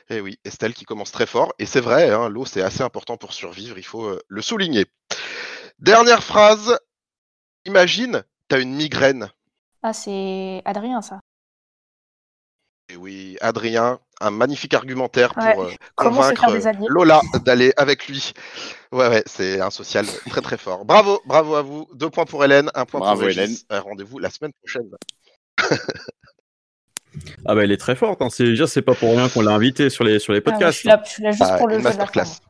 Et 0.08 0.20
oui, 0.20 0.38
Estelle 0.44 0.74
qui 0.74 0.84
commence 0.84 1.12
très 1.12 1.26
fort. 1.26 1.52
Et 1.58 1.66
c'est 1.66 1.80
vrai, 1.80 2.10
hein, 2.10 2.28
l'eau 2.28 2.44
c'est 2.44 2.62
assez 2.62 2.82
important 2.82 3.16
pour 3.16 3.32
survivre, 3.32 3.78
il 3.78 3.84
faut 3.84 4.06
euh, 4.06 4.20
le 4.28 4.42
souligner. 4.42 4.86
Dernière 5.82 6.22
phrase. 6.22 6.78
Imagine, 7.64 8.22
tu 8.48 8.54
as 8.54 8.60
une 8.60 8.72
migraine. 8.72 9.30
Ah, 9.82 9.92
c'est 9.92 10.62
Adrien, 10.64 11.02
ça. 11.02 11.18
Et 12.88 12.94
oui, 12.94 13.36
Adrien, 13.40 13.98
un 14.20 14.30
magnifique 14.30 14.74
argumentaire 14.74 15.34
pour 15.34 15.64
euh, 15.64 15.72
convaincre 15.96 16.48
euh, 16.50 16.72
Lola 16.88 17.20
d'aller 17.44 17.72
avec 17.76 18.06
lui. 18.06 18.32
Ouais, 18.92 19.08
ouais, 19.08 19.24
c'est 19.26 19.60
un 19.60 19.70
social 19.70 20.06
très 20.30 20.40
très 20.40 20.56
fort. 20.56 20.84
Bravo, 20.84 21.20
bravo 21.26 21.56
à 21.56 21.62
vous. 21.62 21.88
Deux 21.94 22.10
points 22.10 22.26
pour 22.26 22.44
Hélène, 22.44 22.70
un 22.76 22.84
point 22.84 23.00
Bravo, 23.00 23.22
pour. 23.22 23.28
Hélène. 23.30 23.54
Euh, 23.72 23.80
Rendez-vous 23.80 24.20
la 24.20 24.30
semaine 24.30 24.52
prochaine. 24.52 24.88
Ah 27.44 27.54
bah 27.56 27.64
elle 27.64 27.72
est 27.72 27.76
très 27.76 27.96
forte. 27.96 28.22
Hein. 28.22 28.28
C'est 28.30 28.44
déjà 28.44 28.68
c'est 28.68 28.82
pas 28.82 28.94
pour 28.94 29.10
rien 29.10 29.28
qu'on 29.28 29.42
l'a 29.42 29.52
invitée 29.52 29.90
sur 29.90 30.04
les 30.04 30.20
sur 30.20 30.32
les 30.32 30.38
Ah, 30.38 30.42
je, 30.46 30.50
podcasts. 30.52 30.78
suis 30.78 30.88
là, 30.88 31.02
je 31.04 31.10
suis 31.10 31.22
là 31.24 31.30
juste 31.32 31.42
Ah, 31.44 31.58
pour 31.58 31.66
le 31.66 31.74
jeu 31.74 31.80
de 31.80 31.84
la 31.84 31.90
masterclass. 31.90 32.40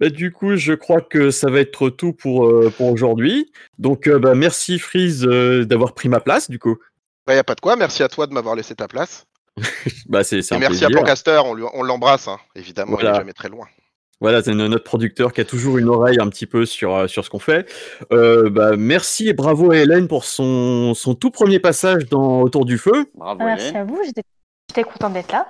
Bah, 0.00 0.08
du 0.08 0.32
coup, 0.32 0.56
je 0.56 0.72
crois 0.72 1.00
que 1.02 1.30
ça 1.30 1.50
va 1.50 1.60
être 1.60 1.90
tout 1.90 2.12
pour 2.12 2.46
euh, 2.46 2.72
pour 2.76 2.90
aujourd'hui. 2.90 3.52
Donc 3.78 4.06
euh, 4.06 4.18
bah, 4.18 4.34
merci 4.34 4.78
Freeze 4.78 5.26
euh, 5.26 5.64
d'avoir 5.66 5.94
pris 5.94 6.08
ma 6.08 6.20
place. 6.20 6.48
Du 6.50 6.58
coup, 6.58 6.78
Bah, 7.26 7.34
y 7.34 7.38
a 7.38 7.44
pas 7.44 7.54
de 7.54 7.60
quoi. 7.60 7.76
Merci 7.76 8.02
à 8.02 8.08
toi 8.08 8.26
de 8.26 8.32
m'avoir 8.32 8.54
laissé 8.56 8.74
ta 8.74 8.88
place. 8.88 9.26
bah 10.08 10.24
c'est 10.24 10.40
c'est 10.42 10.54
Et 10.54 10.56
un 10.56 10.60
merci 10.60 10.78
plaisir. 10.80 10.96
à 10.96 11.00
Pancaster, 11.00 11.40
on, 11.44 11.54
lui- 11.54 11.64
on 11.74 11.82
l'embrasse, 11.82 12.28
hein. 12.28 12.38
évidemment, 12.54 12.92
il 12.92 13.02
Voilà. 13.02 13.16
est 13.16 13.18
jamais 13.18 13.32
très 13.34 13.48
loin. 13.50 13.66
Voilà, 14.22 14.42
c'est 14.42 14.54
no- 14.54 14.68
notre 14.68 14.84
producteur 14.84 15.32
qui 15.32 15.40
a 15.40 15.44
toujours 15.44 15.76
une 15.78 15.88
oreille 15.88 16.18
un 16.20 16.28
petit 16.28 16.46
peu 16.46 16.64
sur, 16.66 17.08
sur 17.08 17.24
ce 17.24 17.30
qu'on 17.30 17.38
fait. 17.38 17.70
Euh, 18.12 18.48
bah, 18.48 18.76
merci 18.78 19.28
et 19.28 19.32
bravo 19.32 19.70
à 19.72 19.76
Hélène 19.76 20.08
pour 20.08 20.24
son, 20.24 20.94
son 20.94 21.14
tout 21.14 21.30
premier 21.30 21.58
passage 21.58 22.06
dans 22.06 22.40
Autour 22.42 22.64
du 22.64 22.78
Feu. 22.78 23.10
bravo 23.14 23.44
Merci 23.44 23.68
Hélène. 23.68 23.76
à 23.76 23.84
vous, 23.84 24.00
j'étais 24.04 24.22
j'étais 24.70 24.84
contente 24.84 25.12
d'être 25.14 25.32
là. 25.32 25.46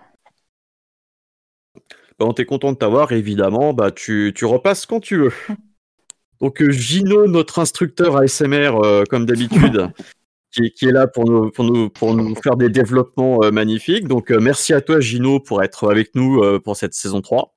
On 2.20 2.32
est 2.32 2.44
content 2.44 2.72
de 2.72 2.76
t'avoir, 2.76 3.12
évidemment. 3.12 3.72
Bah, 3.72 3.90
tu, 3.90 4.32
tu 4.34 4.44
repasses 4.44 4.86
quand 4.86 5.00
tu 5.00 5.16
veux. 5.16 5.32
Donc, 6.40 6.62
euh, 6.62 6.70
Gino, 6.70 7.26
notre 7.26 7.58
instructeur 7.58 8.16
ASMR, 8.16 8.72
euh, 8.82 9.04
comme 9.08 9.26
d'habitude, 9.26 9.88
qui, 10.52 10.70
qui 10.72 10.86
est 10.86 10.92
là 10.92 11.06
pour 11.06 11.24
nous, 11.26 11.50
pour 11.50 11.64
nous, 11.64 11.90
pour 11.90 12.14
nous 12.14 12.34
faire 12.36 12.56
des 12.56 12.68
développements 12.68 13.40
euh, 13.42 13.50
magnifiques. 13.50 14.08
Donc, 14.08 14.30
euh, 14.30 14.40
merci 14.40 14.72
à 14.72 14.80
toi, 14.80 15.00
Gino, 15.00 15.38
pour 15.40 15.62
être 15.62 15.90
avec 15.90 16.14
nous 16.14 16.42
euh, 16.42 16.58
pour 16.58 16.76
cette 16.76 16.94
saison 16.94 17.20
3. 17.20 17.54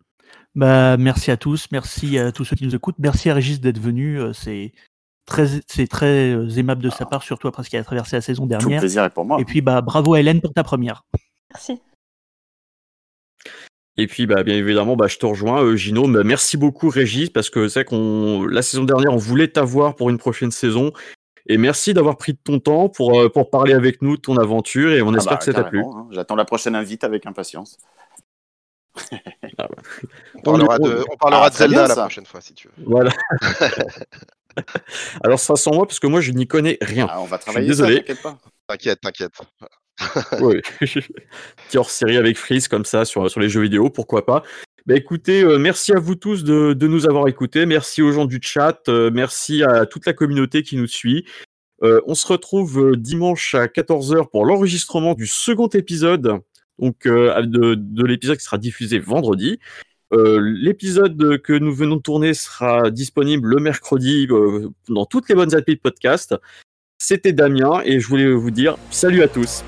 Bah, 0.56 0.98
merci 0.98 1.32
à 1.32 1.38
tous, 1.38 1.68
merci 1.72 2.18
à 2.20 2.32
tous 2.32 2.46
ceux 2.46 2.56
qui 2.56 2.66
nous 2.66 2.76
écoutent, 2.76 3.00
merci 3.00 3.30
à 3.30 3.34
Régis 3.34 3.60
d'être 3.60 3.80
venu. 3.80 4.20
euh, 4.20 4.34
C'est 4.34 4.72
très, 5.26 5.48
c'est 5.68 5.88
très 5.88 6.34
aimable 6.60 6.84
de 6.84 6.90
sa 6.90 7.06
part, 7.06 7.24
surtout 7.24 7.48
après 7.48 7.64
ce 7.64 7.70
qu'il 7.70 7.80
a 7.80 7.84
traversé 7.84 8.18
la 8.18 8.22
saison 8.22 8.44
Tout 8.44 8.50
le 8.50 8.58
dernière. 8.60 8.80
plaisir 8.82 9.04
est 9.04 9.10
pour 9.10 9.26
moi. 9.26 9.40
Et 9.40 9.46
puis, 9.46 9.62
bah, 9.62 9.82
bravo 9.82 10.14
à 10.14 10.20
Hélène 10.20 10.42
pour 10.42 10.54
ta 10.54 10.64
première. 10.64 11.06
Merci. 11.54 11.80
Et 13.98 14.08
puis, 14.08 14.26
bah, 14.26 14.42
bien 14.44 14.56
évidemment, 14.56 14.96
bah, 14.96 15.08
je 15.08 15.18
te 15.18 15.26
rejoins, 15.26 15.62
euh, 15.64 15.76
Gino. 15.76 16.08
Bah, 16.08 16.24
merci 16.24 16.58
beaucoup, 16.58 16.90
Régis, 16.90 17.30
parce 17.30 17.50
que 17.50 17.68
c'est 17.68 17.82
vrai 17.82 17.86
qu'on 17.86 18.44
la 18.46 18.62
saison 18.64 18.84
dernière, 18.84 19.14
on 19.14 19.18
voulait 19.18 19.48
t'avoir 19.50 19.96
pour 19.96 20.10
une 20.10 20.18
prochaine 20.18 20.50
saison. 20.52 20.92
Et 21.48 21.58
merci 21.58 21.94
d'avoir 21.94 22.18
pris 22.18 22.34
de 22.34 22.40
ton 22.44 22.60
temps 22.60 22.90
pour, 22.90 23.20
euh, 23.20 23.30
pour 23.30 23.50
parler 23.50 23.74
avec 23.74 24.02
nous 24.02 24.16
de 24.16 24.22
ton 24.22 24.38
aventure. 24.38 24.92
Et 24.94 25.02
on 25.02 25.14
Ah 25.14 25.18
espère 25.18 25.34
bah, 25.34 25.38
que 25.38 25.44
ça 25.46 25.54
t'a 25.54 25.64
plu. 25.66 25.82
hein. 25.84 26.08
J'attends 26.12 26.36
la 26.36 26.46
prochaine 26.46 26.74
invite 26.76 27.04
avec 27.04 27.26
impatience. 27.26 27.78
On 30.36 30.42
parlera 30.42 30.78
On- 30.80 30.88
de, 30.88 31.04
on 31.12 31.18
parlera 31.18 31.46
Ah, 31.46 31.50
de 31.50 31.56
très 31.56 31.64
Zelda 31.68 31.86
bien, 31.86 31.96
la 31.96 32.02
prochaine 32.04 32.26
fois, 32.28 32.42
si 32.42 32.54
tu 32.54 32.68
veux. 32.68 32.74
Voilà. 32.86 33.12
Alors, 35.24 35.40
ça 35.40 35.56
sans 35.56 35.74
moi, 35.74 35.86
parce 35.88 36.00
que 36.00 36.06
moi, 36.08 36.22
je 36.22 36.32
n'y 36.32 36.48
connais 36.48 36.78
rien. 36.82 37.08
Ah, 37.10 37.20
on 37.22 37.26
va 37.26 37.38
travailler 37.40 37.68
désolé. 37.68 37.96
ça, 37.96 38.00
t'inquiète 38.02 38.22
pas. 38.22 38.38
T'inquiète, 38.68 39.02
t'inquiète. 39.02 39.34
Oui. 40.42 40.62
Hors 41.76 41.90
série 41.90 42.18
avec 42.18 42.38
Freeze 42.38 42.68
comme 42.68 42.86
ça 42.86 43.06
sur, 43.06 43.30
sur 43.30 43.40
les 43.40 43.50
jeux 43.50 43.62
vidéo, 43.62 43.90
pourquoi 43.90 44.26
pas. 44.26 44.44
Bah 44.86 44.96
écoutez, 44.96 45.44
euh, 45.44 45.58
merci 45.60 45.94
à 45.94 46.00
vous 46.00 46.16
tous 46.16 46.44
de, 46.44 46.74
de 46.74 46.88
nous 46.88 47.08
avoir 47.08 47.30
écoutés. 47.30 47.66
Merci 47.66 48.02
aux 48.02 48.12
gens 48.12 48.26
du 48.26 48.40
chat. 48.42 48.82
euh, 48.90 49.12
merci 49.14 49.64
à 49.64 49.86
toute 49.86 50.06
la 50.06 50.12
communauté 50.12 50.62
qui 50.62 50.76
nous 50.76 50.88
suit. 50.88 51.26
Euh, 51.84 52.02
on 52.06 52.16
se 52.16 52.28
retrouve 52.28 52.98
dimanche 52.98 53.56
à 53.56 53.68
14h 53.68 54.30
pour 54.30 54.46
l'enregistrement 54.46 55.14
du 55.14 55.26
second 55.26 55.68
épisode, 55.68 56.40
donc 56.80 57.06
de, 57.06 57.76
de 57.76 58.06
l'épisode 58.06 58.38
qui 58.38 58.44
sera 58.44 58.58
diffusé 58.58 59.00
vendredi. 59.00 59.60
L'épisode 60.12 61.42
que 61.42 61.54
nous 61.54 61.74
venons 61.74 61.96
de 61.96 62.02
tourner 62.02 62.34
sera 62.36 62.92
disponible 62.92 63.50
le 63.50 63.58
mercredi 63.60 64.28
dans 64.88 65.06
toutes 65.06 65.28
les 65.28 65.34
bonnes 65.36 65.56
applis 65.56 65.76
de 65.76 65.80
podcast. 65.82 66.36
C'était 67.00 67.34
Damien 67.34 67.82
et 67.84 68.00
je 68.00 68.08
voulais 68.08 68.32
vous 68.32 68.52
dire 68.52 68.78
salut 68.92 69.24
à 69.24 69.28
tous. 69.28 69.62